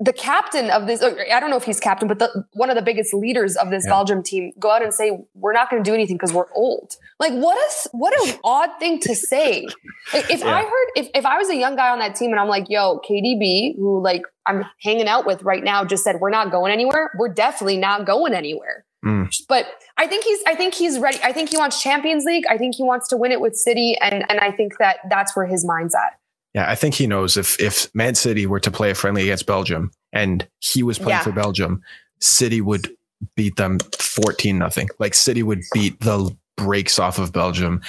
the 0.02 0.12
captain 0.12 0.68
of 0.70 0.86
this, 0.88 1.02
I 1.02 1.38
don't 1.38 1.50
know 1.50 1.56
if 1.56 1.64
he's 1.64 1.78
captain, 1.78 2.08
but 2.08 2.18
the, 2.18 2.44
one 2.54 2.70
of 2.70 2.76
the 2.76 2.82
biggest 2.82 3.14
leaders 3.14 3.56
of 3.56 3.70
this 3.70 3.84
yeah. 3.84 3.90
Belgium 3.90 4.22
team 4.22 4.52
go 4.58 4.70
out 4.70 4.82
and 4.82 4.92
say, 4.92 5.16
we're 5.34 5.52
not 5.52 5.70
going 5.70 5.82
to 5.82 5.88
do 5.88 5.94
anything 5.94 6.16
because 6.16 6.32
we're 6.32 6.52
old. 6.54 6.96
Like 7.20 7.32
what 7.32 7.56
a, 7.56 7.88
what 7.92 8.28
an 8.28 8.38
odd 8.44 8.70
thing 8.80 8.98
to 9.00 9.14
say. 9.14 9.66
Like, 10.12 10.28
if 10.28 10.40
yeah. 10.40 10.56
I 10.56 10.62
heard, 10.62 10.86
if, 10.96 11.08
if 11.14 11.24
I 11.24 11.38
was 11.38 11.48
a 11.50 11.56
young 11.56 11.76
guy 11.76 11.90
on 11.90 12.00
that 12.00 12.16
team 12.16 12.32
and 12.32 12.40
I'm 12.40 12.48
like, 12.48 12.66
yo, 12.68 13.00
KDB, 13.08 13.76
who 13.76 14.02
like 14.02 14.22
I'm 14.44 14.64
hanging 14.80 15.06
out 15.06 15.24
with 15.24 15.42
right 15.44 15.62
now, 15.62 15.84
just 15.84 16.02
said, 16.02 16.16
we're 16.20 16.30
not 16.30 16.50
going 16.50 16.72
anywhere. 16.72 17.12
We're 17.16 17.32
definitely 17.32 17.76
not 17.76 18.04
going 18.04 18.34
anywhere. 18.34 18.84
Mm. 19.04 19.32
But 19.48 19.66
I 19.96 20.08
think 20.08 20.24
he's, 20.24 20.40
I 20.46 20.56
think 20.56 20.74
he's 20.74 20.98
ready. 20.98 21.18
I 21.22 21.32
think 21.32 21.50
he 21.50 21.58
wants 21.58 21.80
Champions 21.80 22.24
League. 22.24 22.44
I 22.48 22.58
think 22.58 22.74
he 22.74 22.82
wants 22.82 23.08
to 23.08 23.16
win 23.16 23.30
it 23.30 23.40
with 23.40 23.54
City. 23.54 23.96
And, 24.00 24.24
and 24.28 24.40
I 24.40 24.50
think 24.50 24.78
that 24.78 24.98
that's 25.08 25.36
where 25.36 25.46
his 25.46 25.64
mind's 25.64 25.94
at. 25.94 26.18
Yeah, 26.54 26.70
I 26.70 26.74
think 26.74 26.94
he 26.94 27.06
knows 27.06 27.36
if 27.36 27.58
if 27.60 27.92
Man 27.94 28.14
City 28.14 28.46
were 28.46 28.60
to 28.60 28.70
play 28.70 28.90
a 28.90 28.94
friendly 28.94 29.22
against 29.22 29.46
Belgium 29.46 29.90
and 30.12 30.46
he 30.60 30.82
was 30.82 30.98
playing 30.98 31.18
yeah. 31.18 31.22
for 31.22 31.32
Belgium, 31.32 31.82
City 32.20 32.60
would 32.60 32.90
beat 33.36 33.56
them 33.56 33.78
14 33.98 34.58
nothing. 34.58 34.88
Like 34.98 35.14
City 35.14 35.42
would 35.42 35.62
beat 35.72 35.98
the 36.00 36.36
breaks 36.56 36.98
off 36.98 37.18
of 37.18 37.32
Belgium 37.32 37.80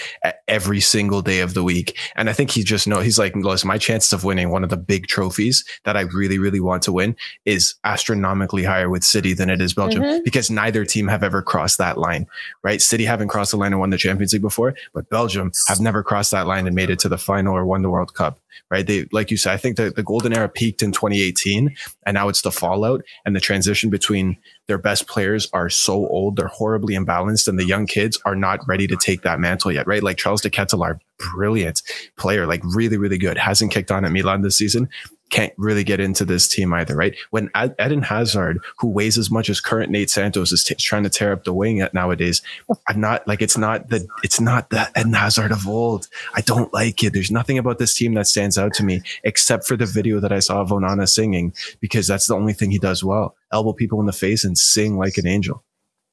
every 0.47 0.80
single 0.80 1.22
day 1.22 1.39
of 1.39 1.53
the 1.53 1.64
week. 1.64 1.97
And 2.16 2.30
I 2.30 2.34
think 2.34 2.51
he 2.51 2.64
just 2.64 2.88
know 2.88 2.99
he's 2.99 3.20
like, 3.20 3.36
listen, 3.36 3.68
my 3.68 3.78
chances 3.78 4.14
of 4.14 4.24
winning 4.24 4.49
one 4.49 4.64
of 4.64 4.70
the 4.70 4.78
big 4.78 5.07
trophies 5.07 5.64
that 5.84 5.97
I 5.97 6.01
really, 6.01 6.39
really 6.39 6.59
want 6.59 6.84
to 6.84 6.91
win 6.91 7.16
is 7.45 7.76
astronomically 7.84 8.64
higher 8.64 8.89
with 8.89 9.03
City 9.03 9.34
than 9.34 9.49
it 9.49 9.61
is 9.61 9.74
Belgium 9.74 10.03
mm-hmm. 10.03 10.24
because 10.24 10.49
neither 10.49 10.86
team 10.86 11.07
have 11.07 11.24
ever 11.24 11.41
crossed 11.41 11.78
that 11.78 11.97
line, 11.97 12.26
right? 12.64 12.82
City 12.82 13.05
haven't 13.05 13.28
crossed 13.28 13.51
the 13.51 13.57
line 13.57 13.74
and 13.74 13.80
won 13.80 13.89
the 13.89 13.97
Champions 13.97 14.34
League 14.34 14.41
before, 14.41 14.76
but 14.93 15.09
Belgium 15.09 15.51
have 15.68 15.80
never 15.80 16.03
crossed 16.03 16.32
that 16.32 16.47
line 16.47 16.66
and 16.66 16.76
made 16.76 16.89
it 16.89 16.99
to 16.99 17.09
the 17.09 17.18
final 17.18 17.55
or 17.55 17.66
won 17.66 17.82
the 17.82 17.89
World 17.89 18.14
Cup 18.14 18.39
right? 18.70 18.88
They, 18.88 19.07
like 19.11 19.32
you 19.32 19.38
said, 19.38 19.53
I 19.53 19.57
think 19.57 19.78
the, 19.78 19.91
the 19.91 20.03
golden 20.03 20.34
era 20.34 20.49
peaked 20.49 20.82
in 20.82 20.91
2018 20.91 21.76
and 22.05 22.16
now 22.16 22.28
it's 22.28 22.41
the 22.41 22.51
fallout 22.51 23.01
and 23.26 23.36
the 23.36 23.39
transition 23.39 23.89
between 23.89 24.38
their 24.68 24.78
best 24.78 25.07
players 25.07 25.49
are 25.53 25.70
so 25.70 26.07
old. 26.07 26.38
They're 26.38 26.47
horribly 26.47 26.95
imbalanced 26.95 27.47
and 27.47 27.59
the 27.59 27.66
young 27.66 27.86
kids 27.86 28.20
are 28.26 28.36
not 28.36 28.59
ready 28.68 28.88
to 28.88 28.95
take 28.95 29.22
that 29.24 29.39
mantle 29.39 29.72
yet, 29.72 29.88
right? 29.88 30.03
Like 30.03 30.18
Charles 30.18 30.41
de 30.41 30.49
Ketelaere, 30.49 30.99
brilliant 31.18 31.82
player, 32.18 32.47
like 32.47 32.61
really, 32.64 32.97
really 32.97 33.18
good. 33.18 33.38
Hasn't 33.38 33.72
kicked 33.72 33.91
on 33.91 34.05
at 34.05 34.11
Milan 34.11 34.41
this 34.41 34.57
season, 34.57 34.89
can't 35.34 35.54
really 35.58 35.84
get 35.84 36.00
into 36.00 36.26
this 36.26 36.48
team 36.48 36.74
either, 36.74 36.96
right? 36.96 37.16
When 37.32 37.50
Eden 37.56 38.04
Hazard, 38.04 38.60
who 38.78 38.88
weighs 38.88 39.18
as 39.18 39.32
much 39.32 39.50
as 39.50 39.60
current 39.60 39.90
Nate 39.90 40.12
Santos, 40.12 40.52
is 40.52 40.64
t- 40.64 40.76
trying 40.76 41.02
to 41.04 41.10
tear 41.10 41.34
up 41.34 41.44
the 41.44 41.54
wing 41.54 41.82
at 41.82 41.92
nowadays, 41.92 42.44
I'm 42.88 43.02
not 43.02 43.28
like 43.28 43.42
it's 43.42 43.58
not 43.58 43.90
the 43.90 44.08
it's 44.24 44.40
not 44.40 44.70
the 44.70 44.88
Eden 44.96 45.14
Hazard 45.14 45.52
of 45.52 45.68
old. 45.68 46.08
I 46.36 46.42
don't 46.42 46.72
like 46.72 47.04
it. 47.04 47.14
There's 47.14 47.32
nothing 47.32 47.58
about 47.58 47.80
this 47.80 47.96
team 47.96 48.14
that 48.14 48.28
stands 48.28 48.60
out 48.60 48.74
to 48.76 48.84
me 48.84 49.02
except 49.24 49.66
for 49.66 49.76
the 49.76 49.88
video 49.88 50.20
that 50.20 50.32
I 50.32 50.38
saw 50.38 50.62
of 50.62 50.70
Onana 50.70 51.10
singing 51.10 51.52
because 51.80 52.06
that's 52.06 52.28
the 52.28 52.36
only 52.36 52.54
thing 52.54 52.70
he 52.70 52.78
does 52.78 53.04
well: 53.04 53.36
elbow 53.52 53.74
people 53.74 54.00
in 54.02 54.06
the 54.06 54.14
face 54.14 54.44
and 54.44 54.56
sing 54.56 55.00
like 55.00 55.18
an 55.18 55.26
angel. 55.26 55.64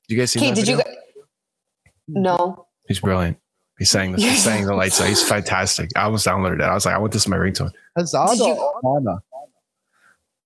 Did 0.08 0.14
you 0.14 0.20
guys 0.22 0.30
see? 0.32 0.40
Okay, 0.40 0.54
did 0.54 0.64
video? 0.64 0.78
you? 0.78 1.24
No. 2.08 2.66
He's 2.88 3.00
brilliant. 3.00 3.36
He 3.80 3.86
sang 3.86 4.12
this. 4.12 4.22
He 4.22 4.30
sang 4.36 4.66
the 4.66 4.74
lights 4.74 5.00
out. 5.00 5.08
He's 5.08 5.26
fantastic. 5.26 5.90
I 5.96 6.02
almost 6.02 6.26
downloaded 6.26 6.56
it. 6.56 6.64
I 6.64 6.74
was 6.74 6.84
like, 6.84 6.94
I 6.94 6.98
want 6.98 7.14
this 7.14 7.24
in 7.24 7.30
my 7.30 7.38
ringtone. 7.38 7.72
Hazard 7.96 8.40
or 8.42 8.80
Onana? 8.84 9.20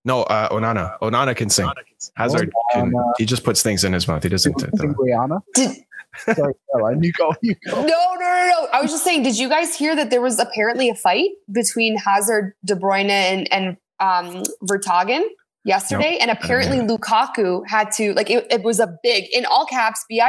No, 0.04 0.22
uh, 0.22 0.48
Onana. 0.50 0.96
Onana 1.00 1.34
can 1.34 1.50
sing. 1.50 1.68
Hazard 2.14 2.52
can. 2.72 2.92
He 3.18 3.24
just 3.26 3.42
puts 3.42 3.60
things 3.60 3.82
in 3.82 3.92
his 3.92 4.06
mouth. 4.06 4.22
He 4.22 4.28
doesn't. 4.28 4.54
Rihanna. 4.54 5.42
Sorry, 6.16 6.54
Caroline. 6.70 7.02
You 7.02 7.12
go. 7.12 7.34
You 7.42 7.56
go. 7.66 7.72
No, 7.74 7.82
no, 7.82 7.86
no, 7.86 8.48
no. 8.50 8.68
I 8.72 8.80
was 8.80 8.92
just 8.92 9.02
saying. 9.02 9.24
Did 9.24 9.36
you 9.36 9.48
guys 9.48 9.74
hear 9.74 9.96
that 9.96 10.10
there 10.10 10.20
was 10.20 10.38
apparently 10.38 10.88
a 10.88 10.94
fight 10.94 11.30
between 11.50 11.96
Hazard, 11.96 12.54
De 12.64 12.76
Bruyne, 12.76 13.10
and 13.10 13.52
and 13.52 13.76
um, 13.98 14.44
Vertonghen 14.62 15.24
yesterday, 15.64 16.12
nope. 16.12 16.22
and 16.22 16.30
apparently 16.30 16.78
Lukaku 16.78 17.66
had 17.66 17.90
to 17.92 18.12
like 18.14 18.30
it, 18.30 18.46
it 18.50 18.62
was 18.62 18.78
a 18.78 18.96
big 19.02 19.24
in 19.32 19.44
all 19.46 19.66
caps, 19.66 20.04
big 20.08 20.20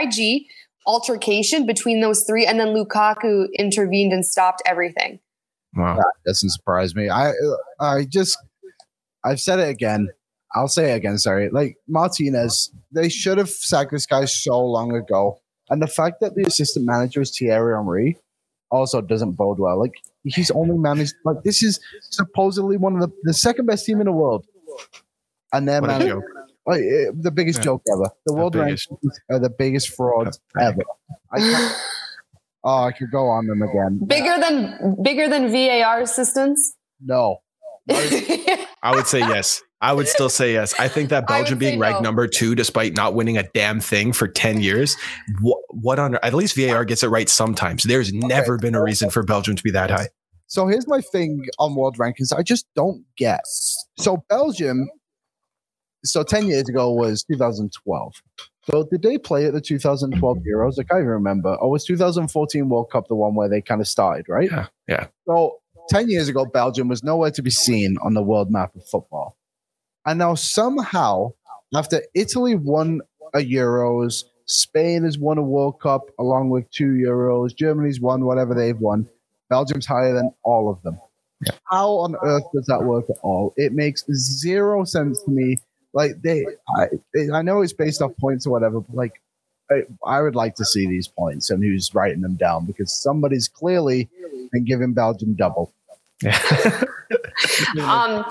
altercation 0.86 1.66
between 1.66 2.02
those 2.02 2.24
three, 2.24 2.46
and 2.46 2.60
then 2.60 2.70
Lukaku 2.70 3.48
intervened 3.58 4.14
and 4.14 4.26
stopped 4.26 4.62
everything. 4.66 5.20
Wow, 5.76 5.96
that 5.98 6.14
doesn't 6.26 6.52
surprise 6.52 6.96
me. 6.96 7.10
I 7.10 7.30
uh, 7.30 7.34
I 7.80 8.06
just 8.06 8.38
I've 9.24 9.40
said 9.40 9.60
it 9.60 9.70
again. 9.70 10.10
I'll 10.54 10.68
say 10.68 10.94
it 10.94 10.96
again. 10.96 11.18
Sorry, 11.18 11.50
like 11.50 11.78
Martinez, 11.88 12.72
they 12.92 13.10
should 13.10 13.38
have 13.38 13.50
sacked 13.50 13.92
this 13.92 14.06
guy 14.06 14.26
so 14.26 14.64
long 14.64 14.96
ago. 14.96 15.42
And 15.70 15.82
the 15.82 15.88
fact 15.88 16.22
that 16.22 16.36
the 16.36 16.44
assistant 16.44 16.86
manager 16.86 17.22
is 17.22 17.36
Thierry 17.36 17.76
Henry 17.76 18.18
also 18.72 19.02
doesn't 19.02 19.34
bode 19.34 19.60
well. 19.60 19.80
Like 19.80 19.94
he's 20.24 20.52
only 20.52 20.78
managed 20.78 21.16
like 21.26 21.44
this 21.44 21.64
is 21.64 21.80
supposedly 22.02 22.78
one 22.78 22.96
of 22.96 23.02
the, 23.02 23.12
the 23.24 23.34
second 23.34 23.66
best 23.66 23.86
team 23.86 24.00
in 24.00 24.06
the 24.06 24.12
world, 24.12 24.46
and 25.52 25.68
they're 25.68 25.82
managing 25.82 26.22
like, 26.66 26.82
eh, 26.82 27.12
the 27.14 27.32
biggest 27.32 27.60
yeah. 27.60 27.66
joke 27.66 27.84
ever. 27.92 28.10
The, 28.26 28.32
the 28.32 28.34
world 28.34 28.54
biggest. 28.54 28.90
rankings 28.90 29.16
are 29.30 29.40
the 29.40 29.50
biggest 29.50 29.90
fraud 29.90 30.36
ever. 30.60 30.82
I 31.32 31.76
oh, 32.64 32.84
I 32.86 32.92
could 32.92 33.12
go 33.12 33.28
on 33.28 33.48
them 33.48 33.62
again. 33.62 34.00
Bigger 34.06 34.38
than 34.40 34.98
bigger 35.04 35.28
than 35.28 35.52
VAR 35.52 36.02
assistants. 36.02 36.76
No. 37.02 37.42
I 37.90 38.96
would 38.96 39.08
say 39.08 39.20
yes. 39.20 39.62
I 39.82 39.94
would 39.94 40.08
still 40.08 40.30
say 40.30 40.54
yes. 40.54 40.74
I 40.80 40.88
think 40.88 41.10
that 41.10 41.28
Belgium 41.28 41.60
being 41.60 41.80
ranked 41.80 42.02
no. 42.02 42.08
number 42.08 42.28
two, 42.28 42.56
despite 42.56 42.96
not 42.96 43.14
winning 43.14 43.38
a 43.38 43.44
damn 43.54 43.80
thing 43.80 44.14
for 44.14 44.28
10 44.28 44.62
years, 44.62 44.96
what, 45.42 45.60
what 45.70 46.00
on 46.00 46.16
at 46.24 46.34
least 46.34 46.56
VAR 46.56 46.86
gets 46.86 47.04
it 47.04 47.10
right 47.10 47.30
sometimes. 47.30 47.84
There's 47.84 48.10
okay. 48.10 48.18
never 48.18 48.58
been 48.58 48.74
a 48.74 48.82
reason 48.82 49.10
for 49.10 49.22
Belgium 49.22 49.56
to 49.56 49.64
be 49.64 49.72
that 49.72 49.92
high. 49.92 50.08
So 50.48 50.68
here's 50.68 50.88
my 50.88 51.02
thing 51.02 51.46
on 51.60 51.76
world 51.76 51.98
rankings. 51.98 52.34
I 52.36 52.42
just 52.42 52.66
don't 52.76 53.04
get. 53.18 53.42
So 53.98 54.24
Belgium, 54.30 54.90
so 56.06 56.24
10 56.24 56.48
years 56.48 56.70
ago 56.70 56.92
was 56.92 57.24
2012. 57.24 58.14
So 58.70 58.88
did 58.90 59.04
they 59.04 59.18
play 59.18 59.46
at 59.46 59.54
the 59.54 59.62
2012 59.62 60.38
mm-hmm. 60.38 60.44
Euros? 60.48 60.74
I 60.80 60.84
can't 60.84 61.00
even 61.00 61.08
remember. 61.08 61.58
Oh, 61.62 61.68
it 61.68 61.72
was 61.72 61.86
2014 61.86 62.70
World 62.70 62.90
Cup 62.92 63.08
the 63.08 63.16
one 63.16 63.36
where 63.36 63.50
they 63.50 63.62
kind 63.62 63.82
of 63.82 63.88
started, 63.88 64.26
right? 64.28 64.50
Yeah. 64.50 64.68
Yeah. 64.88 65.08
So 65.28 65.58
10 65.90 66.10
years 66.10 66.28
ago, 66.30 66.46
Belgium 66.46 66.88
was 66.88 67.04
nowhere 67.04 67.32
to 67.32 67.42
be 67.42 67.52
seen 67.52 67.98
on 68.04 68.14
the 68.14 68.24
world 68.24 68.52
map 68.52 68.76
of 68.76 68.88
football. 68.88 69.38
And 70.06 70.20
now 70.20 70.36
somehow, 70.36 71.34
after 71.76 72.02
Italy 72.14 72.56
won 72.56 73.02
a 73.34 73.40
Euros, 73.40 74.24
Spain 74.46 75.04
has 75.04 75.18
won 75.18 75.38
a 75.38 75.44
World 75.44 75.80
Cup 75.82 76.10
along 76.20 76.50
with 76.50 76.70
two 76.72 76.92
Euros, 77.06 77.56
Germany's 77.56 78.00
won 78.00 78.26
whatever 78.26 78.54
they've 78.54 78.80
won, 78.80 79.08
Belgium's 79.50 79.86
higher 79.86 80.14
than 80.14 80.32
all 80.44 80.70
of 80.70 80.82
them. 80.84 81.00
Yeah. 81.46 81.54
How 81.70 81.90
on 81.90 82.16
earth 82.24 82.44
does 82.54 82.66
that 82.68 82.84
work 82.84 83.06
at 83.10 83.18
all? 83.22 83.54
It 83.58 83.74
makes 83.74 84.06
zero 84.12 84.84
sense 84.86 85.22
to 85.24 85.32
me. 85.32 85.58
Like 85.96 86.22
they, 86.22 86.46
I, 86.78 86.88
I 87.34 87.42
know 87.42 87.62
it's 87.62 87.74
based 87.74 88.02
off 88.02 88.12
points 88.20 88.46
or 88.46 88.52
whatever, 88.52 88.82
but 88.82 88.96
like 88.96 89.22
I, 89.72 89.84
I, 90.06 90.22
would 90.22 90.36
like 90.36 90.56
to 90.56 90.66
see 90.66 90.86
these 90.86 91.08
points 91.08 91.50
and 91.50 91.64
who's 91.64 91.96
writing 91.96 92.22
them 92.22 92.36
down 92.36 92.66
because 92.66 92.94
somebody's 92.94 93.48
clearly 93.48 94.10
been 94.52 94.66
giving 94.66 94.94
Belgium 94.94 95.34
double. 95.36 95.74
um, 97.82 98.26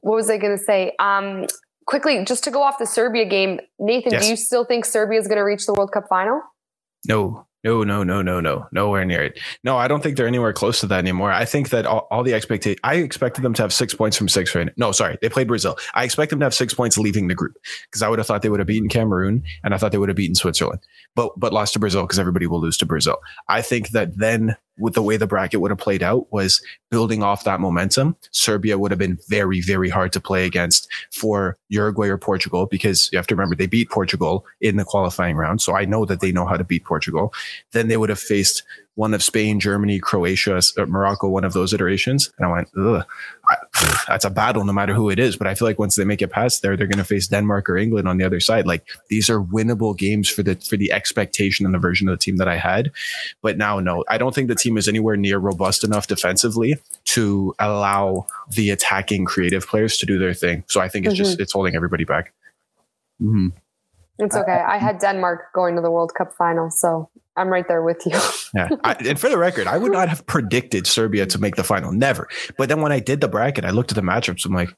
what 0.00 0.14
was 0.14 0.30
I 0.30 0.38
going 0.38 0.56
to 0.56 0.62
say? 0.62 0.92
Um, 1.00 1.46
quickly, 1.86 2.24
just 2.24 2.44
to 2.44 2.52
go 2.52 2.62
off 2.62 2.78
the 2.78 2.86
Serbia 2.86 3.24
game, 3.24 3.60
Nathan, 3.80 4.12
yes. 4.12 4.22
do 4.22 4.30
you 4.30 4.36
still 4.36 4.64
think 4.64 4.84
Serbia 4.84 5.18
is 5.18 5.26
going 5.26 5.38
to 5.38 5.44
reach 5.44 5.66
the 5.66 5.74
World 5.74 5.92
Cup 5.92 6.08
final? 6.08 6.40
No, 7.08 7.46
no, 7.66 7.82
no, 7.82 8.04
no, 8.04 8.22
no, 8.22 8.40
no, 8.40 8.66
nowhere 8.70 9.04
near 9.04 9.24
it. 9.24 9.40
No, 9.64 9.76
I 9.76 9.88
don't 9.88 10.02
think 10.02 10.16
they're 10.16 10.26
anywhere 10.26 10.52
close 10.52 10.80
to 10.80 10.86
that 10.86 10.98
anymore. 10.98 11.32
I 11.32 11.44
think 11.44 11.70
that 11.70 11.84
all, 11.84 12.06
all 12.10 12.22
the 12.22 12.32
expectation, 12.32 12.78
I 12.84 12.94
expected 12.96 13.42
them 13.42 13.54
to 13.54 13.62
have 13.62 13.72
six 13.72 13.94
points 13.94 14.16
from 14.16 14.28
six 14.28 14.54
right 14.54 14.68
No, 14.76 14.92
sorry, 14.92 15.18
they 15.20 15.28
played 15.28 15.48
Brazil. 15.48 15.76
I 15.94 16.04
expect 16.04 16.30
them 16.30 16.38
to 16.40 16.46
have 16.46 16.54
six 16.54 16.74
points 16.74 16.96
leaving 16.96 17.28
the 17.28 17.34
group 17.34 17.56
because 17.90 18.02
I 18.02 18.08
would 18.08 18.18
have 18.18 18.26
thought 18.26 18.42
they 18.42 18.50
would 18.50 18.60
have 18.60 18.66
beaten 18.66 18.88
Cameroon 18.88 19.42
and 19.64 19.74
I 19.74 19.78
thought 19.78 19.92
they 19.92 19.98
would 19.98 20.08
have 20.08 20.16
beaten 20.16 20.34
Switzerland, 20.34 20.80
but 21.14 21.32
but 21.36 21.52
lost 21.52 21.72
to 21.72 21.78
Brazil 21.78 22.02
because 22.02 22.18
everybody 22.18 22.46
will 22.46 22.60
lose 22.60 22.76
to 22.78 22.86
Brazil. 22.86 23.18
I 23.48 23.62
think 23.62 23.90
that 23.90 24.16
then 24.16 24.56
with 24.78 24.94
the 24.94 25.02
way 25.02 25.16
the 25.16 25.26
bracket 25.26 25.60
would 25.60 25.70
have 25.70 25.78
played 25.78 26.02
out 26.02 26.30
was 26.32 26.60
building 26.90 27.22
off 27.22 27.44
that 27.44 27.60
momentum. 27.60 28.16
Serbia 28.30 28.78
would 28.78 28.90
have 28.90 28.98
been 28.98 29.18
very, 29.28 29.60
very 29.60 29.88
hard 29.88 30.12
to 30.12 30.20
play 30.20 30.44
against 30.46 30.88
for 31.12 31.56
Uruguay 31.68 32.08
or 32.08 32.18
Portugal 32.18 32.66
because 32.66 33.08
you 33.12 33.18
have 33.18 33.26
to 33.26 33.34
remember 33.34 33.54
they 33.54 33.66
beat 33.66 33.90
Portugal 33.90 34.44
in 34.60 34.76
the 34.76 34.84
qualifying 34.84 35.36
round. 35.36 35.60
So 35.60 35.74
I 35.74 35.84
know 35.84 36.04
that 36.04 36.20
they 36.20 36.32
know 36.32 36.46
how 36.46 36.56
to 36.56 36.64
beat 36.64 36.84
Portugal. 36.84 37.32
Then 37.72 37.88
they 37.88 37.96
would 37.96 38.10
have 38.10 38.20
faced 38.20 38.62
one 38.96 39.12
of 39.12 39.22
Spain, 39.22 39.60
Germany, 39.60 40.00
Croatia, 40.00 40.56
uh, 40.56 40.86
Morocco, 40.86 41.28
one 41.28 41.44
of 41.44 41.52
those 41.52 41.74
iterations. 41.74 42.32
And 42.38 42.46
I 42.46 42.50
went, 42.50 42.68
ugh, 42.78 43.04
that's 44.08 44.24
a 44.24 44.30
battle 44.30 44.64
no 44.64 44.72
matter 44.72 44.94
who 44.94 45.10
it 45.10 45.18
is. 45.18 45.36
But 45.36 45.46
I 45.46 45.54
feel 45.54 45.68
like 45.68 45.78
once 45.78 45.96
they 45.96 46.04
make 46.04 46.22
it 46.22 46.28
past 46.28 46.62
there, 46.62 46.76
they're 46.76 46.86
going 46.86 46.98
to 46.98 47.04
face 47.04 47.28
Denmark 47.28 47.68
or 47.68 47.76
England 47.76 48.08
on 48.08 48.16
the 48.16 48.24
other 48.24 48.40
side. 48.40 48.66
Like 48.66 48.88
these 49.08 49.28
are 49.28 49.40
winnable 49.40 49.96
games 49.96 50.30
for 50.30 50.42
the, 50.42 50.56
for 50.56 50.78
the 50.78 50.90
expectation 50.92 51.66
and 51.66 51.74
the 51.74 51.78
version 51.78 52.08
of 52.08 52.18
the 52.18 52.22
team 52.22 52.36
that 52.38 52.48
I 52.48 52.56
had. 52.56 52.90
But 53.42 53.58
now, 53.58 53.80
no, 53.80 54.02
I 54.08 54.16
don't 54.16 54.34
think 54.34 54.48
the 54.48 54.54
team 54.54 54.78
is 54.78 54.88
anywhere 54.88 55.16
near 55.16 55.38
robust 55.38 55.84
enough 55.84 56.06
defensively 56.06 56.76
to 57.04 57.54
allow 57.58 58.26
the 58.50 58.70
attacking 58.70 59.26
creative 59.26 59.66
players 59.66 59.98
to 59.98 60.06
do 60.06 60.18
their 60.18 60.34
thing. 60.34 60.64
So 60.68 60.80
I 60.80 60.88
think 60.88 61.04
it's 61.04 61.14
mm-hmm. 61.14 61.22
just, 61.22 61.40
it's 61.40 61.52
holding 61.52 61.76
everybody 61.76 62.04
back. 62.04 62.32
Mm-hmm. 63.20 63.48
It's 64.18 64.36
okay. 64.36 64.62
I 64.66 64.78
had 64.78 64.98
Denmark 64.98 65.52
going 65.54 65.76
to 65.76 65.82
the 65.82 65.90
World 65.90 66.12
Cup 66.14 66.32
final, 66.36 66.70
so 66.70 67.10
I'm 67.36 67.48
right 67.48 67.66
there 67.68 67.82
with 67.82 68.04
you. 68.06 68.18
yeah. 68.54 68.68
I, 68.82 68.96
and 69.06 69.20
for 69.20 69.28
the 69.28 69.38
record, 69.38 69.66
I 69.66 69.76
would 69.76 69.92
not 69.92 70.08
have 70.08 70.26
predicted 70.26 70.86
Serbia 70.86 71.26
to 71.26 71.38
make 71.38 71.56
the 71.56 71.64
final. 71.64 71.92
Never. 71.92 72.28
But 72.56 72.68
then 72.68 72.80
when 72.80 72.92
I 72.92 73.00
did 73.00 73.20
the 73.20 73.28
bracket, 73.28 73.64
I 73.64 73.70
looked 73.70 73.92
at 73.92 73.96
the 73.96 74.02
matchups. 74.02 74.46
I'm 74.46 74.54
like, 74.54 74.70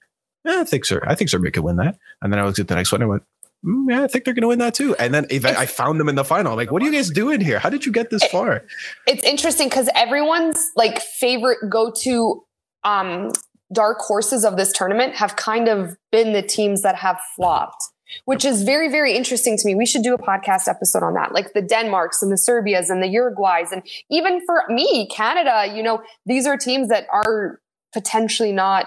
eh, 0.47 0.61
I 0.61 0.65
think 0.65 0.85
Ser- 0.85 1.05
I 1.07 1.15
think 1.15 1.31
Serbia 1.31 1.51
could 1.51 1.65
win 1.65 1.77
that. 1.77 1.97
And 2.21 2.33
then 2.33 2.41
I 2.41 2.45
looked 2.45 2.59
at 2.59 2.69
the 2.69 2.75
next 2.75 2.91
one 2.91 3.03
and 3.03 3.09
I 3.09 3.11
went, 3.11 3.23
mm, 3.65 3.91
yeah, 3.91 4.03
I 4.03 4.07
think 4.09 4.25
they're 4.25 4.35
going 4.35 4.43
to 4.43 4.49
win 4.49 4.59
that 4.59 4.75
too. 4.75 4.97
And 4.97 5.15
then 5.15 5.27
if 5.31 5.45
I, 5.45 5.51
I 5.51 5.67
found 5.67 6.01
them 6.01 6.09
in 6.09 6.17
the 6.17 6.25
final. 6.25 6.57
Like, 6.57 6.73
what 6.73 6.83
are 6.83 6.87
you 6.87 6.93
guys 6.93 7.11
doing 7.11 7.41
here? 7.41 7.59
How 7.59 7.71
did 7.71 7.87
you 7.87 7.93
get 7.93 8.11
this 8.11 8.25
far? 8.25 8.65
It's 9.07 9.23
interesting 9.23 9.69
because 9.69 9.89
everyone's 9.95 10.71
like 10.75 11.01
favorite 11.01 11.59
go 11.71 11.93
to 12.03 12.45
um, 12.85 13.31
dark 13.73 13.99
horses 13.99 14.45
of 14.45 14.57
this 14.57 14.73
tournament 14.73 15.15
have 15.17 15.37
kind 15.37 15.69
of 15.69 15.97
been 16.11 16.33
the 16.33 16.43
teams 16.43 16.83
that 16.83 16.97
have 16.97 17.19
flopped, 17.37 17.83
which 18.25 18.45
is 18.45 18.63
very, 18.63 18.89
very 18.91 19.15
interesting 19.15 19.57
to 19.57 19.67
me. 19.67 19.75
We 19.75 19.87
should 19.87 20.03
do 20.03 20.15
a 20.15 20.19
podcast 20.19 20.69
episode 20.69 21.03
on 21.03 21.15
that, 21.15 21.33
like 21.33 21.53
the 21.53 21.63
Denmarks 21.63 22.23
and 22.23 22.31
the 22.33 22.39
Serbias 22.39 22.91
and 22.91 23.03
the 23.03 23.09
Uruguays. 23.09 23.73
And 23.73 23.83
even 24.11 24.41
for 24.45 24.65
me, 24.69 25.09
Canada, 25.09 25.73
you 25.75 25.83
know, 25.83 26.03
these 26.27 26.47
are 26.47 26.57
teams 26.57 26.89
that 26.89 27.07
are 27.13 27.61
potentially 27.93 28.53
not 28.53 28.87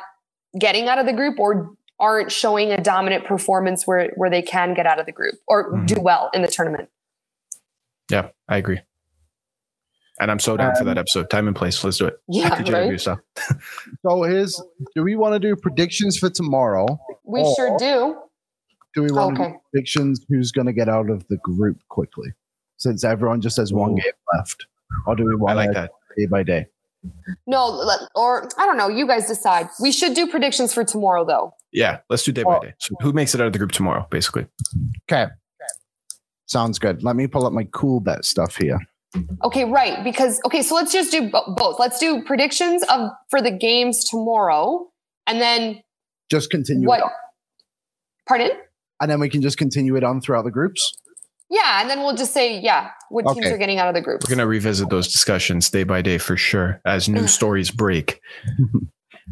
getting 0.60 0.88
out 0.88 1.00
of 1.00 1.06
the 1.06 1.14
group 1.14 1.40
or 1.40 1.72
aren't 2.00 2.32
showing 2.32 2.72
a 2.72 2.82
dominant 2.82 3.26
performance 3.26 3.86
where, 3.86 4.12
where 4.16 4.30
they 4.30 4.42
can 4.42 4.74
get 4.74 4.86
out 4.86 5.00
of 5.00 5.06
the 5.06 5.12
group 5.12 5.36
or 5.48 5.72
Mhm. 5.74 5.88
do 5.88 6.02
well 6.02 6.30
in 6.34 6.42
the 6.42 6.48
tournament. 6.48 6.90
Yeah, 8.10 8.30
I 8.50 8.58
agree. 8.58 8.82
And 10.20 10.30
I'm 10.30 10.40
so 10.40 10.56
down 10.58 10.76
for 10.76 10.84
that 10.84 10.98
episode. 10.98 11.30
Time 11.30 11.48
and 11.48 11.56
place. 11.56 11.84
Let's 11.84 11.98
do 11.98 12.06
it. 12.06 12.16
Yeah, 12.28 12.50
Back 12.50 12.66
to 12.66 12.72
right? 12.72 12.90
JW 12.92 12.98
stuff. 13.00 13.20
So 14.06 14.24
here's 14.24 14.62
do 14.96 15.04
we 15.04 15.16
want 15.16 15.34
to 15.34 15.40
do 15.40 15.56
predictions 15.56 16.18
for 16.18 16.30
tomorrow? 16.30 17.00
We 17.24 17.42
Or 17.42 17.56
sure 17.56 17.78
do. 17.78 18.18
Do 18.94 19.04
we 19.04 19.12
want 19.12 19.40
Okay. 19.40 19.52
do 19.52 19.58
predictions 19.72 20.26
who's 20.30 20.52
going 20.52 20.68
to 20.68 20.74
get 20.74 20.90
out 20.90 21.10
of 21.10 21.26
the 21.28 21.38
group 21.38 21.78
quickly? 21.90 22.30
Since 22.78 23.04
everyone 23.04 23.42
just 23.42 23.58
has 23.58 23.72
one 23.72 23.92
Ooh. 23.92 23.96
game 23.96 24.12
left. 24.36 24.66
Or 25.08 25.16
do 25.16 25.24
we 25.26 25.32
I 25.34 25.36
want 25.36 25.56
like 25.58 25.72
that. 25.74 25.92
day 26.18 26.26
by 26.26 26.44
day? 26.44 26.68
No, 27.48 27.90
or 28.16 28.48
I 28.58 28.66
don't 28.66 28.78
know. 28.78 28.88
You 28.90 29.08
guys 29.08 29.28
decide. 29.28 29.70
We 29.80 29.92
should 29.92 30.14
do 30.14 30.28
predictions 30.28 30.74
for 30.74 30.84
tomorrow, 30.84 31.26
though. 31.26 31.54
Yeah, 31.72 32.00
let's 32.10 32.24
do 32.24 32.32
day 32.32 32.44
by 32.44 32.60
day. 32.60 32.74
So 32.80 32.96
who 33.02 33.14
makes 33.14 33.34
it 33.34 33.42
out 33.42 33.48
of 33.48 33.54
the 33.54 33.60
group 33.60 33.72
tomorrow, 33.72 34.06
basically? 34.12 34.46
Okay. 35.12 35.32
Sounds 36.48 36.80
good. 36.80 37.02
Let 37.04 37.16
me 37.16 37.28
pull 37.28 37.46
up 37.46 37.54
my 37.54 37.64
Coolbet 37.64 38.26
stuff 38.26 38.56
here. 38.58 38.78
Okay, 39.44 39.66
right. 39.66 40.04
Because 40.04 40.40
okay, 40.46 40.62
so 40.62 40.76
let's 40.76 40.92
just 40.92 41.12
do 41.12 41.30
bo- 41.30 41.54
both. 41.56 41.80
Let's 41.80 41.98
do 41.98 42.24
predictions 42.24 42.84
of 42.90 43.10
for 43.30 43.42
the 43.42 43.52
games 43.52 44.04
tomorrow, 44.10 44.88
and 45.28 45.42
then 45.42 45.82
Just 46.30 46.50
continue 46.50 46.88
what? 46.88 47.02
Pardon? 48.28 48.52
And 49.02 49.12
then 49.12 49.20
we 49.20 49.28
can 49.30 49.42
just 49.42 49.58
continue 49.58 49.96
it 49.98 50.04
on 50.06 50.22
throughout 50.22 50.44
the 50.46 50.52
groups. 50.52 50.94
Yeah, 51.50 51.82
and 51.82 51.90
then 51.90 52.00
we'll 52.00 52.16
just 52.16 52.34
say 52.34 52.58
yeah, 52.62 52.92
what 53.10 53.24
teams 53.24 53.40
Okay. 53.46 53.52
are 53.54 53.58
getting 53.58 53.78
out 53.80 53.90
of 53.90 53.94
the 53.96 54.00
group. 54.02 54.22
We're 54.24 54.30
going 54.30 54.38
to 54.40 54.48
revisit 54.48 54.90
those 54.90 55.12
discussions 55.12 55.70
day 55.70 55.84
by 55.84 56.02
day 56.02 56.18
for 56.18 56.38
sure 56.38 56.80
as 56.86 57.10
new 57.10 57.28
stories 57.38 57.72
break. 57.72 58.22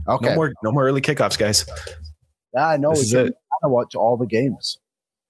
Okay. 0.07 0.29
No 0.29 0.35
more 0.35 0.53
no 0.63 0.71
more 0.71 0.85
early 0.87 1.01
kickoffs, 1.01 1.37
guys. 1.37 1.65
Yeah, 2.55 2.67
I 2.69 2.77
know. 2.77 2.91
This 2.91 2.99
We 2.99 3.05
is 3.05 3.11
can 3.11 3.19
it. 3.27 3.33
kind 3.33 3.63
of 3.63 3.71
watch 3.71 3.93
all 3.95 4.17
the 4.17 4.25
games, 4.25 4.77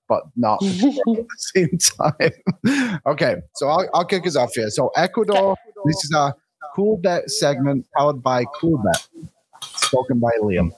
but 0.08 0.24
not 0.38 0.62
at 0.64 0.70
the 0.70 1.26
same 1.38 1.78
time. 1.98 3.00
okay, 3.06 3.36
so 3.56 3.68
I'll, 3.68 3.90
I'll 3.94 4.06
kick 4.06 4.26
us 4.28 4.36
off 4.36 4.52
here. 4.54 4.70
So 4.70 4.90
Ecuador, 4.96 5.56
this 5.86 6.04
is 6.06 6.14
a 6.16 6.34
Coolbet 6.78 7.30
segment 7.30 7.88
powered 7.98 8.22
by 8.22 8.46
Coolbet, 8.62 9.08
spoken 9.64 10.20
by 10.20 10.32
Liam. 10.42 10.72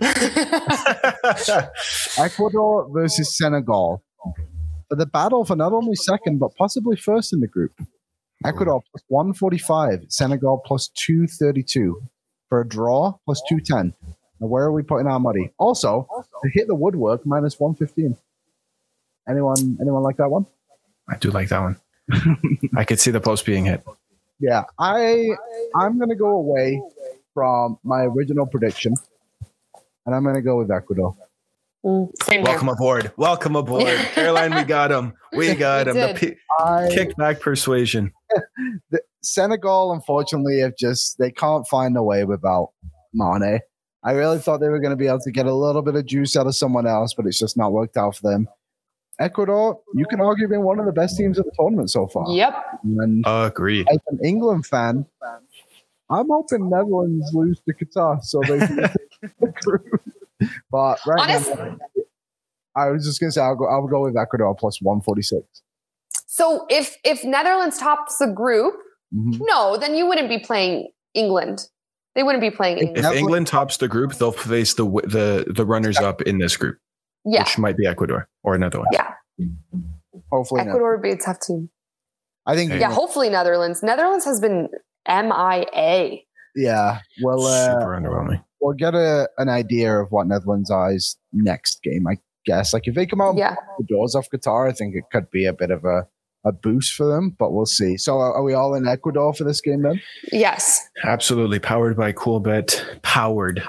Ecuador 2.18 2.88
versus 2.92 3.36
Senegal 3.36 4.02
for 4.88 4.96
the 4.96 5.06
battle 5.06 5.44
for 5.44 5.56
not 5.56 5.72
only 5.72 5.94
second 5.94 6.38
but 6.38 6.54
possibly 6.56 6.96
first 6.96 7.32
in 7.32 7.40
the 7.40 7.46
group. 7.46 7.72
Ecuador 8.44 8.82
plus 8.92 9.02
145, 9.08 10.04
Senegal 10.08 10.62
plus 10.64 10.88
232 10.88 12.00
for 12.48 12.60
a 12.60 12.68
draw 12.68 13.14
plus 13.24 13.40
210. 13.48 13.94
Now, 14.40 14.46
where 14.46 14.64
are 14.64 14.72
we 14.72 14.82
putting 14.82 15.06
our 15.06 15.18
money? 15.18 15.50
Also, 15.58 16.06
to 16.42 16.50
hit 16.50 16.66
the 16.66 16.74
woodwork 16.74 17.24
minus 17.24 17.58
115. 17.58 18.16
Anyone 19.28 19.78
anyone 19.80 20.02
like 20.02 20.18
that 20.18 20.28
one? 20.28 20.46
I 21.08 21.16
do 21.16 21.30
like 21.30 21.48
that 21.48 21.60
one. 21.60 21.76
I 22.76 22.84
could 22.84 23.00
see 23.00 23.10
the 23.10 23.20
post 23.20 23.46
being 23.46 23.64
hit. 23.64 23.82
Yeah, 24.38 24.64
I 24.78 25.30
I'm 25.74 25.98
gonna 25.98 26.14
go 26.14 26.32
away 26.32 26.82
from 27.34 27.78
my 27.82 28.02
original 28.02 28.46
prediction, 28.46 28.94
and 30.06 30.14
I'm 30.14 30.24
gonna 30.24 30.42
go 30.42 30.56
with 30.58 30.70
Ecuador. 30.70 31.14
Mm, 31.84 32.10
Same 32.22 32.40
here. 32.40 32.50
Welcome 32.50 32.68
aboard. 32.68 33.12
Welcome 33.16 33.56
aboard. 33.56 33.86
Caroline, 34.14 34.54
we 34.54 34.64
got 34.64 34.90
him. 34.90 35.12
We 35.32 35.54
got 35.54 35.86
We 35.86 35.92
him. 35.92 36.14
The 36.14 36.14
p- 36.18 36.36
I 36.58 36.88
kickback 36.90 37.40
persuasion. 37.40 38.12
the, 38.90 39.00
Senegal, 39.22 39.92
unfortunately, 39.92 40.60
have 40.60 40.76
just 40.76 41.18
they 41.18 41.30
can't 41.30 41.66
find 41.68 41.96
a 41.96 42.02
way 42.02 42.24
without 42.24 42.70
Mane. 43.12 43.60
I 44.04 44.12
really 44.12 44.38
thought 44.38 44.58
they 44.58 44.68
were 44.68 44.78
going 44.78 44.90
to 44.92 44.96
be 44.96 45.08
able 45.08 45.18
to 45.20 45.32
get 45.32 45.46
a 45.46 45.54
little 45.54 45.82
bit 45.82 45.96
of 45.96 46.06
juice 46.06 46.36
out 46.36 46.46
of 46.46 46.54
someone 46.54 46.86
else, 46.86 47.12
but 47.12 47.26
it's 47.26 47.38
just 47.40 47.56
not 47.56 47.72
worked 47.72 47.96
out 47.96 48.14
for 48.14 48.22
them. 48.30 48.46
Ecuador, 49.18 49.80
you 49.94 50.04
can 50.06 50.20
argue, 50.20 50.46
been 50.46 50.62
one 50.62 50.78
of 50.78 50.86
the 50.86 50.92
best 50.92 51.16
teams 51.16 51.38
of 51.38 51.44
the 51.44 51.50
tournament 51.58 51.90
so 51.90 52.06
far. 52.06 52.30
Yep. 52.30 52.54
And 52.84 53.24
Agreed. 53.26 53.88
as 53.90 53.98
an 54.08 54.20
England 54.24 54.66
fan, 54.66 55.06
I'm 56.08 56.28
hoping 56.28 56.70
Netherlands 56.70 57.28
lose 57.32 57.60
to 57.68 57.74
Qatar 57.74 58.22
so 58.22 58.40
they 58.42 58.58
can 58.58 58.76
get 58.76 58.92
the 58.92 58.98
group. 58.98 59.05
But 60.70 60.98
right 61.06 61.18
Honest- 61.30 61.54
now, 61.56 61.78
I 62.76 62.90
was 62.90 63.06
just 63.06 63.20
going 63.20 63.28
to 63.28 63.32
say 63.32 63.40
I'll 63.40 63.56
go. 63.56 63.66
I'll 63.66 63.86
go 63.86 64.02
with 64.02 64.16
Ecuador 64.18 64.54
plus 64.54 64.82
146. 64.82 65.42
So 66.26 66.66
if 66.68 66.96
if 67.04 67.24
Netherlands 67.24 67.78
tops 67.78 68.18
the 68.18 68.26
group, 68.26 68.74
Mhm. 69.14 69.38
no, 69.40 69.78
then 69.78 69.94
you 69.94 70.06
wouldn't 70.06 70.28
be 70.28 70.38
playing 70.38 70.88
England. 71.14 71.68
They 72.14 72.22
wouldn't 72.22 72.42
be 72.42 72.50
playing 72.50 72.76
If 72.76 72.82
England. 72.82 72.96
Netherlands- 73.02 73.18
England 73.20 73.46
tops 73.46 73.76
the 73.78 73.88
group, 73.88 74.12
they'll 74.16 74.32
face 74.32 74.74
the 74.74 74.84
the 74.84 75.50
the 75.54 75.64
runners 75.64 75.96
up 75.96 76.20
in 76.22 76.36
this 76.38 76.54
group, 76.58 76.76
Yeah. 77.24 77.44
which 77.44 77.56
might 77.58 77.78
be 77.78 77.86
Ecuador 77.86 78.28
or 78.42 78.54
another 78.54 78.78
one. 78.80 78.88
Yeah. 78.92 79.14
Hopefully, 80.30 80.60
not. 80.62 80.68
Ecuador 80.68 80.96
would 80.96 81.02
be 81.02 81.12
a 81.12 81.16
tough 81.16 81.40
team. 81.40 81.70
I 82.44 82.54
think. 82.56 82.72
Hey. 82.72 82.80
Yeah, 82.80 82.92
hopefully 82.92 83.30
Netherlands. 83.30 83.82
Netherlands 83.82 84.26
has 84.26 84.38
been 84.40 84.68
MIA. 85.08 86.18
Yeah. 86.54 87.00
Well, 87.22 87.42
uh, 87.46 87.72
Super 87.80 87.98
underwhelming. 87.98 88.42
We'll 88.60 88.74
get 88.74 88.94
a, 88.94 89.28
an 89.38 89.48
idea 89.48 89.98
of 89.98 90.08
what 90.10 90.26
Netherlands 90.26 90.70
eye's 90.70 91.16
next 91.32 91.80
game, 91.82 92.06
I 92.06 92.18
guess. 92.44 92.72
Like 92.72 92.86
if 92.86 92.94
they 92.94 93.06
come 93.06 93.20
out 93.20 93.36
Yeah. 93.36 93.56
the 93.78 93.84
doors 93.84 94.14
off 94.14 94.28
Qatar, 94.34 94.68
I 94.68 94.72
think 94.72 94.94
it 94.94 95.04
could 95.12 95.30
be 95.30 95.46
a 95.46 95.52
bit 95.52 95.70
of 95.70 95.84
a, 95.84 96.06
a 96.44 96.52
boost 96.52 96.94
for 96.94 97.04
them, 97.06 97.34
but 97.38 97.52
we'll 97.52 97.66
see. 97.66 97.96
So 97.96 98.18
are, 98.18 98.34
are 98.34 98.42
we 98.42 98.54
all 98.54 98.74
in 98.74 98.86
Ecuador 98.86 99.34
for 99.34 99.44
this 99.44 99.60
game 99.60 99.82
then? 99.82 100.00
Yes. 100.32 100.80
Absolutely 101.04 101.58
powered 101.58 101.96
by 101.96 102.12
Coolbet, 102.12 103.02
powered 103.02 103.62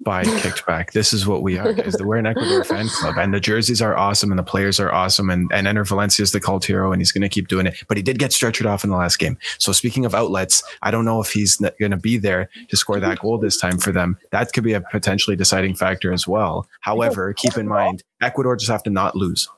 by 0.00 0.22
Kickback. 0.22 0.92
This 0.92 1.12
is 1.12 1.26
what 1.26 1.42
we 1.42 1.58
are, 1.58 1.72
guys. 1.72 1.96
We're 2.00 2.16
an 2.16 2.26
Ecuador 2.26 2.64
fan 2.64 2.88
club, 2.88 3.16
and 3.18 3.34
the 3.34 3.40
jerseys 3.40 3.82
are 3.82 3.96
awesome, 3.96 4.30
and 4.30 4.38
the 4.38 4.44
players 4.44 4.78
are 4.78 4.92
awesome, 4.92 5.30
and 5.30 5.50
and 5.52 5.66
Enner 5.66 5.86
Valencia 5.86 6.22
is 6.22 6.32
the 6.32 6.40
cult 6.40 6.64
hero, 6.64 6.92
and 6.92 7.00
he's 7.00 7.12
going 7.12 7.22
to 7.22 7.28
keep 7.28 7.48
doing 7.48 7.66
it. 7.66 7.82
But 7.88 7.96
he 7.96 8.02
did 8.02 8.18
get 8.18 8.30
stretchered 8.30 8.66
off 8.66 8.84
in 8.84 8.90
the 8.90 8.96
last 8.96 9.18
game. 9.18 9.36
So 9.58 9.72
speaking 9.72 10.04
of 10.04 10.14
outlets, 10.14 10.62
I 10.82 10.90
don't 10.90 11.04
know 11.04 11.20
if 11.20 11.32
he's 11.32 11.56
going 11.56 11.90
to 11.90 11.96
be 11.96 12.18
there 12.18 12.48
to 12.68 12.76
score 12.76 13.00
that 13.00 13.18
goal 13.18 13.38
this 13.38 13.56
time 13.56 13.78
for 13.78 13.92
them. 13.92 14.18
That 14.30 14.52
could 14.52 14.64
be 14.64 14.72
a 14.72 14.80
potentially 14.80 15.36
deciding 15.36 15.74
factor 15.74 16.12
as 16.12 16.28
well. 16.28 16.68
However, 16.80 17.32
keep 17.32 17.56
in 17.56 17.68
mind, 17.68 18.02
Ecuador 18.20 18.56
just 18.56 18.70
have 18.70 18.82
to 18.84 18.90
not 18.90 19.16
lose, 19.16 19.48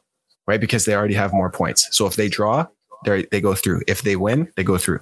right? 0.47 0.61
Because 0.61 0.84
they 0.84 0.95
already 0.95 1.14
have 1.14 1.32
more 1.32 1.51
points. 1.51 1.88
So 1.93 2.07
if 2.07 2.16
they 2.16 2.28
draw, 2.28 2.66
they 3.05 3.26
they 3.30 3.41
go 3.41 3.55
through. 3.55 3.82
If 3.86 4.03
they 4.03 4.16
win, 4.16 4.51
they 4.57 4.64
go 4.64 4.78
through. 4.78 5.01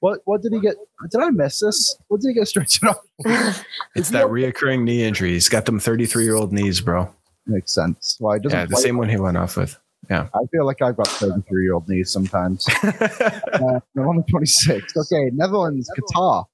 What 0.00 0.20
what 0.24 0.42
did 0.42 0.52
he 0.52 0.60
get? 0.60 0.76
Did 1.10 1.20
I 1.20 1.30
miss 1.30 1.60
this? 1.60 1.96
What 2.08 2.20
did 2.20 2.28
he 2.28 2.34
get 2.34 2.48
stretched 2.48 2.84
off? 2.84 2.98
It's 3.96 4.10
that 4.10 4.26
reoccurring 4.26 4.84
knee 4.84 5.02
injury. 5.02 5.30
He's 5.32 5.48
got 5.48 5.64
them 5.66 5.80
33 5.80 6.22
year 6.24 6.36
old 6.36 6.52
knees, 6.52 6.80
bro. 6.80 7.12
Makes 7.46 7.74
sense. 7.74 8.16
Why 8.20 8.36
it 8.36 8.42
doesn't 8.44 8.56
Yeah, 8.56 8.66
the 8.66 8.74
play- 8.74 8.82
same 8.82 8.96
one 8.98 9.08
he 9.08 9.16
went 9.16 9.36
off 9.36 9.56
with. 9.56 9.76
Yeah. 10.08 10.28
I 10.34 10.38
feel 10.52 10.64
like 10.64 10.80
I've 10.82 10.96
got 10.96 11.08
33 11.08 11.62
year 11.64 11.74
old 11.74 11.88
knees 11.88 12.12
sometimes. 12.12 12.66
uh, 12.84 13.80
November 13.96 14.24
26th. 14.32 14.96
Okay, 14.96 15.30
Netherlands, 15.34 15.90
Qatar. 15.98 16.44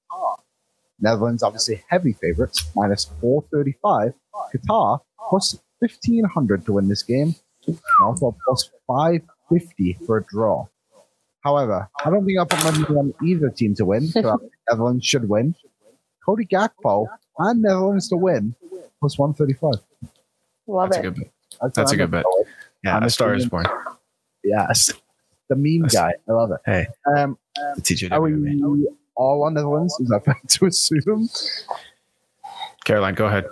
Netherlands, 0.99 1.43
obviously 1.43 1.83
heavy 1.89 2.13
favorites, 2.13 2.65
minus 2.75 3.05
435. 3.21 4.13
Qatar, 4.55 4.99
plus 5.29 5.59
1500 5.79 6.65
to 6.65 6.73
win 6.73 6.87
this 6.87 7.03
game. 7.03 7.35
And 7.67 7.77
also 8.01 8.35
plus 8.47 8.69
550 8.87 9.97
for 10.05 10.17
a 10.17 10.23
draw. 10.23 10.67
However, 11.45 11.87
I 12.03 12.09
don't 12.09 12.25
think 12.25 12.39
I'll 12.39 12.45
put 12.47 12.63
money 12.63 12.83
on 12.99 13.13
either 13.23 13.49
team 13.51 13.75
to 13.75 13.85
win. 13.85 14.07
So 14.07 14.27
I 14.27 14.35
Netherlands 14.71 15.05
should 15.05 15.29
win. 15.29 15.55
Cody 16.25 16.45
Gakpo 16.45 17.05
and 17.37 17.61
Netherlands 17.61 18.09
to 18.09 18.17
win, 18.17 18.55
plus 18.99 19.17
135. 19.19 19.73
Love 20.67 20.89
That's 20.89 20.97
a 20.97 20.99
it. 20.99 21.03
good 21.03 21.15
bet. 21.15 21.31
That's, 21.61 21.75
That's 21.75 21.91
a 21.91 21.97
good 21.97 22.09
bet. 22.11 22.23
gonna 22.23 22.33
go 22.33 22.39
with. 22.39 22.47
Yeah, 22.83 22.97
I'm 22.97 23.03
a 23.03 23.09
star 23.11 23.35
is 23.35 23.45
assuming- 23.45 23.63
born. 23.63 23.95
Yes. 24.43 24.91
The 25.49 25.55
meme 25.55 25.87
guy. 25.87 26.13
I 26.27 26.31
love 26.31 26.49
it. 26.51 26.59
Hey, 26.65 26.87
Um, 27.15 27.37
the 27.75 27.81
TJ 27.81 28.11
are 28.11 28.19
we 28.21 28.31
me. 28.31 28.87
all 29.15 29.43
on 29.43 29.53
Netherlands? 29.53 29.95
Is 29.99 30.09
that 30.09 30.25
fair 30.25 30.35
to 30.47 30.65
assume? 30.65 31.29
Caroline, 32.85 33.13
go 33.13 33.25
ahead. 33.27 33.45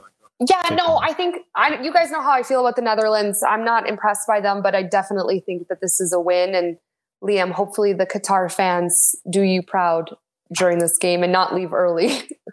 Yeah, 0.50 0.76
no, 0.76 0.98
I 0.98 1.14
think 1.14 1.38
I, 1.56 1.80
you 1.82 1.94
guys 1.94 2.10
know 2.12 2.22
how 2.22 2.32
I 2.32 2.42
feel 2.44 2.60
about 2.62 2.76
the 2.76 2.82
Netherlands. 2.82 3.44
I'm 3.48 3.64
not 3.64 3.88
impressed 3.88 4.28
by 4.28 4.42
them, 4.42 4.62
but 4.64 4.74
I 4.76 4.82
definitely 4.84 5.40
think 5.42 5.68
that 5.68 5.80
this 5.82 6.02
is 6.02 6.12
a 6.12 6.20
win. 6.20 6.54
And 6.56 6.78
Liam, 7.24 7.52
hopefully 7.52 7.94
the 7.94 8.06
Qatar 8.06 8.52
fans 8.52 9.16
do 9.30 9.42
you 9.42 9.64
proud 9.64 10.12
during 10.54 10.80
this 10.80 10.98
game 10.98 11.24
and 11.24 11.32
not 11.32 11.54
leave 11.54 11.74
early. 11.74 12.10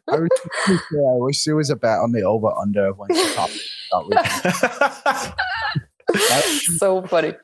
I, 0.09 0.17
was, 0.17 0.29
yeah, 0.69 1.01
I 1.01 1.17
wish 1.17 1.45
there 1.45 1.57
was 1.57 1.71
a 1.71 1.77
bet 1.77 1.99
on 1.99 2.13
the 2.13 2.23
over 2.23 2.53
under 2.53 2.93
when 2.93 3.09
the 3.09 3.33
top 3.35 3.51
that 6.13 6.45
was 6.47 6.79
so 6.79 7.03
funny. 7.03 7.35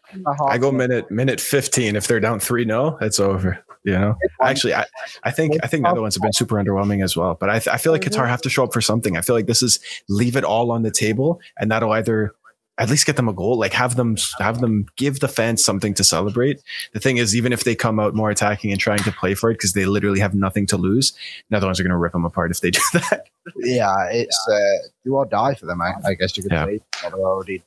I 0.49 0.59
go 0.59 0.73
minute 0.73 1.11
minute 1.11 1.41
fifteen. 1.41 1.97
If 1.97 2.07
they're 2.07 2.21
down 2.21 2.41
three 2.41 2.65
no, 2.65 2.99
it's 3.01 3.21
over. 3.21 3.65
You 3.85 3.93
know, 3.93 4.17
actually, 4.43 4.75
I, 4.75 4.85
I 5.23 5.31
think 5.31 5.57
I 5.63 5.69
think 5.69 5.85
the 5.85 5.91
other 5.91 6.03
ones 6.03 6.17
have 6.17 6.23
been 6.23 6.33
super 6.33 6.57
underwhelming 6.57 7.05
as 7.05 7.17
well. 7.17 7.37
But 7.39 7.51
I, 7.51 7.59
th- 7.61 7.69
I 7.69 7.77
feel 7.77 7.93
like 7.93 8.03
Qatar 8.03 8.23
mm-hmm. 8.23 8.31
have 8.31 8.43
to 8.43 8.51
show 8.51 8.65
up 8.65 8.73
for 8.73 8.81
something. 8.81 9.17
I 9.17 9.21
feel 9.21 9.37
like 9.37 9.47
this 9.47 9.63
is 9.63 9.79
leave 10.09 10.35
it 10.35 10.43
all 10.43 10.73
on 10.73 10.83
the 10.83 10.91
table, 10.91 11.41
and 11.59 11.71
that'll 11.71 11.93
either 11.93 12.35
at 12.79 12.91
least 12.91 13.07
get 13.07 13.17
them 13.17 13.29
a 13.29 13.33
goal, 13.33 13.59
like 13.59 13.73
have 13.73 13.97
them 13.97 14.17
have 14.39 14.61
them 14.61 14.87
give 14.97 15.21
the 15.21 15.29
fans 15.29 15.65
something 15.65 15.95
to 15.95 16.05
celebrate. 16.05 16.63
The 16.93 17.01
thing 17.01 17.17
is, 17.17 17.35
even 17.35 17.53
if 17.53 17.65
they 17.65 17.75
come 17.75 17.99
out 17.99 18.15
more 18.15 18.31
attacking 18.31 18.71
and 18.71 18.81
trying 18.81 18.99
to 19.05 19.13
play 19.13 19.35
for 19.35 19.51
it 19.51 19.55
because 19.55 19.73
they 19.73 19.87
literally 19.87 20.21
have 20.21 20.35
nothing 20.35 20.67
to 20.67 20.77
lose, 20.77 21.13
Netherlands 21.51 21.81
are 21.81 21.83
going 21.85 21.91
to 21.93 21.97
rip 21.97 22.13
them 22.13 22.25
apart 22.25 22.51
if 22.51 22.61
they 22.61 22.71
do 22.73 22.81
that. 22.93 23.29
Yeah, 23.57 23.95
it's 24.11 24.39
uh, 24.51 24.89
do 25.05 25.15
or 25.15 25.25
die 25.25 25.55
for 25.55 25.67
them. 25.67 25.81
I, 25.81 25.95
I 26.05 26.15
guess 26.15 26.37
you 26.37 26.43
could 26.43 26.53
Yeah. 26.53 26.67
say 26.67 26.81
they 27.03 27.09
already 27.17 27.63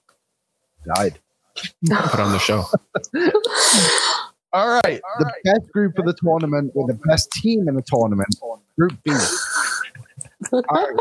died. 0.95 1.19
Put 1.89 2.19
on 2.19 2.31
the 2.31 2.39
show. 2.39 2.65
All 4.51 4.67
right, 4.83 4.99
the 5.19 5.31
best 5.43 5.71
group 5.71 5.99
of 5.99 6.05
the 6.05 6.13
tournament 6.13 6.71
with 6.73 6.87
the 6.87 6.99
best 7.07 7.31
team 7.33 7.67
in 7.67 7.75
the 7.75 7.83
tournament, 7.83 8.29
Group 8.77 8.93
B. 9.03 9.11
All 10.53 10.61
right, 10.71 10.95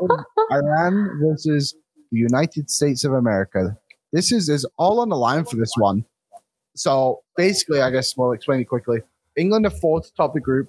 we'll 0.00 0.24
Iran 0.50 1.18
versus 1.22 1.74
the 2.14 2.20
United 2.20 2.70
States 2.70 3.04
of 3.04 3.12
America. 3.12 3.76
This 4.12 4.32
is 4.32 4.48
is 4.48 4.66
all 4.78 5.00
on 5.00 5.08
the 5.08 5.16
line 5.16 5.44
for 5.44 5.56
this 5.56 5.72
one. 5.76 6.04
So 6.76 7.22
basically, 7.36 7.80
I 7.80 7.90
guess 7.90 8.16
we'll 8.16 8.32
explain 8.32 8.60
it 8.60 8.68
quickly. 8.68 9.00
England 9.36 9.66
are 9.66 9.70
fourth 9.70 10.14
top 10.16 10.30
of 10.30 10.34
the 10.34 10.40
group. 10.40 10.68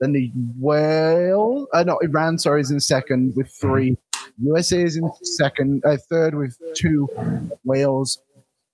Then 0.00 0.12
the 0.12 0.30
Wales, 0.58 1.68
uh, 1.72 1.82
no, 1.82 1.98
Iran, 1.98 2.38
sorry, 2.38 2.60
is 2.60 2.70
in 2.70 2.80
second 2.80 3.34
with 3.36 3.50
three. 3.50 3.96
USA 4.40 4.82
is 4.82 4.96
in 4.96 5.10
second, 5.22 5.82
uh, 5.84 5.96
third 6.08 6.34
with 6.34 6.56
two. 6.74 7.08
Wales 7.64 8.22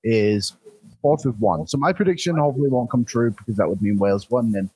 is 0.02 0.54
fourth 1.00 1.24
with 1.24 1.36
one. 1.36 1.66
So 1.66 1.78
my 1.78 1.92
prediction 1.92 2.36
hopefully 2.36 2.68
won't 2.68 2.90
come 2.90 3.04
true 3.04 3.30
because 3.30 3.56
that 3.56 3.68
would 3.68 3.80
mean 3.80 3.98
Wales 3.98 4.28
won, 4.30 4.52
and 4.54 4.68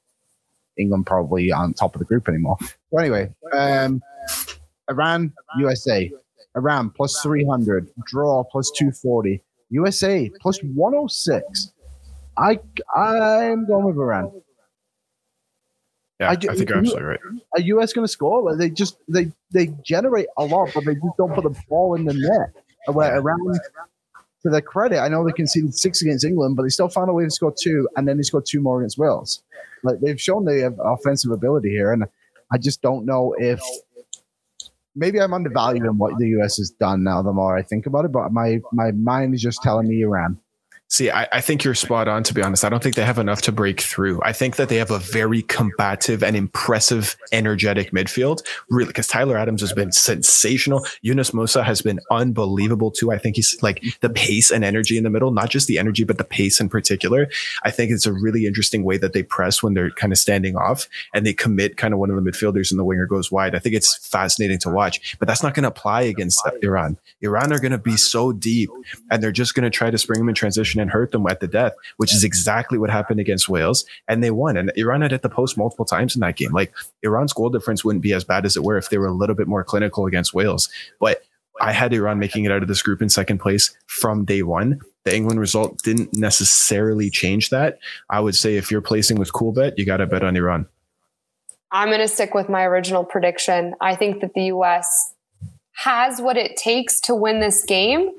England 0.78 1.06
probably 1.06 1.52
aren't 1.52 1.76
top 1.76 1.94
of 1.94 1.98
the 1.98 2.06
group 2.06 2.28
anymore. 2.28 2.56
So 2.90 2.98
anyway, 2.98 3.30
um, 3.52 4.00
Iran, 4.88 5.32
USA, 5.58 6.10
Iran 6.56 6.90
plus 6.90 7.20
three 7.22 7.44
hundred, 7.44 7.88
draw 8.06 8.42
plus 8.44 8.70
two 8.74 8.90
forty, 8.90 9.42
USA 9.70 10.30
plus 10.40 10.58
one 10.62 10.92
hundred 10.94 11.10
six. 11.10 11.72
I 12.36 12.58
I'm 12.96 13.66
going 13.66 13.84
with 13.84 13.96
Iran. 13.96 14.30
Yeah, 16.20 16.30
I 16.30 16.32
I, 16.32 16.36
think 16.36 16.68
you're 16.68 16.78
you- 16.78 16.80
absolutely 16.80 17.02
right. 17.04 17.20
Are 17.54 17.60
US 17.60 17.92
going 17.92 18.04
to 18.06 18.10
score? 18.12 18.42
Like, 18.42 18.58
They 18.58 18.70
just 18.70 18.96
they 19.08 19.30
they 19.52 19.68
generate 19.84 20.26
a 20.36 20.44
lot, 20.44 20.70
but 20.74 20.84
they 20.84 20.94
just 20.94 21.16
don't 21.16 21.32
put 21.34 21.44
the 21.44 21.56
ball 21.68 21.94
in 21.94 22.04
the 22.04 22.14
net. 22.14 22.62
Uh, 22.88 22.92
where 22.92 23.14
Iran, 23.16 23.38
to 24.42 24.50
their 24.50 24.60
credit, 24.60 24.98
I 25.00 25.08
know 25.08 25.24
they 25.24 25.32
conceded 25.32 25.74
six 25.76 26.00
against 26.02 26.24
England, 26.24 26.56
but 26.56 26.62
they 26.62 26.68
still 26.70 26.88
found 26.88 27.10
a 27.10 27.12
way 27.12 27.24
to 27.24 27.30
score 27.30 27.52
two, 27.56 27.88
and 27.96 28.06
then 28.08 28.16
they 28.16 28.22
scored 28.22 28.46
two 28.46 28.60
more 28.60 28.80
against 28.80 28.98
Wales. 28.98 29.42
Like 29.84 30.00
they've 30.00 30.20
shown 30.20 30.44
they 30.44 30.60
have 30.60 30.76
offensive 30.82 31.30
ability 31.30 31.70
here, 31.70 31.92
and 31.92 32.04
I 32.52 32.58
just 32.58 32.82
don't 32.82 33.04
know 33.04 33.34
if 33.38 33.60
maybe 34.98 35.20
I'm 35.20 35.32
undervaluing 35.32 35.96
what 35.96 36.18
the 36.18 36.26
US 36.40 36.58
has 36.58 36.70
done 36.70 37.02
now. 37.04 37.22
The 37.22 37.32
more 37.32 37.56
I 37.56 37.62
think 37.62 37.86
about 37.86 38.04
it, 38.04 38.12
but 38.12 38.32
my 38.32 38.60
my 38.72 38.90
mind 38.92 39.34
is 39.34 39.42
just 39.42 39.62
telling 39.62 39.88
me 39.88 40.02
Iran. 40.02 40.38
See, 40.90 41.10
I, 41.10 41.28
I 41.30 41.40
think 41.42 41.64
you're 41.64 41.74
spot 41.74 42.08
on, 42.08 42.22
to 42.22 42.32
be 42.32 42.42
honest. 42.42 42.64
I 42.64 42.70
don't 42.70 42.82
think 42.82 42.94
they 42.94 43.04
have 43.04 43.18
enough 43.18 43.42
to 43.42 43.52
break 43.52 43.82
through. 43.82 44.22
I 44.22 44.32
think 44.32 44.56
that 44.56 44.70
they 44.70 44.76
have 44.76 44.90
a 44.90 44.98
very 44.98 45.42
combative 45.42 46.22
and 46.22 46.34
impressive, 46.34 47.14
energetic 47.30 47.90
midfield. 47.90 48.42
Really, 48.70 48.88
because 48.88 49.06
Tyler 49.06 49.36
Adams 49.36 49.60
has 49.60 49.74
been 49.74 49.92
sensational. 49.92 50.86
Yunus 51.02 51.32
Musah 51.32 51.62
has 51.62 51.82
been 51.82 52.00
unbelievable 52.10 52.90
too. 52.90 53.12
I 53.12 53.18
think 53.18 53.36
he's 53.36 53.62
like 53.62 53.84
the 54.00 54.08
pace 54.08 54.50
and 54.50 54.64
energy 54.64 54.96
in 54.96 55.04
the 55.04 55.10
middle, 55.10 55.30
not 55.30 55.50
just 55.50 55.66
the 55.66 55.78
energy, 55.78 56.04
but 56.04 56.16
the 56.16 56.24
pace 56.24 56.58
in 56.58 56.70
particular. 56.70 57.28
I 57.64 57.70
think 57.70 57.90
it's 57.90 58.06
a 58.06 58.12
really 58.12 58.46
interesting 58.46 58.82
way 58.82 58.96
that 58.96 59.12
they 59.12 59.22
press 59.22 59.62
when 59.62 59.74
they're 59.74 59.90
kind 59.90 60.12
of 60.12 60.18
standing 60.18 60.56
off 60.56 60.88
and 61.12 61.26
they 61.26 61.34
commit 61.34 61.76
kind 61.76 61.92
of 61.92 62.00
one 62.00 62.08
of 62.08 62.16
the 62.16 62.30
midfielders 62.30 62.70
and 62.70 62.80
the 62.80 62.84
winger 62.84 63.06
goes 63.06 63.30
wide. 63.30 63.54
I 63.54 63.58
think 63.58 63.74
it's 63.74 64.06
fascinating 64.06 64.58
to 64.60 64.70
watch, 64.70 65.16
but 65.18 65.28
that's 65.28 65.42
not 65.42 65.52
going 65.52 65.64
to 65.64 65.68
apply 65.68 66.02
against 66.02 66.40
Iran. 66.62 66.96
Iran 67.20 67.52
are 67.52 67.60
going 67.60 67.72
to 67.72 67.78
be 67.78 67.98
so 67.98 68.32
deep 68.32 68.70
and 69.10 69.22
they're 69.22 69.32
just 69.32 69.54
going 69.54 69.64
to 69.64 69.70
try 69.70 69.90
to 69.90 69.98
spring 69.98 70.20
them 70.20 70.30
in 70.30 70.34
transition 70.34 70.77
and 70.80 70.90
hurt 70.90 71.12
them 71.12 71.26
at 71.26 71.40
the 71.40 71.48
death, 71.48 71.74
which 71.96 72.14
is 72.14 72.24
exactly 72.24 72.78
what 72.78 72.90
happened 72.90 73.20
against 73.20 73.48
Wales. 73.48 73.84
And 74.06 74.22
they 74.22 74.30
won. 74.30 74.56
And 74.56 74.72
Iran 74.76 75.02
had 75.02 75.10
hit 75.10 75.22
the 75.22 75.28
post 75.28 75.56
multiple 75.56 75.84
times 75.84 76.14
in 76.14 76.20
that 76.20 76.36
game. 76.36 76.52
Like 76.52 76.72
Iran's 77.02 77.32
goal 77.32 77.50
difference 77.50 77.84
wouldn't 77.84 78.02
be 78.02 78.12
as 78.12 78.24
bad 78.24 78.44
as 78.44 78.56
it 78.56 78.64
were 78.64 78.76
if 78.76 78.90
they 78.90 78.98
were 78.98 79.06
a 79.06 79.12
little 79.12 79.36
bit 79.36 79.48
more 79.48 79.64
clinical 79.64 80.06
against 80.06 80.34
Wales. 80.34 80.68
But 81.00 81.22
I 81.60 81.72
had 81.72 81.92
Iran 81.92 82.18
making 82.18 82.44
it 82.44 82.52
out 82.52 82.62
of 82.62 82.68
this 82.68 82.82
group 82.82 83.02
in 83.02 83.08
second 83.08 83.38
place 83.38 83.76
from 83.86 84.24
day 84.24 84.42
one. 84.42 84.80
The 85.04 85.14
England 85.14 85.40
result 85.40 85.82
didn't 85.82 86.14
necessarily 86.14 87.10
change 87.10 87.50
that. 87.50 87.78
I 88.10 88.20
would 88.20 88.34
say 88.34 88.56
if 88.56 88.70
you're 88.70 88.80
placing 88.80 89.18
with 89.18 89.32
Coolbet, 89.32 89.74
you 89.76 89.84
got 89.84 89.96
to 89.98 90.06
bet 90.06 90.22
on 90.22 90.36
Iran. 90.36 90.66
I'm 91.70 91.88
going 91.88 92.00
to 92.00 92.08
stick 92.08 92.34
with 92.34 92.48
my 92.48 92.62
original 92.64 93.04
prediction. 93.04 93.74
I 93.80 93.94
think 93.94 94.20
that 94.20 94.34
the 94.34 94.44
US 94.44 95.14
has 95.72 96.20
what 96.20 96.36
it 96.36 96.56
takes 96.56 97.00
to 97.02 97.14
win 97.14 97.40
this 97.40 97.64
game. 97.64 98.10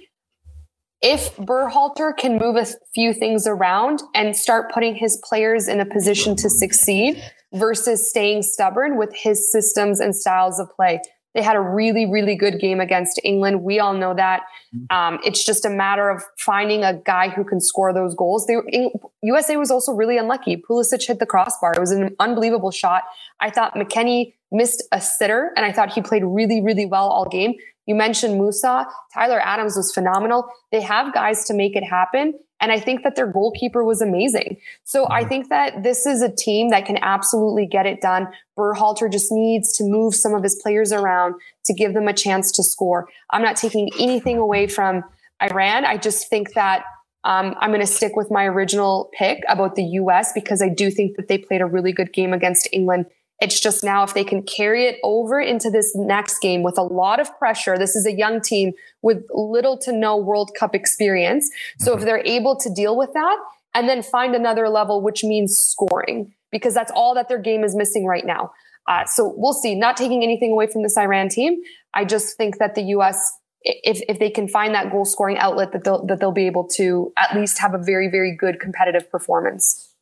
If 1.02 1.36
Berhalter 1.38 2.16
can 2.16 2.38
move 2.38 2.58
a 2.58 2.66
few 2.94 3.14
things 3.14 3.48
around 3.48 4.04
and 4.14 4.36
start 4.36 4.72
putting 4.74 4.96
his 4.96 5.22
players 5.24 5.68
in 5.68 5.80
a 5.80 5.86
position 5.86 6.36
to 6.38 6.50
succeed 6.50 7.24
versus 7.54 8.10
staying 8.10 8.44
stubborn 8.44 8.98
with 8.98 9.14
his 9.16 9.52
systems 9.52 10.00
and 10.00 10.16
styles 10.16 10.60
of 10.60 10.70
play. 10.76 11.02
They 11.36 11.44
had 11.44 11.56
a 11.56 11.62
really, 11.62 12.08
really 12.08 12.36
good 12.36 12.60
game 12.60 12.80
against 12.80 13.20
England. 13.24 13.64
We 13.64 13.80
all 13.80 13.94
know 13.94 14.16
that. 14.16 14.42
Um, 14.90 15.20
it's 15.24 15.46
just 15.46 15.64
a 15.64 15.70
matter 15.70 16.10
of 16.10 16.24
finding 16.40 16.84
a 16.84 16.96
guy 16.96 17.30
who 17.30 17.44
can 17.44 17.62
score 17.62 17.94
those 17.94 18.16
goals. 18.16 18.48
They, 18.48 18.56
in, 18.68 18.92
USA 19.22 19.56
was 19.56 19.70
also 19.70 19.94
really 19.94 20.18
unlucky. 20.18 20.58
Pulisic 20.58 21.06
hit 21.06 21.20
the 21.20 21.28
crossbar. 21.28 21.74
It 21.74 21.80
was 21.80 21.92
an 21.92 22.16
unbelievable 22.20 22.72
shot. 22.72 23.04
I 23.40 23.52
thought 23.52 23.76
McKennie 23.76 24.34
missed 24.52 24.84
a 24.92 25.00
sitter, 25.00 25.52
and 25.56 25.66
I 25.66 25.72
thought 25.72 25.94
he 25.94 26.02
played 26.02 26.24
really, 26.26 26.62
really 26.62 26.88
well 26.88 27.08
all 27.08 27.30
game. 27.30 27.54
You 27.90 27.96
mentioned 27.96 28.40
Musah. 28.40 28.86
Tyler 29.16 29.42
Adams 29.44 29.76
was 29.76 29.92
phenomenal. 29.92 30.48
They 30.72 30.80
have 30.80 31.12
guys 31.12 31.46
to 31.46 31.56
make 31.56 31.76
it 31.76 31.84
happen. 31.84 32.36
And 32.62 32.72
I 32.72 32.80
think 32.80 33.02
that 33.02 33.16
their 33.16 33.26
goalkeeper 33.26 33.84
was 33.84 34.00
amazing. 34.00 34.58
So 34.84 35.10
I 35.10 35.24
think 35.24 35.50
that 35.50 35.82
this 35.82 36.06
is 36.06 36.22
a 36.22 36.30
team 36.30 36.70
that 36.70 36.86
can 36.86 37.00
absolutely 37.02 37.66
get 37.66 37.88
it 37.88 38.00
done. 38.00 38.28
Berhalter 38.56 39.12
just 39.12 39.32
needs 39.32 39.76
to 39.78 39.84
move 39.86 40.14
some 40.14 40.36
of 40.36 40.44
his 40.44 40.62
players 40.62 40.92
around 40.92 41.34
to 41.66 41.74
give 41.74 41.96
them 41.96 42.08
a 42.08 42.14
chance 42.14 42.52
to 42.52 42.64
score. 42.64 43.10
I'm 43.32 43.42
not 43.42 43.56
taking 43.56 43.90
anything 43.98 44.38
away 44.38 44.68
from 44.68 45.04
Iran. 45.42 45.84
I 45.84 45.98
just 45.98 46.30
think 46.30 46.54
that 46.54 46.84
um, 47.24 47.56
I'm 47.60 47.72
going 47.72 47.82
to 47.82 47.88
stick 47.88 48.16
with 48.16 48.30
my 48.30 48.46
original 48.46 49.10
pick 49.18 49.40
about 49.50 49.74
the 49.74 49.84
U.S. 49.84 50.32
because 50.34 50.62
I 50.62 50.70
do 50.70 50.92
think 50.92 51.18
that 51.18 51.28
they 51.28 51.40
played 51.40 51.62
a 51.62 51.66
really 51.66 51.92
good 51.92 52.14
game 52.14 52.34
against 52.34 52.70
England. 52.72 53.08
It's 53.42 53.60
just 53.60 53.84
now 53.84 54.04
if 54.04 54.14
they 54.14 54.24
can 54.24 54.44
carry 54.44 54.86
it 54.86 54.98
over 55.02 55.40
into 55.40 55.70
this 55.70 55.96
next 55.96 56.40
game 56.40 56.62
with 56.62 56.78
a 56.78 56.84
lot 56.84 57.20
of 57.20 57.38
pressure. 57.40 57.78
This 57.78 57.96
is 57.96 58.06
a 58.06 58.12
young 58.12 58.42
team 58.42 58.74
with 59.02 59.24
little 59.32 59.78
to 59.80 59.94
no 59.94 60.18
World 60.18 60.52
Cup 60.60 60.76
experience. 60.76 61.50
So 61.78 61.96
if 61.96 62.04
they're 62.04 62.26
able 62.26 62.58
to 62.58 62.70
deal 62.70 62.98
with 62.98 63.14
that 63.14 63.38
and 63.74 63.88
then 63.88 64.04
find 64.04 64.36
another 64.36 64.68
level, 64.68 65.02
which 65.02 65.24
means 65.24 65.58
scoring, 65.58 66.34
because 66.52 66.74
that's 66.74 66.92
all 66.94 67.16
that 67.16 67.30
their 67.30 67.40
game 67.40 67.64
is 67.64 67.76
missing 67.76 68.06
right 68.06 68.26
now. 68.26 68.52
Uh, 68.88 69.06
so 69.06 69.34
we'll 69.38 69.54
see. 69.54 69.76
Not 69.76 69.96
taking 69.96 70.24
anything 70.24 70.52
away 70.52 70.68
from 70.68 70.84
this 70.84 70.98
Iran 70.98 71.30
team. 71.30 71.62
I 71.94 72.06
just 72.06 72.36
think 72.36 72.58
that 72.58 72.76
the 72.76 72.82
U.S. 72.82 73.38
If, 73.62 74.02
if 74.10 74.20
they 74.20 74.30
can 74.30 74.48
find 74.48 74.74
that 74.74 74.92
goal 74.92 75.06
scoring 75.06 75.38
outlet 75.38 75.74
that 75.74 75.84
they'll 75.84 76.06
that 76.08 76.20
they'll 76.20 76.32
be 76.32 76.48
able 76.48 76.68
to 76.76 77.14
at 77.18 77.36
least 77.36 77.60
have 77.60 77.74
a 77.74 77.78
very 77.78 78.10
very 78.10 78.36
good 78.36 78.60
competitive 78.60 79.12
performance. 79.12 79.94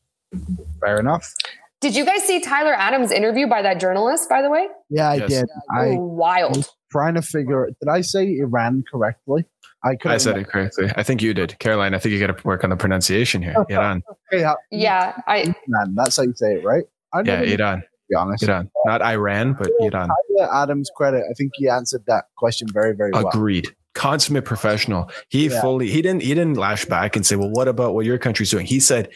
Fair 0.79 0.99
enough. 0.99 1.33
Did 1.79 1.95
you 1.95 2.05
guys 2.05 2.23
see 2.23 2.39
Tyler 2.39 2.73
Adams' 2.73 3.11
interview 3.11 3.47
by 3.47 3.61
that 3.61 3.79
journalist? 3.79 4.27
By 4.29 4.41
the 4.41 4.49
way, 4.49 4.67
Yeah, 4.89 5.09
I 5.09 5.15
Yes. 5.15 5.29
did. 5.29 5.49
I 5.71 5.95
wild. 5.99 6.67
trying 6.91 7.13
to 7.15 7.21
figure. 7.21 7.67
Did 7.81 7.89
I 7.89 8.01
say 8.01 8.37
Iran 8.37 8.83
correctly? 8.89 9.45
I 9.83 9.95
could. 9.95 10.09
I 10.11 10.17
said 10.17 10.37
it 10.37 10.47
correctly. 10.47 10.89
I 10.95 11.03
think 11.03 11.21
you 11.21 11.33
did. 11.33 11.59
Caroline, 11.59 11.93
I 11.93 11.99
think 11.99 12.13
you 12.13 12.19
got 12.25 12.35
to 12.35 12.47
work 12.47 12.63
on 12.63 12.69
the 12.71 12.77
pronunciation 12.77 13.41
here. 13.43 13.55
Iran. 13.69 14.01
Yeah, 14.31 14.53
Yeah, 14.71 15.13
I 15.27 15.39
Iran. 15.67 15.93
That's 15.95 16.15
how 16.17 16.23
you 16.23 16.33
say 16.35 16.55
it, 16.55 16.63
right? 16.63 16.85
I 17.13 17.19
Yeah, 17.19 17.23
never 17.25 17.45
knew, 17.45 17.57
to 17.57 17.63
Iran. 17.63 17.83
be 18.09 18.15
honest. 18.15 18.43
Iran. 18.43 18.71
Not 18.85 19.01
Iran, 19.03 19.53
but 19.53 19.69
Iran. 19.81 20.09
Tyler 20.37 20.53
Adams 20.53 20.89
credit. 20.95 21.23
I 21.29 21.33
think 21.33 21.51
he 21.55 21.67
answered 21.69 22.03
that 22.07 22.25
question 22.37 22.67
very, 22.71 22.95
very 22.95 23.11
well. 23.11 23.27
Agreed. 23.27 23.75
Consummate 23.93 24.45
professional. 24.45 25.11
He 25.29 25.47
Yeah. 25.49 25.61
fully 25.61 25.89
he 25.89 26.01
didn't 26.01 26.21
he 26.21 26.33
didn't 26.33 26.55
lash 26.55 26.85
back 26.85 27.15
and 27.15 27.25
say, 27.25 27.35
Well, 27.35 27.49
what 27.51 27.67
about 27.67 27.93
what 27.93 28.05
your 28.05 28.17
country's 28.17 28.49
doing? 28.51 28.65
He 28.65 28.79
said, 28.79 29.09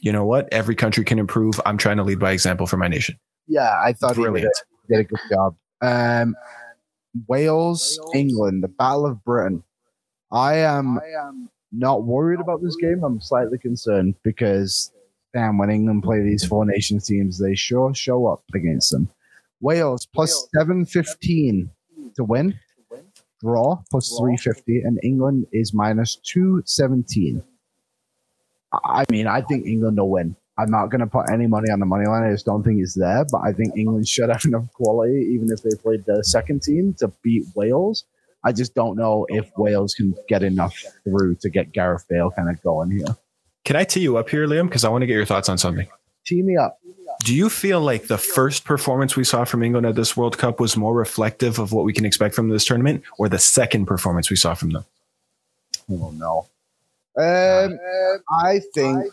you 0.00 0.12
know 0.12 0.24
what? 0.24 0.48
Every 0.52 0.74
country 0.74 1.04
can 1.04 1.18
improve. 1.18 1.60
I'm 1.66 1.78
trying 1.78 1.96
to 1.98 2.04
lead 2.04 2.18
by 2.18 2.32
example 2.32 2.66
for 2.66 2.76
my 2.76 2.88
nation. 2.88 3.18
Yeah, 3.46 3.80
I 3.82 3.92
thought 3.92 4.16
he 4.16 4.22
did, 4.22 4.30
Brilliant. 4.30 4.54
did 4.88 5.00
a 5.00 5.04
good 5.04 5.20
job. 5.30 5.56
Um, 5.80 6.36
Wales, 7.26 7.98
England, 8.14 8.62
the 8.62 8.68
Battle 8.68 9.06
of 9.06 9.24
Britain. 9.24 9.62
I 10.30 10.56
am 10.58 11.00
not 11.72 12.04
worried 12.04 12.40
about 12.40 12.62
this 12.62 12.76
game. 12.76 13.02
I'm 13.02 13.20
slightly 13.20 13.58
concerned 13.58 14.14
because 14.22 14.92
damn, 15.34 15.58
when 15.58 15.70
England 15.70 16.02
play 16.02 16.22
these 16.22 16.44
four 16.44 16.64
nation 16.64 17.00
teams, 17.00 17.38
they 17.38 17.54
sure 17.54 17.94
show 17.94 18.26
up 18.26 18.42
against 18.54 18.90
them. 18.90 19.08
Wales 19.60 20.06
plus 20.06 20.46
715 20.54 21.70
to 22.16 22.24
win, 22.24 22.58
draw 23.40 23.82
plus 23.90 24.08
350, 24.18 24.82
and 24.82 24.98
England 25.02 25.46
is 25.52 25.74
minus 25.74 26.16
217. 26.16 27.42
I 28.72 29.04
mean, 29.10 29.26
I 29.26 29.40
think 29.42 29.66
England 29.66 29.98
will 29.98 30.10
win. 30.10 30.36
I'm 30.58 30.70
not 30.70 30.86
going 30.88 31.00
to 31.00 31.06
put 31.06 31.30
any 31.30 31.46
money 31.46 31.70
on 31.70 31.78
the 31.78 31.86
money 31.86 32.06
line. 32.06 32.24
I 32.24 32.32
just 32.32 32.44
don't 32.44 32.64
think 32.64 32.80
it's 32.80 32.94
there. 32.94 33.24
But 33.30 33.42
I 33.44 33.52
think 33.52 33.76
England 33.76 34.08
should 34.08 34.28
have 34.28 34.44
enough 34.44 34.72
quality, 34.72 35.28
even 35.32 35.50
if 35.50 35.62
they 35.62 35.70
played 35.80 36.04
the 36.06 36.22
second 36.24 36.62
team, 36.62 36.94
to 36.98 37.08
beat 37.22 37.44
Wales. 37.54 38.04
I 38.44 38.52
just 38.52 38.74
don't 38.74 38.96
know 38.96 39.26
if 39.28 39.50
Wales 39.56 39.94
can 39.94 40.14
get 40.28 40.42
enough 40.42 40.76
through 41.04 41.36
to 41.36 41.50
get 41.50 41.72
Gareth 41.72 42.06
Bale 42.08 42.30
kind 42.30 42.48
of 42.48 42.60
going 42.62 42.90
here. 42.90 43.16
Can 43.64 43.76
I 43.76 43.84
tee 43.84 44.00
you 44.00 44.16
up 44.16 44.28
here, 44.30 44.46
Liam? 44.46 44.66
Because 44.66 44.84
I 44.84 44.88
want 44.88 45.02
to 45.02 45.06
get 45.06 45.14
your 45.14 45.24
thoughts 45.24 45.48
on 45.48 45.58
something. 45.58 45.86
Tee 46.24 46.42
me 46.42 46.56
up. 46.56 46.78
Do 47.24 47.34
you 47.34 47.50
feel 47.50 47.80
like 47.80 48.06
the 48.06 48.18
first 48.18 48.64
performance 48.64 49.16
we 49.16 49.24
saw 49.24 49.44
from 49.44 49.62
England 49.62 49.86
at 49.86 49.96
this 49.96 50.16
World 50.16 50.38
Cup 50.38 50.60
was 50.60 50.76
more 50.76 50.94
reflective 50.94 51.58
of 51.58 51.72
what 51.72 51.84
we 51.84 51.92
can 51.92 52.04
expect 52.04 52.34
from 52.34 52.48
this 52.48 52.64
tournament, 52.64 53.02
or 53.18 53.28
the 53.28 53.38
second 53.38 53.86
performance 53.86 54.30
we 54.30 54.36
saw 54.36 54.54
from 54.54 54.70
them? 54.70 54.84
Oh 55.90 56.10
no. 56.12 56.46
Um, 57.18 57.78
I 58.42 58.60
think. 58.74 59.06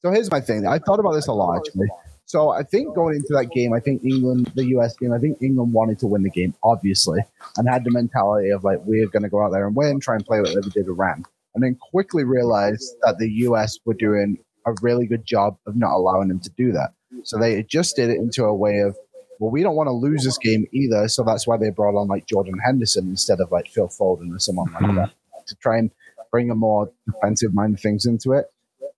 So 0.00 0.10
here's 0.12 0.30
my 0.30 0.40
thing. 0.40 0.66
I 0.66 0.78
thought 0.78 1.00
about 1.00 1.12
this 1.12 1.26
a 1.26 1.32
lot 1.32 1.58
actually. 1.58 1.88
So 2.24 2.50
I 2.50 2.62
think 2.62 2.94
going 2.94 3.16
into 3.16 3.32
that 3.32 3.50
game, 3.50 3.72
I 3.72 3.80
think 3.80 4.04
England, 4.04 4.52
the 4.54 4.66
US 4.76 4.94
game, 4.96 5.12
I 5.12 5.18
think 5.18 5.38
England 5.40 5.72
wanted 5.72 5.98
to 6.00 6.06
win 6.06 6.22
the 6.22 6.30
game, 6.30 6.54
obviously, 6.62 7.20
and 7.56 7.68
had 7.68 7.84
the 7.84 7.90
mentality 7.90 8.50
of 8.50 8.64
like 8.64 8.78
we're 8.84 9.08
going 9.08 9.22
to 9.22 9.30
go 9.30 9.42
out 9.42 9.50
there 9.50 9.66
and 9.66 9.74
win, 9.74 9.98
try 9.98 10.14
and 10.14 10.24
play 10.24 10.40
what 10.40 10.48
they 10.48 10.60
did 10.60 10.74
with 10.74 10.88
Iran, 10.88 11.24
and 11.54 11.64
then 11.64 11.74
quickly 11.74 12.24
realized 12.24 12.94
that 13.02 13.18
the 13.18 13.28
US 13.46 13.78
were 13.84 13.94
doing 13.94 14.38
a 14.66 14.74
really 14.82 15.06
good 15.06 15.24
job 15.24 15.56
of 15.66 15.74
not 15.74 15.92
allowing 15.94 16.28
them 16.28 16.40
to 16.40 16.50
do 16.50 16.70
that. 16.72 16.92
So 17.24 17.38
they 17.38 17.54
adjusted 17.54 18.10
it 18.10 18.18
into 18.18 18.44
a 18.44 18.54
way 18.54 18.80
of, 18.80 18.94
well, 19.40 19.50
we 19.50 19.62
don't 19.62 19.74
want 19.74 19.88
to 19.88 19.92
lose 19.92 20.22
this 20.24 20.36
game 20.36 20.66
either, 20.72 21.08
so 21.08 21.24
that's 21.24 21.46
why 21.46 21.56
they 21.56 21.70
brought 21.70 21.98
on 21.98 22.08
like 22.08 22.26
Jordan 22.26 22.58
Henderson 22.62 23.08
instead 23.08 23.40
of 23.40 23.50
like 23.50 23.68
Phil 23.68 23.88
Foden 23.88 24.34
or 24.36 24.38
someone 24.38 24.70
like 24.72 24.94
that 24.96 25.12
to 25.46 25.56
try 25.56 25.78
and 25.78 25.90
bring 26.30 26.50
a 26.50 26.54
more 26.54 26.90
defensive 27.06 27.54
mind 27.54 27.78
things 27.80 28.06
into 28.06 28.32
it. 28.32 28.46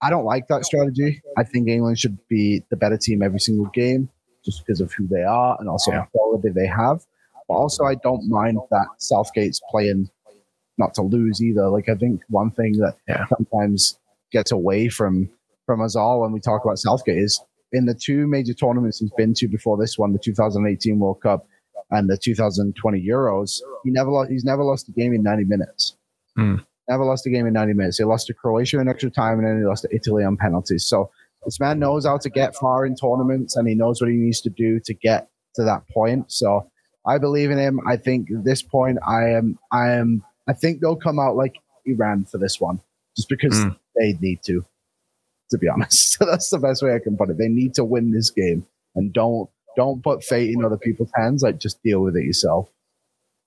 I 0.02 0.11
don't 0.11 0.24
like 0.24 0.48
that 0.48 0.65
strategy. 0.65 1.20
I 1.36 1.44
think 1.44 1.69
England 1.69 1.98
should 1.98 2.19
be 2.28 2.62
the 2.70 2.77
better 2.77 2.97
team 2.97 3.23
every 3.23 3.40
single 3.40 3.66
game 3.66 4.09
just 4.44 4.65
because 4.65 4.81
of 4.81 4.93
who 4.93 5.07
they 5.07 5.23
are 5.23 5.57
and 5.61 5.69
also 5.69 5.93
Yeah. 5.93 6.01
the 6.12 6.19
quality 6.19 6.48
they 6.51 6.66
have. 6.66 7.05
But 7.48 7.55
also, 7.55 7.85
I 7.85 7.97
don't 7.97 8.28
mind 8.28 8.59
that 8.70 8.86
Southgate's 8.98 9.61
playing 9.70 10.09
not 10.78 10.94
to 10.94 11.02
lose 11.02 11.43
either. 11.43 11.69
Like, 11.69 11.89
I 11.90 11.94
think 11.97 12.23
one 12.28 12.51
thing 12.51 12.73
that 12.78 12.97
Yeah. 13.09 13.27
sometimes 13.27 13.98
gets 14.32 14.52
away 14.52 14.89
from 14.89 15.28
from 15.66 15.81
us 15.82 15.94
all 15.94 16.23
when 16.23 16.32
we 16.32 16.40
talk 16.40 16.65
about 16.65 16.78
Southgate 16.81 17.19
is 17.19 17.40
in 17.73 17.85
the 17.86 17.94
two 17.94 18.27
major 18.27 18.52
tournaments 18.55 18.98
he's 18.98 19.12
been 19.16 19.32
to 19.35 19.47
before 19.47 19.77
this 19.77 19.97
one, 19.98 20.12
the 20.12 20.19
2018 20.19 20.98
World 20.98 21.20
Cup 21.20 21.47
and 21.93 22.09
the 22.11 22.16
2020 22.16 23.01
Euros, 23.07 23.61
he 23.85 23.90
never 23.90 24.11
lost, 24.11 24.31
he's 24.31 24.44
never 24.44 24.65
lost 24.65 24.89
a 24.89 24.93
game 24.93 25.12
in 25.12 25.23
90 25.23 25.44
minutes. 25.44 25.97
Hmm. 26.36 26.57
Never 26.91 27.05
lost 27.05 27.27
a 27.27 27.31
game 27.31 27.47
in 27.47 27.53
90 27.55 27.73
minutes. 27.75 27.99
He 27.99 28.05
lost 28.05 28.27
to 28.27 28.35
Croatia 28.35 28.81
in 28.81 28.89
extra 28.89 29.11
time 29.11 29.39
and 29.39 29.47
then 29.47 29.59
he 29.59 29.65
lost 29.65 29.83
to 29.83 29.95
Italy 29.95 30.25
on 30.25 30.37
penalties. 30.37 30.85
So 30.85 31.11
this 31.45 31.59
man 31.61 31.79
knows 31.79 32.05
how 32.05 32.19
to 32.19 32.29
get 32.29 32.55
far 32.57 32.85
in 32.85 32.95
tournaments 32.97 33.57
and 33.57 33.67
he 33.69 33.75
knows 33.75 34.01
what 34.01 34.11
he 34.11 34.17
needs 34.17 34.41
to 34.43 34.51
do 34.51 34.81
to 34.81 34.93
get 34.93 35.29
to 35.55 35.62
that 35.65 35.89
point. 35.89 36.31
So 36.33 36.69
I 37.07 37.19
believe 37.19 37.51
in 37.51 37.59
him. 37.59 37.81
I 37.87 37.97
think 37.97 38.29
at 38.31 38.45
this 38.45 38.61
point 38.62 38.99
I 39.07 39.31
am 39.31 39.59
I 39.73 39.91
am 39.93 40.23
I 40.49 40.53
think 40.53 40.81
they'll 40.81 40.97
come 40.97 41.19
out 41.19 41.37
like 41.37 41.57
Iran 41.87 42.25
for 42.27 42.39
this 42.39 42.61
one. 42.61 42.81
Just 43.17 43.29
because 43.29 43.57
Hmm. 43.62 43.69
they 43.97 44.12
need 44.21 44.43
to, 44.47 44.65
to 45.51 45.59
be 45.59 45.69
honest. 45.69 46.12
So 46.19 46.27
that's 46.27 46.51
the 46.51 46.59
best 46.59 46.83
way 46.83 46.95
I 46.95 46.99
can 46.99 47.17
put 47.17 47.31
it. 47.31 47.39
They 47.39 47.49
need 47.49 47.75
to 47.75 47.85
win 47.85 48.12
this 48.12 48.31
game 48.31 48.67
and 48.95 49.12
don't 49.12 49.49
don't 49.77 50.03
put 50.03 50.25
fate 50.25 50.51
in 50.51 50.65
other 50.65 50.77
people's 50.77 51.11
hands. 51.15 51.43
Like 51.43 51.59
just 51.59 51.83
deal 51.83 52.01
with 52.01 52.17
it 52.17 52.25
yourself. 52.25 52.69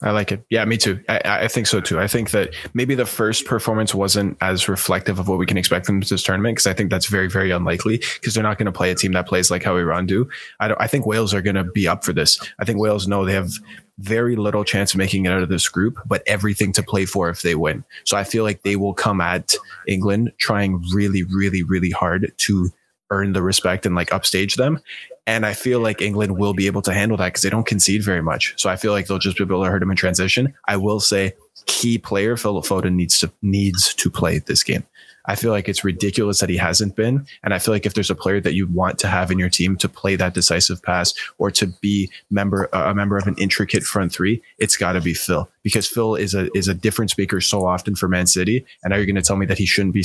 I 0.03 0.11
like 0.11 0.34
it. 0.34 0.45
Yeah, 0.49 0.65
me 0.65 0.77
too. 0.77 1.01
I, 1.07 1.21
I 1.23 1.47
think 1.47 1.65
so 1.65 1.80
too. 1.80 1.99
I 1.99 2.07
think 2.07 2.31
that 2.31 2.53
maybe 2.73 2.93
the 2.93 3.05
first 3.05 3.45
performance 3.45 3.95
wasn't 3.95 4.38
as 4.41 4.67
reflective 4.67 5.17
of 5.17 5.30
what 5.30 5.39
we 5.39 5.45
can 5.45 5.57
expect 5.57 5.85
from 5.85 6.01
this 6.01 6.21
tournament 6.21 6.55
because 6.55 6.67
I 6.67 6.73
think 6.73 6.91
that's 6.91 7.07
very, 7.07 7.30
very 7.30 7.51
unlikely 7.51 7.97
because 8.19 8.34
they're 8.34 8.43
not 8.43 8.57
going 8.57 8.65
to 8.65 8.71
play 8.71 8.91
a 8.91 8.95
team 8.95 9.13
that 9.13 9.27
plays 9.27 9.49
like 9.49 9.63
how 9.63 9.77
Iran 9.77 10.05
do. 10.05 10.30
I 10.59 10.67
don't. 10.67 10.81
I 10.81 10.88
think 10.88 11.05
Wales 11.05 11.34
are 11.34 11.41
going 11.41 11.55
to 11.55 11.63
be 11.63 11.88
up 11.88 12.03
for 12.03 12.11
this. 12.11 12.38
I 12.59 12.65
think 12.65 12.80
Wales 12.80 13.07
know 13.07 13.23
they 13.23 13.34
have 13.34 13.51
very 13.99 14.35
little 14.35 14.65
chance 14.65 14.93
of 14.93 14.97
making 14.97 15.25
it 15.25 15.31
out 15.31 15.41
of 15.41 15.49
this 15.49 15.69
group, 15.69 15.97
but 16.05 16.21
everything 16.27 16.73
to 16.73 16.84
play 16.84 17.05
for 17.05 17.30
if 17.30 17.41
they 17.41 17.55
win. 17.55 17.85
So 18.03 18.17
I 18.17 18.25
feel 18.25 18.43
like 18.43 18.63
they 18.63 18.75
will 18.75 18.93
come 18.93 19.21
at 19.21 19.55
England 19.88 20.34
trying 20.38 20.84
really, 20.93 21.23
really, 21.23 21.63
really 21.63 21.91
hard 21.91 22.34
to 22.39 22.69
earn 23.09 23.34
the 23.34 23.43
respect 23.43 23.85
and 23.85 23.95
like 23.95 24.11
upstage 24.11 24.55
them. 24.55 24.80
And 25.25 25.45
I 25.45 25.53
feel 25.53 25.79
like 25.79 26.01
England 26.01 26.37
will 26.37 26.53
be 26.53 26.67
able 26.67 26.81
to 26.81 26.93
handle 26.93 27.17
that 27.17 27.27
because 27.27 27.43
they 27.43 27.49
don't 27.49 27.65
concede 27.65 28.03
very 28.03 28.21
much. 28.21 28.53
So 28.57 28.69
I 28.69 28.75
feel 28.75 28.91
like 28.91 29.07
they'll 29.07 29.19
just 29.19 29.37
be 29.37 29.43
able 29.43 29.63
to 29.63 29.69
hurt 29.69 29.79
them 29.79 29.91
in 29.91 29.95
transition. 29.95 30.53
I 30.67 30.75
will 30.77 30.99
say 30.99 31.33
key 31.65 31.97
player 31.97 32.35
Philip 32.35 32.65
Foden 32.65 32.95
needs 32.95 33.19
to 33.19 33.31
needs 33.41 33.93
to 33.93 34.09
play 34.09 34.39
this 34.39 34.63
game. 34.63 34.83
I 35.25 35.35
feel 35.35 35.51
like 35.51 35.69
it's 35.69 35.85
ridiculous 35.85 36.41
that 36.41 36.49
he 36.49 36.57
hasn't 36.57 36.97
been. 36.97 37.25
And 37.43 37.53
I 37.53 37.59
feel 37.59 37.73
like 37.73 37.85
if 37.85 37.93
there's 37.93 38.09
a 38.09 38.15
player 38.15 38.41
that 38.41 38.55
you 38.55 38.67
want 38.67 38.99
to 38.99 39.07
have 39.07 39.31
in 39.31 39.39
your 39.39 39.49
team 39.49 39.77
to 39.77 39.87
play 39.87 40.17
that 40.17 40.33
decisive 40.33 40.83
pass 40.83 41.13
or 41.37 41.49
to 41.51 41.67
be 41.67 42.11
member 42.29 42.67
a 42.73 42.93
member 42.93 43.17
of 43.17 43.27
an 43.27 43.35
intricate 43.37 43.83
front 43.83 44.11
three, 44.11 44.41
it's 44.57 44.75
got 44.75 44.93
to 44.93 45.01
be 45.01 45.13
Phil 45.13 45.49
because 45.63 45.87
Phil 45.87 46.15
is 46.15 46.33
a 46.33 46.49
is 46.53 46.67
a 46.67 46.73
difference 46.73 47.17
maker 47.17 47.39
so 47.39 47.65
often 47.65 47.95
for 47.95 48.09
Man 48.09 48.27
City. 48.27 48.65
And 48.83 48.91
now 48.91 48.97
you're 48.97 49.05
going 49.05 49.15
to 49.15 49.21
tell 49.21 49.37
me 49.37 49.45
that 49.45 49.57
he 49.57 49.65
shouldn't 49.65 49.93
be 49.93 50.03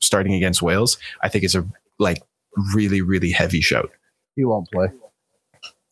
starting 0.00 0.34
against 0.34 0.60
Wales. 0.60 0.98
I 1.22 1.30
think 1.30 1.44
it's 1.44 1.54
a 1.54 1.66
like 1.98 2.22
really 2.74 3.00
really 3.00 3.30
heavy 3.30 3.62
shout. 3.62 3.90
He 4.38 4.44
won't 4.44 4.70
play. 4.70 4.86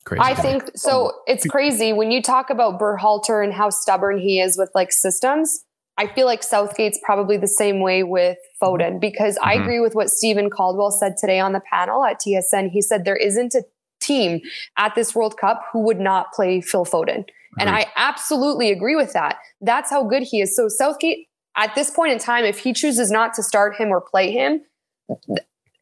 Crazy. 0.04 0.22
I 0.22 0.34
think 0.36 0.70
so. 0.76 1.12
It's 1.26 1.44
crazy 1.48 1.92
when 1.92 2.12
you 2.12 2.22
talk 2.22 2.48
about 2.48 2.78
Berhalter 2.78 3.42
and 3.42 3.52
how 3.52 3.70
stubborn 3.70 4.18
he 4.18 4.40
is 4.40 4.56
with 4.56 4.70
like 4.72 4.92
systems. 4.92 5.64
I 5.98 6.06
feel 6.06 6.26
like 6.26 6.44
Southgate's 6.44 7.00
probably 7.02 7.36
the 7.38 7.48
same 7.48 7.80
way 7.80 8.04
with 8.04 8.38
Foden 8.62 9.00
because 9.00 9.36
I 9.42 9.56
Mhm. 9.56 9.62
agree 9.62 9.80
with 9.80 9.96
what 9.96 10.10
Steven 10.10 10.48
Caldwell 10.48 10.92
said 10.92 11.16
today 11.16 11.40
on 11.40 11.54
the 11.54 11.60
panel 11.60 12.04
at 12.04 12.20
TSN. 12.20 12.68
He 12.68 12.80
said 12.80 13.04
there 13.04 13.16
isn't 13.16 13.56
a 13.56 13.64
team 14.00 14.42
at 14.76 14.94
this 14.94 15.12
World 15.12 15.36
Cup 15.36 15.64
who 15.72 15.80
would 15.80 15.98
not 15.98 16.32
play 16.32 16.60
Phil 16.60 16.84
Foden. 16.84 17.24
And 17.58 17.68
I 17.68 17.86
absolutely 17.96 18.70
agree 18.70 18.94
with 18.94 19.12
that. 19.14 19.38
That's 19.60 19.90
how 19.90 20.04
good 20.04 20.22
he 20.22 20.40
is. 20.40 20.54
So 20.54 20.68
Southgate, 20.68 21.26
at 21.56 21.74
this 21.74 21.90
point 21.90 22.12
in 22.12 22.20
time, 22.20 22.44
if 22.44 22.60
he 22.60 22.72
chooses 22.72 23.10
not 23.10 23.34
to 23.34 23.42
start 23.42 23.74
him 23.74 23.88
or 23.88 24.00
play 24.00 24.30
him, 24.30 24.60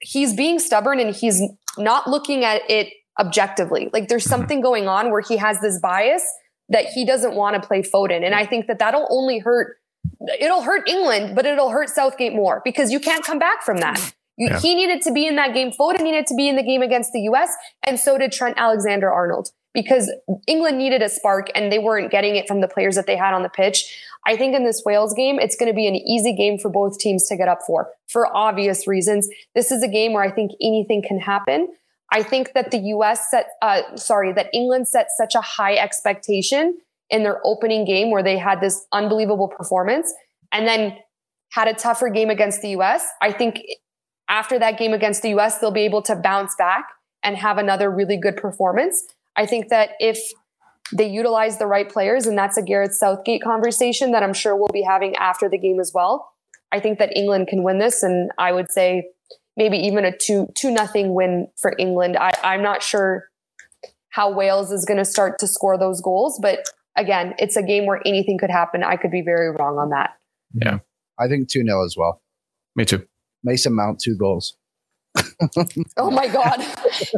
he's 0.01 0.33
being 0.33 0.59
stubborn 0.59 0.99
and 0.99 1.15
he's 1.15 1.43
not 1.79 2.09
looking 2.09 2.45
at 2.45 2.63
it 2.69 2.93
objectively. 3.19 3.91
Like 3.93 4.09
there's 4.09 4.25
something 4.25 4.61
going 4.61 4.89
on 4.89 5.11
where 5.11 5.21
he 5.21 5.37
has 5.37 5.61
this 5.61 5.79
bias 5.81 6.25
that 6.69 6.87
he 6.87 7.05
doesn't 7.05 7.35
want 7.35 7.61
to 7.61 7.67
play 7.67 7.83
Foden. 7.83 8.25
And 8.25 8.35
I 8.35 8.47
think 8.47 8.67
that 8.67 8.79
that'll 8.79 9.07
only 9.11 9.39
hurt, 9.39 9.77
it'll 10.41 10.63
hurt 10.63 10.89
England, 10.89 11.37
but 11.37 11.47
it'll 11.47 11.71
hurt 11.71 11.91
Southgate 11.91 12.35
more 12.35 12.63
because 12.65 12.91
you 12.91 13.01
can't 13.01 13.25
come 13.25 13.39
back 13.39 13.63
from 13.63 13.79
that. 13.79 14.15
You, 14.37 14.49
Yeah. 14.49 14.59
He 14.59 14.75
needed 14.75 15.01
to 15.03 15.13
be 15.13 15.29
in 15.29 15.37
that 15.37 15.55
game. 15.55 15.71
Foden 15.71 16.01
needed 16.01 16.27
to 16.27 16.35
be 16.35 16.49
in 16.49 16.57
the 16.57 16.65
game 16.65 16.83
against 16.83 17.13
the 17.13 17.21
US, 17.31 17.55
and 17.85 18.01
so 18.01 18.19
did 18.19 18.33
Trent 18.33 18.57
Alexander 18.59 19.09
Arnold 19.09 19.51
because 19.75 20.11
England 20.49 20.79
needed 20.79 21.03
a 21.03 21.09
spark 21.09 21.51
and 21.55 21.71
they 21.71 21.79
weren't 21.79 22.11
getting 22.11 22.37
it 22.37 22.49
from 22.49 22.61
the 22.61 22.67
players 22.67 22.95
that 22.95 23.07
they 23.07 23.17
had 23.17 23.33
on 23.33 23.45
the 23.45 23.49
pitch. 23.49 23.97
I 24.27 24.37
think 24.37 24.55
in 24.55 24.65
this 24.65 24.83
Wales 24.85 25.13
game, 25.13 25.39
it's 25.39 25.57
going 25.57 25.71
to 25.71 25.77
be 25.77 25.87
an 25.87 25.95
easy 25.95 26.35
game 26.35 26.59
for 26.59 26.71
both 26.71 26.99
teams 26.99 27.27
to 27.29 27.37
get 27.37 27.49
up 27.49 27.59
for, 27.67 27.91
for 28.09 28.35
obvious 28.35 28.87
reasons. 28.87 29.29
This 29.55 29.71
is 29.71 29.83
a 29.83 29.89
game 29.89 30.13
where 30.13 30.23
I 30.23 30.31
think 30.31 30.53
anything 30.63 31.03
can 31.07 31.19
happen. 31.19 31.69
I 32.11 32.23
think 32.23 32.53
that 32.55 32.71
the 32.71 32.79
US 32.79 33.31
set, 33.31 33.49
uh, 33.61 33.97
sorry, 33.97 34.33
that 34.33 34.49
England 34.53 34.89
set 34.89 35.09
such 35.17 35.35
a 35.35 35.41
high 35.41 35.75
expectation 35.75 36.79
in 37.11 37.23
their 37.23 37.41
opening 37.45 37.85
game 37.85 38.11
where 38.11 38.23
they 38.23 38.39
had 38.39 38.61
this 38.61 38.87
unbelievable 38.93 39.49
performance 39.49 40.13
and 40.53 40.67
then 40.67 40.97
had 41.51 41.69
a 41.69 41.75
tougher 41.75 42.09
game 42.09 42.31
against 42.31 42.63
the 42.63 42.71
US. 42.71 43.07
I 43.21 43.33
think 43.33 43.61
after 44.29 44.59
that 44.59 44.79
game 44.79 44.95
against 44.95 45.23
the 45.23 45.31
US, 45.39 45.59
they'll 45.59 45.71
be 45.71 45.83
able 45.83 46.03
to 46.03 46.17
bounce 46.17 46.55
back 46.57 46.87
and 47.23 47.37
have 47.37 47.59
another 47.59 47.91
really 47.91 48.17
good 48.17 48.37
performance. 48.37 49.05
I 49.37 49.47
think 49.47 49.69
that 49.69 49.91
if 49.99 50.19
they 50.93 51.09
utilize 51.09 51.59
the 51.59 51.67
right 51.67 51.89
players, 51.89 52.27
and 52.27 52.37
that's 52.37 52.57
a 52.57 52.63
Gareth 52.63 52.95
Southgate 52.95 53.43
conversation 53.43 54.13
that 54.13 54.23
I'm 54.23 54.35
sure 54.35 54.57
we'll 54.57 54.69
be 54.73 54.83
having 54.83 55.17
after 55.17 55.49
the 55.49 55.59
game 55.59 55.81
as 55.81 55.93
well. 55.95 56.31
I 56.73 56.81
think 56.81 56.99
that 56.99 57.17
England 57.17 57.49
can 57.49 57.63
win 57.63 57.79
this, 57.79 58.03
and 58.03 58.31
I 58.39 58.53
would 58.53 58.71
say 58.71 59.09
maybe 59.57 59.79
even 59.79 60.05
a 60.05 60.17
two 60.17 60.49
two 60.57 60.71
nothing 60.71 61.15
win 61.15 61.49
for 61.57 61.75
England. 61.79 62.17
I, 62.17 62.33
I'm 62.43 62.63
not 62.63 62.83
sure 62.83 63.29
how 64.11 64.33
Wales 64.33 64.71
is 64.71 64.85
going 64.85 64.99
to 64.99 65.05
start 65.05 65.39
to 65.41 65.47
score 65.47 65.79
those 65.79 66.01
goals, 66.01 66.39
but 66.41 66.61
again, 66.97 67.35
it's 67.39 67.57
a 67.57 67.63
game 67.63 67.87
where 67.87 68.01
anything 68.07 68.39
could 68.39 68.51
happen. 68.51 68.85
I 68.85 68.97
could 68.97 69.11
be 69.11 69.23
very 69.23 69.51
wrong 69.51 69.79
on 69.79 69.91
that. 69.91 70.17
Yeah. 70.53 70.79
I 71.19 71.29
think 71.29 71.49
2 71.49 71.65
0 71.65 71.85
as 71.85 71.97
well. 71.97 72.23
Me 72.77 72.85
too. 72.85 73.07
Mason 73.43 73.75
Mount, 73.75 74.01
two 74.01 74.17
goals. 74.17 74.57
Oh 75.97 76.11
my 76.11 76.27
God, 76.27 76.61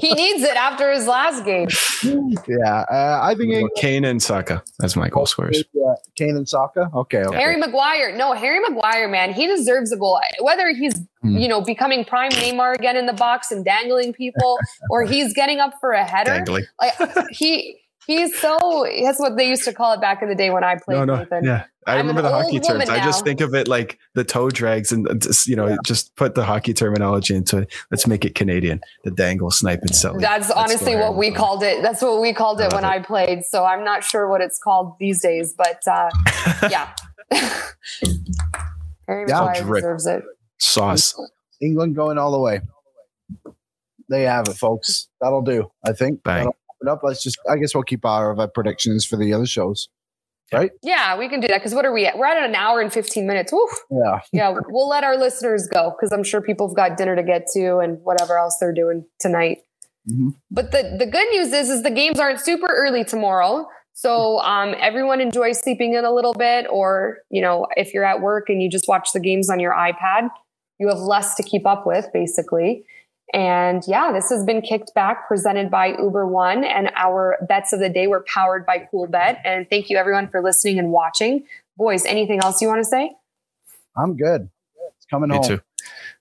he 0.01 0.13
needs 0.13 0.43
it 0.43 0.57
after 0.57 0.93
his 0.93 1.07
last 1.07 1.45
game. 1.45 1.69
Yeah. 2.03 2.85
Uh, 2.91 3.21
I 3.23 3.35
think 3.35 3.53
England, 3.53 3.71
Kane 3.77 4.05
and 4.05 4.23
Saka 4.23 4.63
as 4.83 4.97
my 4.97 5.09
goal 5.09 5.27
scorers. 5.27 5.65
uh, 5.75 5.95
Kane 6.15 6.37
and 6.37 6.49
Saka. 6.49 6.91
Okay. 6.95 7.25
okay. 7.25 7.37
Harry 7.37 7.57
Maguire, 7.57 8.17
no, 8.17 8.33
Harry 8.33 8.61
Maguire, 8.61 9.09
man, 9.09 9.33
he 9.33 9.47
deserves 9.47 9.93
a 9.93 9.97
goal. 9.97 10.21
Whether 10.41 10.69
he's 10.75 10.95
mm-hmm. 10.95 11.39
you 11.39 11.49
know, 11.49 11.61
becoming 11.61 12.05
prime 12.05 12.31
Neymar 12.33 12.75
again 12.75 12.97
in 12.97 13.07
the 13.07 13.13
box 13.13 13.51
and 13.51 13.65
dangling 13.65 14.13
people, 14.13 14.59
or 14.91 15.05
he's 15.05 15.33
getting 15.33 15.59
up 15.59 15.75
for 15.81 15.93
a 15.93 16.05
header. 16.05 16.31
Dangling. 16.31 16.65
Like 16.81 16.95
he 17.31 17.79
he's 18.07 18.39
so 18.39 18.87
that's 19.03 19.19
what 19.19 19.37
they 19.37 19.49
used 19.49 19.65
to 19.65 19.73
call 19.73 19.93
it 19.93 20.01
back 20.01 20.23
in 20.23 20.29
the 20.29 20.35
day 20.35 20.51
when 20.51 20.65
I 20.65 20.77
played. 20.77 20.97
No, 20.97 21.05
no, 21.05 21.17
Nathan. 21.17 21.45
yeah. 21.45 21.65
I 21.87 21.93
I'm 21.93 21.99
remember 21.99 22.23
the 22.23 22.31
hockey 22.31 22.59
terms. 22.59 22.89
I 22.89 22.99
just 23.05 23.25
think 23.25 23.41
of 23.41 23.55
it 23.55 23.69
like 23.69 23.99
the 24.15 24.25
toe 24.25 24.51
drags 24.51 24.91
and 24.91 25.23
just, 25.23 25.47
you 25.47 25.55
know, 25.55 25.69
yeah. 25.69 25.77
just 25.85 26.17
put 26.17 26.35
the 26.35 26.43
hockey 26.43 26.75
terminology 26.75 27.35
into 27.37 27.59
it. 27.59 27.73
Let's 27.93 28.09
make 28.09 28.25
it 28.25 28.35
Canadian. 28.35 28.81
The 29.05 29.13
dangle, 29.13 29.53
snipe, 29.53 29.83
and 29.83 29.95
sell. 29.95 30.19
That's, 30.19 30.49
that's 30.49 30.59
honestly 30.59 30.97
what 30.97 31.17
we 31.17 31.31
called 31.31 31.63
it. 31.63 31.83
That's 31.83 32.03
what 32.03 32.21
we 32.21 32.33
called 32.33 32.61
it 32.61 32.73
when 32.73 32.83
it. 32.83 32.89
I 32.89 32.99
played. 32.99 33.45
So 33.45 33.65
I'm 33.65 33.85
not 33.85 34.03
sure 34.03 34.29
what 34.29 34.41
it's 34.41 34.59
called 34.59 34.97
these 34.99 35.23
days, 35.23 35.55
but 35.57 35.81
uh, 35.87 36.11
yeah. 36.71 36.93
Harry 39.07 39.27
yeah, 39.29 39.53
deserves 39.55 40.07
it. 40.07 40.25
Sauce. 40.59 41.15
England 41.61 41.95
going 41.95 42.19
all 42.19 42.33
the 42.33 42.41
way. 42.41 42.63
They 44.09 44.23
have 44.23 44.49
it, 44.49 44.57
folks. 44.57 45.09
That'll 45.21 45.43
do. 45.43 45.71
I 45.85 45.93
think. 45.93 46.25
Bang. 46.25 46.51
Up. 46.89 47.01
Let's 47.03 47.23
just. 47.23 47.39
I 47.49 47.57
guess 47.57 47.75
we'll 47.75 47.85
keep 47.85 48.05
our, 48.05 48.39
our 48.39 48.49
predictions 48.49 49.05
for 49.05 49.17
the 49.17 49.33
other 49.33 49.47
shows 49.47 49.89
right? 50.53 50.71
Yeah, 50.83 51.19
we 51.19 51.29
can 51.29 51.41
do 51.41 51.49
that 51.49 51.59
because 51.59 51.75
what 51.75 51.85
are 51.85 51.93
we 51.93 52.07
at? 52.07 52.19
We're 52.19 52.27
at 52.27 52.49
an 52.49 52.55
hour 52.55 52.81
and 52.81 52.93
15 52.93 53.27
minutes. 53.27 53.53
Woo. 53.53 53.67
Yeah. 53.91 54.21
yeah, 54.33 54.55
we'll 54.69 54.89
let 54.89 55.05
our 55.05 55.17
listeners 55.17 55.69
go 55.73 55.91
because 55.91 56.13
I'm 56.13 56.25
sure 56.25 56.41
people 56.41 56.69
have 56.69 56.77
got 56.77 56.97
dinner 56.97 57.17
to 57.17 57.23
get 57.23 57.47
to 57.55 57.79
and 57.79 57.99
whatever 58.03 58.39
else 58.39 58.57
they're 58.61 58.75
doing 58.75 59.05
tonight. 59.21 59.59
Mm-hmm. 60.09 60.31
But 60.51 60.71
the, 60.71 60.97
the 60.99 61.07
good 61.07 61.29
news 61.31 61.53
is, 61.53 61.69
is 61.69 61.83
the 61.83 61.91
games 61.91 62.21
aren't 62.21 62.41
super 62.41 62.69
early 62.69 63.05
tomorrow. 63.05 63.67
So 63.93 64.39
um, 64.41 64.75
everyone 64.79 65.21
enjoys 65.21 65.61
sleeping 65.61 65.95
in 65.95 66.05
a 66.05 66.13
little 66.13 66.35
bit, 66.35 66.67
or 66.71 67.19
you 67.31 67.41
know, 67.41 67.67
if 67.77 67.95
you're 67.95 68.05
at 68.05 68.21
work 68.21 68.49
and 68.49 68.63
you 68.63 68.71
just 68.71 68.87
watch 68.89 69.13
the 69.15 69.21
games 69.21 69.49
on 69.49 69.59
your 69.59 69.73
iPad, 69.73 70.29
you 70.79 70.89
have 70.89 70.99
less 70.99 71.35
to 71.37 71.43
keep 71.43 71.67
up 71.67 71.87
with, 71.87 72.07
basically. 72.13 72.85
And 73.33 73.83
yeah, 73.87 74.13
this 74.13 74.31
has 74.31 74.45
been 74.45 74.63
Kickback, 74.63 75.27
presented 75.27 75.71
by 75.71 75.97
Uber 75.99 76.27
One, 76.27 76.65
and 76.65 76.91
our 76.97 77.37
bets 77.49 77.73
of 77.73 77.81
the 77.81 77.89
day 77.89 78.07
were 78.07 78.25
powered 78.33 78.65
by 78.65 78.89
Coolbet. 78.93 79.41
And 79.45 79.69
thank 79.69 79.91
you 79.91 79.97
everyone 79.97 80.29
for 80.29 80.43
listening 80.43 80.79
and 80.79 80.93
watching. 80.93 81.45
Boys, 81.77 82.05
anything 82.05 82.41
else 82.41 82.63
you 82.63 82.69
want 82.69 82.81
to 82.81 82.89
say? 82.89 83.13
I'm 83.97 84.17
good. 84.17 84.49
It's 84.97 85.07
coming 85.07 85.31
Me 85.31 85.37
home. 85.37 85.45
Too. 85.45 85.61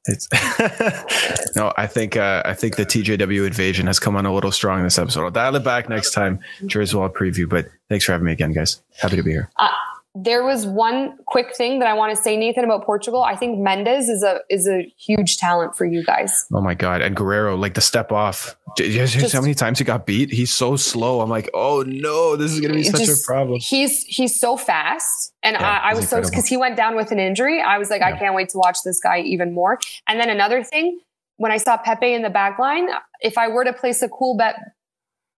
It's 0.08 0.28
no, 1.56 1.74
I 1.78 1.88
think 1.88 2.16
uh, 2.16 2.44
I 2.46 2.54
think 2.54 2.76
the 2.76 2.86
TJW 2.86 3.48
invasion 3.48 3.88
has 3.88 4.00
come 4.00 4.16
on 4.16 4.26
a 4.26 4.34
little 4.34 4.52
strong 4.52 4.84
this 4.84 5.00
episode. 5.00 5.24
I'll 5.24 5.32
dial 5.32 5.56
it 5.56 5.64
back 5.64 5.90
next 5.90 6.12
time. 6.12 6.40
Jersey 6.68 6.96
Wall 6.96 7.10
preview, 7.10 7.50
but 7.50 7.68
thanks 7.90 8.06
for 8.06 8.12
having 8.12 8.26
me 8.26 8.32
again, 8.32 8.54
guys. 8.54 8.84
Happy 9.00 9.16
to 9.16 9.24
be 9.24 9.32
here. 9.32 9.50
Uh, 9.58 9.70
there 10.16 10.46
was 10.46 10.66
one 10.66 11.18
quick 11.26 11.54
thing 11.56 11.80
that 11.80 11.90
I 11.90 11.94
want 11.94 12.16
to 12.16 12.22
say, 12.22 12.38
Nathan, 12.38 12.64
about 12.64 12.86
Portugal. 12.86 13.24
I 13.24 13.36
think 13.36 13.60
Mendes 13.60 14.08
is 14.08 14.24
a 14.24 14.40
is 14.50 14.66
a 14.66 14.92
huge 14.98 15.38
talent 15.38 15.76
for 15.76 15.86
you 15.86 16.06
guys. 16.06 16.46
Oh 16.54 16.62
my 16.62 16.74
god! 16.74 17.02
And 17.02 17.16
Guerreiro, 17.16 17.60
like 17.60 17.74
the 17.74 17.82
step 17.82 18.14
off. 18.14 18.56
Just, 18.78 19.34
how 19.34 19.42
many 19.42 19.54
times 19.54 19.80
he 19.80 19.86
got 19.86 20.06
beat? 20.06 20.32
He's 20.32 20.54
so 20.54 20.76
slow. 20.76 21.22
I'm 21.22 21.30
like, 21.30 21.50
oh 21.54 21.84
no, 21.86 22.36
this 22.36 22.52
is 22.52 22.60
going 22.60 22.72
to 22.72 22.78
be 22.78 22.84
such 22.84 23.02
just, 23.02 23.24
a 23.24 23.26
problem. 23.26 23.60
He's 23.60 24.04
he's 24.04 24.40
so 24.40 24.56
fast, 24.56 25.34
and 25.44 25.58
yeah, 25.60 25.82
I, 25.84 25.92
I, 25.92 25.94
was 25.94 26.08
so 26.08 26.22
because 26.22 26.48
he 26.48 26.56
went 26.58 26.78
down 26.78 26.96
with 26.96 27.12
an 27.12 27.20
injury. 27.20 27.62
I 27.62 27.78
was 27.78 27.90
like, 27.90 28.02
yeah. 28.02 28.14
I 28.14 28.18
can't 28.18 28.36
wait 28.36 28.50
to 28.50 28.58
watch 28.58 28.80
this 28.86 29.00
guy 29.02 29.20
even 29.20 29.54
more. 29.54 29.80
And 30.08 30.20
then 30.20 30.30
another 30.30 30.64
thing, 30.64 31.00
when 31.38 31.52
I 31.52 31.58
saw 31.58 31.78
Pepe 31.78 32.14
in 32.14 32.22
the 32.22 32.30
back 32.30 32.58
line, 32.58 32.88
if 33.22 33.38
I 33.38 33.50
were 33.50 33.66
to 33.66 33.74
place 33.74 34.02
a 34.02 34.08
Coolbet 34.08 34.56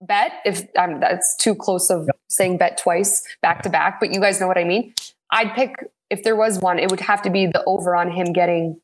bet 0.01 0.33
if 0.45 0.63
um, 0.77 0.99
that's 0.99 1.35
too 1.37 1.55
close 1.55 1.89
of 1.89 2.05
yep. 2.05 2.17
saying 2.29 2.57
bet 2.57 2.77
twice 2.77 3.23
back 3.41 3.63
to 3.63 3.69
back 3.69 3.99
but 3.99 4.13
you 4.13 4.19
guys 4.19 4.39
know 4.39 4.47
what 4.47 4.57
i 4.57 4.63
mean. 4.63 4.93
I'd 5.31 5.53
pick 5.53 5.75
if 6.09 6.23
there 6.23 6.35
was 6.35 6.59
one 6.59 6.79
it 6.79 6.89
would 6.89 6.99
have 7.01 7.21
to 7.23 7.29
be 7.29 7.47
the 7.47 7.63
over 7.65 7.95
on 7.95 8.11
him 8.11 8.33
getting 8.33 8.79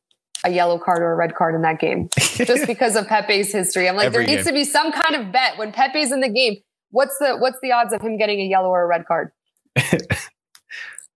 a 0.45 0.51
yellow 0.51 0.77
card 0.77 1.01
or 1.01 1.11
a 1.11 1.15
red 1.15 1.35
card 1.35 1.55
in 1.55 1.61
that 1.61 1.79
game 1.79 2.09
just 2.17 2.67
because 2.67 2.95
of 2.95 3.07
pepe's 3.07 3.51
history. 3.51 3.87
I'm 3.87 3.95
like 3.95 4.07
Every 4.07 4.25
there 4.25 4.35
needs 4.35 4.45
game. 4.45 4.53
to 4.53 4.59
be 4.59 4.65
some 4.65 4.91
kind 4.91 5.15
of 5.15 5.31
bet 5.31 5.57
when 5.57 5.71
pepe's 5.71 6.11
in 6.11 6.19
the 6.19 6.29
game. 6.29 6.57
What's 6.91 7.17
the 7.19 7.37
what's 7.37 7.57
the 7.61 7.71
odds 7.71 7.93
of 7.93 8.01
him 8.01 8.17
getting 8.17 8.39
a 8.41 8.45
yellow 8.45 8.69
or 8.69 8.83
a 8.83 8.87
red 8.87 9.05
card? 9.05 9.31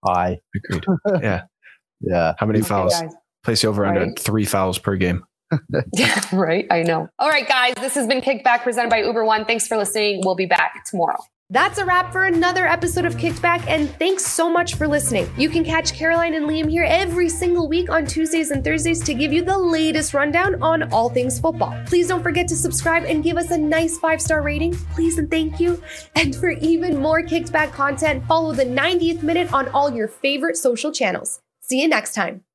I 0.05 0.37
agreed. 0.55 0.85
Yeah. 1.21 1.43
Yeah. 1.99 2.35
How 2.37 2.45
many 2.45 2.59
okay, 2.59 2.67
fouls? 2.67 2.93
guys. 2.93 3.11
place 3.43 3.63
you 3.63 3.69
over 3.69 3.81
right. 3.81 3.97
under 3.97 4.13
three 4.13 4.45
fouls 4.45 4.77
per 4.77 4.95
game. 4.97 5.25
yeah, 5.25 5.36
right. 6.31 6.65
I 6.69 6.83
know. 6.83 7.09
All 7.19 7.29
right, 7.29 7.47
guys, 7.47 7.73
this 7.75 7.95
has 7.95 8.07
been 8.07 8.21
Kickback 8.21 8.63
presented 8.63 8.89
by 8.89 9.01
Uber 9.01 9.23
One. 9.25 9.45
Thanks 9.45 9.67
for 9.67 9.77
listening. 9.77 10.21
We'll 10.23 10.35
be 10.35 10.45
back 10.45 10.83
tomorrow. 10.85 11.17
That's 11.49 11.77
a 11.77 11.85
wrap 11.85 12.11
for 12.11 12.25
another 12.25 12.67
episode 12.67 13.05
of 13.05 13.15
Kickback, 13.15 13.65
and 13.69 13.89
thanks 13.91 14.25
so 14.25 14.49
much 14.49 14.75
for 14.75 14.85
listening. 14.85 15.29
You 15.37 15.47
can 15.47 15.63
catch 15.63 15.93
Caroline 15.93 16.33
and 16.33 16.45
Liam 16.45 16.69
here 16.69 16.83
every 16.83 17.29
single 17.29 17.69
week 17.69 17.89
on 17.89 18.05
Tuesdays 18.05 18.51
and 18.51 18.65
Thursdays 18.65 19.01
to 19.05 19.13
give 19.13 19.31
you 19.31 19.45
the 19.45 19.57
latest 19.57 20.13
rundown 20.13 20.61
on 20.61 20.91
all 20.91 21.09
things 21.09 21.39
football. 21.39 21.73
Please 21.85 22.09
don't 22.09 22.21
forget 22.21 22.49
to 22.49 22.55
subscribe 22.57 23.05
and 23.05 23.23
give 23.23 23.37
us 23.37 23.51
a 23.51 23.57
nice 23.57 23.97
five 23.97 24.21
star 24.21 24.41
rating, 24.41 24.75
please 24.93 25.17
and 25.17 25.31
thank 25.31 25.57
you. 25.57 25.81
And 26.15 26.35
for 26.35 26.49
even 26.49 26.99
more 26.99 27.23
Kickback 27.23 27.71
content, 27.71 28.25
follow 28.25 28.51
the 28.51 28.65
90th 28.65 29.23
minute 29.23 29.53
on 29.53 29.69
all 29.69 29.89
your 29.89 30.09
favorite 30.09 30.57
social 30.57 30.91
channels. 30.91 31.39
See 31.61 31.81
you 31.81 31.87
next 31.87 32.13
time. 32.13 32.46